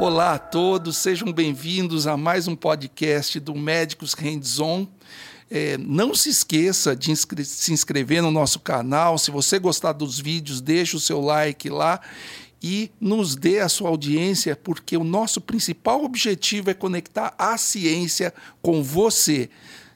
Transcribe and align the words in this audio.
Olá 0.00 0.34
a 0.34 0.38
todos, 0.38 0.96
sejam 0.96 1.32
bem-vindos 1.32 2.06
a 2.06 2.16
mais 2.16 2.46
um 2.46 2.54
podcast 2.54 3.40
do 3.40 3.54
Médicos 3.54 4.14
Hands-On. 4.14 4.86
É, 5.50 5.76
não 5.78 6.14
se 6.14 6.28
esqueça 6.28 6.94
de 6.94 7.10
inscre 7.10 7.44
se 7.44 7.72
inscrever 7.72 8.22
no 8.22 8.30
nosso 8.30 8.60
canal. 8.60 9.18
Se 9.18 9.30
você 9.30 9.58
gostar 9.58 9.92
dos 9.92 10.20
vídeos, 10.20 10.60
deixe 10.60 10.94
o 10.94 11.00
seu 11.00 11.20
like 11.20 11.68
lá 11.68 12.00
e 12.62 12.90
nos 13.00 13.34
dê 13.34 13.60
a 13.60 13.68
sua 13.68 13.88
audiência, 13.88 14.56
porque 14.56 14.96
o 14.96 15.04
nosso 15.04 15.40
principal 15.40 16.04
objetivo 16.04 16.70
é 16.70 16.74
conectar 16.74 17.34
a 17.38 17.56
ciência 17.56 18.32
com 18.62 18.82
você, 18.82 19.48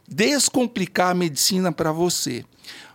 descomplicar 0.08 1.10
a 1.10 1.14
medicina 1.14 1.70
para 1.70 1.92
você. 1.92 2.44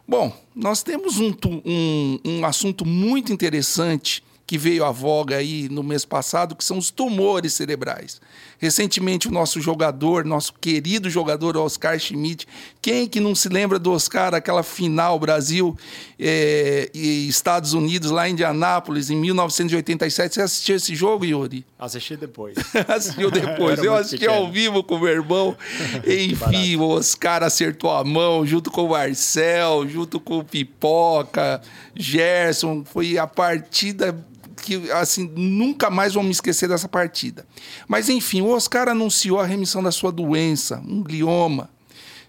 Bom, 0.07 0.33
nós 0.55 0.83
temos 0.83 1.19
um, 1.19 1.35
um, 1.65 2.19
um 2.23 2.45
assunto 2.45 2.85
muito 2.85 3.33
interessante 3.33 4.23
que 4.47 4.57
veio 4.57 4.85
à 4.85 4.91
voga 4.91 5.35
aí 5.35 5.67
no 5.67 5.83
mês 5.83 6.05
passado, 6.05 6.55
que 6.55 6.63
são 6.63 6.77
os 6.77 6.89
tumores 6.89 7.53
cerebrais. 7.53 8.21
Recentemente, 8.57 9.27
o 9.27 9.31
nosso 9.31 9.59
jogador, 9.59 10.23
nosso 10.23 10.53
querido 10.53 11.09
jogador 11.09 11.57
Oscar 11.57 11.99
Schmidt, 11.99 12.47
quem 12.87 13.05
que 13.05 13.19
não 13.19 13.35
se 13.35 13.49
lembra 13.49 13.77
do 13.77 13.91
Oscar, 13.91 14.33
aquela 14.33 14.63
final 14.63 15.19
Brasil 15.19 15.77
é, 16.17 16.89
e 16.93 17.27
Estados 17.27 17.73
Unidos, 17.73 18.11
lá 18.11 18.29
em 18.29 18.31
Indianápolis, 18.31 19.09
em 19.09 19.17
1987. 19.17 20.35
Você 20.35 20.41
assistiu 20.41 20.77
esse 20.77 20.95
jogo, 20.95 21.25
Yuri? 21.25 21.65
Assisti 21.77 22.15
depois. 22.15 22.55
Assistiu 22.87 23.29
depois. 23.29 23.83
Eu 23.83 23.93
assisti 23.93 24.19
pequeno. 24.19 24.37
ao 24.37 24.49
vivo 24.49 24.81
com 24.85 24.95
o 24.95 24.99
meu 25.01 25.09
irmão. 25.09 25.57
Enfim, 26.07 26.77
o 26.77 26.87
Oscar 26.87 27.43
acertou 27.43 27.91
a 27.91 28.05
mão 28.05 28.45
junto 28.45 28.71
com 28.71 28.85
o 28.85 28.91
Marcel, 28.91 29.85
junto 29.89 30.17
com 30.17 30.37
o 30.37 30.43
Pipoca, 30.45 31.61
Gerson. 31.93 32.85
Foi 32.85 33.17
a 33.17 33.27
partida 33.27 34.17
que 34.63 34.89
assim 34.91 35.29
nunca 35.35 35.89
mais 35.89 36.13
vou 36.13 36.23
me 36.23 36.31
esquecer 36.31 36.69
dessa 36.69 36.87
partida. 36.87 37.45
Mas 37.85 38.07
enfim, 38.07 38.39
o 38.39 38.47
Oscar 38.47 38.87
anunciou 38.87 39.41
a 39.41 39.45
remissão 39.45 39.83
da 39.83 39.91
sua 39.91 40.09
doença, 40.09 40.81
um 40.87 41.03
glioma. 41.03 41.69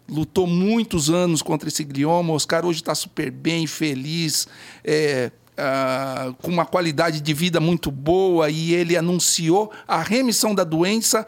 Lutou 0.09 0.47
muitos 0.47 1.11
anos 1.11 1.43
contra 1.43 1.69
esse 1.69 1.85
glioma. 1.85 2.33
Oscar 2.33 2.65
hoje 2.65 2.81
está 2.81 2.95
super 2.95 3.31
bem, 3.31 3.67
feliz, 3.67 4.49
é, 4.83 5.31
ah, 5.57 6.33
com 6.41 6.51
uma 6.51 6.65
qualidade 6.65 7.21
de 7.21 7.35
vida 7.35 7.61
muito 7.61 7.91
boa 7.91 8.49
e 8.49 8.73
ele 8.73 8.97
anunciou 8.97 9.71
a 9.87 10.03
remissão 10.03 10.55
da 10.55 10.65
doença 10.65 11.27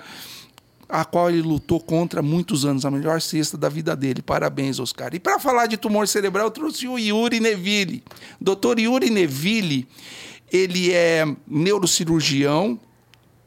a 0.91 1.05
qual 1.05 1.31
ele 1.31 1.41
lutou 1.41 1.81
contra 1.81 2.20
muitos 2.20 2.64
anos, 2.64 2.84
a 2.84 2.91
melhor 2.91 3.20
cesta 3.20 3.56
da 3.56 3.69
vida 3.69 3.95
dele. 3.95 4.20
Parabéns, 4.22 4.81
Oscar. 4.81 5.15
E 5.15 5.20
para 5.20 5.39
falar 5.39 5.67
de 5.67 5.77
tumor 5.77 6.09
cerebral, 6.09 6.47
eu 6.47 6.50
trouxe 6.50 6.89
o 6.89 6.98
Yuri 6.98 7.39
Neville. 7.39 8.03
Doutor 8.41 8.78
Yuri 8.78 9.09
Neville, 9.09 9.87
ele 10.53 10.92
é 10.92 11.25
neurocirurgião, 11.47 12.78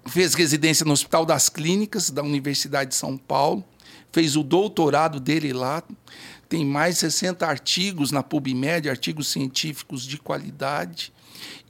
fez 0.06 0.34
residência 0.34 0.86
no 0.86 0.94
Hospital 0.94 1.26
das 1.26 1.50
Clínicas 1.50 2.10
da 2.10 2.24
Universidade 2.24 2.92
de 2.92 2.96
São 2.96 3.18
Paulo, 3.18 3.64
fez 4.14 4.38
o 4.38 4.44
doutorado 4.44 5.20
dele 5.20 5.52
lá, 5.52 5.84
tem 6.48 6.64
mais 6.64 6.96
de 6.96 7.02
60 7.02 7.46
artigos 7.46 8.12
na 8.12 8.22
PubMed, 8.22 8.88
artigos 8.88 9.28
científicos 9.28 10.06
de 10.06 10.20
qualidade. 10.20 11.12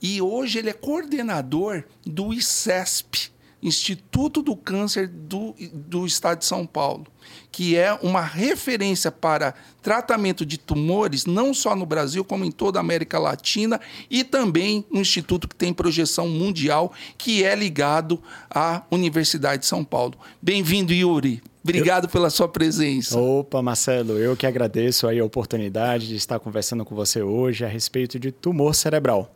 E 0.00 0.20
hoje 0.20 0.58
ele 0.58 0.68
é 0.68 0.74
coordenador 0.74 1.84
do 2.04 2.34
ICESP, 2.34 3.32
Instituto 3.62 4.42
do 4.42 4.54
Câncer 4.54 5.08
do, 5.08 5.54
do 5.72 6.04
Estado 6.04 6.40
de 6.40 6.44
São 6.44 6.66
Paulo, 6.66 7.06
que 7.50 7.76
é 7.76 7.94
uma 7.94 8.20
referência 8.20 9.10
para 9.10 9.54
tratamento 9.80 10.44
de 10.44 10.58
tumores, 10.58 11.24
não 11.24 11.54
só 11.54 11.74
no 11.74 11.86
Brasil, 11.86 12.22
como 12.22 12.44
em 12.44 12.52
toda 12.52 12.78
a 12.78 12.82
América 12.82 13.18
Latina, 13.18 13.80
e 14.10 14.22
também 14.22 14.84
um 14.92 15.00
instituto 15.00 15.48
que 15.48 15.56
tem 15.56 15.72
projeção 15.72 16.28
mundial, 16.28 16.92
que 17.16 17.42
é 17.42 17.54
ligado 17.54 18.22
à 18.50 18.82
Universidade 18.90 19.62
de 19.62 19.66
São 19.66 19.82
Paulo. 19.82 20.18
Bem-vindo, 20.42 20.92
Yuri. 20.92 21.42
Obrigado 21.64 22.04
eu... 22.04 22.08
pela 22.10 22.28
sua 22.28 22.46
presença. 22.46 23.18
Opa, 23.18 23.62
Marcelo, 23.62 24.18
eu 24.18 24.36
que 24.36 24.46
agradeço 24.46 25.08
aí 25.08 25.18
a 25.18 25.24
oportunidade 25.24 26.06
de 26.06 26.16
estar 26.16 26.38
conversando 26.38 26.84
com 26.84 26.94
você 26.94 27.22
hoje 27.22 27.64
a 27.64 27.68
respeito 27.68 28.18
de 28.20 28.30
tumor 28.30 28.74
cerebral. 28.74 29.34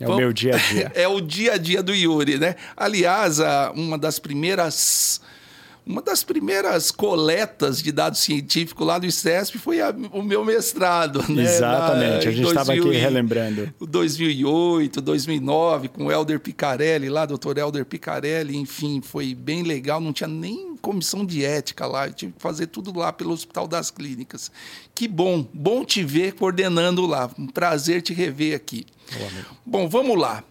É 0.00 0.04
Vamos... 0.04 0.16
o 0.16 0.20
meu 0.20 0.32
dia 0.32 0.54
a 0.54 0.58
dia. 0.58 0.92
é 0.96 1.06
o 1.06 1.20
dia 1.20 1.52
a 1.52 1.56
dia 1.58 1.82
do 1.82 1.94
Yuri, 1.94 2.38
né? 2.38 2.56
Aliás, 2.74 3.38
uma 3.74 3.98
das 3.98 4.18
primeiras 4.18 5.20
uma 5.86 6.02
das 6.02 6.24
primeiras 6.24 6.90
coletas 6.90 7.80
de 7.80 7.92
dados 7.92 8.18
científicos 8.18 8.84
lá 8.84 8.98
do 8.98 9.06
ICESP 9.06 9.56
foi 9.56 9.80
a, 9.80 9.94
o 10.10 10.20
meu 10.20 10.44
mestrado. 10.44 11.22
Né? 11.32 11.44
Exatamente, 11.44 12.24
Na, 12.24 12.30
a 12.30 12.34
gente 12.34 12.48
estava 12.48 12.72
aqui 12.72 12.90
relembrando. 12.90 13.72
2008, 13.80 15.00
2009, 15.00 15.88
com 15.88 16.06
o 16.06 16.12
Helder 16.12 16.40
Picarelli 16.40 17.08
lá, 17.08 17.24
doutor 17.24 17.56
Helder 17.56 17.84
Picarelli, 17.84 18.56
enfim, 18.56 19.00
foi 19.00 19.32
bem 19.32 19.62
legal, 19.62 20.00
não 20.00 20.12
tinha 20.12 20.28
nem 20.28 20.76
comissão 20.76 21.24
de 21.24 21.44
ética 21.44 21.86
lá, 21.86 22.08
eu 22.08 22.12
tive 22.12 22.32
que 22.32 22.42
fazer 22.42 22.66
tudo 22.66 22.96
lá 22.98 23.12
pelo 23.12 23.32
Hospital 23.32 23.68
das 23.68 23.90
Clínicas. 23.90 24.50
Que 24.92 25.06
bom, 25.06 25.46
bom 25.54 25.84
te 25.84 26.02
ver 26.02 26.34
coordenando 26.34 27.06
lá, 27.06 27.30
um 27.38 27.46
prazer 27.46 28.02
te 28.02 28.12
rever 28.12 28.56
aqui. 28.56 28.86
Bom, 29.64 29.88
vamos 29.88 30.18
lá. 30.18 30.42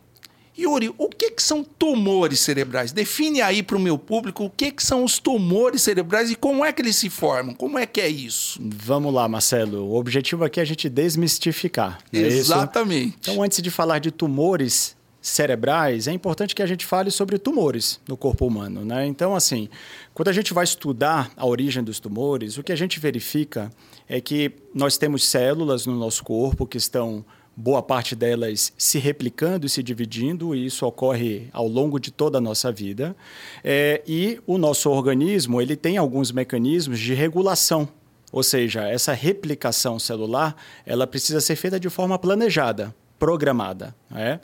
Yuri, 0.57 0.93
o 0.97 1.09
que, 1.09 1.31
que 1.31 1.43
são 1.43 1.63
tumores 1.63 2.39
cerebrais? 2.39 2.91
Define 2.91 3.41
aí 3.41 3.61
para 3.61 3.75
o 3.75 3.79
meu 3.79 3.97
público 3.97 4.45
o 4.45 4.49
que, 4.49 4.71
que 4.71 4.83
são 4.83 5.03
os 5.03 5.19
tumores 5.19 5.81
cerebrais 5.81 6.31
e 6.31 6.35
como 6.35 6.63
é 6.63 6.71
que 6.71 6.81
eles 6.81 6.95
se 6.95 7.09
formam. 7.09 7.53
Como 7.53 7.77
é 7.77 7.85
que 7.85 7.99
é 7.99 8.07
isso? 8.07 8.59
Vamos 8.61 9.13
lá, 9.13 9.27
Marcelo. 9.27 9.85
O 9.85 9.95
objetivo 9.95 10.45
aqui 10.45 10.59
é 10.59 10.63
a 10.63 10.65
gente 10.65 10.87
desmistificar. 10.87 11.99
É 12.13 12.19
Exatamente. 12.19 13.29
É 13.29 13.31
então, 13.31 13.43
antes 13.43 13.61
de 13.61 13.69
falar 13.69 13.99
de 13.99 14.11
tumores 14.11 14.95
cerebrais, 15.21 16.07
é 16.07 16.13
importante 16.13 16.53
que 16.53 16.61
a 16.61 16.67
gente 16.67 16.85
fale 16.85 17.09
sobre 17.09 17.37
tumores 17.39 17.99
no 18.07 18.15
corpo 18.15 18.45
humano. 18.45 18.85
Né? 18.85 19.05
Então, 19.07 19.35
assim, 19.35 19.67
quando 20.13 20.29
a 20.29 20.33
gente 20.33 20.53
vai 20.53 20.63
estudar 20.63 21.31
a 21.35 21.45
origem 21.45 21.83
dos 21.83 21.99
tumores, 21.99 22.57
o 22.57 22.63
que 22.63 22.71
a 22.71 22.75
gente 22.75 22.99
verifica 22.99 23.71
é 24.07 24.21
que 24.21 24.51
nós 24.73 24.97
temos 24.97 25.25
células 25.25 25.85
no 25.85 25.97
nosso 25.97 26.23
corpo 26.23 26.65
que 26.67 26.77
estão 26.77 27.25
boa 27.55 27.81
parte 27.81 28.15
delas 28.15 28.73
se 28.77 28.99
replicando 28.99 29.65
e 29.65 29.69
se 29.69 29.81
dividindo, 29.81 30.53
e 30.53 30.65
isso 30.65 30.85
ocorre 30.85 31.47
ao 31.53 31.67
longo 31.67 31.99
de 31.99 32.11
toda 32.11 32.37
a 32.37 32.41
nossa 32.41 32.71
vida. 32.71 33.15
É, 33.63 34.01
e 34.05 34.39
o 34.45 34.57
nosso 34.57 34.89
organismo 34.89 35.61
ele 35.61 35.75
tem 35.75 35.97
alguns 35.97 36.31
mecanismos 36.31 36.99
de 36.99 37.13
regulação, 37.13 37.87
ou 38.31 38.43
seja, 38.43 38.87
essa 38.87 39.13
replicação 39.13 39.97
celular 39.97 40.55
ela 40.85 41.07
precisa 41.07 41.39
ser 41.39 41.55
feita 41.55 41.79
de 41.79 41.89
forma 41.89 42.19
planejada, 42.19 42.93
programada. 43.17 43.95
É? 44.13 44.39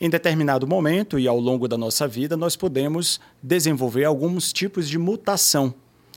Em 0.00 0.08
determinado 0.08 0.66
momento 0.66 1.18
e 1.18 1.28
ao 1.28 1.38
longo 1.38 1.68
da 1.68 1.76
nossa 1.76 2.08
vida, 2.08 2.36
nós 2.36 2.56
podemos 2.56 3.20
desenvolver 3.42 4.04
alguns 4.04 4.52
tipos 4.52 4.88
de 4.88 4.98
mutação. 4.98 5.74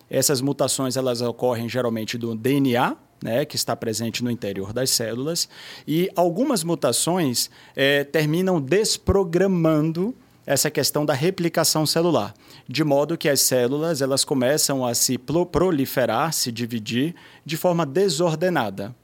Essas 0.10 0.40
mutações 0.40 0.96
elas 0.96 1.22
ocorrem 1.22 1.68
geralmente 1.68 2.18
do 2.18 2.34
DNA, 2.34 2.96
né, 3.22 3.46
que 3.46 3.56
está 3.56 3.76
presente 3.76 4.24
no 4.24 4.32
interior 4.32 4.74
das 4.74 4.90
células, 4.92 5.50
e 5.88 6.10
algumas 6.16 6.64
mutações 6.64 7.50
é, 7.76 8.04
terminam 8.04 8.62
desprogramando 8.62 10.16
essa 10.46 10.72
questão 10.72 11.06
da 11.06 11.14
replicação 11.14 11.86
celular, 11.86 12.34
de 12.68 12.82
modo 12.82 13.18
que 13.18 13.28
as 13.28 13.42
células 13.42 14.02
elas 14.02 14.24
começam 14.24 14.86
a 14.86 14.96
se 14.96 15.18
proliferar, 15.18 16.32
se 16.32 16.54
dividir 16.54 17.14
de 17.46 17.58
forma 17.58 17.86
desordenada. 17.86 18.96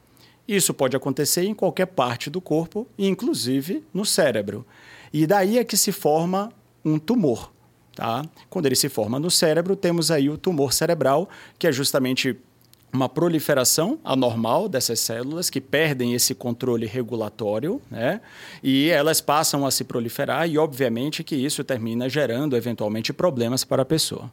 Isso 0.47 0.74
pode 0.74 0.95
acontecer 0.95 1.44
em 1.44 1.53
qualquer 1.53 1.88
parte 1.88 2.30
do 2.30 2.40
corpo, 2.40 2.88
inclusive 2.97 3.84
no 3.94 4.06
cérebro. 4.06 4.66
E 5.12 5.28
daí 5.28 5.57
é 5.57 5.63
que 5.63 5.75
se 5.75 5.91
forma 5.91 6.50
um 6.84 6.97
tumor. 6.97 7.51
Tá? 7.95 8.25
Quando 8.50 8.66
ele 8.66 8.75
se 8.75 8.90
forma 8.90 9.19
no 9.19 9.30
cérebro, 9.30 9.75
temos 9.75 10.12
aí 10.12 10.30
o 10.30 10.38
tumor 10.38 10.74
cerebral, 10.74 11.30
que 11.59 11.68
é 11.68 11.72
justamente 11.72 12.38
uma 12.93 13.09
proliferação 13.09 13.99
anormal 14.03 14.69
dessas 14.69 14.99
células 14.99 15.49
que 15.49 15.59
perdem 15.59 16.13
esse 16.13 16.35
controle 16.35 16.85
regulatório, 16.85 17.81
né? 17.89 18.21
E 18.61 18.89
elas 18.89 19.19
passam 19.19 19.65
a 19.65 19.71
se 19.71 19.83
proliferar 19.83 20.47
e, 20.47 20.59
obviamente, 20.59 21.23
que 21.23 21.35
isso 21.35 21.63
termina 21.63 22.07
gerando 22.07 22.56
eventualmente 22.56 23.12
problemas 23.12 23.63
para 23.63 23.81
a 23.81 23.85
pessoa. 23.85 24.31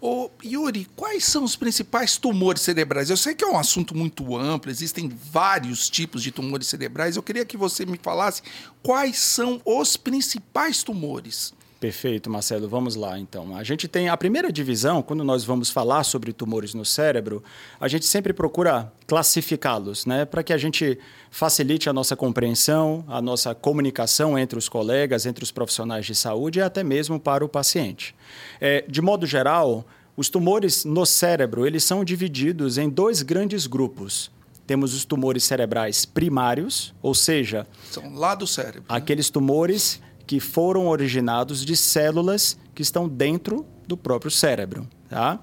Ô, 0.00 0.28
Yuri, 0.44 0.88
quais 0.96 1.24
são 1.24 1.44
os 1.44 1.54
principais 1.54 2.16
tumores 2.16 2.62
cerebrais? 2.62 3.08
Eu 3.08 3.16
sei 3.16 3.34
que 3.34 3.44
é 3.44 3.48
um 3.48 3.56
assunto 3.56 3.96
muito 3.96 4.36
amplo, 4.36 4.70
existem 4.70 5.08
vários 5.08 5.88
tipos 5.88 6.22
de 6.22 6.32
tumores 6.32 6.66
cerebrais. 6.66 7.14
Eu 7.14 7.22
queria 7.22 7.44
que 7.44 7.56
você 7.56 7.86
me 7.86 7.98
falasse 8.02 8.42
quais 8.82 9.18
são 9.18 9.62
os 9.64 9.96
principais 9.96 10.82
tumores. 10.82 11.54
Perfeito, 11.82 12.30
Marcelo. 12.30 12.68
Vamos 12.68 12.94
lá, 12.94 13.18
então. 13.18 13.56
A 13.56 13.64
gente 13.64 13.88
tem 13.88 14.08
a 14.08 14.16
primeira 14.16 14.52
divisão, 14.52 15.02
quando 15.02 15.24
nós 15.24 15.42
vamos 15.42 15.68
falar 15.68 16.04
sobre 16.04 16.32
tumores 16.32 16.74
no 16.74 16.84
cérebro, 16.84 17.42
a 17.80 17.88
gente 17.88 18.06
sempre 18.06 18.32
procura 18.32 18.92
classificá-los, 19.04 20.06
né, 20.06 20.24
para 20.24 20.44
que 20.44 20.52
a 20.52 20.56
gente 20.56 20.96
facilite 21.28 21.90
a 21.90 21.92
nossa 21.92 22.14
compreensão, 22.14 23.04
a 23.08 23.20
nossa 23.20 23.52
comunicação 23.52 24.38
entre 24.38 24.56
os 24.56 24.68
colegas, 24.68 25.26
entre 25.26 25.42
os 25.42 25.50
profissionais 25.50 26.06
de 26.06 26.14
saúde 26.14 26.60
e 26.60 26.62
até 26.62 26.84
mesmo 26.84 27.18
para 27.18 27.44
o 27.44 27.48
paciente. 27.48 28.14
É, 28.60 28.84
de 28.88 29.02
modo 29.02 29.26
geral, 29.26 29.84
os 30.16 30.28
tumores 30.28 30.84
no 30.84 31.04
cérebro 31.04 31.66
eles 31.66 31.82
são 31.82 32.04
divididos 32.04 32.78
em 32.78 32.88
dois 32.88 33.22
grandes 33.22 33.66
grupos. 33.66 34.30
temos 34.64 34.94
os 34.94 35.04
tumores 35.04 35.42
cerebrais 35.42 36.04
primários, 36.04 36.94
ou 37.02 37.12
seja, 37.12 37.66
são 37.90 38.14
lá 38.14 38.36
do 38.36 38.46
cérebro. 38.46 38.82
Né? 38.82 38.96
Aqueles 38.96 39.28
tumores 39.28 40.00
que 40.26 40.40
foram 40.40 40.86
originados 40.88 41.64
de 41.64 41.76
células 41.76 42.58
que 42.74 42.82
estão 42.82 43.08
dentro 43.08 43.66
do 43.86 43.96
próprio 43.96 44.30
cérebro, 44.30 44.88
tá? 45.08 45.40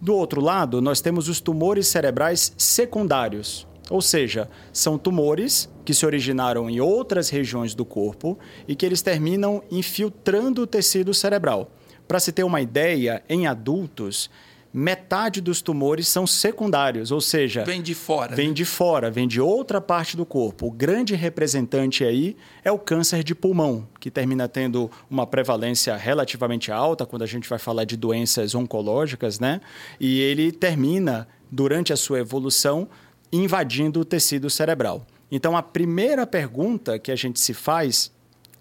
Do 0.00 0.14
outro 0.14 0.40
lado, 0.40 0.80
nós 0.80 1.00
temos 1.00 1.28
os 1.28 1.40
tumores 1.40 1.86
cerebrais 1.86 2.52
secundários, 2.58 3.66
ou 3.88 4.00
seja, 4.00 4.48
são 4.72 4.98
tumores 4.98 5.68
que 5.84 5.94
se 5.94 6.06
originaram 6.06 6.68
em 6.68 6.80
outras 6.80 7.28
regiões 7.28 7.74
do 7.74 7.84
corpo 7.84 8.38
e 8.66 8.74
que 8.74 8.86
eles 8.86 9.02
terminam 9.02 9.62
infiltrando 9.70 10.62
o 10.62 10.66
tecido 10.66 11.12
cerebral. 11.12 11.70
Para 12.06 12.20
se 12.20 12.32
ter 12.32 12.42
uma 12.42 12.60
ideia, 12.60 13.22
em 13.28 13.46
adultos, 13.46 14.28
metade 14.72 15.40
dos 15.40 15.60
tumores 15.60 16.08
são 16.08 16.26
secundários, 16.26 17.10
ou 17.10 17.20
seja, 17.20 17.64
vem 17.64 17.82
de 17.82 17.94
fora. 17.94 18.34
Vem 18.34 18.48
né? 18.48 18.54
de 18.54 18.64
fora, 18.64 19.10
vem 19.10 19.28
de 19.28 19.40
outra 19.40 19.80
parte 19.80 20.16
do 20.16 20.24
corpo. 20.24 20.66
O 20.68 20.70
grande 20.70 21.14
representante 21.14 22.04
aí 22.04 22.36
é 22.64 22.72
o 22.72 22.78
câncer 22.78 23.22
de 23.22 23.34
pulmão, 23.34 23.86
que 24.00 24.10
termina 24.10 24.48
tendo 24.48 24.90
uma 25.10 25.26
prevalência 25.26 25.94
relativamente 25.96 26.72
alta 26.72 27.04
quando 27.04 27.22
a 27.22 27.26
gente 27.26 27.48
vai 27.48 27.58
falar 27.58 27.84
de 27.84 27.96
doenças 27.96 28.54
oncológicas, 28.54 29.38
né? 29.38 29.60
E 30.00 30.20
ele 30.20 30.50
termina 30.50 31.28
durante 31.50 31.92
a 31.92 31.96
sua 31.96 32.20
evolução 32.20 32.88
invadindo 33.30 34.00
o 34.00 34.04
tecido 34.04 34.48
cerebral. 34.48 35.06
Então 35.30 35.56
a 35.56 35.62
primeira 35.62 36.26
pergunta 36.26 36.98
que 36.98 37.10
a 37.10 37.16
gente 37.16 37.40
se 37.40 37.52
faz 37.52 38.10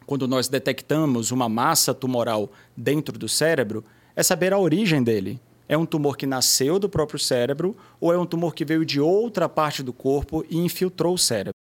quando 0.06 0.28
nós 0.28 0.50
detectamos 0.50 1.32
uma 1.32 1.48
massa 1.48 1.94
tumoral 1.94 2.52
dentro 2.76 3.18
do 3.18 3.30
cérebro 3.30 3.84
é 4.14 4.22
saber 4.22 4.52
a 4.52 4.58
origem 4.58 5.02
dele 5.02 5.40
é 5.72 5.78
um 5.78 5.86
tumor 5.86 6.18
que 6.18 6.28
nasceu 6.28 6.78
do 6.78 6.90
próprio 6.90 7.18
cérebro 7.18 7.78
ou 7.98 8.12
é 8.12 8.18
um 8.18 8.26
tumor 8.26 8.54
que 8.54 8.66
veio 8.66 8.84
de 8.84 9.00
outra 9.00 9.48
parte 9.48 9.82
do 9.82 9.94
corpo 9.94 10.46
e 10.50 10.58
infiltrou 10.58 11.14
o 11.14 11.18
cérebro. 11.18 11.54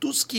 Dos 0.00 0.24
que 0.24 0.38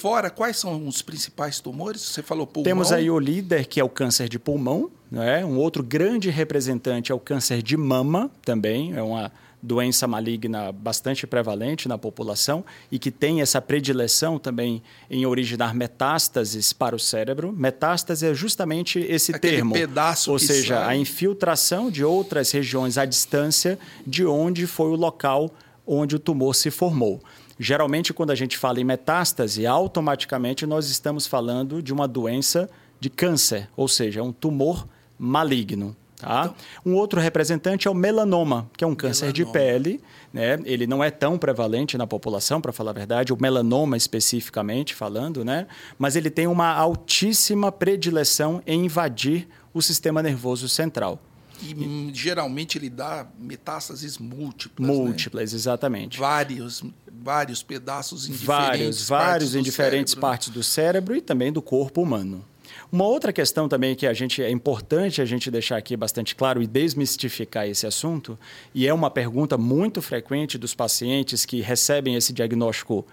fora, 0.00 0.30
quais 0.30 0.56
são 0.56 0.88
os 0.88 1.02
principais 1.02 1.60
tumores? 1.60 2.00
Você 2.00 2.22
falou 2.22 2.46
pulmão. 2.46 2.64
Temos 2.64 2.92
aí 2.92 3.10
o 3.10 3.18
líder, 3.18 3.66
que 3.66 3.78
é 3.78 3.84
o 3.84 3.90
câncer 3.90 4.26
de 4.26 4.38
pulmão. 4.38 4.90
Né? 5.10 5.44
Um 5.44 5.58
outro 5.58 5.82
grande 5.82 6.30
representante 6.30 7.12
é 7.12 7.14
o 7.14 7.20
câncer 7.20 7.62
de 7.62 7.76
mama, 7.76 8.30
também. 8.42 8.94
É 8.94 9.02
uma 9.02 9.30
doença 9.66 10.06
maligna 10.06 10.70
bastante 10.70 11.26
prevalente 11.26 11.88
na 11.88 11.98
população 11.98 12.64
e 12.90 12.98
que 12.98 13.10
tem 13.10 13.40
essa 13.40 13.60
predileção 13.60 14.38
também 14.38 14.80
em 15.10 15.26
originar 15.26 15.74
metástases 15.74 16.72
para 16.72 16.94
o 16.94 16.98
cérebro. 16.98 17.52
Metástase 17.52 18.26
é 18.26 18.34
justamente 18.34 19.00
esse 19.00 19.34
Aquele 19.34 19.56
termo, 19.56 19.74
pedaço 19.74 20.30
ou 20.30 20.38
seja, 20.38 20.76
sai. 20.76 20.94
a 20.94 20.96
infiltração 20.96 21.90
de 21.90 22.04
outras 22.04 22.52
regiões 22.52 22.96
à 22.96 23.04
distância 23.04 23.78
de 24.06 24.24
onde 24.24 24.66
foi 24.66 24.90
o 24.90 24.94
local 24.94 25.50
onde 25.84 26.14
o 26.14 26.18
tumor 26.18 26.54
se 26.54 26.70
formou. 26.70 27.20
Geralmente, 27.58 28.12
quando 28.12 28.30
a 28.30 28.34
gente 28.34 28.56
fala 28.56 28.80
em 28.80 28.84
metástase, 28.84 29.66
automaticamente 29.66 30.66
nós 30.66 30.90
estamos 30.90 31.26
falando 31.26 31.82
de 31.82 31.92
uma 31.92 32.06
doença 32.06 32.68
de 33.00 33.10
câncer, 33.10 33.68
ou 33.76 33.88
seja, 33.88 34.22
um 34.22 34.32
tumor 34.32 34.86
maligno. 35.18 35.96
Tá? 36.16 36.44
Então, 36.44 36.54
um 36.84 36.94
outro 36.94 37.20
representante 37.20 37.86
é 37.86 37.90
o 37.90 37.94
melanoma, 37.94 38.70
que 38.76 38.82
é 38.82 38.86
um 38.86 38.94
câncer 38.94 39.26
melanoma. 39.26 39.44
de 39.44 39.52
pele. 39.52 40.00
Né? 40.32 40.58
Ele 40.64 40.86
não 40.86 41.02
é 41.02 41.10
tão 41.10 41.38
prevalente 41.38 41.96
na 41.96 42.06
população, 42.06 42.60
para 42.60 42.72
falar 42.72 42.90
a 42.90 42.94
verdade, 42.94 43.32
o 43.32 43.38
melanoma 43.40 43.96
especificamente 43.96 44.94
falando, 44.94 45.44
né? 45.44 45.66
mas 45.98 46.16
ele 46.16 46.30
tem 46.30 46.46
uma 46.46 46.72
altíssima 46.72 47.70
predileção 47.70 48.62
em 48.66 48.84
invadir 48.84 49.48
o 49.72 49.82
sistema 49.82 50.22
nervoso 50.22 50.68
central. 50.68 51.20
E, 51.62 51.72
e 51.72 52.10
geralmente 52.14 52.76
ele 52.76 52.90
dá 52.90 53.26
metástases 53.38 54.18
múltiplas. 54.18 54.88
Né? 54.88 54.94
Múltiplas, 54.94 55.52
né? 55.52 55.56
exatamente. 55.56 56.18
Vários, 56.18 56.82
vários 57.10 57.62
pedaços 57.62 58.28
em 58.28 58.32
vários, 58.32 58.98
diferentes 58.98 59.08
vários 59.08 59.54
em 59.54 59.62
diferentes 59.62 60.12
cérebro, 60.12 60.28
partes 60.28 60.48
do 60.50 60.62
cérebro 60.62 61.16
e 61.16 61.20
também 61.20 61.52
do 61.52 61.62
corpo 61.62 62.02
humano. 62.02 62.44
Uma 62.90 63.04
outra 63.04 63.32
questão 63.32 63.68
também 63.68 63.94
que 63.94 64.06
a 64.06 64.12
gente 64.12 64.42
é 64.42 64.50
importante 64.50 65.20
a 65.20 65.24
gente 65.24 65.50
deixar 65.50 65.76
aqui 65.76 65.96
bastante 65.96 66.34
claro 66.34 66.62
e 66.62 66.66
desmistificar 66.66 67.66
esse 67.66 67.86
assunto, 67.86 68.38
e 68.74 68.86
é 68.86 68.94
uma 68.94 69.10
pergunta 69.10 69.58
muito 69.58 70.00
frequente 70.00 70.56
dos 70.56 70.74
pacientes 70.74 71.44
que 71.44 71.60
recebem 71.60 72.14
esse 72.14 72.32
diagnóstico 72.32 73.04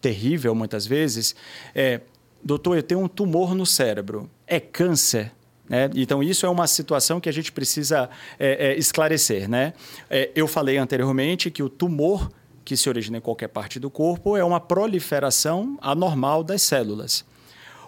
terrível 0.00 0.54
muitas 0.54 0.86
vezes, 0.86 1.34
é: 1.74 2.02
doutor, 2.42 2.76
eu 2.76 2.82
tenho 2.82 3.00
um 3.00 3.08
tumor 3.08 3.54
no 3.54 3.64
cérebro, 3.64 4.30
é 4.46 4.60
câncer? 4.60 5.32
Né? 5.66 5.88
Então, 5.94 6.22
isso 6.22 6.44
é 6.44 6.48
uma 6.48 6.66
situação 6.66 7.18
que 7.18 7.28
a 7.28 7.32
gente 7.32 7.50
precisa 7.50 8.10
é, 8.38 8.72
é, 8.72 8.78
esclarecer. 8.78 9.48
Né? 9.48 9.72
É, 10.10 10.30
eu 10.34 10.46
falei 10.46 10.76
anteriormente 10.76 11.50
que 11.50 11.62
o 11.62 11.70
tumor 11.70 12.30
que 12.64 12.76
se 12.76 12.88
origina 12.88 13.18
em 13.18 13.20
qualquer 13.20 13.48
parte 13.48 13.78
do 13.78 13.90
corpo 13.90 14.36
é 14.36 14.44
uma 14.44 14.60
proliferação 14.60 15.78
anormal 15.80 16.42
das 16.42 16.62
células. 16.62 17.24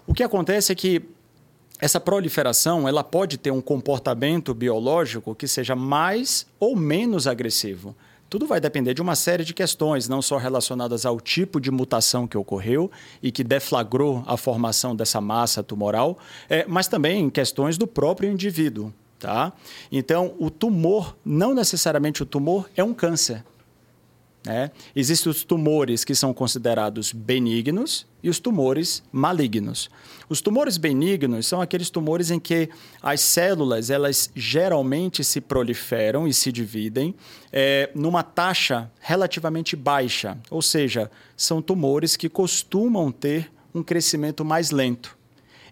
O 0.07 0.15
que 0.15 0.23
acontece 0.23 0.71
é 0.71 0.75
que 0.75 1.03
essa 1.79 2.01
proliferação 2.01 2.89
ela 2.89 3.05
pode 3.05 3.37
ter 3.37 3.51
um 3.51 3.61
comportamento 3.61 4.55
biológico 4.55 5.35
que 5.35 5.47
seja 5.47 5.77
mais 5.77 6.47
ou 6.59 6.75
menos 6.75 7.27
agressivo. 7.27 7.95
Tudo 8.29 8.47
vai 8.47 8.61
depender 8.61 8.93
de 8.93 9.01
uma 9.01 9.15
série 9.15 9.45
de 9.45 9.55
questões, 9.55 10.09
não 10.09 10.21
só 10.21 10.37
relacionadas 10.37 11.07
ao 11.07 11.21
tipo 11.21 11.61
de 11.61 11.71
mutação 11.71 12.27
que 12.27 12.37
ocorreu 12.37 12.91
e 13.23 13.31
que 13.31 13.45
deflagrou 13.45 14.25
a 14.27 14.37
formação 14.37 14.97
dessa 14.97 15.21
massa 15.21 15.63
tumoral, 15.63 16.19
é, 16.49 16.65
mas 16.67 16.89
também 16.89 17.31
questões 17.31 17.79
do 17.79 17.87
próprio 17.87 18.31
indivíduo. 18.31 18.93
Tá? 19.19 19.53
Então, 19.91 20.35
o 20.39 20.51
tumor, 20.51 21.17
não 21.25 21.55
necessariamente 21.55 22.23
o 22.23 22.27
tumor, 22.27 22.69
é 22.77 22.83
um 22.83 22.93
câncer. 22.93 23.45
Né? 24.47 24.71
Existem 24.95 25.29
os 25.29 25.43
tumores 25.43 26.05
que 26.05 26.15
são 26.15 26.33
considerados 26.33 27.13
benignos 27.13 28.07
e 28.23 28.29
os 28.29 28.39
tumores 28.39 29.03
malignos. 29.11 29.91
Os 30.29 30.41
tumores 30.41 30.77
benignos 30.77 31.49
são 31.49 31.61
aqueles 31.61 31.91
tumores 31.91 32.31
em 32.31 32.39
que 32.39 32.69
as 33.03 33.21
células 33.23 33.91
elas 33.91 34.31
geralmente 34.37 35.25
se 35.25 35.41
proliferam 35.41 36.29
e 36.29 36.33
se 36.33 36.53
dividem 36.53 37.13
é, 37.53 37.91
numa 37.93 38.23
taxa 38.23 38.89
relativamente 39.01 39.75
baixa, 39.75 40.39
ou 40.49 40.63
seja, 40.63 41.11
são 41.37 41.61
tumores 41.61 42.15
que 42.17 42.29
costumam 42.29 43.11
ter 43.11 43.51
um 43.75 43.83
crescimento 43.83 44.45
mais 44.45 44.71
lento. 44.71 45.19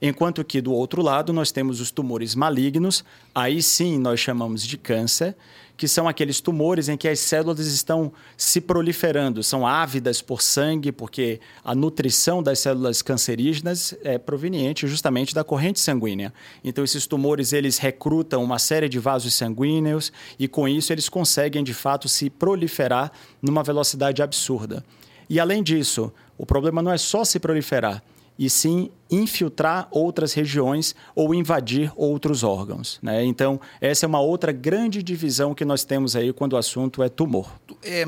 Enquanto 0.03 0.45
que 0.45 0.61
do 0.61 0.73
outro 0.73 1.01
lado 1.01 1.33
nós 1.33 1.53
temos 1.53 1.81
os 1.81 1.93
tumores 1.93 2.35
malignos, 2.35 3.05
aí 3.33 3.63
sim 3.63 3.99
nós 3.99 4.19
chamamos 4.19 4.67
de 4.67 4.77
câncer, 4.77 5.37
que 5.77 5.89
são 5.89 6.09
aqueles 6.09 6.41
tumores 6.41 6.89
em 6.89 6.97
que 6.97 7.09
as 7.09 7.19
células 7.19 7.67
estão 7.67 8.13
se 8.37 8.61
proliferando, 8.61 9.43
são 9.43 9.67
ávidas 9.67 10.23
por 10.23 10.41
sangue, 10.41 10.93
porque 10.93 11.41
a 11.65 11.75
nutrição 11.75 12.43
das 12.43 12.61
células 12.61 13.03
cancerígenas 13.03 13.95
é 14.05 14.17
proveniente 14.17 14.87
justamente 14.87 15.35
da 15.35 15.43
corrente 15.43 15.81
sanguínea. 15.81 16.33
Então 16.63 16.85
esses 16.85 17.07
tumores 17.07 17.53
eles 17.53 17.79
recrutam 17.79 18.43
uma 18.43 18.59
série 18.59 18.89
de 18.89 18.99
vasos 18.99 19.35
sanguíneos 19.35 20.13
e 20.39 20.47
com 20.47 20.69
isso 20.69 20.93
eles 20.93 21.09
conseguem 21.09 21.65
de 21.65 21.75
fato 21.75 22.09
se 22.09 22.31
proliferar 22.31 23.11
numa 23.43 23.63
velocidade 23.63 24.23
absurda. 24.23 24.85
E 25.29 25.41
além 25.41 25.63
disso, 25.63 26.13
o 26.37 26.47
problema 26.47 26.83
não 26.83 26.93
é 26.93 26.99
só 26.99 27.25
se 27.25 27.41
proliferar, 27.41 28.03
e 28.39 28.51
sim 28.51 28.91
infiltrar 29.11 29.87
outras 29.91 30.33
regiões 30.33 30.95
ou 31.15 31.35
invadir 31.35 31.93
outros 31.95 32.43
órgãos. 32.43 32.99
Né? 33.03 33.25
Então, 33.25 33.61
essa 33.81 34.07
é 34.07 34.09
uma 34.09 34.21
outra 34.21 34.51
grande 34.51 35.03
divisão 35.03 35.55
que 35.55 35.65
nós 35.65 35.85
temos 35.85 36.17
aí 36.17 36.33
quando 36.33 36.55
o 36.55 36.57
assunto 36.57 37.03
é 37.03 37.09
tumor. 37.09 37.49
É, 37.83 38.05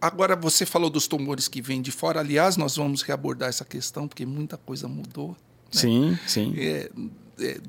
agora, 0.00 0.34
você 0.34 0.66
falou 0.66 0.90
dos 0.90 1.06
tumores 1.06 1.46
que 1.46 1.62
vêm 1.62 1.80
de 1.80 1.92
fora. 1.92 2.20
Aliás, 2.20 2.56
nós 2.56 2.76
vamos 2.76 3.02
reabordar 3.02 3.48
essa 3.48 3.64
questão, 3.64 4.08
porque 4.08 4.26
muita 4.26 4.56
coisa 4.56 4.88
mudou. 4.88 5.28
Né? 5.28 5.36
Sim, 5.70 6.18
sim. 6.26 6.54
É, 6.56 6.90
é, 7.38 7.60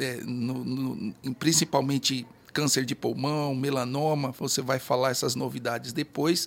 é 0.00 0.16
no, 0.24 0.64
no, 0.64 1.34
principalmente 1.36 2.26
câncer 2.52 2.84
de 2.84 2.94
pulmão, 2.94 3.54
melanoma, 3.54 4.32
você 4.38 4.62
vai 4.62 4.78
falar 4.78 5.10
essas 5.10 5.34
novidades 5.34 5.92
depois. 5.92 6.46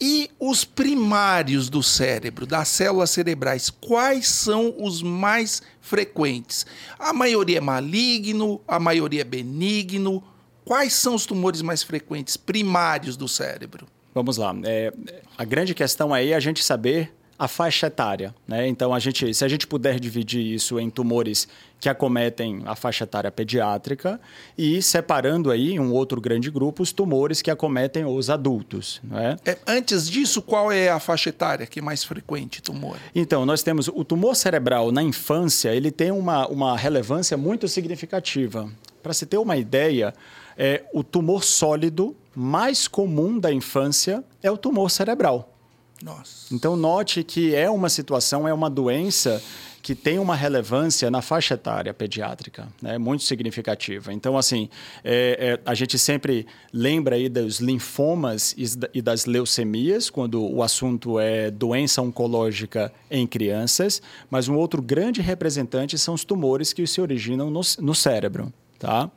E 0.00 0.30
os 0.38 0.64
primários 0.64 1.70
do 1.70 1.82
cérebro, 1.82 2.46
das 2.46 2.68
células 2.68 3.10
cerebrais, 3.10 3.70
quais 3.70 4.28
são 4.28 4.74
os 4.78 5.02
mais 5.02 5.62
frequentes? 5.80 6.66
A 6.98 7.12
maioria 7.14 7.58
é 7.58 7.60
maligno, 7.60 8.60
a 8.68 8.78
maioria 8.78 9.22
é 9.22 9.24
benigno. 9.24 10.22
Quais 10.64 10.92
são 10.92 11.14
os 11.14 11.24
tumores 11.24 11.62
mais 11.62 11.82
frequentes 11.82 12.36
primários 12.36 13.16
do 13.16 13.26
cérebro? 13.26 13.86
Vamos 14.14 14.36
lá. 14.36 14.54
É, 14.64 14.92
a 15.38 15.44
grande 15.44 15.74
questão 15.74 16.12
aí 16.12 16.32
é 16.32 16.34
a 16.34 16.40
gente 16.40 16.62
saber 16.62 17.14
a 17.38 17.46
faixa 17.46 17.86
etária. 17.86 18.34
Né? 18.46 18.66
Então, 18.66 18.94
a 18.94 18.98
gente, 18.98 19.32
se 19.34 19.44
a 19.44 19.48
gente 19.48 19.66
puder 19.66 20.00
dividir 20.00 20.42
isso 20.42 20.80
em 20.80 20.88
tumores 20.88 21.48
que 21.78 21.88
acometem 21.88 22.62
a 22.64 22.74
faixa 22.74 23.04
etária 23.04 23.30
pediátrica 23.30 24.18
e 24.56 24.80
separando 24.80 25.50
aí 25.50 25.78
um 25.78 25.92
outro 25.92 26.20
grande 26.20 26.50
grupo 26.50 26.82
os 26.82 26.92
tumores 26.92 27.42
que 27.42 27.50
acometem 27.50 28.04
os 28.04 28.30
adultos. 28.30 29.00
Né? 29.04 29.36
É, 29.44 29.58
antes 29.66 30.08
disso, 30.08 30.40
qual 30.40 30.72
é 30.72 30.88
a 30.88 30.98
faixa 30.98 31.28
etária 31.28 31.66
que 31.66 31.78
é 31.80 31.82
mais 31.82 32.02
frequente 32.02 32.62
tumor? 32.62 32.96
Então, 33.14 33.44
nós 33.44 33.62
temos 33.62 33.88
o 33.88 34.04
tumor 34.04 34.34
cerebral 34.34 34.90
na 34.90 35.02
infância, 35.02 35.74
ele 35.74 35.90
tem 35.90 36.10
uma, 36.10 36.46
uma 36.48 36.76
relevância 36.76 37.36
muito 37.36 37.68
significativa 37.68 38.70
Para 39.02 39.12
se 39.12 39.26
ter 39.26 39.36
uma 39.36 39.56
ideia, 39.56 40.14
é, 40.56 40.82
o 40.92 41.04
tumor 41.04 41.44
sólido 41.44 42.16
mais 42.34 42.88
comum 42.88 43.38
da 43.38 43.52
infância 43.52 44.24
é 44.42 44.50
o 44.50 44.56
tumor 44.56 44.90
cerebral. 44.90 45.55
Nossa. 46.02 46.54
Então, 46.54 46.76
note 46.76 47.24
que 47.24 47.54
é 47.54 47.70
uma 47.70 47.88
situação, 47.88 48.46
é 48.46 48.52
uma 48.52 48.68
doença 48.68 49.42
que 49.86 49.94
tem 49.94 50.18
uma 50.18 50.34
relevância 50.34 51.08
na 51.12 51.22
faixa 51.22 51.54
etária 51.54 51.94
pediátrica, 51.94 52.66
né? 52.82 52.98
muito 52.98 53.22
significativa. 53.22 54.12
Então, 54.12 54.36
assim, 54.36 54.68
é, 55.04 55.38
é, 55.38 55.60
a 55.64 55.74
gente 55.74 55.96
sempre 55.96 56.44
lembra 56.72 57.14
aí 57.14 57.28
dos 57.28 57.60
linfomas 57.60 58.52
e 58.92 59.00
das 59.00 59.26
leucemias, 59.26 60.10
quando 60.10 60.42
o 60.42 60.60
assunto 60.60 61.20
é 61.20 61.52
doença 61.52 62.02
oncológica 62.02 62.92
em 63.08 63.28
crianças, 63.28 64.02
mas 64.28 64.48
um 64.48 64.56
outro 64.56 64.82
grande 64.82 65.20
representante 65.20 65.96
são 65.96 66.14
os 66.14 66.24
tumores 66.24 66.72
que 66.72 66.84
se 66.84 67.00
originam 67.00 67.48
no, 67.48 67.60
no 67.78 67.94
cérebro, 67.94 68.52
tá? 68.80 69.08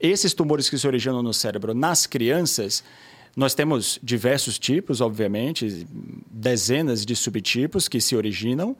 Esses 0.00 0.32
tumores 0.32 0.70
que 0.70 0.78
se 0.78 0.86
originam 0.86 1.22
no 1.22 1.34
cérebro 1.34 1.74
nas 1.74 2.06
crianças, 2.06 2.82
nós 3.36 3.54
temos 3.54 3.98
diversos 4.02 4.58
tipos, 4.58 5.00
obviamente, 5.00 5.86
dezenas 6.30 7.06
de 7.06 7.14
subtipos 7.14 7.88
que 7.88 8.00
se 8.00 8.16
originam. 8.16 8.76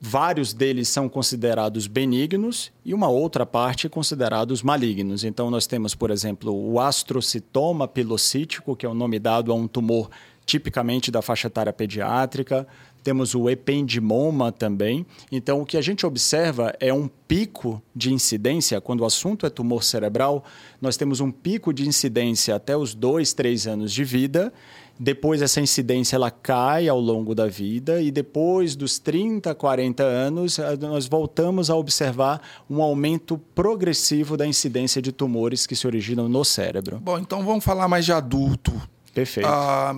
Vários 0.00 0.52
deles 0.52 0.88
são 0.88 1.08
considerados 1.08 1.86
benignos 1.86 2.70
e 2.84 2.92
uma 2.92 3.08
outra 3.08 3.46
parte 3.46 3.88
considerados 3.88 4.62
malignos. 4.62 5.24
Então, 5.24 5.50
nós 5.50 5.66
temos, 5.66 5.94
por 5.94 6.10
exemplo, 6.10 6.52
o 6.52 6.78
astrocitoma 6.78 7.88
pilocítico, 7.88 8.76
que 8.76 8.84
é 8.84 8.88
o 8.88 8.94
nome 8.94 9.18
dado 9.18 9.50
a 9.52 9.54
um 9.54 9.66
tumor 9.66 10.10
tipicamente 10.44 11.10
da 11.10 11.22
faixa 11.22 11.46
etária 11.48 11.72
pediátrica. 11.72 12.66
Temos 13.06 13.36
o 13.36 13.48
ependimoma 13.48 14.50
também. 14.50 15.06
Então, 15.30 15.60
o 15.60 15.64
que 15.64 15.76
a 15.76 15.80
gente 15.80 16.04
observa 16.04 16.74
é 16.80 16.92
um 16.92 17.06
pico 17.06 17.80
de 17.94 18.12
incidência, 18.12 18.80
quando 18.80 19.02
o 19.02 19.04
assunto 19.04 19.46
é 19.46 19.48
tumor 19.48 19.84
cerebral, 19.84 20.42
nós 20.80 20.96
temos 20.96 21.20
um 21.20 21.30
pico 21.30 21.72
de 21.72 21.86
incidência 21.86 22.56
até 22.56 22.76
os 22.76 22.96
dois, 22.96 23.32
três 23.32 23.64
anos 23.64 23.92
de 23.92 24.02
vida 24.02 24.52
depois 24.98 25.42
essa 25.42 25.60
incidência 25.60 26.16
ela 26.16 26.30
cai 26.30 26.88
ao 26.88 26.98
longo 26.98 27.34
da 27.34 27.46
vida 27.46 28.00
e 28.00 28.10
depois 28.10 28.74
dos 28.74 28.98
30, 28.98 29.54
40 29.54 30.02
anos 30.02 30.58
nós 30.80 31.06
voltamos 31.06 31.68
a 31.68 31.76
observar 31.76 32.40
um 32.68 32.80
aumento 32.82 33.36
progressivo 33.54 34.38
da 34.38 34.46
incidência 34.46 35.02
de 35.02 35.12
tumores 35.12 35.66
que 35.66 35.76
se 35.76 35.86
originam 35.86 36.30
no 36.30 36.42
cérebro. 36.44 36.98
Bom, 36.98 37.18
então 37.18 37.44
vamos 37.44 37.62
falar 37.62 37.86
mais 37.88 38.06
de 38.06 38.12
adulto. 38.12 38.72
Perfeito. 39.12 39.46
Ah, 39.46 39.94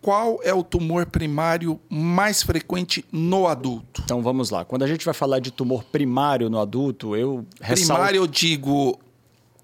qual 0.00 0.40
é 0.42 0.54
o 0.54 0.62
tumor 0.62 1.06
primário 1.06 1.80
mais 1.88 2.42
frequente 2.42 3.04
no 3.10 3.46
adulto? 3.46 4.02
Então 4.04 4.22
vamos 4.22 4.50
lá. 4.50 4.64
Quando 4.64 4.82
a 4.82 4.86
gente 4.86 5.04
vai 5.04 5.14
falar 5.14 5.40
de 5.40 5.50
tumor 5.50 5.84
primário 5.84 6.48
no 6.48 6.58
adulto, 6.58 7.16
eu 7.16 7.44
ressalto... 7.60 7.94
Primário 7.94 8.18
eu 8.22 8.26
digo 8.26 8.98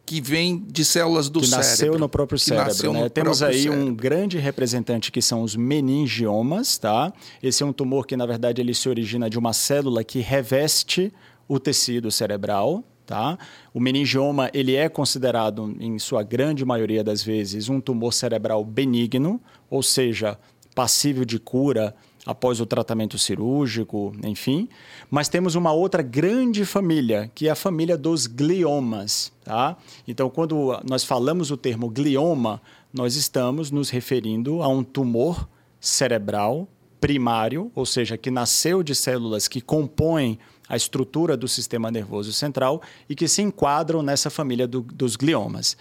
que 0.07 0.21
vem 0.21 0.63
de 0.69 0.85
células 0.85 1.31
do 1.31 1.41
que 1.41 1.47
cérebro. 1.47 1.69
nasceu 1.69 1.99
no 1.99 2.09
próprio 2.09 2.39
cérebro. 2.39 2.93
Né? 2.93 3.09
Temos 3.09 3.43
aí 3.43 3.63
cérebro. 3.63 3.81
um 3.81 3.95
grande 3.95 4.39
representante 4.39 5.11
que 5.11 5.23
são 5.23 5.43
os 5.43 5.57
meningiomas, 5.57 6.77
tá? 6.77 7.13
Esse 7.43 7.63
é 7.63 7.67
um 7.67 7.73
tumor 7.73 8.07
que, 8.07 8.17
na 8.17 8.27
verdade, 8.27 8.61
ele 8.61 8.75
se 8.75 8.89
origina 8.89 9.31
de 9.31 9.39
uma 9.39 9.53
célula 9.53 10.05
que 10.05 10.21
reveste 10.21 11.13
o 11.49 11.59
tecido 11.59 12.11
cerebral, 12.11 12.85
tá? 13.07 13.39
O 13.73 13.81
meningioma, 13.81 14.51
ele 14.53 14.75
é 14.75 14.89
considerado, 14.89 15.75
em 15.81 15.99
sua 15.99 16.23
grande 16.23 16.65
maioria 16.65 17.03
das 17.03 17.23
vezes, 17.23 17.69
um 17.69 17.81
tumor 17.81 18.13
cerebral 18.13 18.63
benigno, 18.65 19.41
ou 19.75 19.83
seja, 19.83 20.39
passível 20.73 21.25
de 21.25 21.37
cura 21.37 21.93
após 22.25 22.61
o 22.61 22.65
tratamento 22.65 23.19
cirúrgico, 23.19 24.15
enfim. 24.23 24.69
Mas 25.11 25.29
temos 25.29 25.57
uma 25.57 25.73
outra 25.73 26.01
grande 26.01 26.65
família, 26.65 27.29
que 27.35 27.49
é 27.49 27.51
a 27.51 27.57
família 27.57 27.99
dos 27.99 28.29
gliomas. 28.29 29.33
Tá? 29.43 29.77
Então, 30.07 30.31
quando 30.31 30.81
nós 30.89 31.03
falamos 31.03 31.51
o 31.51 31.57
termo 31.57 31.91
glioma, 31.91 32.63
nós 32.93 33.17
estamos 33.17 33.73
nos 33.73 33.91
referindo 33.91 34.63
a 34.63 34.69
um 34.69 34.85
tumor 34.85 35.49
cerebral 35.81 36.69
primário, 37.01 37.73
ou 37.75 37.85
seja, 37.85 38.17
que 38.17 38.31
nasceu 38.31 38.81
de 38.81 38.95
células 38.95 39.49
que 39.49 39.61
compõem 39.61 40.39
a 40.69 40.77
estrutura 40.77 41.37
do 41.37 41.49
sistema 41.49 41.91
nervoso 41.91 42.33
central 42.33 42.81
e 43.09 43.17
que 43.17 43.27
se 43.27 43.43
enquadram 43.43 44.03
nessa 44.05 44.31
família 44.31 44.69
do, 44.69 44.83
dos 44.83 45.17
gliomas. 45.17 45.77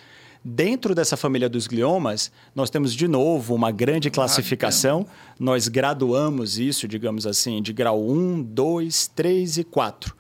Dentro 0.46 0.94
dessa 0.94 1.16
família 1.16 1.48
dos 1.48 1.68
gliomas, 1.68 2.30
nós 2.54 2.70
temos 2.70 2.94
de 2.94 3.08
novo 3.08 3.56
uma 3.56 3.72
grande 3.72 4.10
classificação. 4.12 5.08
Nós 5.40 5.70
graduamos 5.70 6.60
isso, 6.60 6.86
digamos 6.86 7.26
assim, 7.26 7.62
de 7.62 7.72
grau 7.72 8.04
1, 8.06 8.44
2, 8.44 9.08
3 9.16 9.58
e 9.60 9.64
4. 9.64 10.14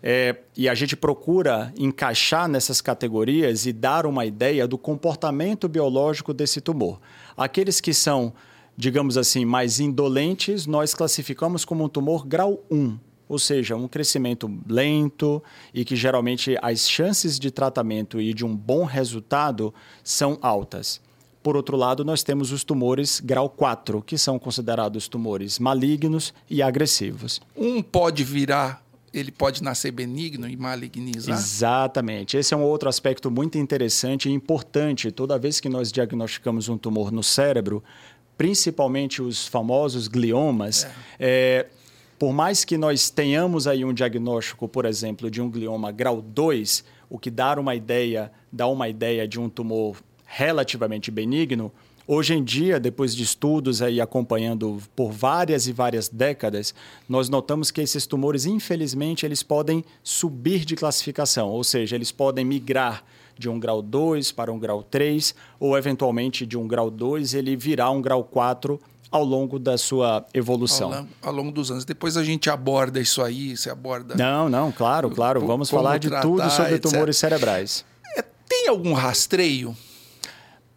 É, 0.00 0.36
e 0.56 0.68
a 0.68 0.74
gente 0.74 0.94
procura 0.94 1.72
encaixar 1.76 2.46
nessas 2.46 2.80
categorias 2.80 3.66
e 3.66 3.72
dar 3.72 4.06
uma 4.06 4.24
ideia 4.24 4.68
do 4.68 4.78
comportamento 4.78 5.66
biológico 5.66 6.32
desse 6.32 6.60
tumor. 6.60 7.00
Aqueles 7.36 7.80
que 7.80 7.92
são, 7.92 8.32
digamos 8.76 9.16
assim, 9.16 9.44
mais 9.44 9.80
indolentes, 9.80 10.66
nós 10.66 10.94
classificamos 10.94 11.64
como 11.64 11.82
um 11.82 11.88
tumor 11.88 12.24
grau 12.24 12.62
1 12.70 12.96
ou 13.28 13.38
seja, 13.38 13.76
um 13.76 13.88
crescimento 13.88 14.50
lento 14.68 15.42
e 15.72 15.84
que 15.84 15.96
geralmente 15.96 16.56
as 16.60 16.88
chances 16.88 17.38
de 17.38 17.50
tratamento 17.50 18.20
e 18.20 18.34
de 18.34 18.44
um 18.44 18.54
bom 18.54 18.84
resultado 18.84 19.72
são 20.02 20.38
altas. 20.42 21.00
Por 21.42 21.56
outro 21.56 21.76
lado, 21.76 22.04
nós 22.04 22.22
temos 22.22 22.52
os 22.52 22.64
tumores 22.64 23.20
grau 23.20 23.50
4, 23.50 24.00
que 24.02 24.16
são 24.16 24.38
considerados 24.38 25.08
tumores 25.08 25.58
malignos 25.58 26.32
e 26.48 26.62
agressivos. 26.62 27.40
Um 27.56 27.82
pode 27.82 28.24
virar 28.24 28.82
ele 29.12 29.30
pode 29.30 29.62
nascer 29.62 29.92
benigno 29.92 30.48
e 30.48 30.56
malignizar? 30.56 31.38
Exatamente. 31.38 32.36
Esse 32.36 32.52
é 32.52 32.56
um 32.56 32.64
outro 32.64 32.88
aspecto 32.88 33.30
muito 33.30 33.56
interessante 33.56 34.28
e 34.28 34.32
importante. 34.32 35.12
Toda 35.12 35.38
vez 35.38 35.60
que 35.60 35.68
nós 35.68 35.92
diagnosticamos 35.92 36.68
um 36.68 36.76
tumor 36.76 37.12
no 37.12 37.22
cérebro, 37.22 37.82
principalmente 38.36 39.22
os 39.22 39.46
famosos 39.46 40.08
gliomas, 40.08 40.84
é. 40.84 40.90
É, 41.20 41.66
por 42.18 42.32
mais 42.32 42.64
que 42.64 42.76
nós 42.76 43.10
tenhamos 43.10 43.66
aí 43.66 43.84
um 43.84 43.92
diagnóstico, 43.92 44.68
por 44.68 44.84
exemplo, 44.84 45.30
de 45.30 45.40
um 45.40 45.50
glioma 45.50 45.90
grau 45.90 46.22
2, 46.22 46.84
o 47.10 47.18
que 47.18 47.30
dá 47.30 47.58
uma 47.58 47.74
ideia, 47.74 48.30
dá 48.52 48.66
uma 48.66 48.88
ideia 48.88 49.26
de 49.26 49.38
um 49.38 49.48
tumor 49.48 50.02
relativamente 50.24 51.10
benigno, 51.10 51.72
Hoje 52.06 52.34
em 52.34 52.44
dia, 52.44 52.78
depois 52.78 53.16
de 53.16 53.22
estudos 53.22 53.80
aí 53.80 53.98
acompanhando 53.98 54.78
por 54.94 55.10
várias 55.10 55.66
e 55.66 55.72
várias 55.72 56.06
décadas, 56.06 56.74
nós 57.08 57.30
notamos 57.30 57.70
que 57.70 57.80
esses 57.80 58.06
tumores, 58.06 58.44
infelizmente, 58.44 59.24
eles 59.24 59.42
podem 59.42 59.82
subir 60.02 60.66
de 60.66 60.76
classificação, 60.76 61.48
ou 61.48 61.64
seja, 61.64 61.96
eles 61.96 62.12
podem 62.12 62.44
migrar 62.44 63.02
de 63.38 63.48
um 63.48 63.58
grau 63.58 63.80
2 63.80 64.32
para 64.32 64.52
um 64.52 64.58
grau 64.58 64.82
3, 64.82 65.34
ou 65.58 65.78
eventualmente 65.78 66.44
de 66.44 66.58
um 66.58 66.68
grau 66.68 66.90
2 66.90 67.32
ele 67.32 67.56
virar 67.56 67.90
um 67.90 68.02
grau 68.02 68.22
4 68.22 68.78
ao 69.10 69.24
longo 69.24 69.58
da 69.58 69.78
sua 69.78 70.26
evolução. 70.34 70.92
Ao, 71.22 71.30
ao, 71.30 71.34
longo 71.34 71.52
dos 71.52 71.70
anos. 71.70 71.84
Depois 71.84 72.16
a 72.16 72.24
gente 72.24 72.50
aborda 72.50 73.00
isso 73.00 73.22
aí, 73.22 73.56
você 73.56 73.70
aborda. 73.70 74.14
Não, 74.14 74.48
não, 74.48 74.72
claro, 74.72 75.10
claro. 75.10 75.46
Vamos 75.46 75.70
falar 75.70 75.98
de 75.98 76.10
tudo 76.20 76.48
sobre 76.50 76.74
etc. 76.74 76.90
tumores 76.90 77.16
cerebrais. 77.16 77.84
É, 78.16 78.22
tem 78.48 78.68
algum 78.68 78.92
rastreio? 78.92 79.76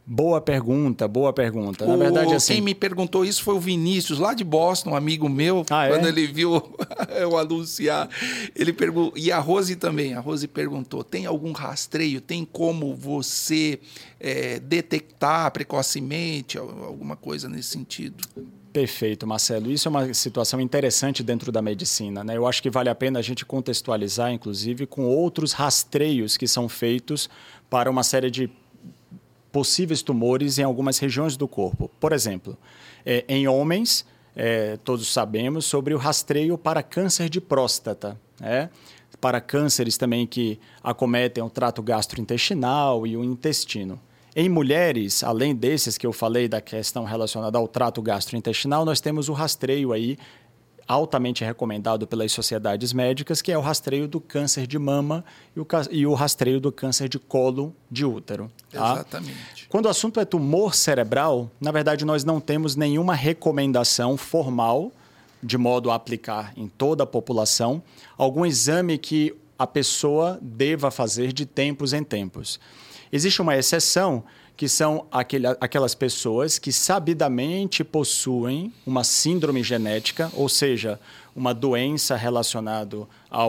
Boa 0.09 0.39
pergunta, 0.39 1.05
boa 1.05 1.33
pergunta. 1.33 1.85
Na 1.85 1.95
o, 1.95 1.97
verdade, 1.97 2.33
assim. 2.33 2.53
Quem 2.53 2.61
me 2.61 2.73
perguntou 2.73 3.25
isso 3.25 3.43
foi 3.43 3.55
o 3.55 3.59
Vinícius, 3.59 4.19
lá 4.19 4.33
de 4.33 4.41
Boston, 4.41 4.91
um 4.91 4.95
amigo 4.95 5.27
meu. 5.27 5.65
Ah, 5.69 5.87
é? 5.87 5.89
quando 5.89 6.07
ele 6.07 6.25
viu 6.25 6.63
eu 7.19 7.37
anunciar, 7.37 8.07
ele 8.55 8.71
perguntou. 8.71 9.11
E 9.17 9.33
a 9.33 9.39
Rose 9.39 9.75
também. 9.75 10.13
A 10.13 10.21
Rose 10.21 10.47
perguntou: 10.47 11.03
tem 11.03 11.25
algum 11.25 11.51
rastreio? 11.51 12.21
Tem 12.21 12.45
como 12.45 12.95
você 12.95 13.81
é, 14.17 14.59
detectar 14.59 15.51
precocemente 15.51 16.57
alguma 16.57 17.17
coisa 17.17 17.49
nesse 17.49 17.67
sentido? 17.67 18.23
Perfeito, 18.71 19.27
Marcelo. 19.27 19.69
Isso 19.69 19.89
é 19.89 19.91
uma 19.91 20.13
situação 20.13 20.61
interessante 20.61 21.21
dentro 21.21 21.51
da 21.51 21.61
medicina. 21.61 22.23
Né? 22.23 22.37
Eu 22.37 22.47
acho 22.47 22.63
que 22.63 22.69
vale 22.69 22.87
a 22.87 22.95
pena 22.95 23.19
a 23.19 23.21
gente 23.21 23.45
contextualizar, 23.45 24.31
inclusive, 24.31 24.85
com 24.85 25.03
outros 25.03 25.51
rastreios 25.51 26.37
que 26.37 26.47
são 26.47 26.69
feitos 26.69 27.29
para 27.69 27.89
uma 27.89 28.03
série 28.03 28.31
de 28.31 28.49
possíveis 29.57 30.03
tumores 30.03 30.59
em 30.59 30.63
algumas 30.63 30.99
regiões 30.99 31.35
do 31.35 31.47
corpo. 31.47 31.89
Por 31.99 32.13
exemplo, 32.13 32.55
é, 33.03 33.25
em 33.27 33.47
homens, 33.47 34.05
é, 34.35 34.77
todos 34.83 35.11
sabemos 35.11 35.65
sobre 35.65 35.95
o 35.95 35.97
rastreio 35.97 36.59
para 36.59 36.83
câncer 36.83 37.27
de 37.27 37.41
próstata, 37.41 38.21
né? 38.39 38.69
para 39.19 39.41
cânceres 39.41 39.97
também 39.97 40.27
que 40.27 40.59
acometem 40.83 41.43
o 41.43 41.49
trato 41.49 41.81
gastrointestinal 41.81 43.07
e 43.07 43.17
o 43.17 43.23
intestino. 43.23 43.99
Em 44.35 44.47
mulheres, 44.47 45.23
além 45.23 45.55
desses 45.55 45.97
que 45.97 46.05
eu 46.05 46.13
falei 46.13 46.47
da 46.47 46.61
questão 46.61 47.03
relacionada 47.03 47.57
ao 47.57 47.67
trato 47.67 47.99
gastrointestinal, 47.99 48.85
nós 48.85 49.01
temos 49.01 49.27
o 49.27 49.33
rastreio 49.33 49.91
aí 49.91 50.19
altamente 50.87 51.43
recomendado 51.43 52.07
pelas 52.07 52.31
sociedades 52.31 52.93
médicas, 52.93 53.41
que 53.41 53.51
é 53.51 53.57
o 53.57 53.61
rastreio 53.61 54.07
do 54.07 54.21
câncer 54.21 54.65
de 54.65 54.79
mama 54.79 55.25
e 55.55 55.59
o, 55.59 55.67
e 55.91 56.07
o 56.07 56.13
rastreio 56.13 56.59
do 56.59 56.71
câncer 56.71 57.09
de 57.09 57.19
colo 57.19 57.75
de 57.91 58.05
útero. 58.05 58.49
Tá? 58.71 58.93
Exatamente. 58.93 59.67
Quando 59.67 59.87
o 59.87 59.89
assunto 59.89 60.19
é 60.19 60.25
tumor 60.25 60.73
cerebral, 60.73 61.51
na 61.59 61.71
verdade 61.71 62.05
nós 62.05 62.23
não 62.23 62.39
temos 62.39 62.75
nenhuma 62.75 63.13
recomendação 63.13 64.15
formal 64.15 64.91
de 65.43 65.57
modo 65.57 65.91
a 65.91 65.95
aplicar 65.95 66.53
em 66.55 66.67
toda 66.67 67.03
a 67.03 67.07
população 67.07 67.83
algum 68.17 68.45
exame 68.45 68.97
que 68.97 69.35
a 69.59 69.67
pessoa 69.67 70.39
deva 70.41 70.89
fazer 70.89 71.33
de 71.33 71.45
tempos 71.45 71.93
em 71.93 72.03
tempos. 72.03 72.59
Existe 73.11 73.41
uma 73.41 73.55
exceção 73.55 74.23
que 74.57 74.67
são 74.67 75.05
aquelas 75.11 75.93
pessoas 75.93 76.57
que 76.57 76.73
sabidamente 76.73 77.83
possuem 77.83 78.73
uma 78.87 79.03
síndrome 79.03 79.61
genética, 79.61 80.31
ou 80.33 80.49
seja, 80.49 80.99
uma 81.35 81.53
doença 81.53 82.15
relacionada 82.15 83.07
a, 83.29 83.45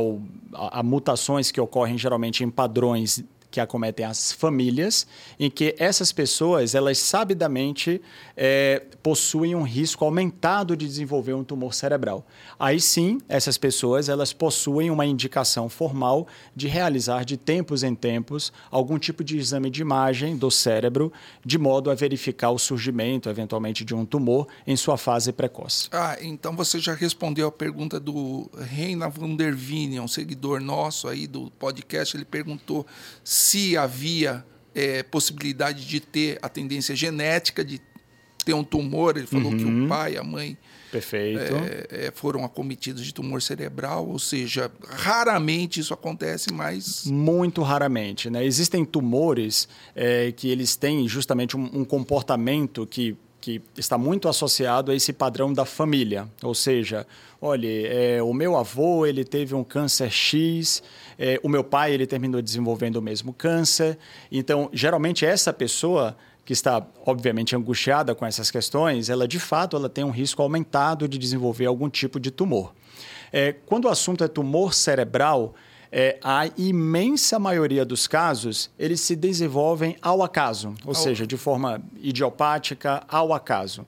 a 0.53 0.83
mutações 0.83 1.51
que 1.51 1.59
ocorrem 1.59 1.97
geralmente 1.97 2.45
em 2.45 2.51
padrões 2.51 3.25
que 3.51 3.61
acometem 3.61 4.05
as 4.05 4.33
famílias, 4.33 5.07
em 5.39 5.51
que 5.51 5.75
essas 5.79 6.13
pessoas, 6.13 6.75
elas 6.75 6.99
sabidamente 6.99 8.01
é, 8.37 8.83
possuem 9.03 9.55
um 9.55 9.63
risco 9.63 10.05
aumentado 10.05 10.77
de 10.77 10.87
desenvolver 10.87 11.33
um 11.33 11.43
tumor 11.43 11.73
cerebral. 11.73 12.27
Aí 12.59 12.81
sim, 12.81 13.21
essas 13.29 13.57
pessoas, 13.57 14.09
elas 14.09 14.33
possuem 14.33 14.91
uma 14.91 15.07
indicação 15.07 15.69
formal 15.69 16.27
de 16.55 16.69
realizar 16.69 17.25
de 17.25 17.37
tempos 17.37 17.83
em 17.83 17.95
tempos 17.95 18.53
algum 18.71 18.99
tipo 18.99 19.25
de 19.25 19.39
exame 19.39 19.71
de 19.71 19.81
imagem 19.81 20.37
do 20.37 20.51
cérebro, 20.51 21.13
de 21.45 21.59
modo 21.59 21.91
a 21.91 21.95
verificar 21.95 22.51
o 22.51 22.59
surgimento, 22.59 23.29
eventualmente, 23.29 23.85
de 23.85 23.95
um 23.95 24.05
tumor 24.05 24.47
em 24.67 24.77
sua 24.77 24.97
fase 24.97 25.33
precoce. 25.33 25.89
Ah, 25.91 26.17
então 26.21 26.55
você 26.55 26.79
já 26.79 26.95
respondeu 26.95 27.49
a 27.49 27.53
pergunta 27.53 27.99
do 27.99 28.51
Reina 28.59 29.09
van 29.09 29.35
der 29.35 29.55
Vini, 29.55 29.99
um 29.99 30.09
seguidor 30.09 30.61
nosso 30.61 31.09
aí 31.09 31.27
do 31.27 31.51
podcast, 31.53 32.17
ele 32.17 32.25
perguntou 32.25 32.87
se 33.39 33.77
havia 33.77 34.45
é, 34.75 35.03
possibilidade 35.03 35.87
de 35.87 36.01
ter 36.01 36.39
a 36.43 36.49
tendência 36.49 36.95
genética 36.95 37.65
de 37.65 37.81
ter 38.45 38.53
um 38.53 38.65
tumor. 38.65 39.17
Ele 39.17 39.27
falou 39.27 39.53
uhum. 39.53 39.59
que 39.59 39.65
o 39.65 39.69
uhum. 39.69 39.89
pai, 39.89 40.17
a 40.17 40.25
mãe 40.25 40.59
Perfeito. 40.91 41.55
É, 41.55 42.07
é, 42.07 42.13
foram 42.15 42.45
acometidos 42.45 43.05
de 43.05 43.13
tumor 43.13 43.43
cerebral, 43.43 44.09
ou 44.09 44.19
seja, 44.19 44.71
raramente 44.89 45.81
isso 45.81 45.93
acontece, 45.93 46.53
mas... 46.53 47.05
Muito 47.05 47.63
raramente. 47.63 48.31
Né? 48.31 48.45
Existem 48.45 48.85
tumores 48.85 49.69
é, 49.95 50.33
que 50.33 50.49
eles 50.49 50.77
têm 50.77 51.07
justamente 51.07 51.57
um, 51.57 51.69
um 51.73 51.85
comportamento 51.85 52.87
que 52.87 53.17
que 53.41 53.63
está 53.77 53.97
muito 53.97 54.29
associado 54.29 54.91
a 54.91 54.95
esse 54.95 55.13
padrão 55.13 55.53
da 55.53 55.65
família. 55.65 56.29
Ou 56.43 56.55
seja, 56.55 57.07
olha, 57.41 57.69
é, 57.69 58.23
o 58.23 58.33
meu 58.33 58.57
avô 58.57 59.07
ele 59.07 59.25
teve 59.25 59.55
um 59.55 59.63
câncer 59.63 60.11
X, 60.11 60.83
é, 61.19 61.39
o 61.43 61.49
meu 61.49 61.63
pai 61.63 61.93
ele 61.93 62.07
terminou 62.07 62.43
desenvolvendo 62.43 62.97
o 62.97 63.03
mesmo 63.03 63.33
câncer. 63.33 63.99
Então, 64.31 64.69
geralmente 64.73 65.25
essa 65.25 65.53
pessoa 65.53 66.17
que 66.45 66.53
está 66.53 66.85
obviamente 67.05 67.55
angustiada 67.55 68.15
com 68.15 68.25
essas 68.25 68.51
questões, 68.51 69.11
ela 69.11 69.29
de 69.29 69.39
fato 69.39 69.77
ela 69.77 69.89
tem 69.89 70.03
um 70.03 70.11
risco 70.11 70.43
aumentado 70.43 71.07
de 71.07 71.19
desenvolver 71.19 71.67
algum 71.67 71.91
tipo 71.91 72.19
de 72.19 72.31
tumor. 72.31 72.73
É, 73.33 73.53
quando 73.67 73.85
o 73.85 73.89
assunto 73.89 74.25
é 74.25 74.29
tumor 74.29 74.73
cerebral, 74.73 75.55
é, 75.91 76.19
a 76.23 76.49
imensa 76.57 77.39
maioria 77.39 77.85
dos 77.85 78.07
casos, 78.07 78.71
eles 78.79 79.01
se 79.01 79.17
desenvolvem 79.17 79.97
ao 80.03 80.23
acaso, 80.23 80.75
ou 80.85 80.91
ao... 80.91 80.95
seja, 80.95 81.27
de 81.27 81.37
forma 81.37 81.83
idiopática, 82.01 83.03
ao 83.09 83.33
acaso. 83.33 83.87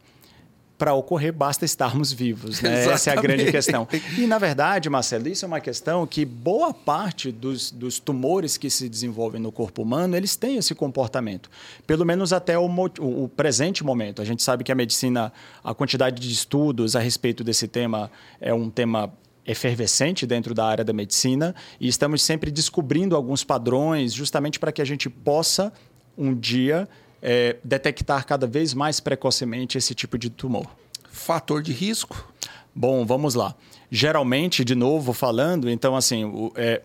Para 0.79 0.95
ocorrer, 0.95 1.31
basta 1.31 1.67
estarmos 1.67 2.11
vivos. 2.11 2.63
Né? 2.63 2.87
Essa 2.89 3.11
é 3.11 3.19
a 3.19 3.21
grande 3.21 3.51
questão. 3.53 3.87
E, 4.17 4.27
na 4.27 4.39
verdade, 4.39 4.89
Marcelo, 4.89 5.29
isso 5.29 5.45
é 5.45 5.49
uma 5.49 5.61
questão 5.61 6.07
que 6.07 6.25
boa 6.25 6.73
parte 6.73 7.31
dos, 7.31 7.71
dos 7.71 7.99
tumores 7.99 8.57
que 8.57 8.71
se 8.71 8.89
desenvolvem 8.89 9.43
no 9.43 9.53
corpo 9.53 9.83
humano, 9.83 10.17
eles 10.17 10.37
têm 10.37 10.57
esse 10.57 10.75
comportamento. 10.75 11.51
Pelo 11.87 12.07
menos 12.07 12.33
até 12.33 12.59
o, 12.59 12.65
o, 12.67 13.25
o 13.25 13.29
presente 13.29 13.85
momento. 13.85 14.23
A 14.23 14.25
gente 14.25 14.43
sabe 14.43 14.65
que 14.65 14.73
a 14.73 14.75
medicina, 14.75 15.31
a 15.63 15.75
quantidade 15.75 16.19
de 16.19 16.33
estudos 16.33 16.97
a 16.97 17.01
respeito 17.01 17.45
desse 17.45 17.69
tema 17.69 18.11
é 18.41 18.55
um 18.55 18.71
tema 18.71 19.13
efervescente 19.47 20.27
dentro 20.27 20.55
da 20.55 20.65
área 20.65 20.85
da 20.85 20.93
medicina 20.93 21.55
e 21.81 21.89
estamos 21.89 22.23
sempre 22.23 22.51
descobrindo 22.51 23.17
alguns 23.17 23.43
padrões 23.43 24.13
justamente 24.13 24.59
para 24.59 24.73
que 24.73 24.83
a 24.83 24.85
gente 24.85 25.09
possa 25.09 25.73
um 26.17 26.35
dia 26.35 26.89
é, 27.23 27.57
detectar 27.65 28.27
cada 28.27 28.47
vez 28.47 28.75
mais 28.75 29.01
precocemente 29.01 29.79
esse 29.79 29.95
tipo 29.95 30.19
de 30.19 30.31
tumor. 30.31 30.67
Fator 31.11 31.63
de 31.63 31.73
risco? 31.73 32.33
Bom, 32.75 33.05
vamos 33.05 33.35
lá. 33.35 33.55
Geralmente, 33.91 34.65
de 34.65 34.75
novo 34.75 35.13
falando, 35.13 35.69
então 35.69 35.97
assim, 35.97 36.25
o, 36.25 36.53
é, 36.55 36.83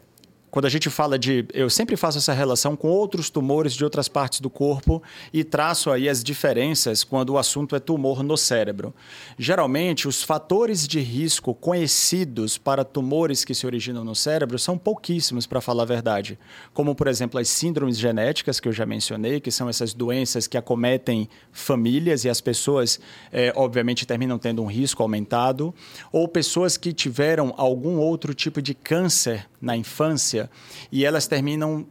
quando 0.55 0.67
a 0.67 0.69
gente 0.69 0.89
fala 0.89 1.19
de. 1.19 1.45
Eu 1.53 1.69
sempre 1.69 1.97
faço 1.97 2.17
essa 2.17 2.31
relação 2.31 2.77
com 2.77 2.87
outros 2.87 3.29
tumores 3.29 3.73
de 3.73 3.83
outras 3.83 4.07
partes 4.07 4.39
do 4.39 4.49
corpo 4.49 5.03
e 5.33 5.43
traço 5.43 5.91
aí 5.91 6.07
as 6.07 6.23
diferenças 6.23 7.03
quando 7.03 7.31
o 7.31 7.37
assunto 7.37 7.75
é 7.75 7.79
tumor 7.81 8.23
no 8.23 8.37
cérebro. 8.37 8.95
Geralmente, 9.37 10.07
os 10.07 10.23
fatores 10.23 10.87
de 10.87 11.01
risco 11.01 11.53
conhecidos 11.53 12.57
para 12.57 12.85
tumores 12.85 13.43
que 13.43 13.53
se 13.53 13.65
originam 13.65 14.05
no 14.05 14.15
cérebro 14.15 14.57
são 14.57 14.77
pouquíssimos, 14.77 15.45
para 15.45 15.59
falar 15.59 15.83
a 15.83 15.87
verdade. 15.87 16.39
Como, 16.73 16.95
por 16.95 17.09
exemplo, 17.09 17.37
as 17.37 17.49
síndromes 17.49 17.99
genéticas, 17.99 18.57
que 18.57 18.69
eu 18.69 18.71
já 18.71 18.85
mencionei, 18.85 19.41
que 19.41 19.51
são 19.51 19.67
essas 19.67 19.93
doenças 19.93 20.47
que 20.47 20.57
acometem 20.57 21.27
famílias 21.51 22.23
e 22.23 22.29
as 22.29 22.39
pessoas, 22.39 22.97
é, 23.29 23.51
obviamente, 23.57 24.05
terminam 24.05 24.39
tendo 24.39 24.63
um 24.63 24.67
risco 24.67 25.03
aumentado, 25.03 25.75
ou 26.13 26.29
pessoas 26.29 26.77
que 26.77 26.93
tiveram 26.93 27.53
algum 27.57 27.97
outro 27.97 28.33
tipo 28.33 28.61
de 28.61 28.73
câncer 28.73 29.49
na 29.65 29.75
infância 29.75 30.49
e 30.91 31.03
elas 31.03 31.27
terminam 31.27 31.87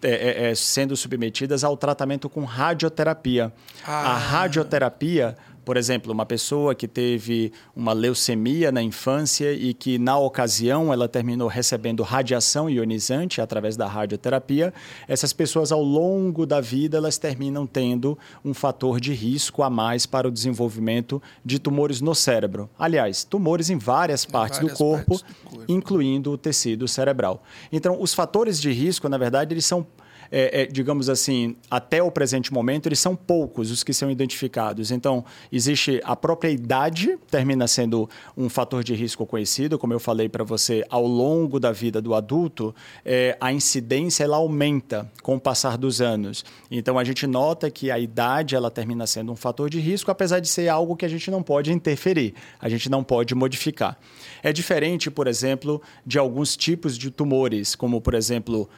é, 0.00 0.10
é, 0.10 0.50
é, 0.50 0.54
sendo 0.54 0.96
submetidas 0.96 1.64
ao 1.64 1.76
tratamento 1.76 2.28
com 2.28 2.44
radioterapia. 2.44 3.52
Ah. 3.84 4.12
A 4.12 4.16
radioterapia 4.16 5.36
por 5.66 5.76
exemplo, 5.76 6.12
uma 6.12 6.24
pessoa 6.24 6.76
que 6.76 6.86
teve 6.86 7.52
uma 7.74 7.92
leucemia 7.92 8.70
na 8.70 8.80
infância 8.80 9.52
e 9.52 9.74
que, 9.74 9.98
na 9.98 10.16
ocasião, 10.16 10.92
ela 10.92 11.08
terminou 11.08 11.48
recebendo 11.48 12.04
radiação 12.04 12.70
ionizante 12.70 13.40
através 13.40 13.76
da 13.76 13.84
radioterapia, 13.88 14.72
essas 15.08 15.32
pessoas, 15.32 15.72
ao 15.72 15.82
longo 15.82 16.46
da 16.46 16.60
vida, 16.60 16.98
elas 16.98 17.18
terminam 17.18 17.66
tendo 17.66 18.16
um 18.44 18.54
fator 18.54 19.00
de 19.00 19.12
risco 19.12 19.64
a 19.64 19.68
mais 19.68 20.06
para 20.06 20.28
o 20.28 20.30
desenvolvimento 20.30 21.20
de 21.44 21.58
tumores 21.58 22.00
no 22.00 22.14
cérebro. 22.14 22.70
Aliás, 22.78 23.24
tumores 23.24 23.68
em 23.68 23.76
várias 23.76 24.24
partes, 24.24 24.60
várias 24.60 24.72
do, 24.72 24.78
corpo, 24.78 25.18
partes 25.18 25.34
do 25.42 25.50
corpo, 25.50 25.64
incluindo 25.72 26.30
o 26.30 26.38
tecido 26.38 26.86
cerebral. 26.86 27.42
Então, 27.72 28.00
os 28.00 28.14
fatores 28.14 28.60
de 28.60 28.70
risco, 28.70 29.08
na 29.08 29.18
verdade, 29.18 29.52
eles 29.52 29.66
são 29.66 29.84
é, 30.30 30.62
é, 30.62 30.66
digamos 30.66 31.08
assim, 31.08 31.56
até 31.70 32.02
o 32.02 32.10
presente 32.10 32.52
momento, 32.52 32.86
eles 32.86 32.98
são 32.98 33.14
poucos 33.14 33.70
os 33.70 33.82
que 33.82 33.92
são 33.92 34.10
identificados. 34.10 34.90
Então, 34.90 35.24
existe 35.52 36.00
a 36.04 36.14
própria 36.16 36.50
idade, 36.50 37.18
termina 37.30 37.66
sendo 37.66 38.08
um 38.36 38.48
fator 38.48 38.82
de 38.82 38.94
risco 38.94 39.26
conhecido, 39.26 39.78
como 39.78 39.92
eu 39.92 40.00
falei 40.00 40.28
para 40.28 40.44
você, 40.44 40.84
ao 40.88 41.06
longo 41.06 41.58
da 41.58 41.72
vida 41.72 42.00
do 42.00 42.14
adulto, 42.14 42.74
é, 43.04 43.36
a 43.40 43.52
incidência 43.52 44.24
ela 44.24 44.36
aumenta 44.36 45.10
com 45.22 45.36
o 45.36 45.40
passar 45.40 45.76
dos 45.76 46.00
anos. 46.00 46.44
Então, 46.70 46.98
a 46.98 47.04
gente 47.04 47.26
nota 47.26 47.70
que 47.70 47.90
a 47.90 47.98
idade 47.98 48.54
ela 48.54 48.70
termina 48.70 49.06
sendo 49.06 49.32
um 49.32 49.36
fator 49.36 49.70
de 49.70 49.80
risco, 49.80 50.10
apesar 50.10 50.40
de 50.40 50.48
ser 50.48 50.68
algo 50.68 50.96
que 50.96 51.04
a 51.04 51.08
gente 51.08 51.30
não 51.30 51.42
pode 51.42 51.72
interferir, 51.72 52.34
a 52.60 52.68
gente 52.68 52.88
não 52.88 53.02
pode 53.02 53.34
modificar. 53.34 53.98
É 54.42 54.52
diferente, 54.52 55.10
por 55.10 55.26
exemplo, 55.26 55.82
de 56.04 56.18
alguns 56.18 56.56
tipos 56.56 56.96
de 56.96 57.10
tumores, 57.10 57.74
como, 57.74 58.00
por 58.00 58.14
exemplo, 58.14 58.68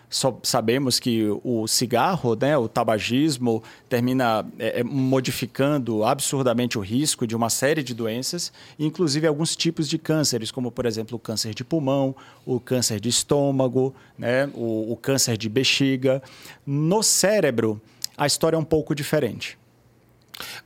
sabemos 0.42 0.98
que 0.98 1.26
o 1.44 1.66
cigarro, 1.66 2.36
né, 2.40 2.56
o 2.56 2.68
tabagismo, 2.68 3.62
termina 3.88 4.46
é, 4.58 4.80
é, 4.80 4.84
modificando 4.84 6.04
absurdamente 6.04 6.78
o 6.78 6.80
risco 6.80 7.26
de 7.26 7.36
uma 7.36 7.50
série 7.50 7.82
de 7.82 7.94
doenças, 7.94 8.52
inclusive 8.78 9.26
alguns 9.26 9.56
tipos 9.56 9.88
de 9.88 9.98
cânceres, 9.98 10.50
como, 10.50 10.70
por 10.70 10.86
exemplo, 10.86 11.16
o 11.16 11.20
câncer 11.20 11.54
de 11.54 11.64
pulmão, 11.64 12.14
o 12.46 12.58
câncer 12.60 13.00
de 13.00 13.08
estômago, 13.08 13.94
né, 14.18 14.50
o, 14.54 14.92
o 14.92 14.96
câncer 14.96 15.36
de 15.36 15.48
bexiga. 15.48 16.22
No 16.66 17.02
cérebro, 17.02 17.80
a 18.16 18.26
história 18.26 18.56
é 18.56 18.58
um 18.58 18.64
pouco 18.64 18.94
diferente. 18.94 19.58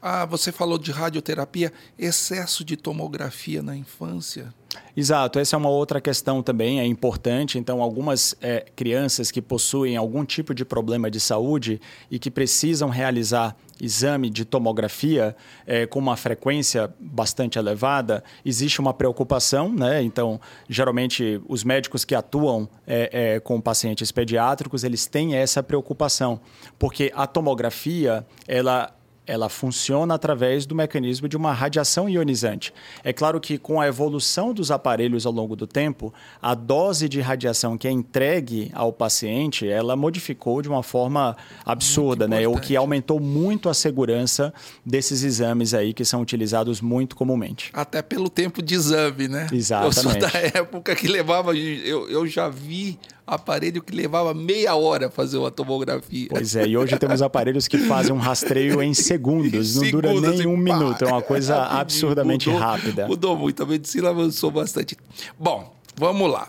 Ah, 0.01 0.27
você 0.27 0.53
falou 0.53 0.79
de 0.79 0.91
radioterapia, 0.91 1.73
excesso 1.99 2.65
de 2.65 2.77
tomografia 2.77 3.63
na 3.63 3.77
infância. 3.77 4.53
Exato, 4.97 5.39
essa 5.39 5.57
é 5.57 5.59
uma 5.59 5.69
outra 5.69 6.01
questão 6.01 6.43
também, 6.43 6.81
é 6.81 6.87
importante. 6.87 7.59
Então, 7.59 7.83
algumas 7.83 8.35
é, 8.41 8.67
crianças 8.77 9.31
que 9.31 9.41
possuem 9.41 9.97
algum 9.97 10.25
tipo 10.25 10.55
de 10.55 10.65
problema 10.65 11.11
de 11.11 11.19
saúde 11.19 11.81
e 12.11 12.19
que 12.19 12.31
precisam 12.31 12.89
realizar 12.89 13.57
exame 13.81 14.31
de 14.31 14.45
tomografia 14.45 15.35
é, 15.67 15.87
com 15.87 15.99
uma 15.99 16.17
frequência 16.17 16.93
bastante 17.01 17.59
elevada, 17.59 18.23
existe 18.45 18.81
uma 18.81 18.95
preocupação, 18.95 19.73
né? 19.73 20.03
Então, 20.03 20.41
geralmente, 20.69 21.41
os 21.49 21.65
médicos 21.65 22.05
que 22.05 22.15
atuam 22.15 22.69
é, 22.87 23.35
é, 23.35 23.41
com 23.41 23.61
pacientes 23.61 24.13
pediátricos, 24.13 24.85
eles 24.85 25.07
têm 25.07 25.35
essa 25.35 25.63
preocupação, 25.63 26.41
porque 26.79 27.11
a 27.15 27.27
tomografia, 27.27 28.25
ela 28.47 28.95
ela 29.27 29.49
funciona 29.49 30.15
através 30.15 30.67
do 30.67 30.75
mecanismo 30.75 31.29
de 31.29 31.37
uma 31.37 31.53
radiação 31.53 32.09
ionizante. 32.09 32.75
É 33.05 33.13
claro 33.13 33.41
que 33.41 33.57
com 33.57 33.81
a 33.81 33.87
evolução 33.87 34.53
dos 34.53 34.71
aparelhos 34.71 35.25
ao 35.25 35.33
longo 35.33 35.55
do 35.55 35.67
tempo, 35.67 36.13
a 36.41 36.55
dose 36.55 37.09
de 37.09 37.21
radiação 37.21 37.79
que 37.79 37.87
é 37.87 37.91
entregue 37.91 38.71
ao 38.75 38.93
paciente, 38.93 39.67
ela 39.69 39.95
modificou 39.95 40.61
de 40.61 40.69
uma 40.69 40.83
forma 40.83 41.37
absurda, 41.65 42.27
né? 42.27 42.47
O 42.49 42.59
que 42.59 42.75
aumentou 42.75 43.21
muito 43.21 43.69
a 43.69 43.75
segurança 43.75 44.53
desses 44.85 45.23
exames 45.23 45.73
aí 45.73 45.93
que 45.93 46.05
são 46.05 46.21
utilizados 46.21 46.81
muito 46.81 47.15
comumente. 47.15 47.71
Até 47.73 48.03
pelo 48.03 48.29
tempo 48.29 48.61
de 48.61 48.75
exame, 48.75 49.29
né? 49.29 49.47
Exatamente. 49.53 49.97
Eu 49.97 50.03
sou 50.03 50.21
da 50.21 50.39
época 50.61 50.97
que 50.97 51.07
levava, 51.07 51.55
eu, 51.55 52.11
eu 52.11 52.27
já 52.27 52.49
vi 52.49 52.99
aparelho 53.27 53.83
que 53.83 53.95
levava 53.95 54.35
meia 54.35 54.75
hora 54.75 55.11
fazer 55.11 55.39
uma 55.39 55.51
tomografia. 55.51 56.29
Pois 56.31 56.57
é, 56.57 56.67
e 56.67 56.77
hoje 56.77 56.99
temos 56.99 57.23
aparelhos 57.23 57.69
que 57.69 57.79
fazem 57.79 58.13
um 58.13 58.19
rastreio 58.19 58.83
em 58.83 58.95
segundos, 58.95 59.77
não 59.77 59.91
dura 59.91 60.13
nem 60.21 60.47
um 60.47 60.57
pá, 60.57 60.63
minuto, 60.63 61.05
é 61.05 61.09
uma 61.09 61.23
coisa 61.23 61.63
absurdamente 61.65 62.49
mudou, 62.49 62.61
rápida. 62.63 63.07
Mudou 63.07 63.37
muito, 63.37 63.63
a 63.63 63.67
medicina 63.67 64.11
avançou 64.11 64.51
bastante. 64.51 64.97
Bom, 65.39 65.75
vamos 65.97 66.31
lá. 66.31 66.49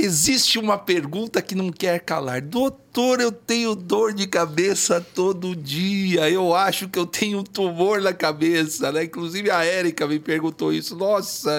Existe 0.00 0.60
uma 0.60 0.78
pergunta 0.78 1.42
que 1.42 1.56
não 1.56 1.72
quer 1.72 1.98
calar. 1.98 2.40
Doutor, 2.40 3.20
eu 3.20 3.32
tenho 3.32 3.74
dor 3.74 4.14
de 4.14 4.28
cabeça 4.28 5.00
todo 5.00 5.56
dia. 5.56 6.30
Eu 6.30 6.54
acho 6.54 6.88
que 6.88 6.96
eu 6.96 7.04
tenho 7.04 7.40
um 7.40 7.42
tumor 7.42 8.00
na 8.00 8.12
cabeça, 8.12 8.92
né? 8.92 9.02
Inclusive 9.02 9.50
a 9.50 9.64
Érica 9.64 10.06
me 10.06 10.20
perguntou 10.20 10.72
isso. 10.72 10.94
Nossa, 10.94 11.50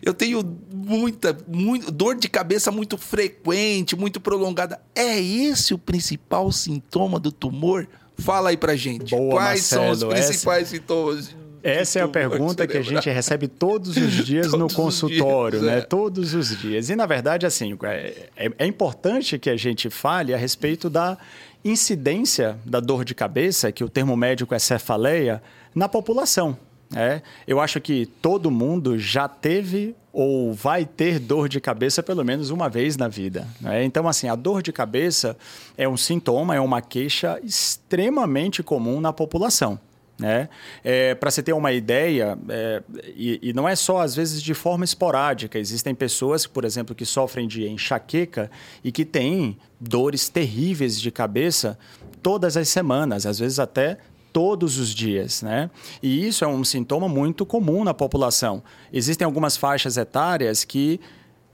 eu, 0.00 0.14
tenho 0.14 0.42
muita, 0.72 1.36
muito, 1.46 1.90
dor 1.90 2.16
de 2.16 2.26
cabeça 2.26 2.72
muito 2.72 2.96
frequente, 2.96 3.94
muito 3.94 4.18
prolongada. 4.18 4.80
É 4.94 5.20
esse 5.20 5.74
o 5.74 5.78
principal 5.78 6.50
sintoma 6.50 7.20
do 7.20 7.30
tumor? 7.30 7.86
Fala 8.16 8.48
aí 8.48 8.56
pra 8.56 8.76
gente. 8.76 9.14
Boa, 9.14 9.34
Quais 9.34 9.60
Marcelo, 9.60 9.94
são 9.94 10.08
os 10.08 10.14
principais 10.14 10.62
essa... 10.62 10.76
sintomas? 10.76 11.36
Essa 11.68 12.00
é 12.00 12.02
a 12.02 12.08
pergunta 12.08 12.66
que 12.66 12.76
a 12.76 12.82
gente 12.82 13.08
recebe 13.10 13.48
todos 13.48 13.96
os 13.96 14.12
dias 14.24 14.50
todos 14.50 14.60
no 14.60 14.74
consultório, 14.74 15.60
dias, 15.60 15.72
né? 15.72 15.78
É. 15.78 15.80
Todos 15.82 16.34
os 16.34 16.58
dias. 16.58 16.88
E, 16.88 16.96
na 16.96 17.06
verdade, 17.06 17.46
assim, 17.46 17.76
é, 17.82 18.28
é, 18.36 18.52
é 18.58 18.66
importante 18.66 19.38
que 19.38 19.50
a 19.50 19.56
gente 19.56 19.90
fale 19.90 20.32
a 20.32 20.36
respeito 20.36 20.88
da 20.88 21.18
incidência 21.64 22.58
da 22.64 22.80
dor 22.80 23.04
de 23.04 23.14
cabeça, 23.14 23.70
que 23.72 23.84
o 23.84 23.88
termo 23.88 24.16
médico 24.16 24.54
é 24.54 24.58
cefaleia, 24.58 25.42
na 25.74 25.88
população. 25.88 26.56
É, 26.96 27.20
eu 27.46 27.60
acho 27.60 27.80
que 27.80 28.06
todo 28.06 28.50
mundo 28.50 28.98
já 28.98 29.28
teve 29.28 29.94
ou 30.10 30.54
vai 30.54 30.86
ter 30.86 31.18
dor 31.18 31.48
de 31.48 31.60
cabeça 31.60 32.02
pelo 32.02 32.24
menos 32.24 32.48
uma 32.50 32.68
vez 32.68 32.96
na 32.96 33.08
vida. 33.08 33.46
Né? 33.60 33.84
Então, 33.84 34.08
assim, 34.08 34.26
a 34.26 34.34
dor 34.34 34.62
de 34.62 34.72
cabeça 34.72 35.36
é 35.76 35.86
um 35.86 35.98
sintoma, 35.98 36.56
é 36.56 36.60
uma 36.60 36.80
queixa 36.80 37.38
extremamente 37.44 38.62
comum 38.62 39.00
na 39.00 39.12
população. 39.12 39.78
Né? 40.18 40.48
É, 40.82 41.14
Para 41.14 41.30
você 41.30 41.42
ter 41.42 41.52
uma 41.52 41.72
ideia, 41.72 42.36
é, 42.48 42.82
e, 43.14 43.38
e, 43.40 43.52
não 43.52 43.68
é 43.68 43.76
só 43.76 44.00
às 44.00 44.16
vezes 44.16 44.42
de 44.42 44.52
forma 44.52 44.84
esporádica, 44.84 45.58
existem 45.58 45.94
pessoas, 45.94 46.44
por 46.44 46.64
exemplo, 46.64 46.94
que 46.94 47.06
sofrem 47.06 47.46
de 47.46 47.68
enxaqueca 47.68 48.50
e 48.82 48.90
que 48.90 49.04
têm 49.04 49.56
dores 49.78 50.28
terríveis 50.28 51.00
de 51.00 51.12
cabeça 51.12 51.78
todas 52.20 52.56
as 52.56 52.68
semanas, 52.68 53.26
às 53.26 53.38
vezes 53.38 53.60
até 53.60 53.98
todos 54.32 54.76
os 54.78 54.92
dias, 54.94 55.40
né? 55.40 55.70
E 56.02 56.26
isso 56.26 56.44
é 56.44 56.48
um 56.48 56.64
sintoma 56.64 57.08
muito 57.08 57.46
comum 57.46 57.84
na 57.84 57.94
população. 57.94 58.62
Existem 58.92 59.24
algumas 59.24 59.56
faixas 59.56 59.96
etárias 59.96 60.64
que 60.64 61.00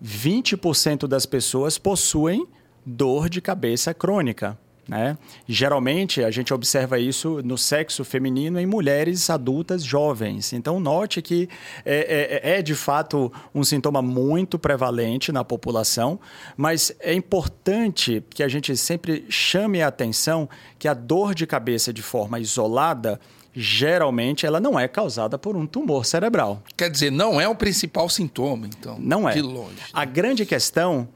20% 0.02 1.06
das 1.06 1.26
pessoas 1.26 1.78
possuem 1.78 2.46
dor 2.84 3.28
de 3.28 3.40
cabeça 3.40 3.94
crônica. 3.94 4.58
Né? 4.86 5.16
Geralmente, 5.48 6.22
a 6.22 6.30
gente 6.30 6.52
observa 6.52 6.98
isso 6.98 7.40
no 7.42 7.56
sexo 7.56 8.04
feminino 8.04 8.60
em 8.60 8.66
mulheres 8.66 9.30
adultas 9.30 9.82
jovens. 9.82 10.52
Então, 10.52 10.78
note 10.78 11.22
que 11.22 11.48
é, 11.84 12.40
é, 12.44 12.58
é, 12.58 12.62
de 12.62 12.74
fato 12.74 13.32
um 13.54 13.64
sintoma 13.64 14.02
muito 14.02 14.58
prevalente 14.58 15.32
na 15.32 15.42
população, 15.42 16.20
mas 16.56 16.94
é 17.00 17.14
importante 17.14 18.22
que 18.30 18.42
a 18.42 18.48
gente 18.48 18.76
sempre 18.76 19.24
chame 19.30 19.80
a 19.80 19.88
atenção 19.88 20.48
que 20.78 20.86
a 20.86 20.94
dor 20.94 21.34
de 21.34 21.46
cabeça 21.46 21.92
de 21.92 22.02
forma 22.02 22.38
isolada 22.38 23.18
geralmente 23.54 24.44
ela 24.44 24.58
não 24.58 24.78
é 24.78 24.88
causada 24.88 25.38
por 25.38 25.56
um 25.56 25.64
tumor 25.64 26.04
cerebral. 26.04 26.60
Quer 26.76 26.90
dizer, 26.90 27.12
não 27.12 27.40
é 27.40 27.48
o 27.48 27.54
principal 27.54 28.08
sintoma, 28.08 28.66
então. 28.66 28.98
Não 28.98 29.28
é. 29.28 29.32
De 29.32 29.42
longe. 29.42 29.76
A 29.92 30.04
grande 30.04 30.44
questão 30.44 31.08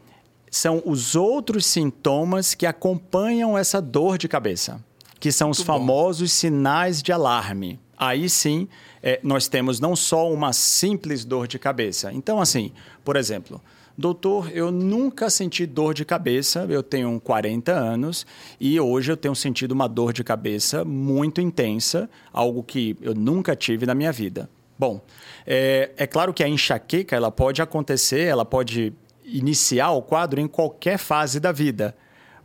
são 0.51 0.83
os 0.85 1.15
outros 1.15 1.67
sintomas 1.67 2.55
que 2.55 2.67
acompanham 2.67 3.57
essa 3.57 3.81
dor 3.81 4.19
de 4.19 4.29
cabeça, 4.29 4.83
que 5.21 5.33
são 5.33 5.49
Muito 5.49 5.59
os 5.59 5.65
famosos 5.65 6.31
bom. 6.31 6.35
sinais 6.35 7.03
de 7.03 7.13
alarme. 7.13 7.79
Aí 7.97 8.29
sim, 8.29 8.69
é, 9.03 9.19
nós 9.23 9.49
temos 9.49 9.81
não 9.81 9.97
só 9.97 10.33
uma 10.33 10.53
simples 10.53 11.25
dor 11.25 11.49
de 11.49 11.59
cabeça. 11.59 12.13
Então, 12.13 12.41
assim, 12.41 12.71
por 13.05 13.17
exemplo, 13.17 13.61
doutor, 13.97 14.51
eu 14.55 14.71
nunca 14.71 15.29
senti 15.29 15.67
dor 15.67 15.93
de 15.93 16.05
cabeça, 16.05 16.65
eu 16.71 16.83
tenho 16.83 17.21
40 17.21 17.73
anos 17.73 18.25
e 18.61 18.79
hoje 18.79 19.11
eu 19.11 19.17
tenho 19.17 19.35
sentido 19.35 19.73
uma 19.73 19.89
dor 19.89 20.13
de 20.13 20.23
cabeça 20.23 20.85
muito 20.85 21.41
intensa, 21.41 22.09
algo 22.33 22.63
que 22.63 22.97
eu 23.03 23.15
nunca 23.15 23.57
tive 23.57 23.85
na 23.85 23.95
minha 23.95 24.13
vida. 24.13 24.49
Bom, 24.79 25.01
é, 25.45 25.91
é 25.97 26.07
claro 26.07 26.33
que 26.33 26.45
a 26.45 26.49
enxaqueca 26.49 27.17
ela 27.17 27.33
pode 27.33 27.61
acontecer, 27.61 28.21
ela 28.21 28.45
pode 28.45 28.93
iniciar 29.29 29.91
o 29.91 30.03
quadro 30.03 30.41
em 30.41 30.49
qualquer 30.49 30.99
fase 30.99 31.39
da 31.39 31.53
vida. 31.53 31.95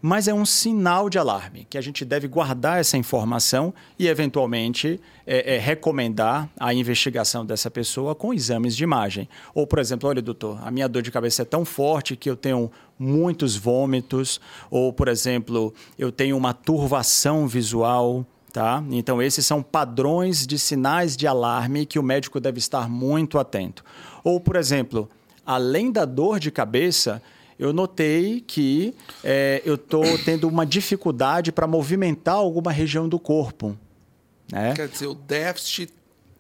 Mas 0.06 0.28
é 0.28 0.34
um 0.34 0.46
sinal 0.46 1.10
de 1.10 1.18
alarme 1.18 1.66
que 1.70 1.78
a 1.78 1.82
gente 1.82 2.04
deve 2.04 2.28
guardar 2.28 2.78
essa 2.78 2.98
informação 2.98 3.74
e, 3.98 4.10
eventualmente, 4.10 5.00
é, 5.26 5.56
é, 5.56 5.58
recomendar 5.58 6.50
a 6.60 6.74
investigação 6.74 7.46
dessa 7.46 7.72
pessoa 7.72 8.14
com 8.14 8.34
exames 8.34 8.76
de 8.76 8.84
imagem. 8.84 9.30
Ou, 9.56 9.66
por 9.66 9.80
exemplo, 9.80 10.10
olha, 10.10 10.22
doutor, 10.22 10.60
a 10.62 10.70
minha 10.70 10.90
dor 10.90 11.02
de 11.02 11.10
cabeça 11.10 11.44
é 11.44 11.46
tão 11.46 11.64
forte 11.64 12.18
que 12.18 12.30
eu 12.30 12.36
tenho 12.36 12.70
muitos 13.00 13.56
vômitos. 13.56 14.42
Ou, 14.70 14.92
por 14.92 15.08
exemplo, 15.08 15.74
eu 15.98 16.12
tenho 16.12 16.36
uma 16.36 16.54
turvação 16.54 17.48
visual. 17.48 18.26
Tá? 18.52 18.84
Então, 18.92 19.22
esses 19.22 19.46
são 19.46 19.64
padrões 19.64 20.46
de 20.46 20.60
sinais 20.60 21.16
de 21.16 21.26
alarme 21.26 21.86
que 21.86 21.98
o 21.98 22.04
médico 22.04 22.42
deve 22.42 22.60
estar 22.60 22.90
muito 22.90 23.40
atento. 23.40 23.86
Ou, 24.22 24.38
por 24.38 24.58
exemplo, 24.58 25.10
além 25.46 25.92
da 25.92 26.06
dor 26.06 26.40
de 26.40 26.52
cabeça, 26.52 27.22
eu 27.58 27.72
notei 27.72 28.42
que 28.42 28.94
é, 29.24 29.62
eu 29.66 29.76
estou 29.76 30.04
tendo 30.26 30.48
uma 30.48 30.66
dificuldade 30.66 31.52
para 31.52 31.68
movimentar 31.68 32.36
alguma 32.36 32.72
região 32.72 33.08
do 33.08 33.20
corpo. 33.20 33.78
Né? 34.52 34.74
Quer 34.76 34.88
dizer, 34.88 35.08
o 35.08 35.14
déficit 35.14 35.94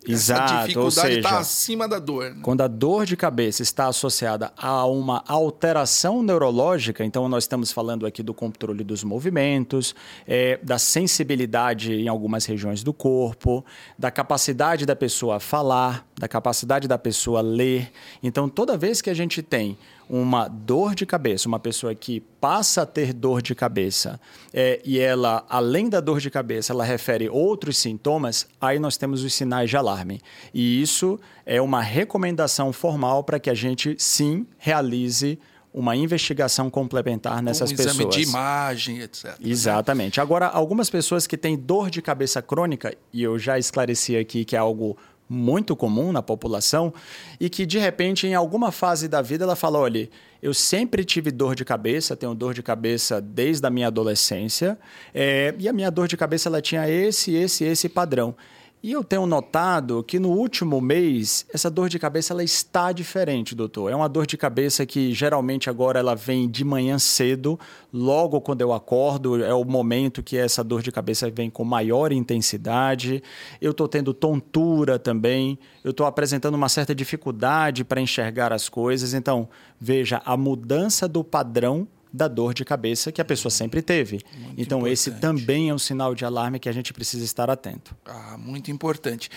Exato, 0.07 0.53
Essa 0.53 0.61
dificuldade 0.67 1.17
está 1.17 1.39
acima 1.39 1.87
da 1.87 1.99
dor. 1.99 2.31
Né? 2.31 2.39
Quando 2.41 2.61
a 2.61 2.67
dor 2.67 3.05
de 3.05 3.15
cabeça 3.15 3.63
está 3.63 3.87
associada 3.87 4.51
a 4.57 4.85
uma 4.85 5.23
alteração 5.27 6.21
neurológica, 6.21 7.03
então 7.05 7.27
nós 7.29 7.45
estamos 7.45 7.71
falando 7.71 8.05
aqui 8.05 8.21
do 8.21 8.33
controle 8.33 8.83
dos 8.83 9.03
movimentos, 9.03 9.95
é, 10.27 10.59
da 10.61 10.77
sensibilidade 10.77 11.93
em 11.93 12.07
algumas 12.07 12.45
regiões 12.45 12.83
do 12.83 12.93
corpo, 12.93 13.63
da 13.97 14.11
capacidade 14.11 14.85
da 14.85 14.95
pessoa 14.95 15.39
falar, 15.39 16.05
da 16.19 16.27
capacidade 16.27 16.87
da 16.87 16.97
pessoa 16.97 17.41
ler. 17.41 17.91
Então, 18.21 18.49
toda 18.49 18.77
vez 18.77 19.01
que 19.01 19.09
a 19.09 19.13
gente 19.13 19.41
tem 19.41 19.77
uma 20.09 20.47
dor 20.47 20.95
de 20.95 21.05
cabeça, 21.05 21.47
uma 21.47 21.59
pessoa 21.59 21.95
que 21.95 22.19
passa 22.19 22.81
a 22.81 22.85
ter 22.85 23.13
dor 23.13 23.41
de 23.41 23.55
cabeça 23.55 24.19
é, 24.53 24.81
e 24.83 24.99
ela, 24.99 25.45
além 25.49 25.89
da 25.89 25.99
dor 25.99 26.19
de 26.19 26.29
cabeça, 26.29 26.73
ela 26.73 26.83
refere 26.83 27.29
outros 27.29 27.77
sintomas, 27.77 28.47
aí 28.59 28.79
nós 28.79 28.97
temos 28.97 29.23
os 29.23 29.33
sinais 29.33 29.69
de 29.69 29.77
alarme. 29.77 30.21
E 30.53 30.81
isso 30.81 31.19
é 31.45 31.61
uma 31.61 31.81
recomendação 31.81 32.73
formal 32.73 33.23
para 33.23 33.39
que 33.39 33.49
a 33.49 33.53
gente, 33.53 33.95
sim, 33.97 34.45
realize 34.57 35.39
uma 35.73 35.95
investigação 35.95 36.69
complementar 36.69 37.41
nessas 37.41 37.71
um 37.71 37.75
pessoas. 37.75 37.95
Exame 37.95 38.09
de 38.11 38.21
imagem, 38.21 38.99
etc. 38.99 39.35
Exatamente. 39.43 40.21
Agora, 40.21 40.45
algumas 40.45 40.89
pessoas 40.89 41.25
que 41.25 41.35
têm 41.35 41.57
dor 41.57 41.89
de 41.89 42.01
cabeça 42.01 42.41
crônica, 42.41 42.95
e 43.11 43.23
eu 43.23 43.39
já 43.39 43.57
esclareci 43.57 44.15
aqui 44.15 44.45
que 44.45 44.55
é 44.55 44.59
algo 44.59 44.95
muito 45.33 45.75
comum 45.75 46.11
na 46.11 46.21
população 46.21 46.93
e 47.39 47.49
que 47.49 47.65
de 47.65 47.79
repente 47.79 48.27
em 48.27 48.35
alguma 48.35 48.71
fase 48.71 49.07
da 49.07 49.21
vida 49.21 49.43
ela 49.43 49.55
fala, 49.55 49.79
olha, 49.79 50.09
eu 50.41 50.53
sempre 50.53 51.03
tive 51.03 51.31
dor 51.31 51.55
de 51.55 51.65
cabeça, 51.65 52.15
tenho 52.15 52.35
dor 52.35 52.53
de 52.53 52.61
cabeça 52.61 53.19
desde 53.19 53.65
a 53.65 53.69
minha 53.69 53.87
adolescência 53.87 54.77
é, 55.13 55.55
e 55.57 55.67
a 55.67 55.73
minha 55.73 55.89
dor 55.89 56.07
de 56.07 56.15
cabeça 56.15 56.49
ela 56.49 56.61
tinha 56.61 56.89
esse, 56.89 57.33
esse, 57.33 57.63
esse 57.63 57.89
padrão. 57.89 58.35
E 58.83 58.91
eu 58.91 59.01
tenho 59.01 59.25
notado 59.25 60.03
que 60.03 60.19
no 60.19 60.27
último 60.27 60.81
mês 60.81 61.45
essa 61.53 61.71
dor 61.71 61.87
de 61.87 61.97
cabeça 61.97 62.33
ela 62.33 62.43
está 62.43 62.91
diferente, 62.91 63.55
doutor. 63.55 63.89
É 63.89 63.95
uma 63.95 64.09
dor 64.09 64.27
de 64.27 64.35
cabeça 64.35 64.85
que 64.85 65.13
geralmente 65.13 65.69
agora 65.69 65.99
ela 65.99 66.15
vem 66.15 66.49
de 66.49 66.65
manhã 66.65 66.99
cedo, 66.99 67.57
logo 67.93 68.41
quando 68.41 68.59
eu 68.59 68.73
acordo, 68.73 69.41
é 69.41 69.53
o 69.53 69.63
momento 69.63 70.21
que 70.21 70.35
essa 70.35 70.61
dor 70.61 70.81
de 70.81 70.91
cabeça 70.91 71.31
vem 71.31 71.49
com 71.49 71.63
maior 71.63 72.11
intensidade. 72.11 73.23
Eu 73.61 73.71
estou 73.71 73.87
tendo 73.87 74.13
tontura 74.13 74.99
também, 74.99 75.57
eu 75.81 75.91
estou 75.91 76.05
apresentando 76.05 76.55
uma 76.55 76.67
certa 76.67 76.93
dificuldade 76.93 77.85
para 77.85 78.01
enxergar 78.01 78.51
as 78.51 78.67
coisas. 78.67 79.13
Então, 79.13 79.47
veja, 79.79 80.21
a 80.25 80.35
mudança 80.35 81.07
do 81.07 81.23
padrão 81.23 81.87
da 82.13 82.27
dor 82.27 82.53
de 82.53 82.63
cabeça 82.63 83.11
que 83.11 83.19
a 83.19 83.25
pessoa 83.25 83.49
sempre 83.49 83.81
teve. 83.81 84.19
Muito 84.37 84.61
então, 84.61 84.79
importante. 84.79 84.93
esse 84.93 85.11
também 85.11 85.69
é 85.69 85.73
um 85.73 85.79
sinal 85.79 86.13
de 86.13 86.23
alarme 86.23 86.59
que 86.59 86.69
a 86.69 86.71
gente 86.71 86.93
precisa 86.93 87.25
estar 87.25 87.49
atento. 87.49 87.95
Ah, 88.05 88.37
muito 88.37 88.69
importante. 88.69 89.31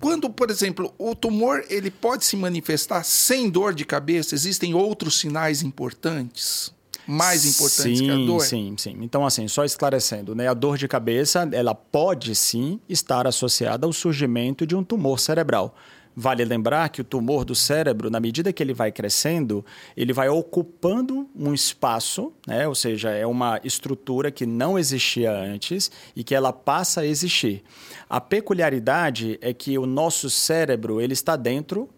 Quando, 0.00 0.30
por 0.30 0.50
exemplo, 0.50 0.92
o 0.98 1.14
tumor 1.14 1.64
ele 1.68 1.90
pode 1.90 2.24
se 2.24 2.36
manifestar 2.36 3.04
sem 3.04 3.50
dor 3.50 3.74
de 3.74 3.84
cabeça, 3.84 4.34
existem 4.34 4.74
outros 4.74 5.20
sinais 5.20 5.62
importantes? 5.62 6.72
mais 7.06 7.44
importantes 7.44 7.98
sim, 7.98 8.06
que 8.06 8.10
a 8.10 8.16
dor? 8.16 8.40
Sim, 8.40 8.74
sim. 8.78 8.96
Então, 9.00 9.26
assim, 9.26 9.46
só 9.46 9.64
esclarecendo, 9.64 10.34
né? 10.34 10.48
A 10.48 10.54
dor 10.54 10.78
de 10.78 10.88
cabeça, 10.88 11.48
ela 11.52 11.74
pode 11.74 12.34
sim 12.34 12.80
estar 12.88 13.26
associada 13.26 13.86
ao 13.86 13.92
surgimento 13.92 14.66
de 14.66 14.74
um 14.74 14.82
tumor 14.82 15.18
cerebral. 15.18 15.76
Vale 16.16 16.44
lembrar 16.44 16.90
que 16.90 17.00
o 17.00 17.04
tumor 17.04 17.44
do 17.44 17.54
cérebro, 17.54 18.08
na 18.08 18.20
medida 18.20 18.52
que 18.52 18.62
ele 18.62 18.72
vai 18.72 18.92
crescendo, 18.92 19.64
ele 19.96 20.12
vai 20.12 20.28
ocupando 20.28 21.28
um 21.34 21.52
espaço, 21.52 22.32
né? 22.46 22.68
ou 22.68 22.74
seja, 22.74 23.10
é 23.10 23.26
uma 23.26 23.60
estrutura 23.64 24.30
que 24.30 24.46
não 24.46 24.78
existia 24.78 25.32
antes 25.32 25.90
e 26.14 26.22
que 26.22 26.34
ela 26.34 26.52
passa 26.52 27.00
a 27.00 27.06
existir. 27.06 27.64
A 28.08 28.20
peculiaridade 28.20 29.38
é 29.40 29.52
que 29.52 29.76
o 29.76 29.86
nosso 29.86 30.30
cérebro 30.30 31.00
ele 31.00 31.14
está 31.14 31.34
dentro 31.34 31.88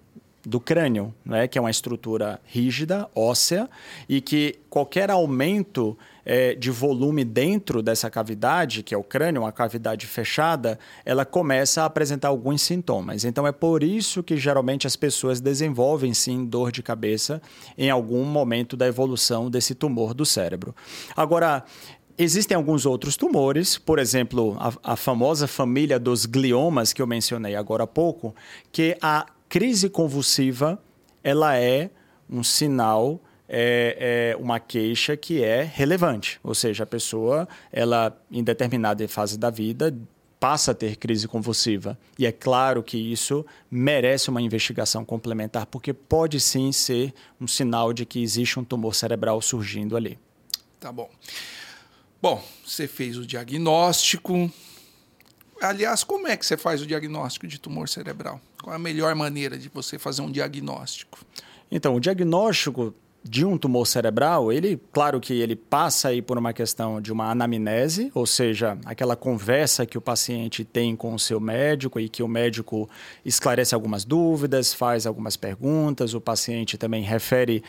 do 0.43 0.61
crânio, 0.61 1.13
né? 1.25 1.47
que 1.47 1.59
é 1.59 1.61
uma 1.61 1.71
estrutura 1.71 2.41
rígida, 2.47 3.11
óssea, 3.15 3.69
e 4.09 4.21
que 4.21 4.59
qualquer 4.71 5.11
aumento 5.11 5.99
é, 6.27 6.57
de 6.57 6.73
volume 6.73 7.25
dentro 7.25 7.81
dessa 7.81 8.11
cavidade, 8.11 8.83
que 8.83 8.93
é 8.93 8.99
o 8.99 9.05
crânio, 9.05 9.43
uma 9.43 9.53
cavidade 9.53 10.07
fechada, 10.09 10.77
ela 11.05 11.25
começa 11.25 11.83
a 11.83 11.85
apresentar 11.85 12.29
alguns 12.29 12.63
sintomas. 12.63 13.25
Então 13.25 13.47
é 13.47 13.53
por 13.53 13.85
isso 13.85 14.25
que 14.25 14.37
geralmente 14.37 14.89
as 14.89 14.97
pessoas 14.97 15.41
desenvolvem 15.41 16.13
sim 16.13 16.45
dor 16.45 16.73
de 16.73 16.83
cabeça 16.83 17.41
em 17.79 17.89
algum 17.89 18.25
momento 18.25 18.77
da 18.77 18.89
evolução 18.89 19.49
desse 19.49 19.75
tumor 19.75 20.13
do 20.13 20.27
cérebro. 20.27 20.75
Agora, 21.17 21.65
Existem 22.19 22.57
alguns 22.57 22.87
outros 22.87 23.15
tumores, 23.15 23.77
por 23.77 23.99
exemplo, 23.99 24.57
a, 24.59 24.93
a, 24.95 24.97
famosa 24.97 25.47
família 25.47 25.99
dos 25.99 26.25
gliomas 26.25 26.95
que 26.95 27.03
eu 27.03 27.07
mencionei 27.07 27.55
agora 27.55 27.85
há 27.85 27.87
pouco, 27.87 28.35
que 28.73 28.97
a 29.03 29.27
crise 29.51 29.91
convulsiva 29.91 30.81
ela 31.23 31.59
é 31.59 31.91
um 32.31 32.43
sinal 32.43 33.21
é, 33.49 34.35
é, 34.35 34.37
uma 34.37 34.59
queixa 34.59 35.17
que 35.17 35.43
é 35.43 35.63
relevante, 35.63 36.41
ou 36.43 36.55
seja, 36.55 36.85
a 36.85 36.87
pessoa 36.87 37.49
ela 37.73 38.17
em 38.31 38.43
determinada 38.43 39.07
fase 39.09 39.39
da 39.39 39.51
vida 39.51 39.97
passa 40.39 40.73
a 40.73 40.75
ter 40.75 40.97
crise 40.97 41.27
convulsiva 41.27 41.99
e 42.19 42.27
é 42.27 42.33
claro 42.33 42.83
que 42.83 42.99
isso 42.99 43.45
merece 43.71 44.29
uma 44.29 44.43
investigação 44.43 45.05
complementar 45.05 45.67
porque 45.67 45.93
pode 45.93 46.41
sim 46.41 46.73
ser 46.73 47.15
um 47.41 47.47
sinal 47.47 47.93
de 47.93 48.05
que 48.05 48.23
existe 48.23 48.59
um 48.59 48.65
tumor 48.65 48.95
cerebral 48.95 49.41
surgindo 49.41 49.97
ali. 49.97 50.19
Tá 50.79 50.93
bom. 50.93 51.11
Bom, 52.21 52.43
você 52.65 52.87
fez 52.87 53.17
o 53.17 53.27
diagnóstico, 53.27 54.51
Aliás, 55.61 56.05
como 56.05 56.29
é 56.29 56.37
que 56.37 56.45
você 56.45 56.57
faz 56.57 56.83
o 56.83 56.87
diagnóstico 56.87 57.47
de 57.47 57.59
tumor 57.59 57.89
cerebral? 57.89 58.41
Qual 58.63 58.73
é 58.73 58.77
a 58.77 58.79
melhor 58.79 59.15
maneira 59.15 59.57
de 59.57 59.69
você 59.69 59.99
fazer 59.99 60.21
um 60.21 60.31
diagnóstico? 60.31 61.19
Então, 61.71 61.95
o 61.95 62.01
diagnóstico 62.01 62.95
de 63.29 63.45
um 63.45 63.59
tumor 63.59 63.87
cerebral, 63.87 64.53
ele, 64.53 64.81
claro 64.93 65.21
que 65.21 65.35
ele 65.35 65.57
passa 65.57 66.09
aí 66.09 66.23
por 66.23 66.39
uma 66.39 66.53
questão 66.53 67.01
de 67.01 67.13
uma 67.13 67.31
anamnese, 67.31 68.11
ou 68.15 68.27
seja, 68.27 68.79
aquela 68.85 69.17
conversa 69.17 69.85
que 69.85 69.99
o 69.99 70.01
paciente 70.01 70.65
tem 70.65 70.95
com 70.95 71.15
o 71.15 71.19
seu 71.19 71.41
médico 71.41 71.99
e 71.99 72.09
que 72.09 72.23
o 72.23 72.29
médico 72.29 72.89
esclarece 73.25 73.75
algumas 73.75 74.05
dúvidas, 74.05 74.73
faz 74.73 75.07
algumas 75.07 75.37
perguntas, 75.37 76.15
o 76.15 76.21
paciente 76.21 76.79
também 76.79 77.03
refere 77.03 77.63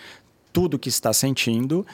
tudo 0.53 0.79
que 0.79 0.89
está 0.89 1.13
sentindo 1.13 1.85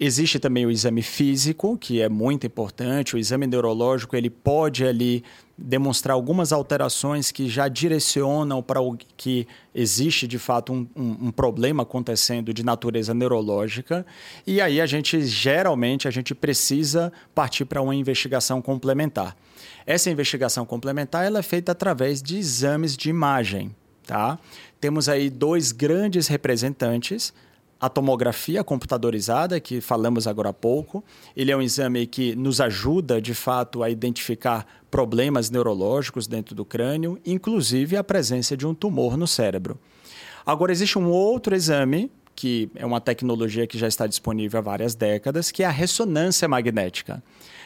Existe 0.00 0.38
também 0.38 0.64
o 0.64 0.70
exame 0.70 1.02
físico, 1.02 1.76
que 1.76 2.00
é 2.00 2.08
muito 2.08 2.46
importante. 2.46 3.16
O 3.16 3.18
exame 3.18 3.48
neurológico 3.48 4.14
ele 4.14 4.30
pode 4.30 4.84
ali 4.84 5.24
demonstrar 5.56 6.14
algumas 6.14 6.52
alterações 6.52 7.32
que 7.32 7.48
já 7.48 7.66
direcionam 7.66 8.62
para 8.62 8.80
o 8.80 8.96
que 9.16 9.44
existe 9.74 10.28
de 10.28 10.38
fato 10.38 10.72
um, 10.72 10.86
um, 10.94 11.26
um, 11.26 11.30
problema 11.32 11.82
acontecendo 11.82 12.54
de 12.54 12.64
natureza 12.64 13.12
neurológica. 13.12 14.06
E 14.46 14.60
aí 14.60 14.80
a 14.80 14.86
gente 14.86 15.20
geralmente 15.22 16.06
a 16.06 16.12
gente 16.12 16.32
precisa 16.32 17.12
partir 17.34 17.64
para 17.64 17.82
uma 17.82 17.94
investigação 17.94 18.62
complementar. 18.62 19.36
Essa 19.84 20.10
investigação 20.10 20.64
complementar 20.64 21.26
ela 21.26 21.40
é 21.40 21.42
feita 21.42 21.72
através 21.72 22.22
de 22.22 22.38
exames 22.38 22.96
de 22.96 23.10
imagem. 23.10 23.74
Tá? 24.06 24.38
Temos 24.80 25.08
aí 25.08 25.28
dois 25.28 25.72
grandes 25.72 26.28
representantes 26.28 27.34
a 27.80 27.88
tomografia 27.88 28.64
computadorizada, 28.64 29.60
que 29.60 29.80
falamos 29.80 30.26
agora 30.26 30.48
há 30.48 30.52
pouco. 30.52 31.04
Ele 31.36 31.52
é 31.52 31.56
um 31.56 31.62
exame 31.62 32.06
que 32.06 32.34
nos 32.34 32.60
ajuda, 32.60 33.20
de 33.20 33.34
fato, 33.34 33.82
a 33.82 33.90
identificar 33.90 34.66
problemas 34.90 35.48
neurológicos 35.50 36.26
dentro 36.26 36.54
do 36.54 36.64
crânio, 36.64 37.20
inclusive 37.24 37.96
a 37.96 38.02
presença 38.02 38.56
de 38.56 38.66
um 38.66 38.74
tumor 38.74 39.16
no 39.16 39.28
cérebro. 39.28 39.78
Agora, 40.44 40.72
existe 40.72 40.98
um 40.98 41.08
outro 41.08 41.54
exame, 41.54 42.10
que 42.34 42.70
é 42.74 42.86
uma 42.86 43.00
tecnologia 43.00 43.66
que 43.66 43.78
já 43.78 43.86
está 43.86 44.06
disponível 44.06 44.58
há 44.58 44.62
várias 44.62 44.94
décadas, 44.94 45.50
que 45.50 45.62
é 45.62 45.66
a 45.66 45.70
ressonância 45.70 46.48
magnética. 46.48 47.22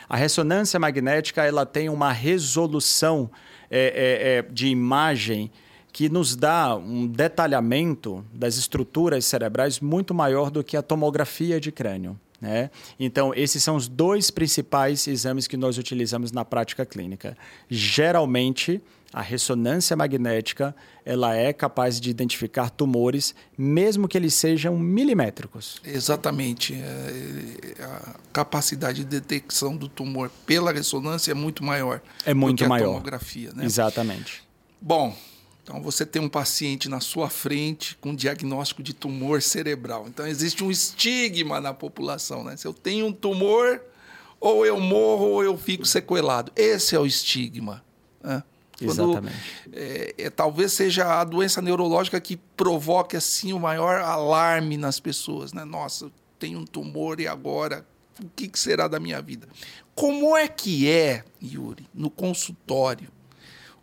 A 0.09 0.17
ressonância 0.17 0.79
magnética 0.79 1.43
ela 1.45 1.65
tem 1.65 1.89
uma 1.89 2.13
resolução 2.13 3.31
é, 3.71 3.79
é, 3.79 4.39
é, 4.39 4.43
de 4.43 4.67
imagem 4.67 5.51
que 5.93 6.09
nos 6.09 6.35
dá 6.35 6.75
um 6.75 7.07
detalhamento 7.07 8.25
das 8.33 8.57
estruturas 8.57 9.27
cerebrais 9.27 9.79
muito 9.79 10.15
maior 10.15 10.51
do 10.51 10.65
que 10.65 10.77
a 10.77 10.83
tomografia 10.83 11.61
de 11.61 11.71
crânio. 11.71 12.19
Né? 12.41 12.71
Então, 12.99 13.33
esses 13.37 13.63
são 13.63 13.77
os 13.77 13.87
dois 13.87 14.31
principais 14.31 15.07
exames 15.07 15.47
que 15.47 15.57
nós 15.57 15.79
utilizamos 15.79 16.33
na 16.33 16.45
prática 16.45 16.85
clínica. 16.85 17.37
Geralmente, 17.71 18.83
a 19.13 19.21
ressonância 19.21 19.95
magnética 19.95 20.75
ela 21.05 21.37
é 21.37 21.53
capaz 21.53 22.01
de 22.01 22.09
identificar 22.09 22.71
tumores, 22.71 23.35
mesmo 23.57 24.09
que 24.09 24.17
eles 24.17 24.35
sejam 24.35 24.79
milimétricos. 24.79 25.81
Exatamente. 25.85 26.75
É, 26.75 27.77
é, 27.79 27.85
a 27.85 28.15
capacidade 28.33 29.05
de 29.05 29.21
detecção 29.21 29.77
do 29.77 29.89
tumor 29.89 30.31
pela 30.47 30.73
ressonância 30.73 31.31
é 31.31 31.35
muito 31.35 31.63
maior. 31.63 32.01
É 32.25 32.33
muito 32.33 32.59
do 32.59 32.65
que 32.65 32.69
maior. 32.69 32.85
A 32.85 32.89
tomografia, 32.89 33.53
né? 33.53 33.65
Exatamente. 33.65 34.43
Bom, 34.81 35.15
então 35.63 35.81
você 35.81 36.05
tem 36.05 36.21
um 36.21 36.29
paciente 36.29 36.89
na 36.89 37.01
sua 37.01 37.31
frente 37.31 37.97
com 38.01 38.15
diagnóstico 38.15 38.83
de 38.83 38.93
tumor 38.93 39.41
cerebral. 39.41 40.07
Então 40.09 40.27
existe 40.27 40.65
um 40.65 40.71
estigma 40.71 41.61
na 41.61 41.73
população, 41.73 42.43
né? 42.43 42.57
Se 42.57 42.67
eu 42.67 42.75
tenho 42.75 43.07
um 43.07 43.13
tumor, 43.13 43.81
ou 44.41 44.67
eu 44.67 44.81
morro 44.81 45.27
ou 45.27 45.45
eu 45.45 45.57
fico 45.57 45.87
sequelado. 45.87 46.51
Esse 46.57 46.97
é 46.97 46.99
o 46.99 47.07
estigma. 47.07 47.85
Né? 48.21 48.43
Quando, 48.77 48.91
Exatamente. 48.91 49.37
É, 49.73 50.15
é, 50.19 50.31
talvez 50.31 50.73
seja 50.73 51.21
a 51.21 51.25
doença 51.25 51.63
neurológica 51.63 52.21
que 52.21 52.37
provoque 52.37 53.17
assim 53.17 53.53
o 53.53 53.61
maior 53.61 54.01
alarme 54.01 54.77
nas 54.77 54.99
pessoas, 54.99 55.53
né? 55.53 55.65
Nossa, 55.65 56.07
eu 56.07 56.13
tenho 56.41 56.59
um 56.59 56.65
tumor 56.67 57.21
e 57.21 57.29
agora 57.29 57.87
o 58.21 58.29
que, 58.35 58.49
que 58.49 58.59
será 58.59 58.89
da 58.89 58.99
minha 58.99 59.23
vida? 59.23 59.49
Como 59.95 60.37
é 60.37 60.49
que 60.49 60.89
é, 60.89 61.25
Yuri, 61.41 61.89
no 61.95 62.11
consultório? 62.11 63.09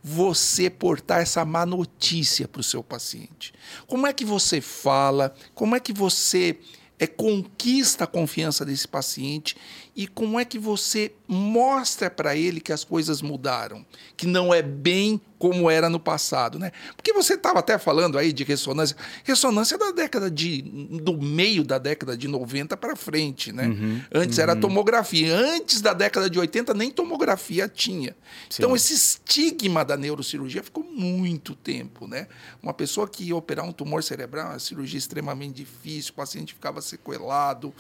Você 0.04 0.70
portar 0.70 1.22
essa 1.22 1.44
má 1.44 1.66
notícia 1.66 2.48
para 2.48 2.62
o 2.62 2.64
seu 2.64 2.84
paciente? 2.84 3.54
Como 3.86 4.08
é 4.08 4.14
que 4.14 4.26
você 4.26 4.62
fala? 4.62 5.34
Como 5.54 5.76
é 5.76 5.80
que 5.80 5.92
você 5.92 6.58
é, 7.00 7.08
conquista 7.08 8.04
a 8.04 8.08
confiança 8.08 8.66
desse 8.66 8.88
paciente 8.88 9.56
e 9.95 10.08
como 10.08 10.39
é 10.39 10.45
que 10.45 10.58
você 10.58 11.12
mostra 11.28 12.10
para 12.10 12.36
ele 12.36 12.60
que 12.60 12.71
as 12.71 12.84
coisas 12.84 13.21
mudaram, 13.21 13.86
que 14.15 14.25
não 14.25 14.54
é 14.54 14.62
bem 14.62 15.21
como 15.38 15.69
era 15.69 15.89
no 15.89 15.99
passado, 15.99 16.60
né? 16.60 16.71
Porque 16.95 17.13
você 17.13 17.36
estava 17.36 17.60
até 17.60 17.78
falando 17.78 18.17
aí 18.17 18.34
de 18.34 18.43
ressonância, 18.43 18.95
ressonância 19.23 19.78
da 19.78 19.91
década 19.91 20.30
de 20.30 20.62
do 20.62 21.17
meio 21.17 21.63
da 21.63 21.78
década 21.78 22.17
de 22.17 22.28
90 22.28 22.75
para 22.75 22.95
frente, 22.95 23.52
né? 23.52 23.67
Uhum, 23.67 24.02
Antes 24.13 24.38
uhum. 24.38 24.43
era 24.43 24.56
tomografia, 24.56 25.34
antes 25.34 25.82
da 25.82 25.93
década 25.93 26.30
de 26.30 26.38
80 26.38 26.73
nem 26.73 26.91
tomografia 26.91 27.69
tinha. 27.69 28.15
Sim. 28.49 28.63
Então 28.63 28.75
esse 28.75 28.93
estigma 28.93 29.86
da 29.86 29.95
neurocirurgia 29.95 30.62
ficou 30.62 30.84
muito 30.84 31.56
tempo, 31.56 32.06
né? 32.06 32.28
Uma 32.62 32.73
pessoa 32.73 33.08
que 33.08 33.23
ia 33.23 33.36
operar 33.36 33.65
um 33.65 33.71
tumor 33.71 34.04
cerebral, 34.04 34.49
uma 34.49 34.60
cirurgia 34.60 34.97
extremamente 34.97 35.56
difícil, 35.56 36.12
o 36.12 36.15
paciente 36.15 36.54
ficava 36.54 36.82
sequelado, 36.82 37.73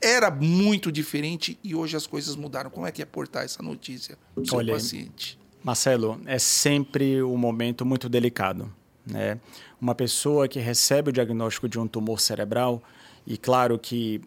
era 0.00 0.30
muito 0.30 0.90
diferente 0.92 1.58
e 1.62 1.74
hoje 1.74 1.96
as 1.96 2.06
coisas 2.06 2.36
mudaram. 2.36 2.70
Como 2.70 2.86
é 2.86 2.92
que 2.92 3.02
é 3.02 3.04
portar 3.04 3.44
essa 3.44 3.62
notícia 3.62 4.16
para 4.34 4.42
o 4.42 4.46
seu 4.46 4.58
Olha, 4.58 4.74
paciente? 4.74 5.38
Marcelo, 5.62 6.20
é 6.26 6.38
sempre 6.38 7.22
um 7.22 7.36
momento 7.36 7.84
muito 7.84 8.08
delicado. 8.08 8.72
Né? 9.06 9.40
Uma 9.80 9.94
pessoa 9.94 10.46
que 10.46 10.58
recebe 10.58 11.10
o 11.10 11.12
diagnóstico 11.12 11.68
de 11.68 11.78
um 11.78 11.86
tumor 11.86 12.20
cerebral, 12.20 12.82
e 13.26 13.36
claro 13.36 13.78
que 13.78 14.20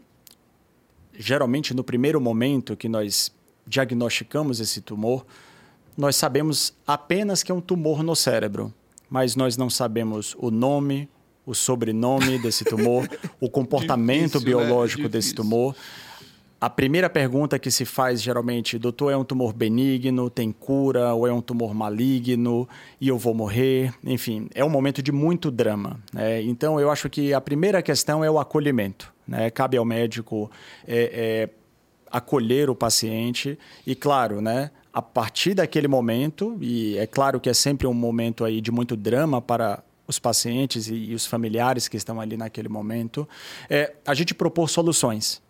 geralmente 1.13 1.73
no 1.73 1.83
primeiro 1.83 2.19
momento 2.19 2.75
que 2.75 2.89
nós 2.89 3.31
diagnosticamos 3.65 4.59
esse 4.59 4.81
tumor, 4.81 5.25
nós 5.97 6.15
sabemos 6.15 6.73
apenas 6.85 7.43
que 7.43 7.51
é 7.51 7.55
um 7.55 7.61
tumor 7.61 8.03
no 8.03 8.15
cérebro, 8.15 8.73
mas 9.09 9.35
nós 9.35 9.57
não 9.57 9.69
sabemos 9.69 10.35
o 10.39 10.49
nome, 10.49 11.09
o 11.45 11.53
sobrenome 11.53 12.37
desse 12.39 12.63
tumor, 12.63 13.09
o 13.39 13.49
comportamento 13.49 14.39
Difícil, 14.39 14.59
né? 14.59 14.65
biológico 14.65 15.03
né? 15.03 15.09
desse 15.09 15.33
tumor. 15.33 15.75
A 16.61 16.69
primeira 16.69 17.09
pergunta 17.09 17.57
que 17.57 17.71
se 17.71 17.85
faz 17.85 18.21
geralmente, 18.21 18.77
doutor, 18.77 19.11
é 19.11 19.17
um 19.17 19.23
tumor 19.23 19.51
benigno, 19.51 20.29
tem 20.29 20.51
cura, 20.51 21.11
ou 21.11 21.25
é 21.25 21.33
um 21.33 21.41
tumor 21.41 21.73
maligno 21.73 22.69
e 22.99 23.07
eu 23.07 23.17
vou 23.17 23.33
morrer? 23.33 23.91
Enfim, 24.03 24.47
é 24.53 24.63
um 24.63 24.69
momento 24.69 25.01
de 25.01 25.11
muito 25.11 25.49
drama. 25.49 25.99
Né? 26.13 26.43
Então, 26.43 26.79
eu 26.79 26.91
acho 26.91 27.09
que 27.09 27.33
a 27.33 27.41
primeira 27.41 27.81
questão 27.81 28.23
é 28.23 28.29
o 28.29 28.37
acolhimento. 28.37 29.11
Né? 29.27 29.49
Cabe 29.49 29.75
ao 29.75 29.83
médico 29.83 30.51
é, 30.87 31.49
é, 31.49 31.49
acolher 32.11 32.69
o 32.69 32.75
paciente 32.75 33.57
e, 33.87 33.95
claro, 33.95 34.39
né, 34.39 34.69
a 34.93 35.01
partir 35.01 35.55
daquele 35.55 35.87
momento, 35.87 36.57
e 36.61 36.95
é 36.97 37.07
claro 37.07 37.39
que 37.39 37.49
é 37.49 37.53
sempre 37.53 37.87
um 37.87 37.93
momento 37.93 38.45
aí 38.45 38.61
de 38.61 38.71
muito 38.71 38.95
drama 38.95 39.41
para 39.41 39.81
os 40.11 40.19
pacientes 40.19 40.87
e, 40.87 40.93
e, 40.93 41.15
os 41.15 41.25
familiares 41.25 41.87
que 41.87 41.97
estão 41.97 42.21
ali 42.21 42.37
naquele 42.37 42.69
momento, 42.69 43.27
é 43.69 43.93
a 44.05 44.13
gente 44.13 44.33
propor 44.33 44.69
soluções. 44.69 45.41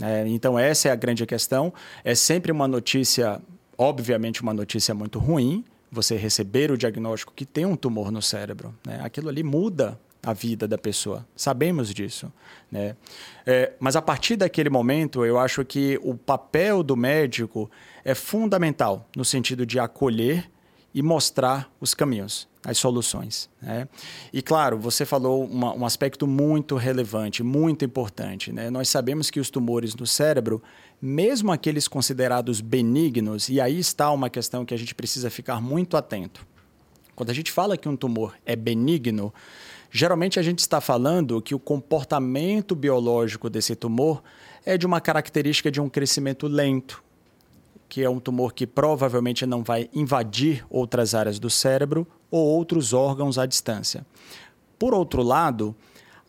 É, 0.00 0.26
então, 0.28 0.58
essa 0.58 0.88
é 0.88 0.92
a 0.92 0.96
grande 0.96 1.26
questão. 1.26 1.72
É 2.04 2.14
sempre 2.14 2.52
uma 2.52 2.68
notícia, 2.68 3.40
obviamente, 3.76 4.42
uma 4.42 4.54
notícia 4.54 4.94
muito 4.94 5.18
ruim, 5.18 5.64
você 5.90 6.16
receber 6.16 6.70
o 6.70 6.78
diagnóstico 6.78 7.32
que 7.34 7.44
tem 7.44 7.66
um 7.66 7.76
tumor 7.76 8.10
no 8.10 8.22
cérebro. 8.22 8.74
Né? 8.86 9.00
Aquilo 9.02 9.28
ali 9.28 9.42
muda 9.42 9.98
a 10.22 10.32
vida 10.32 10.66
da 10.66 10.76
pessoa. 10.76 11.26
Sabemos 11.36 11.92
disso. 11.94 12.32
Né? 12.70 12.96
É, 13.46 13.72
mas 13.78 13.96
a 13.96 14.02
partir 14.02 14.36
daquele 14.36 14.68
momento, 14.68 15.24
eu 15.24 15.38
acho 15.38 15.64
que 15.64 15.98
o 16.02 16.14
papel 16.14 16.82
do 16.82 16.96
médico 16.96 17.70
é 18.04 18.14
fundamental 18.14 19.08
no 19.16 19.24
sentido 19.24 19.64
de 19.64 19.78
acolher 19.78 20.50
e 20.96 21.02
mostrar 21.02 21.70
os 21.78 21.94
caminhos, 21.94 22.48
as 22.66 22.78
soluções. 22.78 23.48
Né? 23.62 23.86
E 24.32 24.42
claro, 24.42 24.76
você 24.76 25.06
falou 25.06 25.44
uma, 25.44 25.72
um 25.72 25.86
aspecto 25.86 26.26
muito 26.26 26.74
relevante, 26.74 27.44
muito 27.44 27.84
importante. 27.84 28.52
Né? 28.52 28.70
Nós 28.70 28.88
sabemos 28.88 29.30
que 29.30 29.38
os 29.38 29.48
tumores 29.48 29.94
no 29.94 30.04
cérebro, 30.04 30.60
mesmo 31.00 31.52
aqueles 31.52 31.86
considerados 31.86 32.60
benignos, 32.60 33.48
e 33.48 33.60
aí 33.60 33.78
está 33.78 34.10
uma 34.10 34.28
questão 34.28 34.64
que 34.64 34.74
a 34.74 34.76
gente 34.76 34.96
precisa 34.96 35.30
ficar 35.30 35.62
muito 35.62 35.96
atento. 35.96 36.44
Quando 37.14 37.30
a 37.30 37.32
gente 37.32 37.52
fala 37.52 37.76
que 37.76 37.88
um 37.88 37.96
tumor 37.96 38.34
é 38.44 38.56
benigno, 38.56 39.32
Geralmente 39.88 40.38
a 40.38 40.42
gente 40.42 40.58
está 40.58 40.78
falando 40.80 41.40
que 41.40 41.54
o 41.54 41.60
comportamento 41.60 42.74
biológico 42.74 43.48
desse 43.48 43.74
tumor 43.74 44.20
é 44.64 44.76
de 44.76 44.84
uma 44.84 45.00
característica 45.00 45.70
de 45.70 45.80
um 45.80 45.88
crescimento 45.88 46.48
lento, 46.48 47.02
que 47.88 48.02
é 48.02 48.10
um 48.10 48.18
tumor 48.18 48.52
que 48.52 48.66
provavelmente 48.66 49.46
não 49.46 49.62
vai 49.62 49.88
invadir 49.94 50.66
outras 50.68 51.14
áreas 51.14 51.38
do 51.38 51.48
cérebro 51.48 52.06
ou 52.30 52.44
outros 52.44 52.92
órgãos 52.92 53.38
à 53.38 53.46
distância. 53.46 54.06
Por 54.78 54.94
outro 54.94 55.22
lado, 55.22 55.74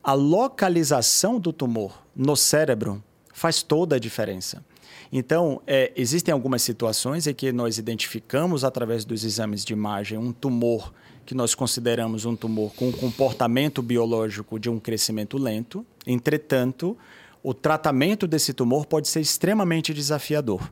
a 0.03 0.13
localização 0.13 1.39
do 1.39 1.51
tumor 1.51 2.01
no 2.15 2.35
cérebro 2.35 3.03
faz 3.33 3.61
toda 3.61 3.97
a 3.97 3.99
diferença. 3.99 4.63
Então, 5.11 5.61
é, 5.65 5.91
existem 5.95 6.31
algumas 6.31 6.61
situações 6.61 7.27
em 7.27 7.33
que 7.33 7.51
nós 7.51 7.77
identificamos, 7.77 8.63
através 8.63 9.05
dos 9.05 9.23
exames 9.23 9.63
de 9.63 9.73
imagem, 9.73 10.17
um 10.17 10.31
tumor 10.31 10.93
que 11.25 11.35
nós 11.35 11.53
consideramos 11.53 12.25
um 12.25 12.35
tumor 12.35 12.73
com 12.73 12.87
um 12.87 12.91
comportamento 12.91 13.81
biológico 13.81 14.57
de 14.59 14.69
um 14.69 14.79
crescimento 14.79 15.37
lento. 15.37 15.85
Entretanto, 16.05 16.97
o 17.43 17.53
tratamento 17.53 18.25
desse 18.25 18.53
tumor 18.53 18.85
pode 18.85 19.07
ser 19.07 19.19
extremamente 19.19 19.93
desafiador. 19.93 20.71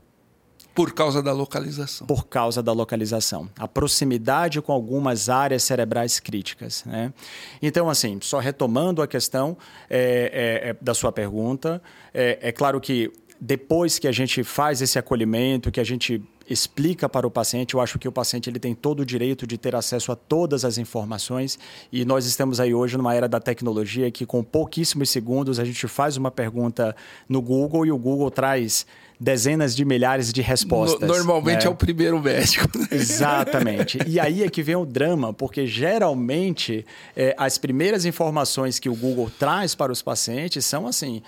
Por 0.75 0.91
causa 0.91 1.23
da 1.23 1.31
localização. 1.31 2.05
Por 2.05 2.27
causa 2.27 2.61
da 2.61 2.73
localização. 2.73 3.49
A 3.57 3.65
proximidade 3.65 4.61
com 4.61 4.73
algumas 4.73 5.29
áreas 5.29 5.63
cerebrais 5.63 6.19
críticas. 6.19 6.83
Né? 6.85 7.13
Então, 7.61 7.89
assim, 7.89 8.19
só 8.21 8.39
retomando 8.39 9.01
a 9.01 9.07
questão 9.07 9.57
é, 9.89 10.59
é, 10.65 10.69
é, 10.69 10.77
da 10.81 10.93
sua 10.93 11.13
pergunta, 11.13 11.81
é, 12.13 12.39
é 12.41 12.51
claro 12.51 12.81
que 12.81 13.09
depois 13.39 13.97
que 13.97 14.07
a 14.07 14.11
gente 14.11 14.43
faz 14.43 14.81
esse 14.81 14.99
acolhimento, 14.99 15.71
que 15.71 15.79
a 15.79 15.83
gente 15.83 16.21
explica 16.49 17.09
para 17.09 17.25
o 17.25 17.31
paciente, 17.31 17.73
eu 17.73 17.81
acho 17.81 17.97
que 17.97 18.07
o 18.07 18.11
paciente 18.11 18.49
ele 18.49 18.59
tem 18.59 18.73
todo 18.73 19.01
o 19.01 19.05
direito 19.05 19.47
de 19.47 19.57
ter 19.57 19.75
acesso 19.75 20.11
a 20.11 20.15
todas 20.15 20.63
as 20.63 20.77
informações 20.77 21.57
e 21.91 22.05
nós 22.05 22.25
estamos 22.25 22.59
aí 22.59 22.73
hoje 22.73 22.97
numa 22.97 23.13
era 23.13 23.27
da 23.27 23.39
tecnologia 23.39 24.11
que 24.11 24.25
com 24.25 24.43
pouquíssimos 24.43 25.09
segundos 25.09 25.59
a 25.59 25.65
gente 25.65 25.87
faz 25.87 26.17
uma 26.17 26.29
pergunta 26.29 26.95
no 27.27 27.41
Google 27.41 27.85
e 27.85 27.91
o 27.91 27.97
Google 27.97 28.29
traz 28.29 28.85
dezenas 29.19 29.75
de 29.75 29.85
milhares 29.85 30.31
de 30.31 30.41
respostas. 30.41 31.07
Normalmente 31.07 31.61
né? 31.61 31.67
é 31.67 31.69
o 31.69 31.75
primeiro 31.75 32.21
médico. 32.21 32.67
Exatamente. 32.91 33.97
E 34.05 34.19
aí 34.19 34.43
é 34.43 34.49
que 34.49 34.61
vem 34.61 34.75
o 34.75 34.85
drama, 34.85 35.33
porque 35.33 35.65
geralmente 35.65 36.85
é, 37.15 37.33
as 37.37 37.57
primeiras 37.57 38.05
informações 38.05 38.77
que 38.77 38.89
o 38.89 38.95
Google 38.95 39.31
traz 39.39 39.73
para 39.73 39.91
os 39.91 40.01
pacientes 40.01 40.65
são 40.65 40.85
assim 40.85 41.21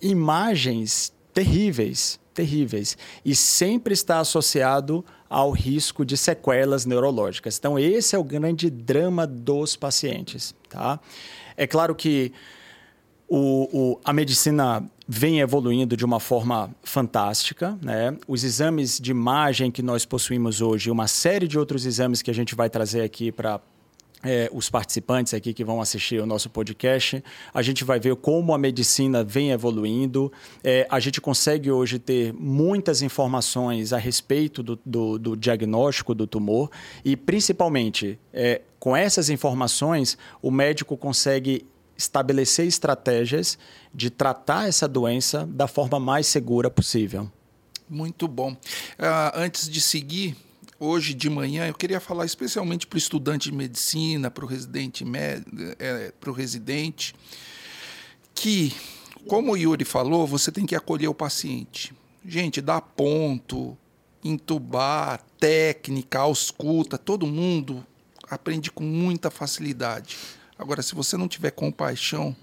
imagens 0.00 1.12
terríveis, 1.32 2.18
terríveis. 2.32 2.96
E 3.24 3.34
sempre 3.34 3.94
está 3.94 4.20
associado 4.20 5.04
ao 5.28 5.50
risco 5.50 6.04
de 6.04 6.16
sequelas 6.16 6.84
neurológicas. 6.84 7.58
Então, 7.58 7.78
esse 7.78 8.14
é 8.14 8.18
o 8.18 8.24
grande 8.24 8.68
drama 8.68 9.26
dos 9.26 9.76
pacientes. 9.76 10.54
Tá? 10.68 11.00
É 11.56 11.66
claro 11.66 11.94
que 11.94 12.32
o, 13.28 13.94
o, 13.94 14.00
a 14.04 14.12
medicina 14.12 14.84
vem 15.08 15.40
evoluindo 15.40 15.96
de 15.96 16.04
uma 16.04 16.20
forma 16.20 16.74
fantástica. 16.82 17.78
Né? 17.82 18.16
Os 18.28 18.44
exames 18.44 18.98
de 19.00 19.10
imagem 19.10 19.70
que 19.70 19.82
nós 19.82 20.04
possuímos 20.04 20.60
hoje, 20.60 20.90
uma 20.90 21.08
série 21.08 21.48
de 21.48 21.58
outros 21.58 21.86
exames 21.86 22.22
que 22.22 22.30
a 22.30 22.34
gente 22.34 22.54
vai 22.54 22.68
trazer 22.68 23.02
aqui 23.02 23.32
para 23.32 23.60
é, 24.22 24.48
os 24.52 24.70
participantes 24.70 25.34
aqui 25.34 25.52
que 25.52 25.64
vão 25.64 25.80
assistir 25.80 26.20
o 26.20 26.26
nosso 26.26 26.48
podcast. 26.48 27.22
A 27.52 27.62
gente 27.62 27.84
vai 27.84 27.98
ver 27.98 28.14
como 28.16 28.54
a 28.54 28.58
medicina 28.58 29.24
vem 29.24 29.50
evoluindo. 29.50 30.32
É, 30.62 30.86
a 30.90 31.00
gente 31.00 31.20
consegue 31.20 31.70
hoje 31.70 31.98
ter 31.98 32.32
muitas 32.32 33.02
informações 33.02 33.92
a 33.92 33.98
respeito 33.98 34.62
do, 34.62 34.78
do, 34.84 35.18
do 35.18 35.36
diagnóstico 35.36 36.14
do 36.14 36.26
tumor 36.26 36.70
e, 37.04 37.16
principalmente, 37.16 38.18
é, 38.32 38.62
com 38.78 38.96
essas 38.96 39.30
informações, 39.30 40.18
o 40.40 40.50
médico 40.50 40.96
consegue 40.96 41.66
estabelecer 41.96 42.66
estratégias 42.66 43.58
de 43.94 44.10
tratar 44.10 44.68
essa 44.68 44.88
doença 44.88 45.46
da 45.46 45.68
forma 45.68 46.00
mais 46.00 46.26
segura 46.26 46.70
possível. 46.70 47.30
Muito 47.88 48.26
bom. 48.26 48.52
Uh, 48.52 49.32
antes 49.34 49.68
de 49.68 49.80
seguir, 49.80 50.36
hoje 50.82 51.14
de 51.14 51.30
manhã 51.30 51.68
eu 51.68 51.74
queria 51.74 52.00
falar 52.00 52.26
especialmente 52.26 52.86
para 52.86 52.96
o 52.96 52.98
estudante 52.98 53.50
de 53.50 53.56
medicina, 53.56 54.30
para 54.30 54.44
o 54.44 54.48
residente, 54.48 55.04
é, 55.78 56.12
residente, 56.34 57.14
que, 58.34 58.74
como 59.28 59.52
o 59.52 59.56
Yuri 59.56 59.84
falou, 59.84 60.26
você 60.26 60.50
tem 60.50 60.66
que 60.66 60.74
acolher 60.74 61.08
o 61.08 61.14
paciente. 61.14 61.94
Gente, 62.24 62.60
dá 62.60 62.80
ponto, 62.80 63.76
entubar, 64.24 65.24
técnica, 65.38 66.18
ausculta, 66.18 66.98
todo 66.98 67.26
mundo 67.26 67.86
aprende 68.28 68.70
com 68.70 68.82
muita 68.82 69.30
facilidade. 69.30 70.16
Agora, 70.58 70.82
se 70.82 70.94
você 70.94 71.16
não 71.16 71.28
tiver 71.28 71.52
compaixão, 71.52 72.34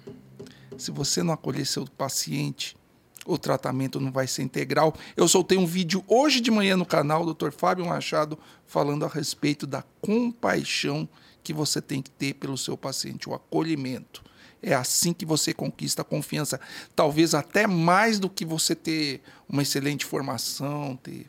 se 0.78 0.92
você 0.92 1.22
não 1.22 1.34
acolher 1.34 1.66
seu 1.66 1.86
paciente, 1.98 2.78
o 3.26 3.38
tratamento 3.38 4.00
não 4.00 4.12
vai 4.12 4.28
ser 4.28 4.44
integral. 4.44 4.94
Eu 5.16 5.28
soltei 5.28 5.58
um 5.58 5.66
vídeo 5.66 6.04
hoje 6.08 6.40
de 6.40 6.50
manhã 6.50 6.76
no 6.76 6.86
canal, 6.86 7.26
Dr. 7.26 7.52
Fábio 7.52 7.86
Machado, 7.86 8.38
falando 8.66 9.06
a 9.06 9.08
respeito 9.08 9.68
da 9.68 9.84
compaixão 10.02 11.08
que 11.44 11.54
você 11.54 11.82
tem 11.82 12.02
que 12.02 12.12
ter 12.12 12.34
pelo 12.36 12.58
seu 12.58 12.78
paciente, 12.78 13.30
o 13.30 13.34
acolhimento. 13.34 14.24
É 14.62 14.74
assim 14.74 15.14
que 15.14 15.26
você 15.26 15.54
conquista 15.54 16.02
a 16.02 16.06
confiança. 16.06 16.60
Talvez 16.96 17.34
até 17.34 17.66
mais 17.66 18.20
do 18.20 18.30
que 18.30 18.44
você 18.44 18.76
ter 18.76 19.22
uma 19.48 19.62
excelente 19.62 20.06
formação, 20.06 20.98
ter, 21.02 21.28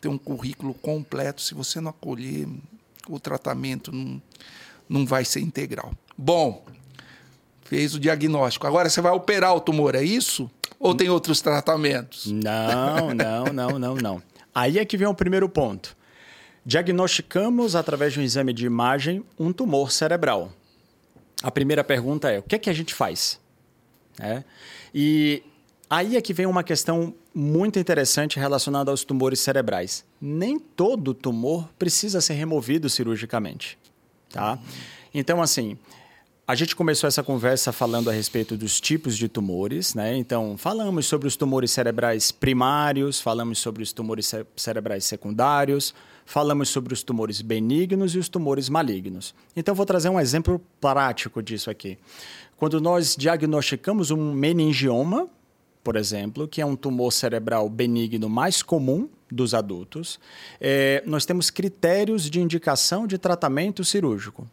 ter 0.00 0.08
um 0.08 0.18
currículo 0.18 0.74
completo. 0.74 1.42
Se 1.42 1.54
você 1.54 1.80
não 1.80 1.90
acolher, 1.90 2.46
o 3.08 3.18
tratamento 3.18 3.90
não, 3.90 4.22
não 4.88 5.04
vai 5.04 5.24
ser 5.24 5.40
integral. 5.40 5.92
Bom, 6.16 6.64
fez 7.64 7.94
o 7.94 8.00
diagnóstico. 8.00 8.66
Agora 8.66 8.88
você 8.88 9.00
vai 9.00 9.12
operar 9.12 9.54
o 9.54 9.60
tumor, 9.60 9.94
é 9.94 10.02
isso? 10.02 10.48
Ou 10.78 10.94
tem 10.94 11.08
outros 11.08 11.40
tratamentos? 11.40 12.26
Não, 12.26 13.12
não, 13.14 13.44
não, 13.52 13.78
não, 13.78 13.94
não. 13.96 14.22
Aí 14.54 14.78
é 14.78 14.84
que 14.84 14.96
vem 14.96 15.08
o 15.08 15.14
primeiro 15.14 15.48
ponto. 15.48 15.96
Diagnosticamos, 16.64 17.74
através 17.74 18.12
de 18.12 18.20
um 18.20 18.22
exame 18.22 18.52
de 18.52 18.66
imagem, 18.66 19.24
um 19.38 19.52
tumor 19.52 19.90
cerebral. 19.90 20.52
A 21.42 21.50
primeira 21.50 21.82
pergunta 21.82 22.30
é: 22.30 22.38
o 22.38 22.42
que 22.42 22.54
é 22.54 22.58
que 22.58 22.70
a 22.70 22.72
gente 22.72 22.94
faz? 22.94 23.40
É. 24.20 24.42
E 24.94 25.42
aí 25.88 26.16
é 26.16 26.20
que 26.20 26.32
vem 26.32 26.46
uma 26.46 26.62
questão 26.62 27.14
muito 27.34 27.78
interessante 27.78 28.38
relacionada 28.38 28.90
aos 28.90 29.04
tumores 29.04 29.40
cerebrais. 29.40 30.04
Nem 30.20 30.58
todo 30.58 31.14
tumor 31.14 31.68
precisa 31.78 32.20
ser 32.20 32.34
removido 32.34 32.88
cirurgicamente. 32.88 33.78
Tá? 34.30 34.58
Então, 35.14 35.40
assim, 35.40 35.78
a 36.48 36.54
gente 36.54 36.74
começou 36.74 37.06
essa 37.06 37.22
conversa 37.22 37.72
falando 37.72 38.08
a 38.08 38.12
respeito 38.14 38.56
dos 38.56 38.80
tipos 38.80 39.18
de 39.18 39.28
tumores, 39.28 39.94
né? 39.94 40.16
Então, 40.16 40.56
falamos 40.56 41.04
sobre 41.04 41.28
os 41.28 41.36
tumores 41.36 41.70
cerebrais 41.70 42.32
primários, 42.32 43.20
falamos 43.20 43.58
sobre 43.58 43.82
os 43.82 43.92
tumores 43.92 44.32
cerebrais 44.56 45.04
secundários, 45.04 45.94
falamos 46.24 46.70
sobre 46.70 46.94
os 46.94 47.02
tumores 47.02 47.42
benignos 47.42 48.14
e 48.14 48.18
os 48.18 48.30
tumores 48.30 48.70
malignos. 48.70 49.34
Então, 49.54 49.74
vou 49.74 49.84
trazer 49.84 50.08
um 50.08 50.18
exemplo 50.18 50.58
prático 50.80 51.42
disso 51.42 51.68
aqui. 51.68 51.98
Quando 52.56 52.80
nós 52.80 53.14
diagnosticamos 53.14 54.10
um 54.10 54.32
meningioma, 54.32 55.28
por 55.84 55.96
exemplo, 55.96 56.48
que 56.48 56.62
é 56.62 56.66
um 56.66 56.76
tumor 56.76 57.12
cerebral 57.12 57.68
benigno 57.68 58.26
mais 58.26 58.62
comum 58.62 59.06
dos 59.30 59.52
adultos, 59.52 60.18
é, 60.58 61.02
nós 61.04 61.26
temos 61.26 61.50
critérios 61.50 62.30
de 62.30 62.40
indicação 62.40 63.06
de 63.06 63.18
tratamento 63.18 63.84
cirúrgico. 63.84 64.48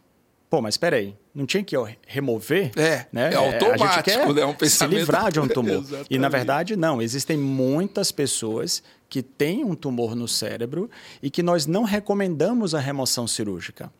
Pô, 0.48 0.62
mas 0.62 0.74
espera 0.74 0.96
aí, 0.96 1.16
não 1.34 1.44
tinha 1.44 1.62
que 1.62 1.74
remover? 2.06 2.70
É, 2.76 3.06
né? 3.12 3.32
é 3.32 3.34
automático, 3.34 3.84
a 3.84 3.92
gente 3.94 4.04
quer 4.04 4.32
né? 4.32 4.44
um 4.44 4.54
pensamento... 4.54 4.68
se 4.68 4.86
livrar 4.86 5.32
de 5.32 5.40
um 5.40 5.48
tumor. 5.48 5.84
e, 6.08 6.18
na 6.18 6.28
verdade, 6.28 6.76
não. 6.76 7.02
Existem 7.02 7.36
muitas 7.36 8.12
pessoas 8.12 8.82
que 9.08 9.22
têm 9.22 9.64
um 9.64 9.74
tumor 9.74 10.14
no 10.14 10.28
cérebro 10.28 10.88
e 11.20 11.30
que 11.30 11.42
nós 11.42 11.66
não 11.66 11.82
recomendamos 11.82 12.74
a 12.74 12.80
remoção 12.80 13.26
cirúrgica. 13.26 13.90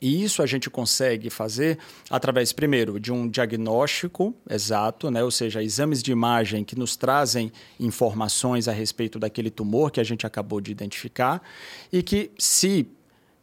E 0.00 0.22
isso 0.22 0.42
a 0.42 0.46
gente 0.46 0.68
consegue 0.68 1.30
fazer 1.30 1.78
através, 2.10 2.52
primeiro, 2.52 3.00
de 3.00 3.12
um 3.12 3.28
diagnóstico 3.28 4.34
exato, 4.48 5.10
né? 5.10 5.22
ou 5.24 5.30
seja, 5.30 5.62
exames 5.62 6.02
de 6.02 6.12
imagem 6.12 6.64
que 6.64 6.78
nos 6.78 6.96
trazem 6.96 7.50
informações 7.80 8.68
a 8.68 8.72
respeito 8.72 9.18
daquele 9.18 9.50
tumor 9.50 9.90
que 9.90 10.00
a 10.00 10.04
gente 10.04 10.26
acabou 10.26 10.60
de 10.60 10.70
identificar, 10.70 11.42
e 11.90 12.02
que, 12.02 12.30
se 12.38 12.86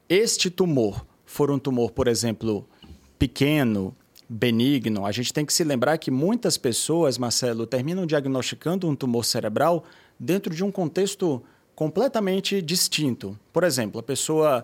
este 0.07 0.51
tumor 0.51 1.05
for 1.33 1.49
um 1.49 1.57
tumor, 1.57 1.91
por 1.91 2.07
exemplo, 2.07 2.63
pequeno, 3.17 3.95
benigno, 4.29 5.03
a 5.03 5.11
gente 5.11 5.33
tem 5.33 5.43
que 5.43 5.51
se 5.51 5.63
lembrar 5.63 5.97
que 5.97 6.11
muitas 6.11 6.59
pessoas, 6.59 7.17
Marcelo, 7.17 7.65
terminam 7.65 8.05
diagnosticando 8.05 8.87
um 8.87 8.95
tumor 8.95 9.25
cerebral 9.25 9.83
dentro 10.19 10.53
de 10.53 10.63
um 10.63 10.71
contexto 10.71 11.41
completamente 11.75 12.61
distinto. 12.61 13.37
Por 13.51 13.63
exemplo, 13.63 13.99
a 13.99 14.03
pessoa 14.03 14.63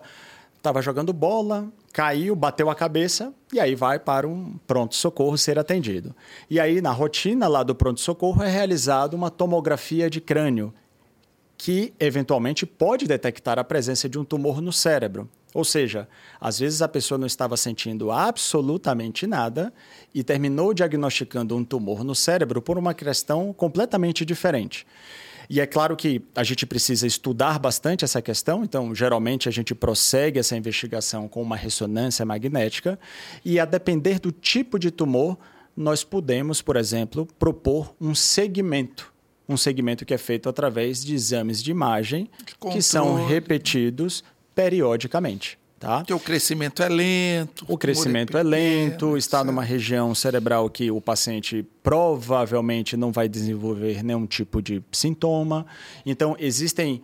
estava 0.56 0.80
jogando 0.80 1.12
bola, 1.12 1.68
caiu, 1.92 2.36
bateu 2.36 2.70
a 2.70 2.74
cabeça 2.74 3.34
e 3.52 3.58
aí 3.58 3.74
vai 3.74 3.98
para 3.98 4.28
um 4.28 4.54
pronto-socorro 4.64 5.36
ser 5.36 5.58
atendido. 5.58 6.14
E 6.48 6.60
aí, 6.60 6.80
na 6.80 6.92
rotina 6.92 7.48
lá 7.48 7.64
do 7.64 7.74
pronto-socorro, 7.74 8.44
é 8.44 8.48
realizada 8.48 9.16
uma 9.16 9.28
tomografia 9.28 10.08
de 10.08 10.20
crânio, 10.20 10.72
que 11.58 11.92
eventualmente 11.98 12.64
pode 12.64 13.08
detectar 13.08 13.58
a 13.58 13.64
presença 13.64 14.08
de 14.08 14.18
um 14.20 14.24
tumor 14.24 14.62
no 14.62 14.72
cérebro. 14.72 15.28
Ou 15.52 15.64
seja, 15.64 16.08
às 16.40 16.58
vezes 16.58 16.80
a 16.80 16.88
pessoa 16.88 17.18
não 17.18 17.26
estava 17.26 17.56
sentindo 17.56 18.10
absolutamente 18.10 19.26
nada 19.26 19.72
e 20.14 20.22
terminou 20.22 20.72
diagnosticando 20.72 21.56
um 21.56 21.64
tumor 21.64 22.04
no 22.04 22.14
cérebro 22.14 22.62
por 22.62 22.78
uma 22.78 22.94
questão 22.94 23.52
completamente 23.52 24.24
diferente. 24.24 24.86
E 25.48 25.60
é 25.60 25.66
claro 25.66 25.96
que 25.96 26.22
a 26.36 26.44
gente 26.44 26.64
precisa 26.64 27.04
estudar 27.08 27.58
bastante 27.58 28.04
essa 28.04 28.22
questão, 28.22 28.62
então, 28.62 28.94
geralmente, 28.94 29.48
a 29.48 29.52
gente 29.52 29.74
prossegue 29.74 30.38
essa 30.38 30.56
investigação 30.56 31.26
com 31.26 31.42
uma 31.42 31.56
ressonância 31.56 32.24
magnética, 32.24 32.96
e 33.44 33.58
a 33.58 33.64
depender 33.64 34.20
do 34.20 34.30
tipo 34.30 34.78
de 34.78 34.92
tumor, 34.92 35.36
nós 35.76 36.04
podemos, 36.04 36.62
por 36.62 36.76
exemplo, 36.76 37.26
propor 37.36 37.92
um 38.00 38.14
segmento. 38.14 39.12
Um 39.48 39.56
segmento 39.56 40.04
que 40.04 40.14
é 40.14 40.18
feito 40.18 40.48
através 40.48 41.04
de 41.04 41.14
exames 41.14 41.60
de 41.60 41.72
imagem 41.72 42.30
que 42.70 42.80
são 42.80 43.26
repetidos 43.26 44.22
periodicamente. 44.60 45.58
Tá? 45.78 45.98
Porque 45.98 46.12
o 46.12 46.20
crescimento 46.20 46.82
é 46.82 46.88
lento. 46.90 47.64
O 47.66 47.78
crescimento 47.78 48.36
é, 48.36 48.40
é 48.40 48.42
lento, 48.42 49.16
está 49.16 49.38
certo. 49.38 49.46
numa 49.46 49.64
região 49.64 50.14
cerebral 50.14 50.68
que 50.68 50.90
o 50.90 51.00
paciente 51.00 51.66
provavelmente 51.82 52.98
não 52.98 53.10
vai 53.10 53.30
desenvolver 53.30 54.02
nenhum 54.02 54.26
tipo 54.26 54.60
de 54.60 54.82
sintoma. 54.92 55.64
Então, 56.04 56.36
existem 56.38 57.00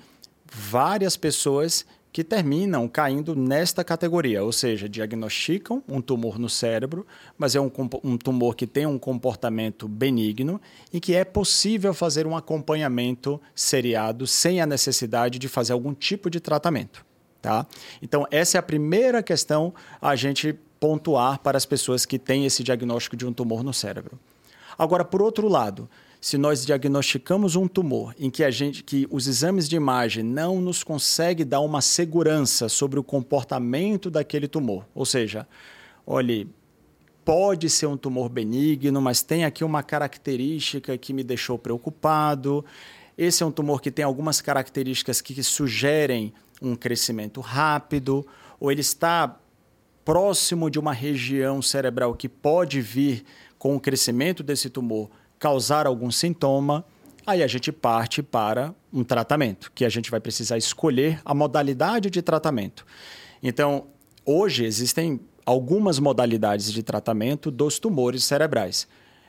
várias 0.53 1.17
pessoas 1.17 1.87
que 2.13 2.23
terminam 2.23 2.87
caindo 2.87 3.35
nesta 3.35 3.83
categoria, 3.83 4.45
ou 4.45 4.53
seja, 4.53 4.87
diagnosticam 4.87 5.83
um 5.89 6.03
tumor 6.03 6.39
no 6.39 6.49
cérebro, 6.49 7.07
mas 7.39 7.55
é 7.55 7.61
um, 7.61 7.71
um 8.05 8.19
tumor 8.19 8.55
que 8.55 8.67
tem 8.67 8.85
um 8.85 8.99
comportamento 8.99 9.89
benigno 9.89 10.61
e 10.93 11.01
que 11.01 11.15
é 11.15 11.25
possível 11.25 11.95
fazer 11.95 12.27
um 12.27 12.37
acompanhamento 12.37 13.41
seriado 13.55 14.27
sem 14.27 14.61
a 14.61 14.67
necessidade 14.67 15.39
de 15.39 15.49
fazer 15.49 15.73
algum 15.73 15.95
tipo 15.95 16.29
de 16.29 16.41
tratamento. 16.41 17.06
Tá? 17.47 17.65
Então, 18.03 18.27
essa 18.29 18.59
é 18.59 18.59
a 18.59 18.63
primeira 18.63 19.23
questão 19.23 19.73
a 20.03 20.17
gente 20.17 20.53
pontuar 20.81 21.39
para 21.39 21.57
as 21.57 21.65
pessoas 21.65 22.05
que 22.05 22.19
têm 22.19 22.45
esse 22.45 22.65
diagnóstico 22.65 23.17
de 23.17 23.25
um 23.25 23.33
tumor 23.33 23.63
no 23.63 23.73
cérebro. 23.73 24.19
Agora, 24.77 25.05
por 25.05 25.23
outro 25.23 25.47
lado, 25.47 25.89
se 26.21 26.37
nós 26.37 26.67
diagnosticamos 26.67 27.55
um 27.55 27.69
tumor 27.69 28.17
em 28.19 28.31
que 28.31 28.43
a 28.43 28.51
gente 28.51 28.83
que 28.83 29.07
os 29.13 29.29
exames 29.29 29.69
de 29.69 29.77
imagem 29.77 30.25
não 30.25 30.61
nos 30.61 30.83
conseguem 30.83 31.47
dar 31.47 31.61
uma 31.61 31.81
segurança 31.81 32.69
sobre 32.69 32.99
o 32.99 33.05
comportamento 33.05 34.11
daquele 34.11 34.49
tumor, 34.49 34.85
ou 34.93 35.07
seja, 35.07 35.47
olhe, 36.05 36.51
pode 37.25 37.71
ser 37.71 37.87
um 37.87 37.97
tumor 37.97 38.29
benigno, 38.29 39.01
mas 39.01 39.23
tem 39.23 39.45
aqui 39.45 39.63
uma 39.63 39.85
característica 39.85 40.99
que 40.99 41.13
me 41.13 41.23
deixou 41.23 41.57
preocupado. 41.57 42.65
Esse 43.17 43.45
é 43.45 43.47
um 43.47 43.53
tumor 43.53 43.81
que 43.81 43.93
tem 43.93 44.05
algumas 44.05 44.41
características 44.41 45.21
que 45.21 45.41
sugerem 45.45 46.35
um 46.61 46.75
crescimento 46.75 47.41
rápido, 47.41 48.27
ou 48.59 48.71
ele 48.71 48.81
está 48.81 49.39
próximo 50.05 50.71
de 50.71 50.79
uma 50.79 50.93
região 50.93 51.61
cerebral 51.61 52.15
que 52.15 52.29
pode 52.29 52.81
vir 52.81 53.25
com 53.59 53.75
o 53.75 53.81
crescimento 53.81 54.43
desse 54.43 54.71
tumor 54.71 55.11
causar 55.39 55.87
algum 55.87 56.11
sintoma, 56.11 56.85
aí 57.27 57.43
a 57.43 57.47
gente 57.47 57.73
parte 57.73 58.23
para 58.23 58.75
um 58.93 59.03
tratamento, 59.03 59.71
que 59.75 59.85
a 59.85 59.89
gente 59.89 60.11
vai 60.11 60.21
precisar 60.21 60.57
escolher 60.57 61.21
a 61.25 61.35
modalidade 61.35 62.09
de 62.09 62.23
tratamento. 62.23 62.87
Então, 63.43 63.89
hoje 64.25 64.65
existem 64.65 65.21
algumas 65.45 65.99
modalidades 65.99 66.73
de 66.73 66.83
tratamento 66.83 67.51
dos 67.51 67.79
tumores 67.79 68.25
cerebrais. 68.25 68.89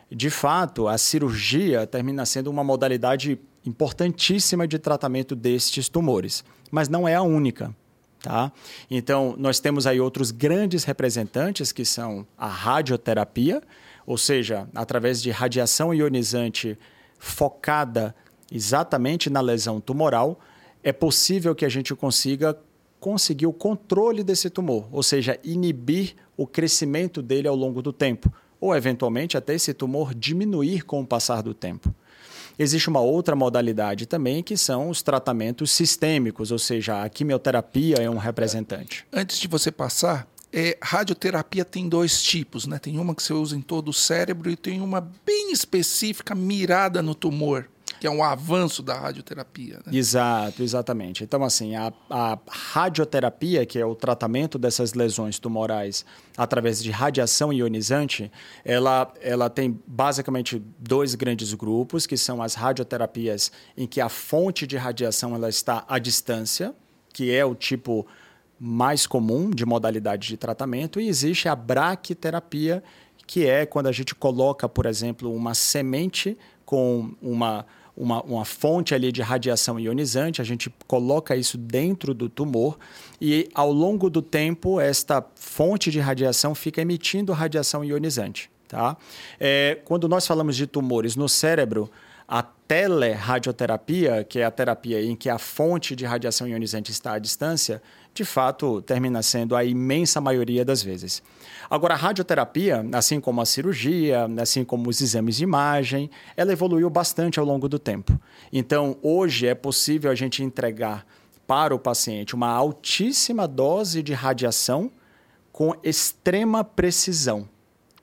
De 0.10 0.30
fato, 0.30 0.88
a 0.88 0.98
cirurgia 0.98 1.86
termina 1.86 2.26
sendo 2.26 2.50
uma 2.50 2.64
modalidade 2.64 3.40
importantíssima 3.66 4.68
de 4.68 4.80
tratamento 4.80 5.36
destes 5.36 5.90
tumores, 5.90 6.44
mas 6.72 6.90
não 6.90 7.08
é 7.08 7.16
a 7.16 7.22
única. 7.22 7.76
Tá? 8.22 8.52
Então, 8.90 9.36
nós 9.38 9.60
temos 9.60 9.86
aí 9.86 10.00
outros 10.00 10.32
grandes 10.32 10.84
representantes 10.84 11.72
que 11.72 11.86
são 11.86 12.26
a 12.38 12.48
radioterapia, 12.48 13.62
ou 14.06 14.18
seja, 14.18 14.68
através 14.74 15.22
de 15.22 15.30
radiação 15.32 15.94
ionizante 15.94 16.78
focada 17.20 18.16
exatamente 18.52 19.30
na 19.30 19.42
lesão 19.42 19.80
tumoral, 19.80 20.40
é 20.84 20.92
possível 20.92 21.54
que 21.54 21.66
a 21.66 21.70
gente 21.70 21.94
consiga 21.94 22.58
conseguir 23.00 23.46
o 23.46 23.54
controle 23.54 24.24
desse 24.24 24.50
tumor, 24.50 24.88
ou 24.92 25.04
seja, 25.04 25.40
inibir 25.44 26.16
o 26.36 26.48
crescimento 26.48 27.22
dele 27.22 27.48
ao 27.48 27.56
longo 27.56 27.82
do 27.82 27.94
tempo, 27.94 28.32
ou 28.60 28.76
eventualmente 28.76 29.38
até 29.38 29.54
esse 29.54 29.74
tumor 29.74 30.14
diminuir 30.16 30.84
com 30.84 31.02
o 31.02 31.06
passar 31.06 31.44
do 31.44 31.54
tempo. 31.54 31.94
Existe 32.60 32.90
uma 32.90 33.00
outra 33.00 33.36
modalidade 33.36 34.06
também, 34.06 34.42
que 34.42 34.58
são 34.58 34.90
os 34.90 35.02
tratamentos 35.02 35.72
sistêmicos, 35.72 36.52
ou 36.52 36.60
seja, 36.60 37.04
a 37.04 37.10
quimioterapia 37.10 37.98
é 37.98 38.10
um 38.10 38.18
representante. 38.18 39.06
Antes 39.14 39.40
de 39.40 39.48
você 39.48 39.72
passar, 39.72 40.28
é, 40.52 40.78
radioterapia 40.82 41.64
tem 41.64 41.88
dois 41.88 42.24
tipos, 42.24 42.66
né? 42.66 42.80
Tem 42.80 42.98
uma 42.98 43.14
que 43.14 43.22
você 43.22 43.34
usa 43.34 43.56
em 43.56 43.62
todo 43.62 43.90
o 43.90 43.94
cérebro 43.94 44.50
e 44.50 44.56
tem 44.56 44.82
uma 44.82 45.02
bem 45.26 45.52
específica 45.52 46.34
mirada 46.34 47.02
no 47.02 47.14
tumor 47.14 47.70
que 48.00 48.08
é 48.08 48.10
um 48.10 48.24
avanço 48.24 48.84
da 48.84 48.98
radioterapia. 48.98 49.80
Né? 49.86 49.98
Exato, 49.98 50.64
exatamente. 50.64 51.24
Então, 51.24 51.44
assim, 51.44 51.76
a, 51.76 51.92
a, 52.10 52.38
radioterapia, 52.48 53.66
que 53.66 53.80
é 53.80 53.86
o 53.86 53.96
tratamento 53.96 54.58
dessas 54.58 54.94
lesões 54.94 55.40
tumorais 55.40 56.06
através 56.36 56.82
de 56.82 56.92
radiação 56.92 57.52
ionizante, 57.52 58.32
ela, 58.64 59.12
ela 59.22 59.50
tem 59.50 59.80
basicamente 59.88 60.62
dois 60.78 61.16
grandes 61.16 61.54
grupos, 61.54 62.06
que 62.06 62.18
são 62.18 62.42
as 62.42 62.54
radioterapias 62.54 63.52
em 63.76 63.88
que 63.88 64.00
a 64.00 64.10
fonte 64.10 64.68
de 64.68 64.78
radiação 64.78 65.34
ela 65.34 65.50
está 65.50 65.86
à 65.88 65.98
distância, 65.98 66.74
que 67.14 67.32
é 67.32 67.44
o 67.44 67.56
tipo 67.56 68.06
mais 68.60 69.06
comum 69.06 69.50
de 69.50 69.66
modalidade 69.66 70.28
de 70.28 70.38
tratamento, 70.38 71.00
e 71.00 71.08
existe 71.08 71.48
a 71.48 71.56
braquiterapia, 71.56 72.84
que 73.26 73.46
é 73.46 73.66
quando 73.66 73.88
a 73.88 73.92
gente 73.92 74.16
coloca, 74.16 74.68
por 74.68 74.86
exemplo, 74.86 75.34
uma 75.34 75.54
semente 75.54 76.38
com 76.66 77.16
uma 77.22 77.66
uma, 77.98 78.22
uma 78.22 78.46
fonte 78.46 78.94
ali 78.94 79.12
de 79.12 79.22
radiação 79.22 79.80
ionizante, 79.80 80.40
a 80.40 80.46
gente 80.46 80.72
coloca 80.88 81.36
isso 81.36 81.58
dentro 81.58 82.14
do 82.14 82.30
tumor 82.30 82.78
e 83.20 83.50
ao 83.54 83.72
longo 83.72 84.10
do 84.10 84.22
tempo 84.22 84.80
esta 84.80 85.26
fonte 85.36 85.90
de 85.90 86.00
radiação 86.00 86.54
fica 86.54 86.80
emitindo 86.80 87.34
radiação 87.34 87.84
ionizante. 87.84 88.52
Tá? 88.68 88.96
É, 89.40 89.80
quando 89.84 90.08
nós 90.08 90.28
falamos 90.28 90.56
de 90.56 90.68
tumores 90.68 91.16
no 91.16 91.28
cérebro, 91.28 91.90
a 92.28 92.44
telerradioterapia, 92.44 94.24
que 94.24 94.40
é 94.40 94.44
a 94.44 94.52
terapia 94.52 95.02
em 95.02 95.16
que 95.16 95.30
a 95.30 95.40
fonte 95.40 95.96
de 95.96 96.06
radiação 96.06 96.48
ionizante 96.48 96.92
está 96.92 97.14
à 97.14 97.20
distância, 97.20 97.82
de 98.14 98.26
fato 98.26 98.82
termina 98.82 99.24
sendo 99.24 99.56
a 99.56 99.64
imensa 99.64 100.20
maioria 100.20 100.66
das 100.66 100.84
vezes. 100.84 101.24
Agora, 101.70 101.94
a 101.94 101.98
radioterapia, 101.98 102.86
assim 102.94 103.20
como 103.20 103.42
a 103.42 103.46
cirurgia, 103.46 104.28
assim 104.42 104.64
como 104.64 104.90
os 104.90 105.02
exames 105.02 105.38
de 105.38 105.44
imagem, 105.44 106.10
ela 106.36 106.52
evoluiu 106.52 106.90
bastante 106.90 107.40
ao 107.40 107.46
longo 107.46 107.68
do 107.68 107.78
tempo. 107.78 108.20
Então, 108.52 108.98
hoje 109.02 109.48
é 109.48 109.56
possível 109.56 110.10
a 110.10 110.16
gente 110.16 110.44
entregar 110.44 111.06
para 111.46 111.74
o 111.74 111.80
paciente 111.80 112.36
uma 112.36 112.50
altíssima 112.50 113.48
dose 113.48 114.04
de 114.04 114.14
radiação 114.14 114.92
com 115.52 115.74
extrema 115.84 116.64
precisão. 116.64 117.48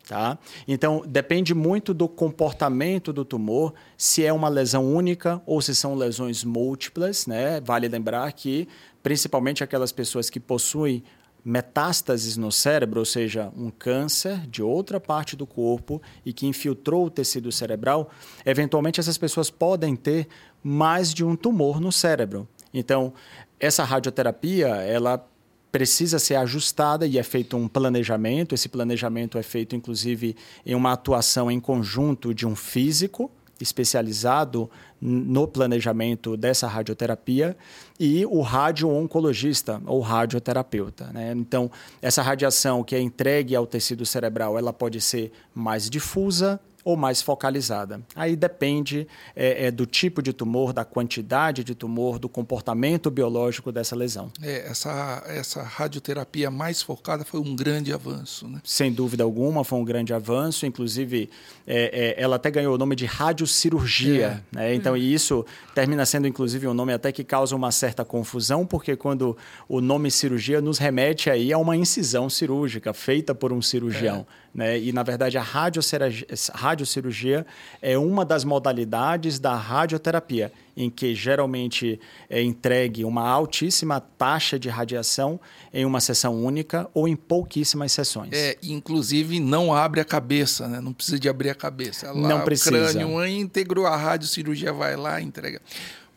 Tá? 0.06 0.38
Então, 0.68 1.02
depende 1.06 1.54
muito 1.54 1.94
do 1.94 2.06
comportamento 2.06 3.10
do 3.10 3.24
tumor, 3.24 3.72
se 3.96 4.24
é 4.24 4.30
uma 4.32 4.50
lesão 4.50 4.84
única 4.94 5.40
ou 5.46 5.62
se 5.62 5.74
são 5.74 5.94
lesões 5.94 6.44
múltiplas. 6.44 7.26
Né? 7.26 7.60
Vale 7.62 7.88
lembrar 7.88 8.30
que, 8.32 8.68
principalmente 9.02 9.64
aquelas 9.64 9.92
pessoas 9.92 10.28
que 10.28 10.38
possuem 10.38 11.02
metástases 11.44 12.36
no 12.36 12.50
cérebro, 12.50 13.00
ou 13.00 13.04
seja, 13.04 13.52
um 13.56 13.70
câncer 13.70 14.46
de 14.46 14.62
outra 14.62 14.98
parte 14.98 15.36
do 15.36 15.46
corpo 15.46 16.00
e 16.24 16.32
que 16.32 16.46
infiltrou 16.46 17.06
o 17.06 17.10
tecido 17.10 17.52
cerebral, 17.52 18.10
eventualmente 18.46 18.98
essas 18.98 19.18
pessoas 19.18 19.50
podem 19.50 19.94
ter 19.94 20.26
mais 20.62 21.12
de 21.12 21.22
um 21.22 21.36
tumor 21.36 21.80
no 21.80 21.92
cérebro. 21.92 22.48
Então, 22.72 23.12
essa 23.60 23.84
radioterapia, 23.84 24.68
ela 24.68 25.24
precisa 25.70 26.18
ser 26.18 26.36
ajustada 26.36 27.06
e 27.06 27.18
é 27.18 27.22
feito 27.22 27.56
um 27.56 27.68
planejamento. 27.68 28.54
Esse 28.54 28.68
planejamento 28.68 29.36
é 29.36 29.42
feito, 29.42 29.76
inclusive, 29.76 30.36
em 30.64 30.74
uma 30.74 30.92
atuação 30.92 31.50
em 31.50 31.60
conjunto 31.60 32.32
de 32.32 32.46
um 32.46 32.56
físico 32.56 33.30
especializado 33.64 34.70
no 35.00 35.48
planejamento 35.48 36.36
dessa 36.36 36.68
radioterapia 36.68 37.56
e 37.98 38.24
o 38.26 38.40
radio-oncologista 38.40 39.82
ou 39.86 40.00
radioterapeuta. 40.00 41.10
Né? 41.12 41.32
Então, 41.36 41.70
essa 42.00 42.22
radiação 42.22 42.84
que 42.84 42.94
é 42.94 43.00
entregue 43.00 43.56
ao 43.56 43.66
tecido 43.66 44.06
cerebral, 44.06 44.56
ela 44.56 44.72
pode 44.72 45.00
ser 45.00 45.32
mais 45.54 45.90
difusa 45.90 46.60
ou 46.84 46.96
mais 46.96 47.22
focalizada. 47.22 48.02
Aí 48.14 48.36
depende 48.36 49.08
é, 49.34 49.66
é, 49.66 49.70
do 49.70 49.86
tipo 49.86 50.22
de 50.22 50.32
tumor, 50.32 50.72
da 50.72 50.84
quantidade 50.84 51.64
de 51.64 51.74
tumor, 51.74 52.18
do 52.18 52.28
comportamento 52.28 53.10
biológico 53.10 53.72
dessa 53.72 53.96
lesão. 53.96 54.30
É, 54.42 54.68
essa, 54.68 55.24
essa 55.26 55.62
radioterapia 55.62 56.50
mais 56.50 56.82
focada 56.82 57.24
foi 57.24 57.40
um 57.40 57.56
grande 57.56 57.92
avanço. 57.92 58.46
Né? 58.46 58.60
Sem 58.62 58.92
dúvida 58.92 59.24
alguma, 59.24 59.64
foi 59.64 59.78
um 59.78 59.84
grande 59.84 60.12
avanço. 60.12 60.66
Inclusive, 60.66 61.30
é, 61.66 62.16
é 62.18 62.22
ela 62.22 62.36
até 62.36 62.50
ganhou 62.50 62.74
o 62.74 62.78
nome 62.78 62.94
de 62.94 63.06
radiocirurgia. 63.06 64.42
É. 64.52 64.56
Né? 64.56 64.74
Então, 64.74 64.94
e 64.96 65.14
isso 65.14 65.44
termina 65.74 66.04
sendo, 66.04 66.28
inclusive, 66.28 66.68
um 66.68 66.74
nome 66.74 66.92
até 66.92 67.10
que 67.10 67.24
causa 67.24 67.56
uma 67.56 67.72
certa 67.72 68.04
confusão, 68.04 68.66
porque 68.66 68.94
quando 68.94 69.36
o 69.66 69.80
nome 69.80 70.10
cirurgia 70.10 70.60
nos 70.60 70.76
remete 70.76 71.30
aí 71.30 71.52
a 71.52 71.58
uma 71.58 71.76
incisão 71.76 72.28
cirúrgica 72.28 72.92
feita 72.92 73.34
por 73.34 73.52
um 73.52 73.62
cirurgião. 73.62 74.26
É. 74.40 74.43
Né? 74.54 74.78
E, 74.78 74.92
na 74.92 75.02
verdade, 75.02 75.36
a 75.36 75.42
radiocirurgia 75.42 77.44
é 77.82 77.98
uma 77.98 78.24
das 78.24 78.44
modalidades 78.44 79.40
da 79.40 79.56
radioterapia, 79.56 80.52
em 80.76 80.88
que 80.88 81.14
geralmente 81.14 82.00
é 82.30 82.40
entregue 82.40 83.04
uma 83.04 83.28
altíssima 83.28 84.00
taxa 84.00 84.58
de 84.58 84.68
radiação 84.68 85.40
em 85.72 85.84
uma 85.84 86.00
sessão 86.00 86.44
única 86.44 86.88
ou 86.94 87.08
em 87.08 87.16
pouquíssimas 87.16 87.92
sessões. 87.92 88.30
É, 88.32 88.56
inclusive 88.62 89.40
não 89.40 89.74
abre 89.74 90.00
a 90.00 90.04
cabeça, 90.04 90.68
né? 90.68 90.80
não 90.80 90.92
precisa 90.92 91.18
de 91.18 91.28
abrir 91.28 91.50
a 91.50 91.54
cabeça. 91.54 92.12
Lá, 92.12 92.28
não 92.28 92.42
precisa. 92.42 92.70
O 92.70 92.92
crânio 92.92 93.26
íntegro, 93.26 93.86
a 93.86 93.96
radiocirurgia 93.96 94.72
vai 94.72 94.96
lá 94.96 95.20
e 95.20 95.24
entrega. 95.24 95.60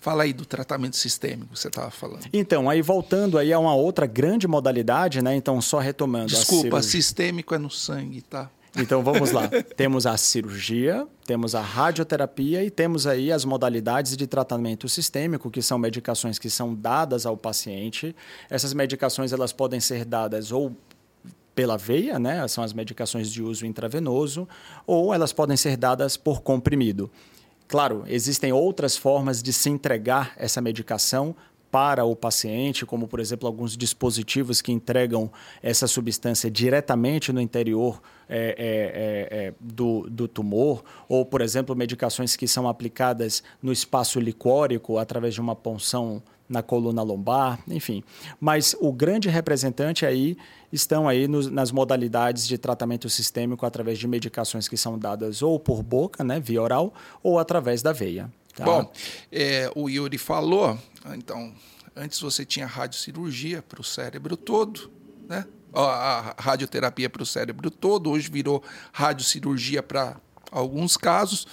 Fala 0.07 0.23
aí 0.23 0.31
do 0.31 0.45
tratamento 0.45 0.95
sistêmico 0.95 1.51
que 1.51 1.59
você 1.59 1.67
estava 1.67 1.91
falando. 1.91 2.21
Então, 2.31 2.69
aí 2.69 2.81
voltando 2.81 3.37
aí 3.37 3.51
a 3.51 3.59
uma 3.59 3.75
outra 3.75 4.05
grande 4.05 4.47
modalidade, 4.47 5.21
né? 5.21 5.35
Então, 5.35 5.59
só 5.59 5.79
retomando. 5.79 6.27
Desculpa, 6.27 6.81
sistêmico 6.81 7.53
é 7.53 7.57
no 7.57 7.69
sangue, 7.69 8.21
tá? 8.21 8.49
Então 8.77 9.03
vamos 9.03 9.33
lá. 9.33 9.49
temos 9.75 10.05
a 10.05 10.15
cirurgia, 10.15 11.05
temos 11.25 11.55
a 11.55 11.59
radioterapia 11.59 12.63
e 12.63 12.71
temos 12.71 13.05
aí 13.05 13.33
as 13.33 13.43
modalidades 13.43 14.15
de 14.15 14.25
tratamento 14.25 14.87
sistêmico, 14.87 15.51
que 15.51 15.61
são 15.61 15.77
medicações 15.77 16.39
que 16.39 16.49
são 16.49 16.73
dadas 16.73 17.25
ao 17.25 17.35
paciente. 17.35 18.15
Essas 18.49 18.73
medicações 18.73 19.33
elas 19.33 19.51
podem 19.51 19.81
ser 19.81 20.05
dadas 20.05 20.53
ou 20.53 20.73
pela 21.53 21.75
veia, 21.75 22.17
né? 22.17 22.47
São 22.47 22.63
as 22.63 22.71
medicações 22.71 23.29
de 23.29 23.43
uso 23.43 23.65
intravenoso, 23.65 24.47
ou 24.85 25.13
elas 25.13 25.33
podem 25.33 25.57
ser 25.57 25.75
dadas 25.75 26.15
por 26.15 26.41
comprimido. 26.41 27.11
Claro, 27.67 28.03
existem 28.07 28.53
outras 28.53 28.95
formas 28.95 29.43
de 29.43 29.51
se 29.51 29.69
entregar 29.69 30.33
essa 30.37 30.61
medicação 30.61 31.35
para 31.69 32.05
o 32.05 32.15
paciente, 32.15 32.85
como 32.85 33.07
por 33.07 33.19
exemplo 33.19 33.45
alguns 33.45 33.75
dispositivos 33.75 34.61
que 34.61 34.71
entregam 34.71 35.29
essa 35.61 35.85
substância 35.85 36.49
diretamente 36.49 37.33
no 37.33 37.41
interior 37.41 38.01
é, 38.29 38.55
é, 38.57 39.37
é, 39.37 39.47
é 39.47 39.53
do, 39.59 40.09
do 40.09 40.27
tumor, 40.29 40.83
ou 41.09 41.25
por 41.25 41.41
exemplo 41.41 41.75
medicações 41.75 42.37
que 42.37 42.47
são 42.47 42.69
aplicadas 42.69 43.43
no 43.61 43.71
espaço 43.71 44.19
licórico 44.19 44.97
através 44.97 45.33
de 45.33 45.41
uma 45.41 45.55
punção 45.55 46.23
na 46.49 46.63
coluna 46.63 47.01
lombar, 47.01 47.59
enfim. 47.67 48.03
Mas 48.39 48.75
o 48.79 48.91
grande 48.91 49.29
representante 49.29 50.05
aí 50.05 50.37
estão 50.71 51.07
aí 51.07 51.27
nos, 51.27 51.47
nas 51.47 51.71
modalidades 51.71 52.47
de 52.47 52.57
tratamento 52.57 53.09
sistêmico 53.09 53.65
através 53.65 53.97
de 53.97 54.07
medicações 54.07 54.67
que 54.67 54.77
são 54.77 54.97
dadas 54.97 55.41
ou 55.41 55.59
por 55.59 55.83
boca, 55.83 56.23
né, 56.23 56.39
via 56.39 56.61
oral, 56.61 56.93
ou 57.21 57.39
através 57.39 57.81
da 57.81 57.91
veia. 57.91 58.31
Tá? 58.55 58.65
Bom, 58.65 58.91
é, 59.31 59.71
o 59.75 59.89
Yuri 59.89 60.17
falou, 60.17 60.77
então, 61.13 61.53
antes 61.95 62.19
você 62.19 62.43
tinha 62.43 62.65
radiocirurgia 62.65 63.61
para 63.61 63.81
o 63.81 63.83
cérebro 63.83 64.35
todo, 64.35 64.91
né? 65.27 65.45
A 65.73 66.33
radioterapia 66.39 67.09
para 67.09 67.21
o 67.21 67.25
cérebro 67.25 67.69
todo, 67.69 68.09
hoje 68.09 68.31
virou 68.31 68.63
radiocirurgia 68.91 69.83
para 69.83 70.15
alguns 70.51 70.97
casos. 70.97 71.45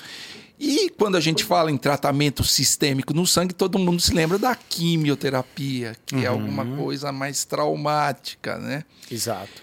E 0.59 0.89
quando 0.91 1.17
a 1.17 1.21
gente 1.21 1.45
fala 1.45 1.71
em 1.71 1.77
tratamento 1.77 2.45
sistêmico 2.45 3.13
no 3.13 3.27
sangue, 3.27 3.53
todo 3.53 3.79
mundo 3.79 4.01
se 4.01 4.15
lembra 4.15 4.39
da 4.39 4.55
quimioterapia, 4.55 5.97
que 6.07 6.15
é 6.15 6.19
uhum. 6.19 6.25
é 6.25 6.27
alguma 6.27 6.77
coisa 6.77 7.11
mais 7.11 7.45
traumática, 7.45 8.57
né? 8.59 8.85
Exato. 9.11 9.63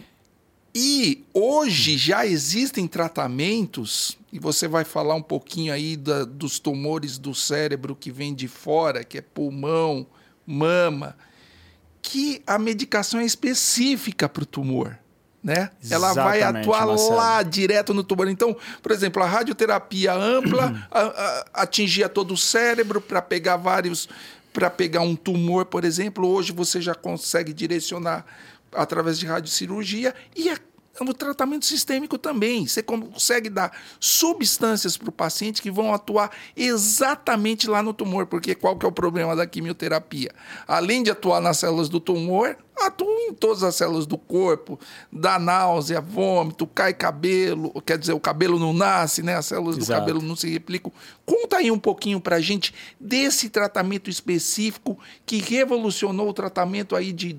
E 0.73 1.23
hoje 1.33 1.97
já 1.97 2.25
existem 2.25 2.87
tratamentos, 2.87 4.17
e 4.31 4.39
você 4.39 4.67
vai 4.67 4.85
falar 4.85 5.15
um 5.15 5.21
pouquinho 5.21 5.73
aí 5.73 5.97
da, 5.97 6.23
dos 6.23 6.59
tumores 6.59 7.17
do 7.17 7.33
cérebro 7.33 7.95
que 7.95 8.11
vem 8.11 8.33
de 8.33 8.47
fora, 8.47 9.03
que 9.03 9.17
é 9.17 9.21
pulmão, 9.21 10.05
mama, 10.45 11.17
que 12.01 12.41
a 12.47 12.57
medicação 12.57 13.19
é 13.19 13.25
específica 13.25 14.27
para 14.27 14.43
o 14.43 14.45
tumor 14.45 15.00
né? 15.43 15.69
Ela 15.89 16.13
vai 16.13 16.41
atuar 16.41 16.85
Marcelo. 16.85 17.15
lá 17.15 17.43
direto 17.43 17.93
no 17.93 18.03
tumor. 18.03 18.27
Então, 18.27 18.55
por 18.81 18.91
exemplo, 18.91 19.23
a 19.23 19.25
radioterapia 19.25 20.13
ampla 20.13 20.85
a, 20.91 21.01
a, 21.01 21.45
atingia 21.63 22.07
todo 22.07 22.33
o 22.33 22.37
cérebro 22.37 23.01
para 23.01 23.21
pegar 23.21 23.57
vários, 23.57 24.07
para 24.53 24.69
pegar 24.69 25.01
um 25.01 25.15
tumor, 25.15 25.65
por 25.65 25.83
exemplo. 25.83 26.27
Hoje 26.27 26.51
você 26.51 26.79
já 26.79 26.93
consegue 26.93 27.53
direcionar 27.53 28.25
através 28.71 29.17
de 29.19 29.25
radiocirurgia 29.25 30.13
e 30.35 30.49
a 30.49 30.57
no 30.99 31.13
tratamento 31.13 31.65
sistêmico 31.65 32.17
também. 32.17 32.67
Você 32.67 32.83
consegue 32.83 33.49
dar 33.49 33.71
substâncias 33.99 34.97
para 34.97 35.09
o 35.09 35.11
paciente 35.11 35.61
que 35.61 35.71
vão 35.71 35.93
atuar 35.93 36.31
exatamente 36.55 37.69
lá 37.69 37.81
no 37.81 37.93
tumor, 37.93 38.27
porque 38.27 38.53
qual 38.53 38.77
que 38.77 38.85
é 38.85 38.89
o 38.89 38.91
problema 38.91 39.35
da 39.35 39.47
quimioterapia? 39.47 40.31
Além 40.67 41.01
de 41.03 41.11
atuar 41.11 41.41
nas 41.41 41.57
células 41.57 41.89
do 41.89 41.99
tumor, 41.99 42.57
atua 42.79 43.07
em 43.21 43.33
todas 43.33 43.63
as 43.63 43.75
células 43.75 44.05
do 44.05 44.17
corpo, 44.17 44.79
dá 45.11 45.37
náusea, 45.37 46.01
vômito, 46.01 46.65
cai 46.67 46.93
cabelo, 46.93 47.71
quer 47.81 47.97
dizer, 47.97 48.13
o 48.13 48.19
cabelo 48.19 48.59
não 48.59 48.73
nasce, 48.73 49.21
né? 49.21 49.35
As 49.35 49.45
células 49.45 49.77
Exato. 49.77 49.91
do 49.91 49.99
cabelo 49.99 50.21
não 50.21 50.35
se 50.35 50.49
replicam. 50.49 50.91
Conta 51.25 51.57
aí 51.57 51.71
um 51.71 51.79
pouquinho 51.79 52.19
para 52.19 52.37
a 52.37 52.41
gente 52.41 52.73
desse 52.99 53.49
tratamento 53.49 54.09
específico 54.09 54.97
que 55.25 55.37
revolucionou 55.37 56.29
o 56.29 56.33
tratamento 56.33 56.95
aí 56.95 57.11
de 57.11 57.37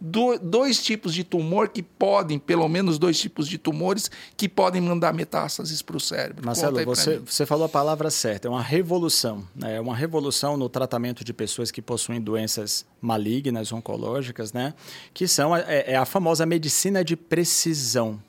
do, 0.00 0.38
dois 0.38 0.82
tipos 0.82 1.12
de 1.12 1.22
tumor 1.22 1.68
que 1.68 1.82
podem, 1.82 2.38
pelo 2.38 2.68
menos 2.68 2.98
dois 2.98 3.18
tipos 3.20 3.46
de 3.46 3.58
tumores, 3.58 4.10
que 4.36 4.48
podem 4.48 4.80
mandar 4.80 5.12
metástases 5.12 5.82
para 5.82 5.96
o 5.96 6.00
cérebro. 6.00 6.44
Marcelo, 6.44 6.82
você, 6.84 7.18
você 7.18 7.44
falou 7.44 7.66
a 7.66 7.68
palavra 7.68 8.10
certa, 8.10 8.48
é 8.48 8.50
uma 8.50 8.62
revolução. 8.62 9.46
Né? 9.54 9.76
É 9.76 9.80
uma 9.80 9.94
revolução 9.94 10.56
no 10.56 10.68
tratamento 10.68 11.22
de 11.22 11.32
pessoas 11.32 11.70
que 11.70 11.82
possuem 11.82 12.20
doenças 12.20 12.86
malignas, 13.00 13.72
oncológicas, 13.72 14.52
né? 14.52 14.72
que 15.12 15.28
são 15.28 15.54
é, 15.54 15.84
é 15.92 15.96
a 15.96 16.04
famosa 16.04 16.46
medicina 16.46 17.04
de 17.04 17.16
precisão. 17.16 18.20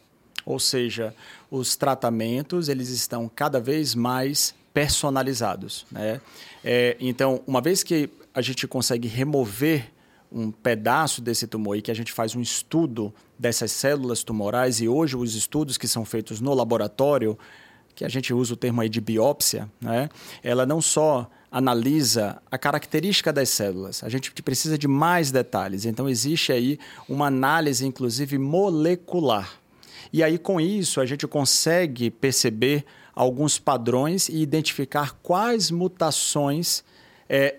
Ou 0.45 0.59
seja, 0.59 1.13
os 1.49 1.75
tratamentos 1.75 2.67
eles 2.67 2.89
estão 2.89 3.29
cada 3.33 3.59
vez 3.59 3.95
mais 3.95 4.53
personalizados. 4.73 5.85
Né? 5.91 6.19
É, 6.63 6.97
então, 6.99 7.41
uma 7.45 7.61
vez 7.61 7.83
que 7.83 8.09
a 8.33 8.41
gente 8.41 8.67
consegue 8.67 9.07
remover 9.07 9.91
um 10.31 10.51
pedaço 10.51 11.21
desse 11.21 11.45
tumor 11.45 11.77
e 11.77 11.81
que 11.81 11.91
a 11.91 11.93
gente 11.93 12.11
faz 12.11 12.35
um 12.35 12.41
estudo 12.41 13.13
dessas 13.37 13.71
células 13.71 14.23
tumorais 14.23 14.79
e 14.79 14.87
hoje 14.87 15.17
os 15.17 15.35
estudos 15.35 15.77
que 15.77 15.87
são 15.87 16.05
feitos 16.05 16.39
no 16.39 16.53
laboratório, 16.53 17.37
que 17.93 18.05
a 18.05 18.09
gente 18.09 18.33
usa 18.33 18.53
o 18.53 18.57
termo 18.57 18.79
aí 18.81 18.87
de 18.87 19.01
biópsia, 19.01 19.69
né? 19.81 20.09
ela 20.41 20.65
não 20.65 20.81
só 20.81 21.29
analisa 21.51 22.41
a 22.49 22.57
característica 22.57 23.33
das 23.33 23.49
células, 23.49 24.03
a 24.03 24.09
gente 24.09 24.31
precisa 24.41 24.77
de 24.77 24.87
mais 24.87 25.31
detalhes. 25.31 25.85
Então 25.85 26.07
existe 26.07 26.53
aí 26.53 26.79
uma 27.09 27.27
análise 27.27 27.85
inclusive 27.85 28.37
molecular. 28.37 29.59
E 30.13 30.23
aí 30.23 30.37
com 30.37 30.61
isso 30.61 31.01
a 31.01 31.05
gente 31.05 31.27
consegue 31.27 32.09
perceber 32.09 32.85
alguns 33.13 33.59
padrões 33.59 34.29
e 34.29 34.41
identificar 34.41 35.11
quais 35.21 35.69
mutações 35.69 36.83
é, 37.27 37.55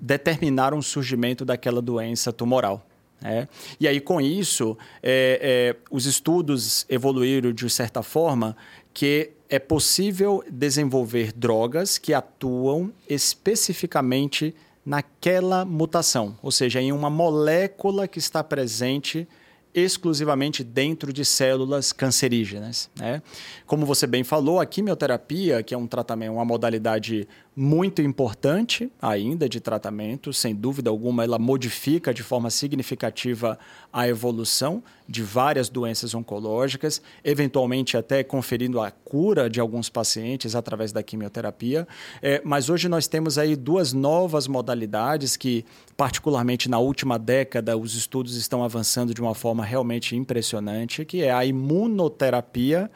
determinaram 0.00 0.78
o 0.78 0.82
surgimento 0.82 1.44
daquela 1.44 1.82
doença 1.82 2.32
tumoral. 2.32 2.86
É. 3.22 3.48
E 3.80 3.88
aí, 3.88 4.00
com 4.00 4.20
isso, 4.20 4.78
é, 5.02 5.74
é, 5.74 5.76
os 5.90 6.06
estudos 6.06 6.86
evoluíram 6.88 7.52
de 7.52 7.68
certa 7.68 8.02
forma 8.02 8.56
que 8.94 9.30
é 9.48 9.58
possível 9.58 10.44
desenvolver 10.48 11.32
drogas 11.32 11.98
que 11.98 12.14
atuam 12.14 12.92
especificamente 13.08 14.54
naquela 14.84 15.64
mutação, 15.64 16.38
ou 16.42 16.50
seja, 16.50 16.80
em 16.80 16.92
uma 16.92 17.10
molécula 17.10 18.06
que 18.06 18.18
está 18.18 18.42
presente 18.42 19.26
exclusivamente 19.74 20.64
dentro 20.64 21.12
de 21.12 21.24
células 21.24 21.92
cancerígenas. 21.92 22.90
Né? 22.98 23.22
Como 23.66 23.84
você 23.84 24.06
bem 24.06 24.24
falou, 24.24 24.60
a 24.60 24.66
quimioterapia, 24.66 25.62
que 25.62 25.74
é 25.74 25.78
um 25.78 25.86
tratamento, 25.86 26.32
uma 26.32 26.44
modalidade 26.44 27.28
muito 27.60 28.00
importante 28.00 28.88
ainda 29.02 29.48
de 29.48 29.58
tratamento, 29.58 30.32
sem 30.32 30.54
dúvida 30.54 30.90
alguma, 30.90 31.24
ela 31.24 31.40
modifica 31.40 32.14
de 32.14 32.22
forma 32.22 32.50
significativa 32.50 33.58
a 33.92 34.06
evolução 34.06 34.80
de 35.08 35.24
várias 35.24 35.68
doenças 35.68 36.14
oncológicas, 36.14 37.02
eventualmente 37.24 37.96
até 37.96 38.22
conferindo 38.22 38.80
a 38.80 38.92
cura 38.92 39.50
de 39.50 39.58
alguns 39.58 39.88
pacientes 39.88 40.54
através 40.54 40.92
da 40.92 41.02
quimioterapia. 41.02 41.88
É, 42.22 42.40
mas 42.44 42.70
hoje 42.70 42.88
nós 42.88 43.08
temos 43.08 43.38
aí 43.38 43.56
duas 43.56 43.92
novas 43.92 44.46
modalidades 44.46 45.36
que, 45.36 45.64
particularmente 45.96 46.68
na 46.68 46.78
última 46.78 47.18
década, 47.18 47.76
os 47.76 47.96
estudos 47.96 48.36
estão 48.36 48.62
avançando 48.62 49.12
de 49.12 49.20
uma 49.20 49.34
forma 49.34 49.64
realmente 49.64 50.14
impressionante, 50.14 51.04
que 51.04 51.24
é 51.24 51.32
a 51.32 51.44
imunoterapia 51.44 52.88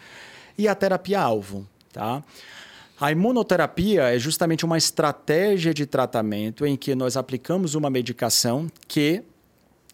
e 0.57 0.69
a 0.69 0.75
terapia-alvo. 0.77 1.67
Tá? 1.93 2.23
A 3.03 3.11
imunoterapia 3.11 4.15
é 4.15 4.17
justamente 4.17 4.65
uma 4.65 4.79
estratégia 4.79 5.75
de 5.75 5.87
tratamento 5.87 6.65
em 6.65 6.77
que 6.77 6.95
nós 6.95 7.17
aplicamos 7.17 7.75
uma 7.75 7.91
medicação 7.91 8.71
que, 8.87 9.25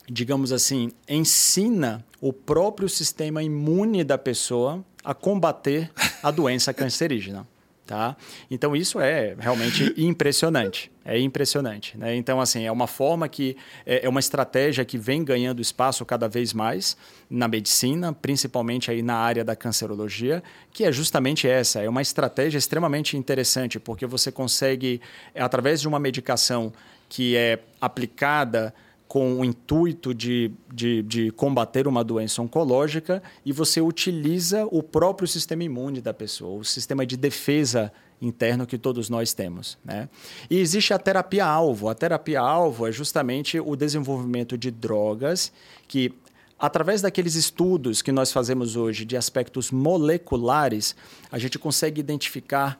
digamos 0.06 0.52
assim, 0.52 0.90
ensina 1.08 2.04
o 2.20 2.34
próprio 2.34 2.86
sistema 2.86 3.42
imune 3.42 4.04
da 4.04 4.18
pessoa 4.18 4.84
a 5.02 5.14
combater 5.14 5.90
a 6.22 6.30
doença 6.30 6.74
cancerígena. 6.74 7.48
Tá? 7.88 8.18
Então 8.50 8.76
isso 8.76 9.00
é 9.00 9.34
realmente 9.38 9.94
impressionante, 9.96 10.92
é 11.06 11.18
impressionante. 11.18 11.96
Né? 11.96 12.16
Então 12.16 12.38
assim 12.38 12.64
é 12.64 12.70
uma 12.70 12.86
forma 12.86 13.26
que 13.30 13.56
é, 13.86 14.04
é 14.04 14.08
uma 14.10 14.20
estratégia 14.20 14.84
que 14.84 14.98
vem 14.98 15.24
ganhando 15.24 15.62
espaço 15.62 16.04
cada 16.04 16.28
vez 16.28 16.52
mais 16.52 16.98
na 17.30 17.48
medicina, 17.48 18.12
principalmente 18.12 18.90
aí 18.90 19.00
na 19.00 19.16
área 19.16 19.42
da 19.42 19.56
cancerologia, 19.56 20.42
que 20.70 20.84
é 20.84 20.92
justamente 20.92 21.48
essa, 21.48 21.80
é 21.80 21.88
uma 21.88 22.02
estratégia 22.02 22.58
extremamente 22.58 23.16
interessante 23.16 23.80
porque 23.80 24.04
você 24.04 24.30
consegue 24.30 25.00
através 25.34 25.80
de 25.80 25.88
uma 25.88 25.98
medicação 25.98 26.70
que 27.08 27.38
é 27.38 27.58
aplicada 27.80 28.74
com 29.08 29.40
o 29.40 29.44
intuito 29.44 30.12
de, 30.12 30.52
de, 30.72 31.02
de, 31.02 31.30
combater 31.30 31.88
uma 31.88 32.04
doença 32.04 32.42
oncológica 32.42 33.22
e 33.42 33.52
você 33.52 33.80
utiliza 33.80 34.66
o 34.70 34.82
próprio 34.82 35.26
sistema 35.26 35.64
imune 35.64 36.02
da 36.02 36.12
pessoa, 36.12 36.60
o 36.60 36.64
sistema 36.64 37.06
de 37.06 37.16
defesa 37.16 37.90
interno 38.20 38.66
que 38.66 38.76
todos 38.76 39.08
nós 39.08 39.32
temos. 39.32 39.78
Né? 39.82 40.10
E 40.50 40.58
existe 40.58 40.92
a 40.92 40.98
terapia-alvo. 40.98 41.88
A 41.88 41.94
terapia-alvo 41.94 42.86
é 42.86 42.92
justamente 42.92 43.58
o 43.58 43.74
desenvolvimento 43.74 44.58
de 44.58 44.70
drogas 44.70 45.50
que, 45.86 46.12
através 46.58 47.00
daqueles 47.00 47.34
estudos 47.34 48.02
que 48.02 48.12
nós 48.12 48.30
fazemos 48.30 48.76
hoje 48.76 49.06
de 49.06 49.16
aspectos 49.16 49.70
moleculares, 49.70 50.94
a 51.32 51.38
gente 51.38 51.58
consegue 51.58 51.98
identificar 51.98 52.78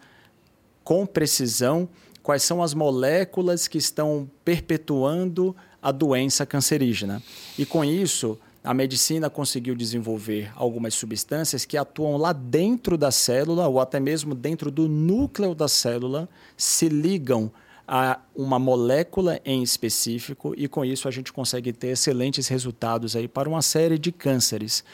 com 0.85 1.07
precisão 1.07 1.89
quais 2.23 2.43
são 2.43 2.63
as 2.63 2.75
moléculas 2.75 3.67
que 3.67 3.79
estão 3.79 4.29
perpetuando 4.45 5.57
a 5.83 5.93
doença 5.93 6.45
cancerígena. 6.45 7.23
E 7.59 7.65
com 7.65 7.85
isso, 7.85 8.39
a 8.63 8.75
medicina 8.75 9.31
conseguiu 9.31 9.75
desenvolver 9.75 10.51
algumas 10.55 10.95
substâncias 10.95 11.65
que 11.65 11.77
atuam 11.77 12.17
lá 12.17 12.33
dentro 12.33 12.99
da 12.99 13.11
célula 13.11 13.67
ou 13.69 13.81
até 13.81 14.01
mesmo 14.01 14.35
dentro 14.35 14.71
do 14.71 14.89
núcleo 14.89 15.55
da 15.55 15.69
célula, 15.69 16.29
se 16.57 16.89
ligam 16.89 17.51
a 17.91 18.21
uma 18.37 18.59
molécula 18.59 19.41
em 19.43 19.63
específico 19.63 20.53
e 20.59 20.69
com 20.69 20.85
isso 20.85 21.09
a 21.09 21.11
gente 21.11 21.33
consegue 21.33 21.73
ter 21.73 21.89
excelentes 21.89 22.47
resultados 22.47 23.17
aí 23.17 23.27
para 23.27 23.49
uma 23.49 23.63
série 23.63 23.99
de 23.99 24.13
cânceres. 24.13 24.85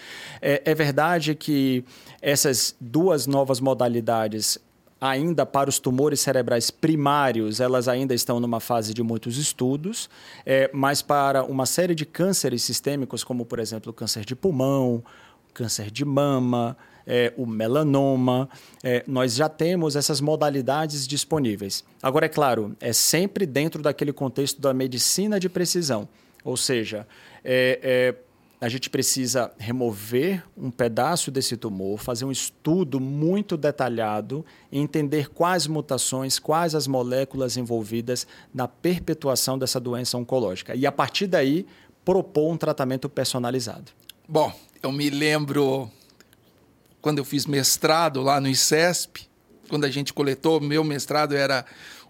É, 0.41 0.63
é 0.65 0.75
verdade 0.77 1.35
que 1.35 1.85
essas 2.23 2.77
duas 2.81 3.27
novas 3.27 3.59
modalidades 3.59 4.59
ainda 5.05 5.45
para 5.45 5.69
os 5.69 5.79
tumores 5.79 6.21
cerebrais 6.21 6.71
primários, 6.71 7.61
elas 7.61 7.89
ainda 7.89 8.15
estão 8.15 8.41
numa 8.41 8.59
fase 8.59 8.95
de 8.95 9.03
muitos 9.03 9.37
estudos, 9.37 10.09
é, 10.47 10.71
mas 10.73 11.03
para 11.03 11.45
uma 11.45 11.67
série 11.67 11.95
de 11.95 12.07
cânceres 12.07 12.63
sistêmicos, 12.63 13.23
como 13.23 13.45
por 13.45 13.59
exemplo 13.59 13.93
câncer 13.93 14.25
de 14.25 14.35
pulmão, 14.35 15.05
câncer 15.53 15.91
de 15.91 16.07
mama, 16.07 16.75
é, 17.07 17.35
o 17.37 17.45
melanoma, 17.45 18.49
é, 18.83 19.05
nós 19.07 19.35
já 19.35 19.47
temos 19.47 19.95
essas 19.95 20.23
modalidades 20.23 21.07
disponíveis. 21.07 21.85
Agora, 22.03 22.25
é 22.25 22.29
claro, 22.31 22.75
é 22.81 22.95
sempre 22.95 23.45
dentro 23.45 23.83
daquele 23.83 24.13
contexto 24.13 24.59
da 24.59 24.73
medicina 24.73 25.39
de 25.39 25.51
precisão, 25.51 26.09
ou 26.43 26.57
seja, 26.57 27.07
é, 27.45 27.79
é 27.83 28.15
a 28.65 28.69
gente 28.71 28.89
precisa 28.89 29.53
remover 29.59 30.43
um 30.57 30.71
pedaço 30.71 31.31
desse 31.31 31.55
tumor, 31.55 31.99
fazer 31.99 32.25
um 32.25 32.33
estudo 32.33 32.99
muito 32.99 33.59
detalhado, 33.59 34.43
entender 34.73 35.29
quais 35.29 35.67
mutações, 35.67 36.39
quais 36.39 36.75
as 36.75 36.87
moléculas 36.87 37.59
envolvidas 37.59 38.27
na 38.55 38.67
perpetuação 38.67 39.59
dessa 39.59 39.79
doença 39.79 40.17
oncológica. 40.17 40.75
E 40.75 40.87
a 40.87 40.91
partir 40.91 41.27
daí, 41.27 41.67
propor 42.07 42.51
um 42.51 42.57
tratamento 42.57 43.07
personalizado. 43.07 43.93
Bom, 44.27 44.51
eu 44.83 44.91
me 44.91 45.11
lembro 45.11 45.91
quando 47.03 47.19
eu 47.19 47.25
fiz 47.27 47.45
mestrado 47.45 48.23
lá 48.23 48.41
no 48.41 48.49
ICESP, 48.49 49.29
quando 49.69 49.85
a 49.85 49.91
gente 49.91 50.11
coletou, 50.15 50.59
meu 50.59 50.83
mestrado 50.83 51.37
era 51.37 51.67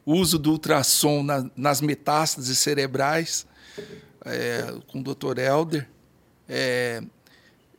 uso 0.07 0.39
do 0.39 0.53
ultrassom 0.53 1.25
na, 1.25 1.51
nas 1.57 1.81
metástases 1.81 2.59
cerebrais, 2.59 3.45
é, 4.25 4.73
com 4.87 5.01
o 5.01 5.03
Dr. 5.03 5.41
Helder. 5.41 5.89
É, 6.49 7.03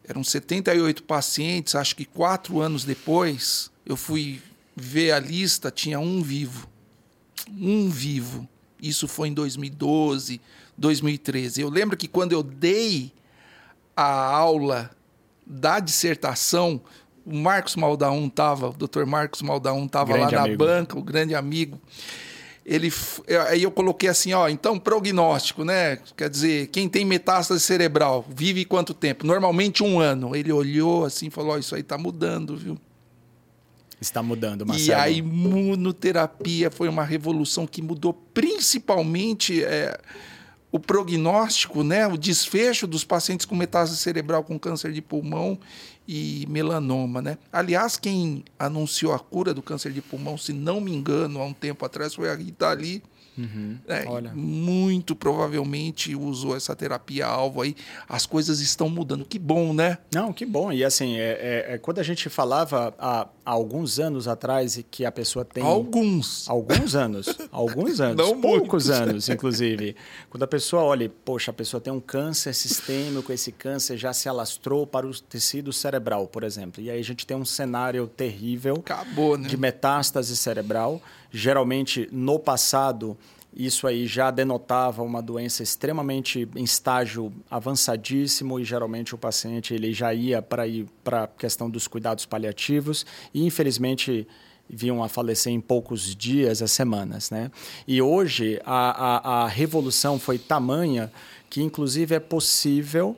eram 0.08 0.24
78 0.24 1.04
pacientes, 1.04 1.76
acho 1.76 1.96
que 1.96 2.06
quatro 2.06 2.60
anos 2.60 2.84
depois, 2.84 3.72
eu 3.86 3.96
fui 3.96 4.42
ver 4.76 5.12
a 5.12 5.20
lista, 5.20 5.72
tinha 5.72 6.00
um 6.00 6.22
vivo. 6.22 6.68
Um 7.50 7.90
vivo. 7.90 8.48
Isso 8.82 9.08
foi 9.08 9.30
em 9.30 9.34
2012, 9.34 10.40
2013. 10.78 11.62
Eu 11.62 11.70
lembro 11.70 11.98
que 11.98 12.08
quando 12.08 12.34
eu 12.34 12.44
dei 12.44 13.12
a 13.96 14.04
aula 14.04 14.92
da 15.46 15.80
dissertação, 15.80 16.82
o 17.26 17.36
Marcos 17.36 17.76
Maldaun 17.76 18.28
estava, 18.28 18.70
o 18.70 18.74
Dr. 18.74 19.06
Marcos 19.06 19.42
Maldaun 19.42 19.86
estava 19.86 20.16
lá 20.16 20.30
na 20.30 20.42
amigo. 20.42 20.64
banca, 20.64 20.98
o 20.98 21.02
grande 21.02 21.34
amigo 21.34 21.80
ele 22.66 22.92
aí 23.48 23.62
eu 23.62 23.70
coloquei 23.70 24.10
assim, 24.10 24.34
ó, 24.34 24.50
então 24.50 24.80
prognóstico, 24.80 25.64
né? 25.64 26.00
Quer 26.18 26.30
dizer, 26.30 26.68
quem 26.68 26.90
tem 26.90 27.06
metástase 27.06 27.62
cerebral 27.62 28.26
vive 28.28 28.66
quanto 28.66 28.94
tempo? 28.94 29.26
Normalmente 29.26 29.84
um 29.84 30.00
ano. 30.00 30.36
Ele 30.36 30.52
olhou 30.52 31.06
assim, 31.06 31.28
e 31.28 31.30
falou, 31.30 31.54
ó, 31.54 31.58
isso 31.60 31.76
aí 31.76 31.84
tá 31.84 31.98
mudando, 31.98 32.58
viu? 32.58 32.78
Está 34.02 34.24
mudando, 34.24 34.66
Marcelo. 34.66 34.90
E 34.90 34.94
a 34.94 35.10
imunoterapia 35.10 36.72
foi 36.72 36.90
uma 36.90 37.04
revolução 37.04 37.68
que 37.68 37.82
mudou 37.82 38.14
principalmente 38.14 39.64
é, 39.64 39.98
o 40.76 40.80
prognóstico, 40.80 41.86
né, 41.86 42.06
o 42.06 42.18
desfecho 42.18 42.86
dos 42.86 43.06
pacientes 43.06 43.46
com 43.46 43.56
metástase 43.56 44.02
cerebral 44.02 44.44
com 44.44 44.60
câncer 44.60 44.92
de 44.92 45.02
pulmão 45.02 45.58
e 46.06 46.46
melanoma, 46.50 47.22
né? 47.22 47.38
Aliás, 47.50 47.96
quem 47.96 48.44
anunciou 48.60 49.14
a 49.14 49.20
cura 49.20 49.54
do 49.54 49.62
câncer 49.62 49.94
de 49.94 50.02
pulmão, 50.02 50.38
se 50.38 50.52
não 50.52 50.82
me 50.82 50.94
engano, 50.94 51.40
há 51.40 51.46
um 51.46 51.54
tempo 51.54 51.86
atrás, 51.86 52.14
foi 52.14 52.30
a 52.30 52.36
Rita 52.36 52.74
Lee, 52.74 53.02
Uhum. 53.38 53.78
É, 53.88 54.06
muito 54.34 55.16
provavelmente 55.16 56.16
usou 56.16 56.56
essa 56.56 56.76
terapia 56.76 57.26
alvo 57.26 57.62
aí. 57.62 57.76
As 58.08 58.26
coisas 58.26 58.60
estão 58.60 58.90
mudando. 58.90 59.26
Que 59.26 59.38
bom, 59.38 59.74
né? 59.74 59.98
Não, 60.14 60.32
que 60.32 60.46
bom. 60.46 60.72
E 60.72 60.84
assim, 60.84 61.18
é, 61.18 61.66
é, 61.70 61.74
é 61.74 61.78
quando 61.78 62.00
a 62.00 62.04
gente 62.04 62.30
falava 62.30 62.94
há, 62.98 63.22
há, 63.22 63.52
alguns 63.52 64.00
anos 64.00 64.28
atrás 64.28 64.82
que 64.90 65.06
a 65.06 65.12
pessoa 65.12 65.44
tem. 65.44 65.64
Alguns. 65.64 66.50
Alguns 66.50 66.96
anos. 66.96 67.28
alguns 67.52 68.00
anos. 68.02 68.16
Não 68.16 68.40
poucos 68.40 68.88
muitos. 68.88 68.90
anos, 68.90 69.30
inclusive. 69.30 69.96
Quando 70.30 70.44
a 70.44 70.48
pessoa 70.48 70.84
olha, 70.84 71.12
poxa, 71.24 71.52
a 71.52 71.54
pessoa 71.54 71.82
tem 71.82 71.92
um 71.92 72.00
câncer 72.00 72.54
sistêmico, 72.54 73.32
esse 73.32 73.52
câncer 73.52 73.98
já 73.98 74.14
se 74.14 74.30
alastrou 74.30 74.88
para 74.88 75.06
o 75.06 75.14
tecido 75.20 75.74
cerebral, 75.74 76.28
por 76.28 76.44
exemplo. 76.44 76.82
E 76.82 76.90
aí 76.90 77.00
a 77.00 77.04
gente 77.04 77.26
tem 77.26 77.36
um 77.36 77.46
cenário 77.46 78.08
terrível 78.08 78.76
Acabou, 78.76 79.38
né? 79.38 79.48
de 79.48 79.58
metástase 79.58 80.36
cerebral. 80.38 81.02
Geralmente, 81.36 82.08
no 82.14 82.40
passado, 82.40 83.18
isso 83.54 83.86
aí 83.88 84.08
já 84.08 84.32
denotava 84.32 85.04
uma 85.04 85.22
doença 85.22 85.62
extremamente 85.62 86.48
em 86.56 86.64
estágio 86.64 87.30
avançadíssimo 87.52 88.58
e 88.58 88.64
geralmente 88.64 89.14
o 89.14 89.18
paciente 89.18 89.74
ele 89.74 89.92
já 89.92 90.14
ia 90.14 90.42
para 90.42 90.66
ir 90.66 90.88
para 91.04 91.24
a 91.24 91.28
questão 91.28 91.70
dos 91.70 91.90
cuidados 91.90 92.26
paliativos 92.26 93.06
e 93.34 93.46
infelizmente 93.46 94.26
vinham 94.70 95.04
a 95.04 95.10
falecer 95.10 95.52
em 95.52 95.60
poucos 95.60 96.16
dias, 96.16 96.62
as 96.62 96.72
semanas, 96.72 97.30
né? 97.30 97.52
E 97.86 98.02
hoje 98.02 98.62
a, 98.66 99.18
a, 99.18 99.44
a 99.44 99.48
revolução 99.48 100.18
foi 100.18 100.40
tamanha 100.40 101.12
que 101.50 101.62
inclusive 101.62 102.16
é 102.16 102.20
possível 102.20 103.18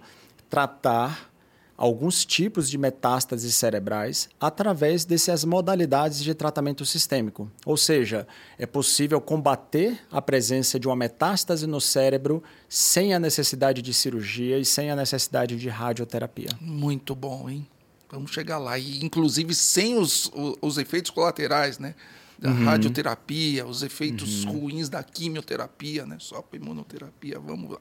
tratar 0.50 1.30
alguns 1.78 2.26
tipos 2.26 2.70
de 2.70 2.78
metástases 2.78 3.54
cerebrais 3.54 4.28
através 4.40 5.06
dessas 5.06 5.46
modalidades 5.46 6.24
de 6.24 6.34
tratamento 6.34 6.86
sistêmico. 6.86 7.52
Ou 7.66 7.78
seja, 7.78 8.28
é 8.58 8.66
possível 8.66 9.22
combater 9.22 10.00
a 10.12 10.22
presença 10.22 10.80
de 10.80 10.88
uma 10.88 10.96
metástase 10.96 11.68
no 11.68 11.80
cérebro 11.80 12.44
sem 12.68 13.14
a 13.14 13.20
necessidade 13.20 13.82
de 13.82 13.94
cirurgia 13.94 14.58
e 14.58 14.66
sem 14.66 14.90
a 14.90 14.96
necessidade 14.96 15.56
de 15.56 15.70
radioterapia. 15.70 16.50
Muito 16.60 17.14
bom, 17.14 17.48
hein? 17.48 17.68
Vamos 18.10 18.32
chegar 18.32 18.58
lá. 18.58 18.80
E, 18.80 19.04
inclusive, 19.06 19.54
sem 19.54 19.98
os, 19.98 20.32
os, 20.34 20.56
os 20.62 20.78
efeitos 20.78 21.12
colaterais, 21.12 21.78
né? 21.78 21.94
Da 22.40 22.52
uhum. 22.52 22.66
radioterapia, 22.66 23.66
os 23.66 23.82
efeitos 23.82 24.46
uhum. 24.46 24.60
ruins 24.60 24.90
da 24.90 25.02
quimioterapia, 25.02 26.06
né? 26.06 26.18
Só 26.20 26.40
para 26.40 26.60
imunoterapia. 26.60 27.40
Vamos 27.40 27.72
lá. 27.72 27.80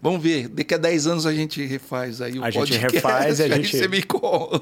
Vamos 0.00 0.22
ver, 0.22 0.46
daqui 0.48 0.74
a 0.74 0.76
10 0.76 1.06
anos 1.06 1.26
a 1.26 1.32
gente 1.32 1.64
refaz 1.64 2.20
aí 2.20 2.38
o 2.38 2.44
a 2.44 2.52
podcast. 2.52 2.74
A 2.74 2.78
gente 2.80 2.92
refaz 2.92 3.40
e 3.40 3.42
a 3.42 3.48
gente, 3.48 3.76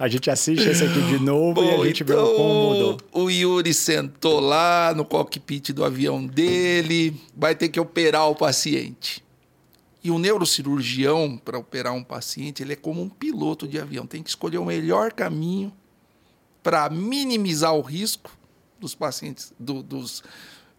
a 0.00 0.08
gente 0.08 0.30
assiste 0.30 0.68
esse 0.68 0.84
aqui 0.84 1.00
de 1.02 1.18
novo 1.18 1.54
Bom, 1.54 1.64
e 1.64 1.74
a 1.82 1.86
gente 1.86 2.04
então, 2.04 2.24
vê 2.24 2.36
como 2.36 2.70
mudou. 2.70 2.98
O 3.12 3.28
Yuri 3.28 3.74
sentou 3.74 4.38
lá 4.38 4.94
no 4.96 5.04
cockpit 5.04 5.72
do 5.72 5.84
avião 5.84 6.24
dele, 6.24 7.20
vai 7.36 7.54
ter 7.54 7.68
que 7.68 7.80
operar 7.80 8.30
o 8.30 8.34
paciente. 8.36 9.24
E 10.04 10.10
o 10.10 10.20
neurocirurgião, 10.20 11.36
para 11.36 11.58
operar 11.58 11.92
um 11.92 12.04
paciente, 12.04 12.62
ele 12.62 12.74
é 12.74 12.76
como 12.76 13.02
um 13.02 13.08
piloto 13.08 13.66
de 13.66 13.76
avião. 13.76 14.06
Tem 14.06 14.22
que 14.22 14.30
escolher 14.30 14.58
o 14.58 14.64
melhor 14.64 15.12
caminho 15.12 15.72
para 16.62 16.88
minimizar 16.88 17.74
o 17.74 17.80
risco 17.80 18.35
dos 18.78 18.94
pacientes, 18.94 19.52
do, 19.58 19.82
dos, 19.82 20.22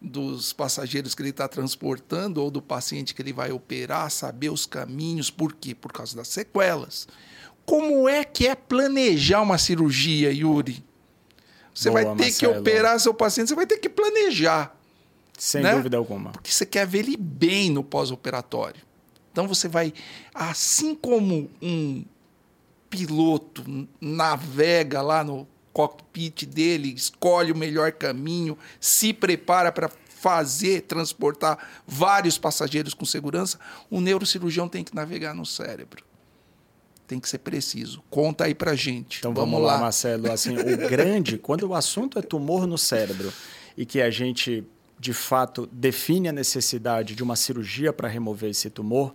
dos 0.02 0.54
passageiros 0.54 1.16
que 1.16 1.22
ele 1.22 1.30
está 1.30 1.48
transportando 1.48 2.42
ou 2.42 2.52
do 2.52 2.62
paciente 2.62 3.14
que 3.14 3.22
ele 3.22 3.34
vai 3.34 3.52
operar, 3.52 4.10
saber 4.12 4.50
os 4.50 4.66
caminhos. 4.66 5.30
Por 5.30 5.54
quê? 5.54 5.74
Por 5.74 5.92
causa 5.92 6.16
das 6.16 6.28
sequelas. 6.28 7.08
Como 7.66 8.08
é 8.08 8.24
que 8.24 8.48
é 8.48 8.56
planejar 8.56 9.42
uma 9.42 9.58
cirurgia, 9.58 10.32
Yuri? 10.32 10.84
Você 11.74 11.90
Boa, 11.90 12.04
vai 12.04 12.16
ter 12.16 12.24
Marcelo. 12.24 12.54
que 12.54 12.60
operar 12.60 13.00
seu 13.00 13.14
paciente, 13.14 13.50
você 13.50 13.56
vai 13.56 13.68
ter 13.68 13.78
que 13.78 13.90
planejar. 13.90 14.76
Sem 15.38 15.62
né? 15.62 15.76
dúvida 15.76 15.98
alguma. 15.98 16.32
Porque 16.32 16.52
você 16.52 16.66
quer 16.66 16.88
ver 16.88 17.00
ele 17.00 17.16
bem 17.16 17.70
no 17.70 17.84
pós-operatório. 17.84 18.82
Então 19.32 19.48
você 19.48 19.68
vai, 19.68 19.94
assim 20.34 20.96
como 20.96 21.50
um 21.62 22.04
piloto 22.90 23.88
navega 24.02 25.02
lá 25.02 25.24
no 25.24 25.48
cockpit 25.78 26.48
dele, 26.48 26.92
escolhe 26.92 27.52
o 27.52 27.56
melhor 27.56 27.92
caminho, 27.92 28.58
se 28.80 29.14
prepara 29.14 29.72
para 29.72 29.88
fazer, 30.08 30.82
transportar 30.82 31.60
vários 31.86 32.40
passageiros 32.40 32.96
com 32.96 33.06
segurança, 33.06 33.60
o 33.88 34.02
neurocirurgião 34.02 34.68
tem 34.68 34.84
que 34.84 34.96
navegar 34.96 35.36
no 35.36 35.46
cérebro. 35.46 36.04
Tem 37.08 37.20
que 37.20 37.30
ser 37.30 37.38
preciso. 37.38 38.04
Conta 38.10 38.46
aí 38.46 38.56
pra 38.56 38.74
gente. 38.74 39.20
Então 39.20 39.36
vamos, 39.36 39.52
vamos 39.52 39.68
lá, 39.68 39.76
lá, 39.76 39.82
Marcelo. 39.82 40.32
Assim, 40.32 40.58
o 40.58 40.78
grande, 40.90 41.38
quando 41.38 41.68
o 41.68 41.76
assunto 41.76 42.18
é 42.18 42.24
tumor 42.24 42.66
no 42.66 42.78
cérebro 42.78 43.32
e 43.78 43.86
que 43.86 44.02
a 44.02 44.10
gente 44.10 44.64
de 45.00 45.14
fato 45.14 45.70
define 45.72 46.28
a 46.28 46.32
necessidade 46.32 47.14
de 47.14 47.22
uma 47.22 47.36
cirurgia 47.36 47.94
para 47.94 48.08
remover 48.08 48.50
esse 48.50 48.68
tumor, 48.72 49.14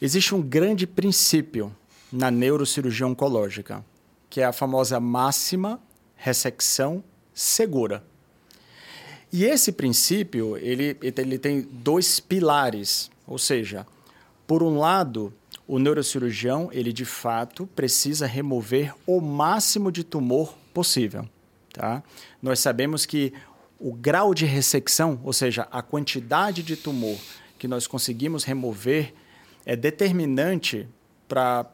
existe 0.00 0.34
um 0.34 0.40
grande 0.40 0.86
princípio 0.86 1.70
na 2.10 2.30
neurocirurgia 2.30 3.06
oncológica, 3.06 3.84
que 4.32 4.40
é 4.40 4.44
a 4.46 4.52
famosa 4.52 4.98
máxima 4.98 5.78
ressecção 6.16 7.04
segura. 7.34 8.02
E 9.30 9.44
esse 9.44 9.70
princípio, 9.70 10.56
ele, 10.56 10.96
ele 11.02 11.36
tem 11.36 11.60
dois 11.60 12.18
pilares, 12.18 13.10
ou 13.26 13.36
seja, 13.36 13.86
por 14.46 14.62
um 14.62 14.78
lado, 14.78 15.34
o 15.68 15.78
neurocirurgião, 15.78 16.70
ele 16.72 16.94
de 16.94 17.04
fato 17.04 17.66
precisa 17.76 18.26
remover 18.26 18.94
o 19.06 19.20
máximo 19.20 19.92
de 19.92 20.02
tumor 20.02 20.56
possível, 20.72 21.28
tá? 21.70 22.02
Nós 22.40 22.58
sabemos 22.58 23.04
que 23.04 23.34
o 23.78 23.92
grau 23.92 24.32
de 24.32 24.46
ressecção, 24.46 25.20
ou 25.22 25.34
seja, 25.34 25.68
a 25.70 25.82
quantidade 25.82 26.62
de 26.62 26.74
tumor 26.74 27.18
que 27.58 27.68
nós 27.68 27.86
conseguimos 27.86 28.44
remover, 28.44 29.12
é 29.66 29.76
determinante 29.76 30.88
para 31.28 31.66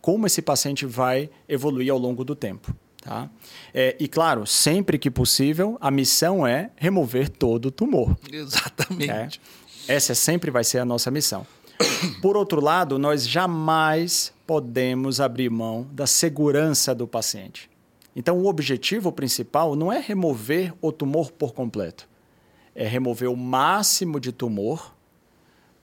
como 0.00 0.26
esse 0.26 0.42
paciente 0.42 0.86
vai 0.86 1.30
evoluir 1.48 1.92
ao 1.92 1.98
longo 1.98 2.24
do 2.24 2.34
tempo. 2.34 2.74
Tá? 3.02 3.30
É, 3.72 3.96
e 3.98 4.08
claro, 4.08 4.46
sempre 4.46 4.98
que 4.98 5.10
possível, 5.10 5.78
a 5.80 5.90
missão 5.90 6.46
é 6.46 6.70
remover 6.76 7.28
todo 7.28 7.66
o 7.66 7.70
tumor. 7.70 8.16
Exatamente. 8.30 9.40
É? 9.88 9.94
Essa 9.94 10.14
sempre 10.14 10.50
vai 10.50 10.64
ser 10.64 10.78
a 10.78 10.84
nossa 10.84 11.10
missão. 11.10 11.46
Por 12.20 12.36
outro 12.36 12.60
lado, 12.60 12.98
nós 12.98 13.26
jamais 13.26 14.32
podemos 14.46 15.20
abrir 15.20 15.48
mão 15.48 15.86
da 15.92 16.06
segurança 16.06 16.94
do 16.94 17.06
paciente. 17.06 17.70
Então, 18.16 18.36
o 18.38 18.46
objetivo 18.46 19.12
principal 19.12 19.76
não 19.76 19.92
é 19.92 20.00
remover 20.00 20.74
o 20.80 20.90
tumor 20.90 21.30
por 21.30 21.54
completo, 21.54 22.08
é 22.74 22.86
remover 22.86 23.30
o 23.30 23.36
máximo 23.36 24.18
de 24.18 24.32
tumor, 24.32 24.94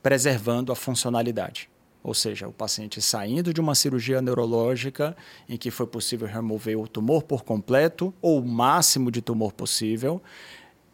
preservando 0.04 0.72
a 0.72 0.76
funcionalidade. 0.76 1.70
Ou 2.06 2.14
seja, 2.14 2.48
o 2.48 2.54
paciente 2.54 3.02
saindo 3.02 3.52
de 3.52 3.60
uma 3.60 3.74
cirurgia 3.74 4.22
neurológica 4.22 5.18
em 5.50 5.58
que 5.58 5.72
foi 5.72 5.88
possível 5.88 6.28
remover 6.28 6.80
o 6.80 6.88
tumor 6.88 7.24
por 7.24 7.44
completo 7.44 8.14
ou 8.22 8.40
o 8.40 8.48
máximo 8.48 9.10
de 9.10 9.24
tumor 9.24 9.52
possível, 9.52 10.22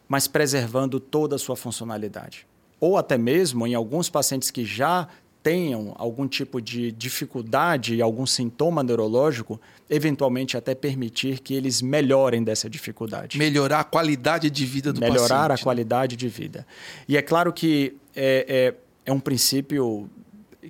mas 0.08 0.26
preservando 0.26 1.02
toda 1.02 1.36
a 1.36 1.40
sua 1.40 1.58
funcionalidade. 1.58 2.48
Ou 2.80 2.98
até 2.98 3.18
mesmo 3.18 3.68
em 3.68 3.76
alguns 3.76 4.10
pacientes 4.10 4.50
que 4.50 4.64
já 4.64 5.10
tenham 5.44 5.94
algum 5.98 6.30
tipo 6.30 6.62
de 6.62 6.94
dificuldade 6.94 7.96
e 7.96 8.02
algum 8.02 8.26
sintoma 8.26 8.82
neurológico, 8.82 9.60
eventualmente 9.90 10.56
até 10.56 10.74
permitir 10.74 11.40
que 11.40 11.54
eles 11.54 11.82
melhorem 11.82 12.42
dessa 12.42 12.70
dificuldade. 12.70 13.38
Melhorar 13.38 13.82
a 13.82 13.84
qualidade 13.84 14.50
de 14.50 14.66
vida 14.66 14.94
do 14.94 15.02
Melhorar 15.02 15.14
paciente. 15.16 15.30
Melhorar 15.34 15.52
a 15.52 15.58
qualidade 15.58 16.16
de 16.16 16.30
vida. 16.30 16.66
E 17.06 17.18
é 17.18 17.22
claro 17.22 17.52
que 17.52 17.98
é, 18.16 18.74
é, 19.06 19.12
é 19.12 19.12
um 19.12 19.20
princípio 19.20 20.10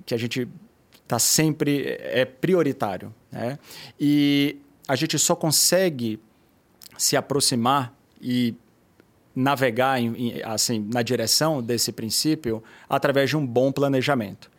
que 0.04 0.14
a 0.14 0.18
gente 0.18 0.48
está 1.02 1.18
sempre 1.18 1.98
é 2.00 2.24
prioritário. 2.24 3.14
Né? 3.30 3.58
E 3.98 4.58
a 4.86 4.96
gente 4.96 5.18
só 5.18 5.34
consegue 5.34 6.18
se 6.96 7.16
aproximar 7.16 7.94
e 8.20 8.54
navegar 9.34 10.00
em, 10.00 10.42
assim 10.44 10.86
na 10.92 11.02
direção 11.02 11.62
desse 11.62 11.90
princípio 11.90 12.62
através 12.88 13.30
de 13.30 13.36
um 13.36 13.46
bom 13.46 13.72
planejamento. 13.72 14.51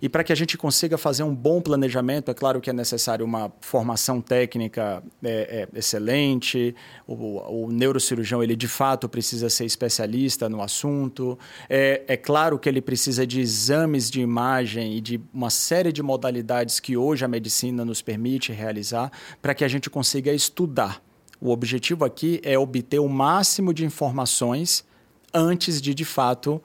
E 0.00 0.08
para 0.08 0.22
que 0.22 0.32
a 0.32 0.36
gente 0.36 0.56
consiga 0.56 0.96
fazer 0.96 1.22
um 1.22 1.34
bom 1.34 1.60
planejamento, 1.60 2.30
é 2.30 2.34
claro 2.34 2.60
que 2.60 2.70
é 2.70 2.72
necessário 2.72 3.24
uma 3.24 3.52
formação 3.60 4.20
técnica 4.20 5.02
é, 5.22 5.68
é, 5.72 5.78
excelente, 5.78 6.74
o, 7.06 7.64
o, 7.64 7.72
neurocirurgião 7.72 8.42
ele 8.42 8.54
de 8.54 8.68
fato 8.68 9.08
precisa 9.08 9.50
ser 9.50 9.64
especialista 9.64 10.48
no 10.48 10.62
assunto, 10.62 11.38
é, 11.68 12.02
é 12.06 12.16
claro 12.16 12.58
que 12.58 12.68
ele 12.68 12.80
precisa 12.80 13.26
de 13.26 13.40
exames 13.40 14.10
de 14.10 14.20
imagem 14.20 14.96
e 14.96 15.00
de 15.00 15.20
uma 15.32 15.50
série 15.50 15.92
de 15.92 16.02
modalidades 16.02 16.78
que 16.78 16.96
hoje 16.96 17.24
a 17.24 17.28
medicina 17.28 17.84
nos 17.84 18.00
permite 18.00 18.52
realizar 18.52 19.10
para 19.42 19.54
que 19.54 19.64
a 19.64 19.68
gente 19.68 19.90
consiga 19.90 20.32
estudar. 20.32 21.02
O 21.40 21.50
objetivo 21.50 22.04
aqui 22.04 22.40
é 22.42 22.58
obter 22.58 22.98
o 22.98 23.08
máximo 23.08 23.72
de 23.72 23.84
informações 23.84 24.84
antes 25.32 25.80
de, 25.80 25.94
de 25.94 26.04
fato, 26.04 26.60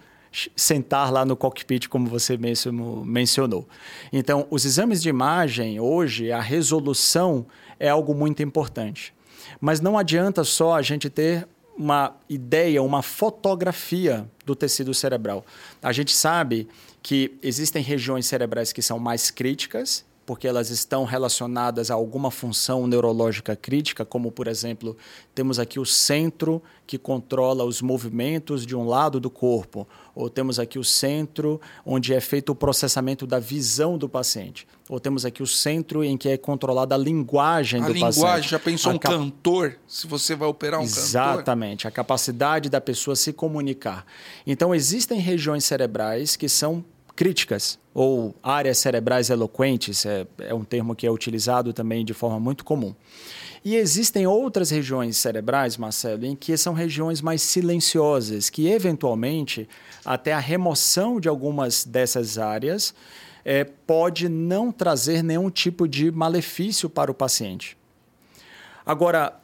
sentar 0.55 1.11
lá 1.11 1.23
no 1.25 1.35
cockpit, 1.35 1.87
como 1.87 2.07
você 2.07 2.37
mencionou. 2.37 3.67
Então, 4.11 4.47
os 4.49 4.65
exames 4.65 5.01
de 5.01 5.09
imagem, 5.09 5.79
hoje, 5.79 6.31
a 6.31 6.41
resolução 6.41 7.45
é 7.79 7.89
algo 7.89 8.13
muito 8.13 8.41
importante. 8.41 9.13
Mas 9.61 9.79
não 9.79 9.97
adianta 9.97 10.43
só 10.43 10.75
a 10.75 10.81
gente 10.81 11.09
ter 11.09 11.47
uma 11.77 12.15
ideia, 12.29 12.81
uma 12.83 13.01
fotografia 13.01 14.29
do 14.45 14.55
tecido 14.55 14.93
cerebral. 14.93 15.45
A 15.81 15.91
gente 15.91 16.11
sabe 16.15 16.67
que 17.01 17.37
existem 17.41 17.81
regiões 17.81 18.25
cerebrais 18.25 18.71
que 18.71 18.81
são 18.81 18.99
mais 18.99 19.31
críticas 19.31 20.05
porque 20.25 20.47
elas 20.47 20.69
estão 20.69 21.03
relacionadas 21.03 21.91
a 21.91 21.93
alguma 21.93 22.31
função 22.31 22.87
neurológica 22.87 23.55
crítica, 23.55 24.05
como, 24.05 24.31
por 24.31 24.47
exemplo, 24.47 24.95
temos 25.35 25.59
aqui 25.59 25.79
o 25.79 25.85
centro 25.85 26.61
que 26.87 26.97
controla 26.97 27.63
os 27.63 27.81
movimentos 27.81 28.65
de 28.65 28.75
um 28.75 28.85
lado 28.85 29.19
do 29.19 29.29
corpo, 29.29 29.87
ou 30.15 30.29
temos 30.29 30.59
aqui 30.59 30.77
o 30.77 30.83
centro 30.83 31.59
onde 31.85 32.13
é 32.13 32.19
feito 32.19 32.51
o 32.51 32.55
processamento 32.55 33.25
da 33.25 33.39
visão 33.39 33.97
do 33.97 34.07
paciente, 34.07 34.67
ou 34.87 34.99
temos 34.99 35.25
aqui 35.25 35.41
o 35.41 35.47
centro 35.47 36.03
em 36.03 36.17
que 36.17 36.29
é 36.29 36.37
controlada 36.37 36.95
a 36.95 36.97
linguagem 36.97 37.81
a 37.81 37.87
do 37.87 37.93
linguagem, 37.93 38.07
paciente. 38.07 38.25
A 38.25 38.27
linguagem, 38.27 38.49
já 38.49 38.59
pensou 38.59 38.91
a 38.91 38.95
um 38.95 38.99
cap... 38.99 39.15
cantor, 39.15 39.77
se 39.87 40.07
você 40.07 40.35
vai 40.35 40.47
operar 40.47 40.79
um 40.79 40.83
Exatamente, 40.83 41.13
cantor? 41.13 41.33
Exatamente, 41.33 41.87
a 41.87 41.91
capacidade 41.91 42.69
da 42.69 42.79
pessoa 42.79 43.15
se 43.15 43.33
comunicar. 43.33 44.05
Então, 44.45 44.73
existem 44.73 45.19
regiões 45.19 45.65
cerebrais 45.65 46.35
que 46.35 46.47
são 46.47 46.83
críticas 47.15 47.79
ou 47.93 48.33
áreas 48.41 48.79
cerebrais 48.79 49.29
eloquentes, 49.29 50.05
é, 50.05 50.25
é, 50.39 50.53
um 50.53 50.63
termo 50.63 50.95
que 50.95 51.05
é 51.05 51.11
utilizado 51.11 51.71
também 51.71 52.03
de 52.03 52.13
forma 52.13 52.39
muito 52.39 52.65
comum. 52.65 52.95
E 53.63 53.75
existem 53.75 54.27
outras 54.27 54.71
regiões 54.71 55.15
cerebrais, 55.15 55.77
Marcelo, 55.77 56.25
em 56.25 56.35
que 56.35 56.57
são 56.57 56.73
regiões 56.73 57.21
mais 57.21 57.41
silenciosas, 57.41 58.49
que 58.49 58.67
eventualmente, 58.67 59.69
até 60.03 60.33
a 60.33 60.39
remoção 60.39 61.19
de 61.19 61.29
algumas 61.29 61.85
dessas 61.85 62.37
áreas, 62.37 62.93
é, 63.45 63.63
pode 63.63 64.27
não 64.27 64.71
trazer 64.71 65.23
nenhum 65.23 65.49
tipo 65.49 65.87
de 65.87 66.11
malefício 66.11 66.89
para 66.89 67.11
o 67.11 67.13
paciente. 67.13 67.77
Agora, 68.85 69.39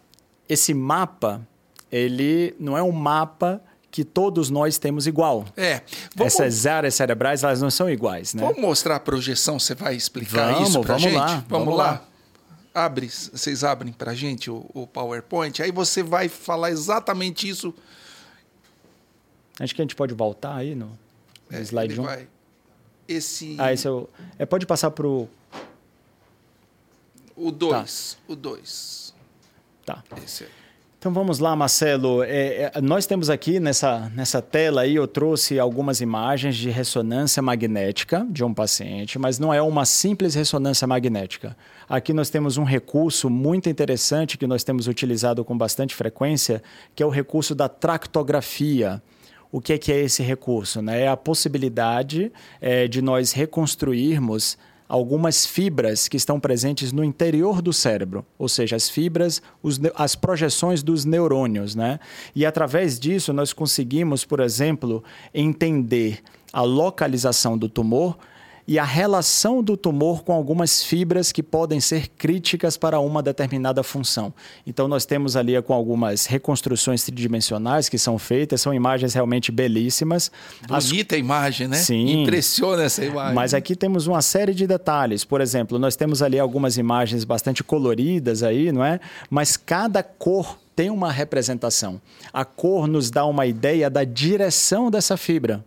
esse 0.50 0.74
mapa, 0.74 1.48
ele 1.92 2.56
não 2.60 2.78
é 2.78 2.84
um 2.84 2.92
mapa 2.92 3.62
que 3.92 4.04
todos 4.04 4.50
nós 4.50 4.78
temos 4.78 5.08
igual. 5.08 5.46
É. 5.58 5.82
Vamos... 6.16 6.34
Essas 6.34 6.66
áreas 6.66 6.96
cerebrais, 6.96 7.44
elas 7.44 7.62
não 7.62 7.70
são 7.72 7.90
iguais, 7.90 8.34
né? 8.34 8.42
Vamos 8.44 8.60
mostrar 8.62 8.98
a 8.98 9.00
projeção, 9.00 9.60
você 9.60 9.74
vai 9.74 9.96
explicar 9.96 10.54
vamos, 10.54 10.70
isso 10.70 10.82
pra 10.82 10.88
vamos 10.96 11.02
gente? 11.04 11.16
Lá, 11.16 11.28
vamos, 11.48 11.66
vamos 11.66 11.78
lá. 11.78 11.92
lá. 11.92 12.06
Abre, 12.74 13.10
vocês 13.10 13.64
abrem 13.64 13.92
pra 13.92 14.14
gente 14.14 14.50
o, 14.52 14.66
o 14.74 14.86
PowerPoint, 14.86 15.62
aí 15.62 15.72
você 15.72 16.04
vai 16.04 16.30
falar 16.30 16.70
exatamente 16.72 17.50
isso. 17.50 17.74
Acho 19.60 19.76
que 19.76 19.82
a 19.82 19.84
gente 19.84 19.96
pode 19.96 20.14
voltar 20.14 20.56
aí 20.56 20.76
no, 20.76 20.86
no 21.50 21.58
É, 21.58 21.62
slide 21.62 21.94
ele 21.94 22.02
1. 22.02 22.04
vai. 22.04 22.28
Esse. 23.08 23.56
Ah, 23.58 23.74
esse 23.74 23.88
é 23.88 23.92
o... 23.92 24.08
É, 24.38 24.46
pode 24.46 24.66
passar 24.68 24.92
para 24.92 25.08
o... 25.08 25.28
O 27.36 27.52
2. 27.52 28.18
O 28.28 28.36
2. 28.36 29.14
Tá. 29.86 30.04
Esse 30.24 30.44
aí. 30.44 30.50
Então 31.00 31.14
vamos 31.14 31.40
lá, 31.40 31.56
Marcelo. 31.56 32.24
É, 32.24 32.74
é, 32.76 32.82
nós 32.82 33.06
temos 33.06 33.30
aqui 33.30 33.58
nessa, 33.58 34.12
nessa 34.14 34.42
tela 34.42 34.82
aí, 34.82 34.96
eu 34.96 35.08
trouxe 35.08 35.58
algumas 35.58 36.02
imagens 36.02 36.58
de 36.58 36.70
ressonância 36.70 37.42
magnética 37.42 38.28
de 38.30 38.44
um 38.44 38.54
paciente, 38.54 39.18
mas 39.18 39.40
não 39.40 39.54
é 39.54 39.62
uma 39.62 39.86
simples 39.86 40.36
ressonância 40.36 40.86
magnética. 40.86 41.56
Aqui 41.88 42.12
nós 42.12 42.30
temos 42.30 42.58
um 42.58 42.66
recurso 42.66 43.30
muito 43.30 43.70
interessante 43.70 44.38
que 44.38 44.46
nós 44.46 44.62
temos 44.62 44.90
utilizado 44.90 45.46
com 45.46 45.58
bastante 45.58 45.96
frequência, 45.96 46.62
que 46.94 47.02
é 47.02 47.06
o 47.06 47.10
recurso 47.10 47.56
da 47.56 47.70
tractografia. 47.70 49.02
O 49.54 49.62
que 49.62 49.72
é, 49.72 49.78
que 49.78 49.94
é 49.94 50.02
esse 50.02 50.22
recurso? 50.22 50.82
Né? 50.82 51.04
É 51.04 51.08
a 51.08 51.16
possibilidade 51.16 52.30
é, 52.60 52.90
de 52.90 53.02
nós 53.02 53.32
reconstruirmos 53.32 54.58
algumas 54.90 55.46
fibras 55.46 56.08
que 56.08 56.18
estão 56.18 56.40
presentes 56.40 56.92
no 56.92 57.04
interior 57.04 57.62
do 57.62 57.72
cérebro, 57.72 58.26
ou 58.40 58.50
seja, 58.50 58.76
as 58.76 58.90
fibras, 58.90 59.40
os, 59.62 59.80
as 59.94 60.16
projeções 60.16 60.82
dos 60.82 61.06
neurônios, 61.06 61.76
né? 61.76 62.00
E 62.36 62.44
através 62.44 63.00
disso 63.00 63.32
nós 63.32 63.54
conseguimos, 63.54 64.26
por 64.26 64.40
exemplo, 64.40 65.04
entender 65.32 66.24
a 66.52 66.64
localização 66.64 67.56
do 67.56 67.70
tumor 67.70 68.18
e 68.70 68.78
a 68.78 68.84
relação 68.84 69.64
do 69.64 69.76
tumor 69.76 70.24
com 70.24 70.32
algumas 70.32 70.84
fibras 70.84 71.32
que 71.32 71.42
podem 71.42 71.80
ser 71.80 72.08
críticas 72.08 72.78
para 72.78 73.00
uma 73.00 73.24
determinada 73.24 73.82
função. 73.82 74.32
Então, 74.64 74.88
nós 74.88 75.08
temos 75.08 75.36
ali 75.36 75.60
com 75.64 75.74
algumas 75.74 76.28
reconstruções 76.28 77.04
tridimensionais 77.04 77.90
que 77.90 77.98
são 77.98 78.20
feitas, 78.20 78.62
são 78.62 78.72
imagens 78.72 79.16
realmente 79.16 79.52
belíssimas. 79.52 80.32
Bonita 80.68 81.16
As... 81.16 81.20
imagem, 81.20 81.68
né? 81.68 81.78
Sim. 81.78 82.22
Impressiona 82.22 82.84
essa 82.84 83.04
imagem. 83.04 83.34
Mas 83.34 83.56
aqui 83.56 83.76
temos 83.76 84.06
uma 84.06 84.22
série 84.22 84.54
de 84.54 84.68
detalhes. 84.68 85.26
Por 85.26 85.42
exemplo, 85.42 85.80
nós 85.80 85.96
temos 85.96 86.22
ali 86.22 86.38
algumas 86.38 86.78
imagens 86.78 87.24
bastante 87.24 87.64
coloridas 87.64 88.44
aí, 88.44 88.72
não 88.72 88.86
é? 88.86 89.00
Mas 89.32 89.58
cada 89.58 90.04
cor 90.04 90.60
tem 90.76 90.92
uma 90.92 91.12
representação. 91.12 92.00
A 92.32 92.46
cor 92.46 92.88
nos 92.88 93.10
dá 93.10 93.26
uma 93.26 93.48
ideia 93.48 93.90
da 93.90 94.04
direção 94.04 94.92
dessa 94.92 95.18
fibra. 95.18 95.66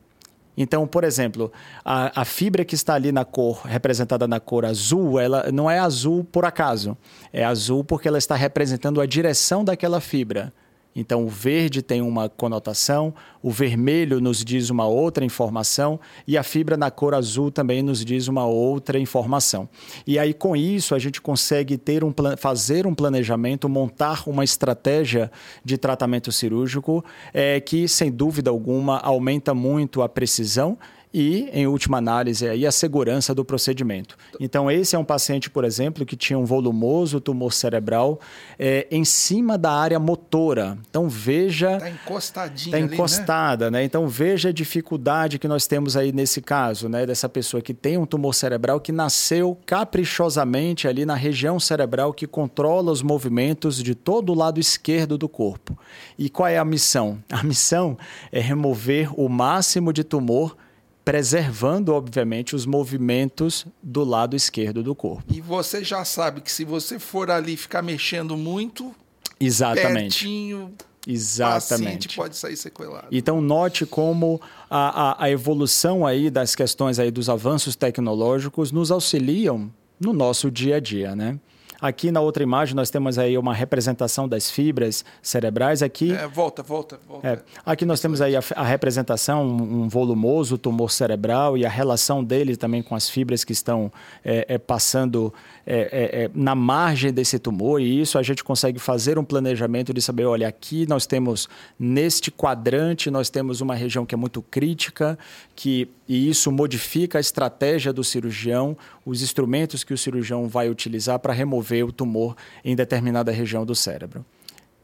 Então, 0.56 0.86
por 0.86 1.02
exemplo, 1.02 1.50
a, 1.84 2.20
a, 2.20 2.24
fibra 2.24 2.64
que 2.64 2.74
está 2.74 2.94
ali 2.94 3.10
na 3.10 3.24
cor, 3.24 3.62
representada 3.64 4.28
na 4.28 4.38
cor 4.38 4.64
azul, 4.66 5.18
ela 5.18 5.50
não 5.50 5.70
é 5.70 5.78
azul 5.78 6.24
por 6.24 6.44
acaso. 6.44 6.96
É 7.32 7.44
azul 7.44 7.82
porque 7.82 8.06
ela 8.06 8.18
está 8.18 8.34
representando 8.34 9.00
a 9.00 9.06
direção 9.06 9.64
daquela 9.64 10.00
fibra. 10.00 10.52
Então, 10.94 11.24
o 11.24 11.28
verde 11.28 11.80
tem 11.80 12.02
uma 12.02 12.28
conotação, 12.28 13.14
o 13.42 13.50
vermelho 13.50 14.20
nos 14.20 14.44
diz 14.44 14.68
uma 14.68 14.86
outra 14.86 15.24
informação 15.24 15.98
e 16.26 16.36
a 16.36 16.42
fibra 16.42 16.76
na 16.76 16.90
cor 16.90 17.14
azul 17.14 17.50
também 17.50 17.82
nos 17.82 18.04
diz 18.04 18.28
uma 18.28 18.44
outra 18.44 18.98
informação. 18.98 19.68
E 20.06 20.18
aí, 20.18 20.34
com 20.34 20.54
isso, 20.54 20.94
a 20.94 20.98
gente 20.98 21.20
consegue 21.20 21.78
ter 21.78 22.04
um, 22.04 22.12
fazer 22.36 22.86
um 22.86 22.94
planejamento, 22.94 23.68
montar 23.68 24.22
uma 24.26 24.44
estratégia 24.44 25.32
de 25.64 25.78
tratamento 25.78 26.30
cirúrgico 26.30 27.04
é, 27.32 27.58
que, 27.60 27.88
sem 27.88 28.10
dúvida 28.10 28.50
alguma, 28.50 28.98
aumenta 28.98 29.54
muito 29.54 30.02
a 30.02 30.08
precisão 30.08 30.78
e, 31.12 31.48
em 31.52 31.66
última 31.66 31.98
análise, 31.98 32.48
aí 32.48 32.66
a 32.66 32.72
segurança 32.72 33.34
do 33.34 33.44
procedimento. 33.44 34.16
Então, 34.40 34.70
esse 34.70 34.96
é 34.96 34.98
um 34.98 35.04
paciente, 35.04 35.50
por 35.50 35.64
exemplo, 35.64 36.06
que 36.06 36.16
tinha 36.16 36.38
um 36.38 36.44
volumoso 36.44 37.20
tumor 37.20 37.52
cerebral 37.52 38.18
é, 38.58 38.86
em 38.90 39.04
cima 39.04 39.58
da 39.58 39.72
área 39.72 39.98
motora. 39.98 40.78
Então, 40.88 41.08
veja... 41.08 41.76
Está 41.76 41.90
encostadinha 41.90 42.78
Está 42.78 42.94
encostada, 42.94 43.66
ali, 43.66 43.72
né? 43.72 43.78
né? 43.80 43.84
Então, 43.84 44.08
veja 44.08 44.48
a 44.48 44.52
dificuldade 44.52 45.38
que 45.38 45.46
nós 45.46 45.66
temos 45.66 45.96
aí 45.96 46.12
nesse 46.12 46.40
caso, 46.40 46.88
né? 46.88 47.04
Dessa 47.04 47.28
pessoa 47.28 47.60
que 47.60 47.74
tem 47.74 47.98
um 47.98 48.06
tumor 48.06 48.34
cerebral 48.34 48.80
que 48.80 48.92
nasceu 48.92 49.58
caprichosamente 49.66 50.88
ali 50.88 51.04
na 51.04 51.14
região 51.14 51.60
cerebral 51.60 52.12
que 52.12 52.26
controla 52.26 52.90
os 52.90 53.02
movimentos 53.02 53.82
de 53.82 53.94
todo 53.94 54.32
o 54.32 54.34
lado 54.34 54.58
esquerdo 54.58 55.18
do 55.18 55.28
corpo. 55.28 55.78
E 56.18 56.30
qual 56.30 56.48
é 56.48 56.58
a 56.58 56.64
missão? 56.64 57.22
A 57.30 57.42
missão 57.42 57.98
é 58.30 58.40
remover 58.40 59.10
o 59.20 59.28
máximo 59.28 59.92
de 59.92 60.04
tumor 60.04 60.56
preservando, 61.04 61.92
obviamente, 61.92 62.54
os 62.54 62.64
movimentos 62.64 63.66
do 63.82 64.04
lado 64.04 64.36
esquerdo 64.36 64.82
do 64.82 64.94
corpo. 64.94 65.24
E 65.32 65.40
você 65.40 65.82
já 65.82 66.04
sabe 66.04 66.40
que 66.40 66.50
se 66.50 66.64
você 66.64 66.98
for 66.98 67.30
ali 67.30 67.56
ficar 67.56 67.82
mexendo 67.82 68.36
muito, 68.36 68.94
Exatamente. 69.40 70.20
pertinho, 70.20 70.72
Exatamente. 71.06 71.84
paciente 71.84 72.16
pode 72.16 72.36
sair 72.36 72.56
sequelado. 72.56 73.08
Então 73.10 73.40
note 73.40 73.84
como 73.84 74.40
a, 74.70 75.10
a, 75.10 75.24
a, 75.24 75.30
evolução 75.30 76.06
aí 76.06 76.30
das 76.30 76.54
questões 76.54 76.98
aí 76.98 77.10
dos 77.10 77.28
avanços 77.28 77.74
tecnológicos 77.74 78.70
nos 78.70 78.90
auxiliam 78.90 79.70
no 79.98 80.12
nosso 80.12 80.50
dia 80.50 80.76
a 80.76 80.80
dia, 80.80 81.16
né? 81.16 81.38
Aqui 81.82 82.12
na 82.12 82.20
outra 82.20 82.44
imagem 82.44 82.76
nós 82.76 82.90
temos 82.90 83.18
aí 83.18 83.36
uma 83.36 83.52
representação 83.52 84.28
das 84.28 84.48
fibras 84.48 85.04
cerebrais. 85.20 85.82
Aqui, 85.82 86.12
é, 86.12 86.28
volta, 86.28 86.62
volta, 86.62 87.00
volta. 87.08 87.26
É, 87.26 87.40
aqui 87.66 87.84
nós 87.84 88.00
temos 88.00 88.22
aí 88.22 88.36
a, 88.36 88.42
a 88.54 88.62
representação, 88.62 89.44
um, 89.44 89.82
um, 89.82 89.88
volumoso 89.88 90.56
tumor 90.56 90.92
cerebral 90.92 91.58
e 91.58 91.66
a 91.66 91.68
relação 91.68 92.22
dele 92.22 92.56
também 92.56 92.84
com 92.84 92.94
as 92.94 93.10
fibras 93.10 93.42
que 93.42 93.50
estão 93.50 93.90
é, 94.24 94.46
é, 94.48 94.58
passando 94.58 95.34
é, 95.66 96.30
na 96.34 96.54
margem 96.54 97.12
desse 97.12 97.38
tumor. 97.38 97.80
E 97.80 98.00
isso 98.00 98.18
a 98.18 98.22
gente 98.22 98.42
consegue 98.42 98.78
fazer 98.78 99.18
um 99.18 99.24
planejamento 99.24 99.94
de 99.94 100.02
saber, 100.02 100.24
olha, 100.24 100.48
aqui 100.48 100.86
nós 100.86 101.06
temos 101.06 101.48
neste 101.78 102.30
quadrante 102.30 103.10
nós 103.10 103.30
temos 103.30 103.60
uma 103.60 103.74
região 103.74 104.04
que 104.04 104.14
é 104.14 104.18
muito 104.18 104.42
crítica, 104.42 105.18
que 105.54 105.88
e 106.08 106.28
isso 106.28 106.50
modifica 106.50 107.18
a 107.18 107.20
estratégia 107.20 107.92
do 107.92 108.02
cirurgião, 108.02 108.76
os 109.04 109.22
instrumentos 109.22 109.84
que 109.84 109.94
o 109.94 109.98
cirurgião 109.98 110.48
vai 110.48 110.68
utilizar 110.68 111.18
para 111.18 111.32
remover 111.32 111.86
o 111.86 111.92
tumor 111.92 112.36
em 112.64 112.74
determinada 112.74 113.30
região 113.30 113.64
do 113.64 113.74
cérebro. 113.74 114.24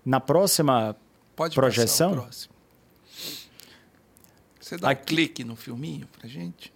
Na 0.05 0.21
próxima 0.21 0.97
Pode 1.37 1.55
projeção. 1.55 2.27
Você 4.61 4.77
dá 4.77 4.91
Aqui... 4.91 5.03
um 5.03 5.07
clique 5.07 5.45
no 5.45 5.57
filminho 5.57 6.07
para 6.07 6.29
gente? 6.29 6.73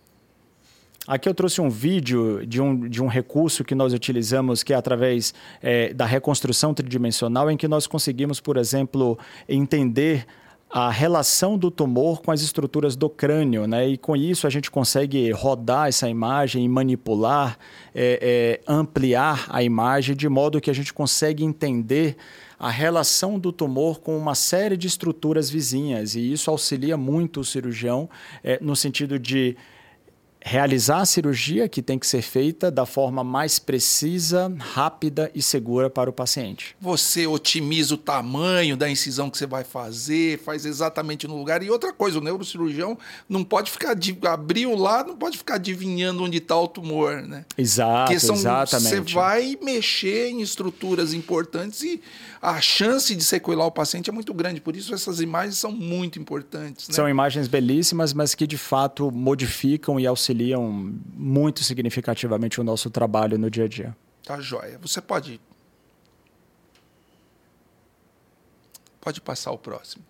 Aqui 1.07 1.29
eu 1.29 1.35
trouxe 1.35 1.61
um 1.61 1.69
vídeo 1.69 2.47
de 2.47 2.61
um, 2.61 2.89
de 2.89 3.03
um 3.03 3.09
recurso 3.09 3.65
que 3.65 3.75
nós 3.75 3.93
utilizamos, 3.93 4.63
que 4.63 4.73
é 4.73 4.77
através 4.77 5.35
é, 5.61 5.93
da 5.93 6.07
reconstrução 6.07 6.73
tridimensional, 6.73 7.51
em 7.51 7.57
que 7.57 7.67
nós 7.67 7.89
conseguimos, 7.89 8.39
por 8.39 8.57
exemplo, 8.57 9.19
entender 9.49 10.25
a 10.71 10.91
relação 10.91 11.59
do 11.59 11.71
tumor 11.73 12.23
com 12.23 12.31
as 12.31 12.41
estruturas 12.41 12.95
do 12.95 13.11
crânio, 13.11 13.67
né? 13.67 13.89
E 13.89 13.99
com 13.99 14.17
isso 14.17 14.47
a 14.47 14.51
gente 14.51 14.71
consegue 14.71 15.31
rodar 15.33 15.89
essa 15.89 16.09
imagem 16.09 16.67
manipular, 16.69 17.59
é, 17.95 18.61
é, 18.67 18.73
ampliar 18.73 19.47
a 19.51 19.63
imagem 19.63 20.17
de 20.17 20.29
modo 20.29 20.61
que 20.61 20.71
a 20.71 20.75
gente 20.75 20.95
consegue 20.95 21.45
entender 21.45 22.17
a 22.59 22.71
relação 22.71 23.41
do 23.41 23.53
tumor 23.53 24.01
com 24.01 24.17
uma 24.17 24.37
série 24.37 24.77
de 24.77 24.87
estruturas 24.87 25.51
vizinhas. 25.51 26.15
E 26.15 26.33
isso 26.33 26.49
auxilia 26.49 26.97
muito 26.97 27.41
o 27.41 27.45
cirurgião 27.45 28.09
é, 28.43 28.57
no 28.63 28.77
sentido 28.77 29.19
de 29.19 29.57
realizar 30.45 31.01
a 31.01 31.07
cirurgia 31.07 31.69
que 31.69 31.81
tem 31.81 31.99
que 31.99 32.07
ser 32.07 32.23
feita 32.23 32.71
da 32.71 32.85
forma 32.85 33.23
mais 33.23 33.59
precisa, 33.59 34.53
rápida 34.59 35.31
e 35.35 35.41
segura 35.41 35.89
para 35.89 36.11
o 36.11 36.13
paciente. 36.13 36.77
Você 36.81 37.27
otimiza 37.27 37.95
o 37.95 37.99
tamanho 37.99 38.77
da 38.77 38.91
incisão 38.91 39.31
que 39.31 39.39
você 39.39 39.47
vai 39.47 39.65
fazer, 39.65 40.39
faz 40.41 40.67
exatamente 40.67 41.27
no 41.27 41.37
lugar. 41.37 41.63
E 41.63 41.71
outra 41.71 41.93
coisa, 41.93 42.19
o 42.19 42.23
neurocirurgião 42.23 42.99
não 43.29 43.45
pode 43.45 43.71
ficar 43.71 43.97
abriu 44.31 44.75
lá, 44.75 45.05
não 45.05 45.17
pode 45.17 45.39
ficar 45.39 45.55
adivinhando 45.55 46.25
onde 46.25 46.39
está 46.39 46.59
o 46.59 46.67
tumor, 46.67 47.23
né? 47.23 47.45
Exato, 47.57 48.19
são, 48.19 48.35
exatamente. 48.35 48.89
Você 48.89 49.01
vai 49.01 49.57
mexer 49.63 50.31
em 50.31 50.41
estruturas 50.41 51.15
importantes 51.15 51.83
e 51.83 52.01
a 52.41 52.61
chance 52.61 53.15
de 53.15 53.23
sequelar 53.23 53.67
o 53.67 53.71
paciente 53.71 54.11
é 54.11 54.13
muito 54.13 54.35
grande. 54.35 54.61
Por 54.61 54.75
isso 54.75 54.95
essas 54.95 55.21
imagens 55.21 55.57
são 55.57 55.71
muito 55.71 56.19
importantes. 56.19 56.89
Né? 56.89 56.95
São 56.95 57.09
imagens 57.09 57.47
belíssimas, 57.47 58.13
mas 58.13 58.35
que 58.35 58.47
de 58.47 58.59
fato 58.59 59.11
modificam 59.11 60.01
e 60.01 60.07
auxiliam 60.07 60.32
auxiliam 60.33 60.95
muito 61.15 61.63
significativamente 61.63 62.61
o 62.61 62.65
nosso 62.65 62.91
trabalho 62.91 63.39
no 63.39 63.51
dia 63.51 63.65
a 63.65 63.69
dia. 63.69 63.97
Tá 64.25 64.41
joia. 64.41 64.79
Você 64.81 65.01
pode. 65.01 65.41
Pode 69.01 69.21
passar 69.21 69.53
o 69.53 69.59
próximo. 69.59 70.05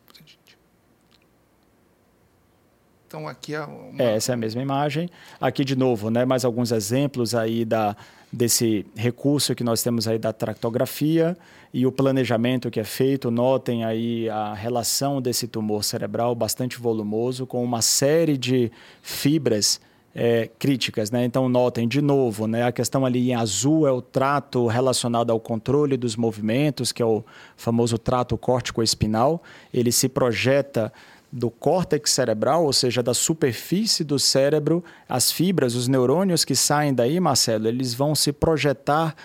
Então 3.06 3.28
aqui 3.28 3.54
é 3.54 3.60
uma... 3.60 4.02
É, 4.02 4.16
essa 4.16 4.32
é 4.32 4.34
a 4.34 4.38
mesma 4.38 4.62
imagem. 4.62 5.10
Aqui 5.38 5.66
de 5.66 5.76
novo, 5.76 6.08
né, 6.08 6.24
mais 6.24 6.46
alguns 6.46 6.72
exemplos 6.72 7.34
aí 7.34 7.62
da, 7.62 7.94
desse 8.32 8.86
recurso 8.96 9.54
que 9.54 9.62
nós 9.62 9.82
temos 9.82 10.08
aí 10.08 10.18
da 10.18 10.32
tractografia 10.32 11.36
e 11.74 11.86
o 11.86 11.92
planejamento 11.92 12.70
que 12.70 12.80
é 12.80 12.84
feito. 12.84 13.30
Notem 13.30 13.84
aí 13.84 14.30
a 14.30 14.54
relação 14.54 15.20
desse 15.20 15.46
tumor 15.46 15.84
cerebral 15.84 16.34
bastante 16.34 16.78
volumoso 16.78 17.46
com 17.46 17.62
uma 17.62 17.82
série 17.82 18.38
de 18.38 18.72
fibras 19.02 19.78
é, 20.14 20.48
críticas, 20.58 21.10
né? 21.10 21.24
Então 21.24 21.48
notem 21.48 21.88
de 21.88 22.02
novo, 22.02 22.46
né? 22.46 22.64
A 22.64 22.72
questão 22.72 23.06
ali 23.06 23.30
em 23.30 23.34
azul 23.34 23.86
é 23.86 23.92
o 23.92 24.02
trato 24.02 24.66
relacionado 24.66 25.30
ao 25.30 25.40
controle 25.40 25.96
dos 25.96 26.16
movimentos, 26.16 26.92
que 26.92 27.02
é 27.02 27.06
o 27.06 27.24
famoso 27.56 27.96
trato 27.96 28.36
córtico-espinal. 28.36 29.42
Ele 29.72 29.90
se 29.90 30.08
projeta 30.08 30.92
do 31.32 31.50
córtex 31.50 32.10
cerebral, 32.10 32.66
ou 32.66 32.72
seja, 32.74 33.02
da 33.02 33.14
superfície 33.14 34.04
do 34.04 34.18
cérebro, 34.18 34.84
as 35.08 35.32
fibras, 35.32 35.74
os 35.74 35.88
neurônios 35.88 36.44
que 36.44 36.54
saem 36.54 36.92
daí, 36.92 37.18
Marcelo, 37.18 37.66
eles 37.66 37.94
vão 37.94 38.14
se 38.14 38.32
projetar 38.32 39.16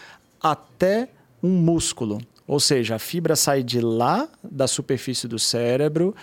até 0.42 1.10
um 1.44 1.50
músculo. 1.50 2.20
Ou 2.48 2.62
seja, 2.62 2.96
a 2.96 3.00
fibra 3.00 3.36
sai 3.36 3.62
de 3.62 3.82
lá 3.82 4.30
da 4.42 4.68
superfície 4.68 5.28
do 5.28 5.38
cérebro, 5.38 6.16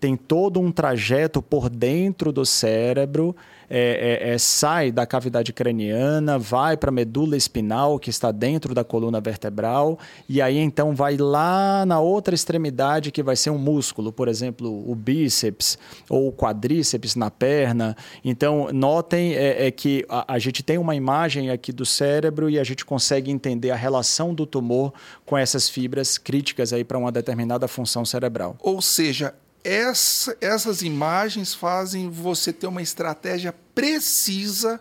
tem 0.00 0.16
todo 0.16 0.58
um 0.58 0.72
trajeto 0.72 1.40
por 1.40 1.68
dentro 1.68 2.32
do 2.32 2.44
cérebro 2.44 3.34
é, 3.70 4.20
é, 4.22 4.30
é, 4.30 4.38
sai 4.38 4.90
da 4.90 5.06
cavidade 5.06 5.52
craniana, 5.52 6.38
vai 6.38 6.76
para 6.76 6.90
a 6.90 6.92
medula 6.92 7.36
espinal, 7.36 7.98
que 7.98 8.10
está 8.10 8.32
dentro 8.32 8.74
da 8.74 8.82
coluna 8.84 9.20
vertebral, 9.20 9.98
e 10.28 10.40
aí 10.40 10.58
então 10.58 10.94
vai 10.94 11.16
lá 11.16 11.84
na 11.86 12.00
outra 12.00 12.34
extremidade, 12.34 13.10
que 13.10 13.22
vai 13.22 13.36
ser 13.36 13.50
um 13.50 13.58
músculo, 13.58 14.12
por 14.12 14.28
exemplo, 14.28 14.90
o 14.90 14.94
bíceps 14.94 15.78
ou 16.08 16.28
o 16.28 16.32
quadríceps 16.32 17.14
na 17.14 17.30
perna. 17.30 17.96
Então, 18.24 18.68
notem 18.72 19.34
é, 19.34 19.66
é 19.66 19.70
que 19.70 20.04
a, 20.08 20.34
a 20.34 20.38
gente 20.38 20.62
tem 20.62 20.78
uma 20.78 20.94
imagem 20.94 21.50
aqui 21.50 21.72
do 21.72 21.84
cérebro 21.84 22.48
e 22.48 22.58
a 22.58 22.64
gente 22.64 22.84
consegue 22.84 23.30
entender 23.30 23.70
a 23.70 23.76
relação 23.76 24.34
do 24.34 24.46
tumor 24.46 24.92
com 25.26 25.36
essas 25.36 25.68
fibras 25.68 26.16
críticas 26.16 26.72
aí 26.72 26.84
para 26.84 26.98
uma 26.98 27.12
determinada 27.12 27.68
função 27.68 28.04
cerebral. 28.04 28.56
Ou 28.60 28.80
seja, 28.80 29.34
essa, 29.68 30.34
essas 30.40 30.80
imagens 30.80 31.52
fazem 31.52 32.08
você 32.08 32.54
ter 32.54 32.66
uma 32.66 32.80
estratégia 32.80 33.54
precisa 33.74 34.80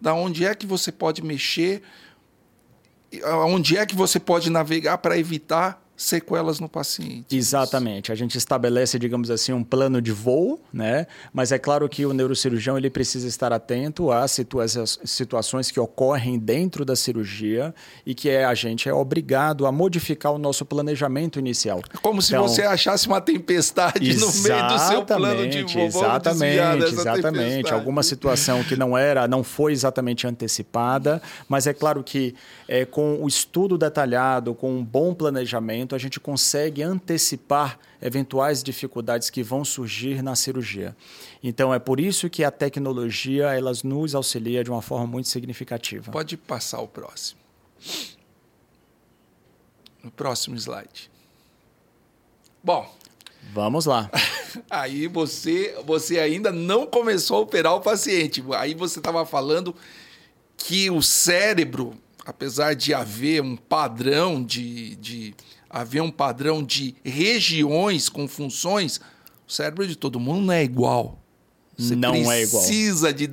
da 0.00 0.14
onde 0.14 0.46
é 0.46 0.54
que 0.54 0.66
você 0.66 0.90
pode 0.90 1.22
mexer, 1.22 1.82
onde 3.46 3.76
é 3.76 3.84
que 3.84 3.94
você 3.94 4.18
pode 4.18 4.48
navegar 4.48 4.96
para 4.96 5.18
evitar 5.18 5.83
sequelas 5.96 6.58
no 6.58 6.68
paciente. 6.68 7.36
Exatamente. 7.36 8.10
A 8.10 8.14
gente 8.14 8.36
estabelece, 8.36 8.98
digamos 8.98 9.30
assim, 9.30 9.52
um 9.52 9.62
plano 9.62 10.02
de 10.02 10.12
voo, 10.12 10.60
né? 10.72 11.06
Mas 11.32 11.52
é 11.52 11.58
claro 11.58 11.88
que 11.88 12.04
o 12.04 12.12
neurocirurgião 12.12 12.76
ele 12.76 12.90
precisa 12.90 13.28
estar 13.28 13.52
atento 13.52 14.10
às 14.10 14.32
situa 14.32 14.66
situações 14.66 15.70
que 15.70 15.78
ocorrem 15.78 16.38
dentro 16.38 16.84
da 16.84 16.96
cirurgia 16.96 17.74
e 18.04 18.14
que 18.14 18.28
é, 18.28 18.44
a 18.44 18.54
gente 18.54 18.88
é 18.88 18.94
obrigado 18.94 19.66
a 19.66 19.72
modificar 19.72 20.32
o 20.32 20.38
nosso 20.38 20.64
planejamento 20.64 21.38
inicial. 21.38 21.80
É 21.92 21.98
como 21.98 22.20
se 22.20 22.32
então, 22.32 22.48
você 22.48 22.62
achasse 22.62 23.06
uma 23.06 23.20
tempestade 23.20 24.14
no 24.14 24.32
meio 24.42 24.68
do 24.68 24.78
seu 24.78 25.04
plano 25.04 25.48
de 25.48 25.62
voo. 25.62 25.82
Exatamente, 25.82 26.84
exatamente. 26.84 27.22
Tempestade. 27.22 27.74
Alguma 27.74 28.02
situação 28.02 28.64
que 28.64 28.76
não 28.76 28.96
era, 28.98 29.28
não 29.28 29.44
foi 29.44 29.72
exatamente 29.72 30.26
antecipada, 30.26 31.22
mas 31.48 31.66
é 31.66 31.72
claro 31.72 32.02
que 32.02 32.34
é, 32.66 32.84
com 32.84 33.22
o 33.22 33.28
estudo 33.28 33.78
detalhado, 33.78 34.54
com 34.54 34.78
um 34.78 34.84
bom 34.84 35.14
planejamento 35.14 35.83
a 35.92 35.98
gente 35.98 36.20
consegue 36.20 36.82
antecipar 36.82 37.80
eventuais 38.00 38.62
dificuldades 38.62 39.28
que 39.28 39.42
vão 39.42 39.64
surgir 39.64 40.22
na 40.22 40.36
cirurgia. 40.36 40.96
Então 41.42 41.74
é 41.74 41.80
por 41.80 41.98
isso 41.98 42.30
que 42.30 42.44
a 42.44 42.50
tecnologia 42.50 43.52
elas 43.52 43.82
nos 43.82 44.14
auxilia 44.14 44.62
de 44.62 44.70
uma 44.70 44.80
forma 44.80 45.06
muito 45.06 45.28
significativa. 45.28 46.12
Pode 46.12 46.36
passar 46.36 46.80
o 46.80 46.86
próximo. 46.86 47.40
O 50.04 50.10
próximo 50.10 50.54
slide. 50.56 51.10
Bom, 52.62 52.88
Vamos 53.52 53.86
lá. 53.86 54.10
Aí 54.70 55.06
você, 55.06 55.76
você 55.84 56.18
ainda 56.18 56.50
não 56.52 56.86
começou 56.86 57.38
a 57.38 57.40
operar 57.40 57.74
o 57.74 57.80
paciente. 57.80 58.42
Aí 58.56 58.74
você 58.74 58.98
estava 58.98 59.26
falando 59.26 59.74
que 60.56 60.90
o 60.90 61.02
cérebro, 61.02 61.94
apesar 62.24 62.74
de 62.74 62.94
haver 62.94 63.42
um 63.42 63.56
padrão 63.56 64.42
de, 64.42 64.96
de 64.96 65.34
haver 65.74 66.00
um 66.00 66.10
padrão 66.10 66.62
de 66.62 66.94
regiões 67.04 68.08
com 68.08 68.28
funções, 68.28 69.00
o 69.44 69.52
cérebro 69.52 69.84
de 69.84 69.96
todo 69.96 70.20
mundo 70.20 70.46
não 70.46 70.52
é 70.52 70.62
igual. 70.62 71.18
Você 71.76 71.96
não 71.96 72.30
é 72.30 72.44
igual. 72.44 72.62
Precisa 72.62 73.12
de 73.12 73.28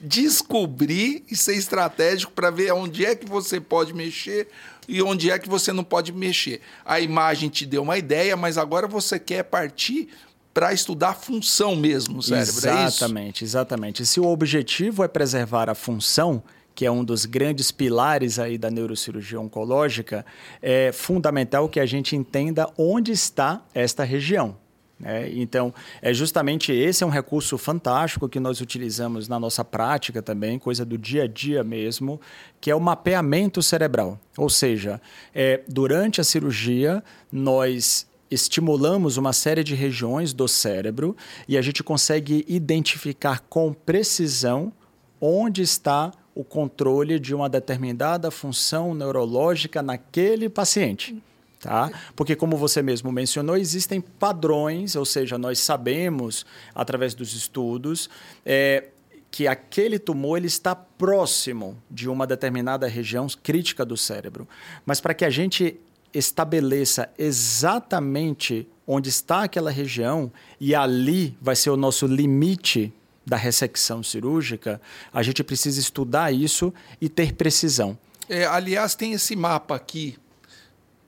descobrir 0.00 1.22
e 1.30 1.36
ser 1.36 1.54
estratégico 1.54 2.32
para 2.32 2.50
ver 2.50 2.72
onde 2.72 3.04
é 3.04 3.14
que 3.14 3.28
você 3.28 3.60
pode 3.60 3.92
mexer 3.92 4.48
e 4.88 5.02
onde 5.02 5.30
é 5.30 5.38
que 5.38 5.46
você 5.46 5.70
não 5.70 5.84
pode 5.84 6.12
mexer. 6.12 6.62
A 6.82 6.98
imagem 6.98 7.50
te 7.50 7.66
deu 7.66 7.82
uma 7.82 7.98
ideia, 7.98 8.38
mas 8.38 8.56
agora 8.56 8.88
você 8.88 9.18
quer 9.18 9.42
partir 9.42 10.08
para 10.54 10.72
estudar 10.72 11.10
a 11.10 11.14
função 11.14 11.76
mesmo 11.76 12.14
no 12.16 12.22
cérebro. 12.22 12.50
Exatamente, 12.56 13.44
é 13.44 13.46
exatamente. 13.46 14.06
Se 14.06 14.18
o 14.18 14.26
objetivo 14.26 15.04
é 15.04 15.08
preservar 15.08 15.68
a 15.68 15.74
função, 15.74 16.42
que 16.74 16.86
é 16.86 16.90
um 16.90 17.04
dos 17.04 17.24
grandes 17.24 17.70
pilares 17.70 18.38
aí 18.38 18.56
da 18.56 18.70
neurocirurgia 18.70 19.40
oncológica, 19.40 20.24
é 20.60 20.90
fundamental 20.92 21.68
que 21.68 21.80
a 21.80 21.86
gente 21.86 22.16
entenda 22.16 22.68
onde 22.76 23.12
está 23.12 23.62
esta 23.74 24.04
região. 24.04 24.56
Né? 25.02 25.30
Então, 25.34 25.74
é 26.00 26.14
justamente 26.14 26.72
esse 26.72 27.02
é 27.02 27.06
um 27.06 27.10
recurso 27.10 27.58
fantástico 27.58 28.28
que 28.28 28.38
nós 28.38 28.60
utilizamos 28.60 29.28
na 29.28 29.38
nossa 29.38 29.64
prática 29.64 30.22
também, 30.22 30.58
coisa 30.58 30.84
do 30.84 30.96
dia 30.96 31.24
a 31.24 31.26
dia 31.26 31.64
mesmo, 31.64 32.20
que 32.60 32.70
é 32.70 32.74
o 32.74 32.80
mapeamento 32.80 33.60
cerebral. 33.60 34.18
Ou 34.38 34.48
seja, 34.48 35.00
é, 35.34 35.60
durante 35.68 36.20
a 36.20 36.24
cirurgia, 36.24 37.02
nós 37.30 38.06
estimulamos 38.30 39.16
uma 39.16 39.32
série 39.32 39.64
de 39.64 39.74
regiões 39.74 40.32
do 40.32 40.48
cérebro 40.48 41.14
e 41.46 41.58
a 41.58 41.62
gente 41.62 41.82
consegue 41.82 42.44
identificar 42.48 43.40
com 43.40 43.74
precisão 43.74 44.72
onde 45.20 45.62
está 45.62 46.12
o 46.34 46.42
controle 46.42 47.18
de 47.18 47.34
uma 47.34 47.48
determinada 47.48 48.30
função 48.30 48.94
neurológica 48.94 49.82
naquele 49.82 50.48
paciente. 50.48 51.22
Tá? 51.60 51.90
Porque, 52.16 52.34
como 52.34 52.56
você 52.56 52.82
mesmo 52.82 53.12
mencionou, 53.12 53.56
existem 53.56 54.00
padrões, 54.00 54.96
ou 54.96 55.04
seja, 55.04 55.38
nós 55.38 55.60
sabemos, 55.60 56.44
através 56.74 57.14
dos 57.14 57.34
estudos, 57.34 58.10
é, 58.44 58.88
que 59.30 59.46
aquele 59.46 59.98
tumor 59.98 60.38
ele 60.38 60.48
está 60.48 60.74
próximo 60.74 61.80
de 61.90 62.08
uma 62.08 62.26
determinada 62.26 62.88
região 62.88 63.26
crítica 63.42 63.84
do 63.84 63.96
cérebro. 63.96 64.48
Mas 64.84 65.00
para 65.00 65.14
que 65.14 65.24
a 65.24 65.30
gente 65.30 65.78
estabeleça 66.12 67.08
exatamente 67.16 68.68
onde 68.86 69.08
está 69.08 69.44
aquela 69.44 69.70
região 69.70 70.30
e 70.60 70.74
ali 70.74 71.36
vai 71.40 71.56
ser 71.56 71.70
o 71.70 71.76
nosso 71.76 72.06
limite 72.06 72.92
da 73.24 73.36
ressecção 73.36 74.02
cirúrgica, 74.02 74.80
a 75.12 75.22
gente 75.22 75.42
precisa 75.44 75.80
estudar 75.80 76.32
isso 76.32 76.72
e 77.00 77.08
ter 77.08 77.34
precisão. 77.34 77.96
É, 78.28 78.44
aliás, 78.44 78.94
tem 78.94 79.12
esse 79.12 79.36
mapa 79.36 79.74
aqui, 79.76 80.16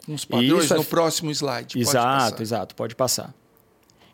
uns 0.09 0.25
padrões 0.25 0.65
isso, 0.65 0.75
no 0.75 0.85
próximo 0.85 1.31
slide. 1.31 1.79
Exato, 1.79 2.43
exato, 2.43 2.75
pode 2.75 2.95
passar. 2.95 3.35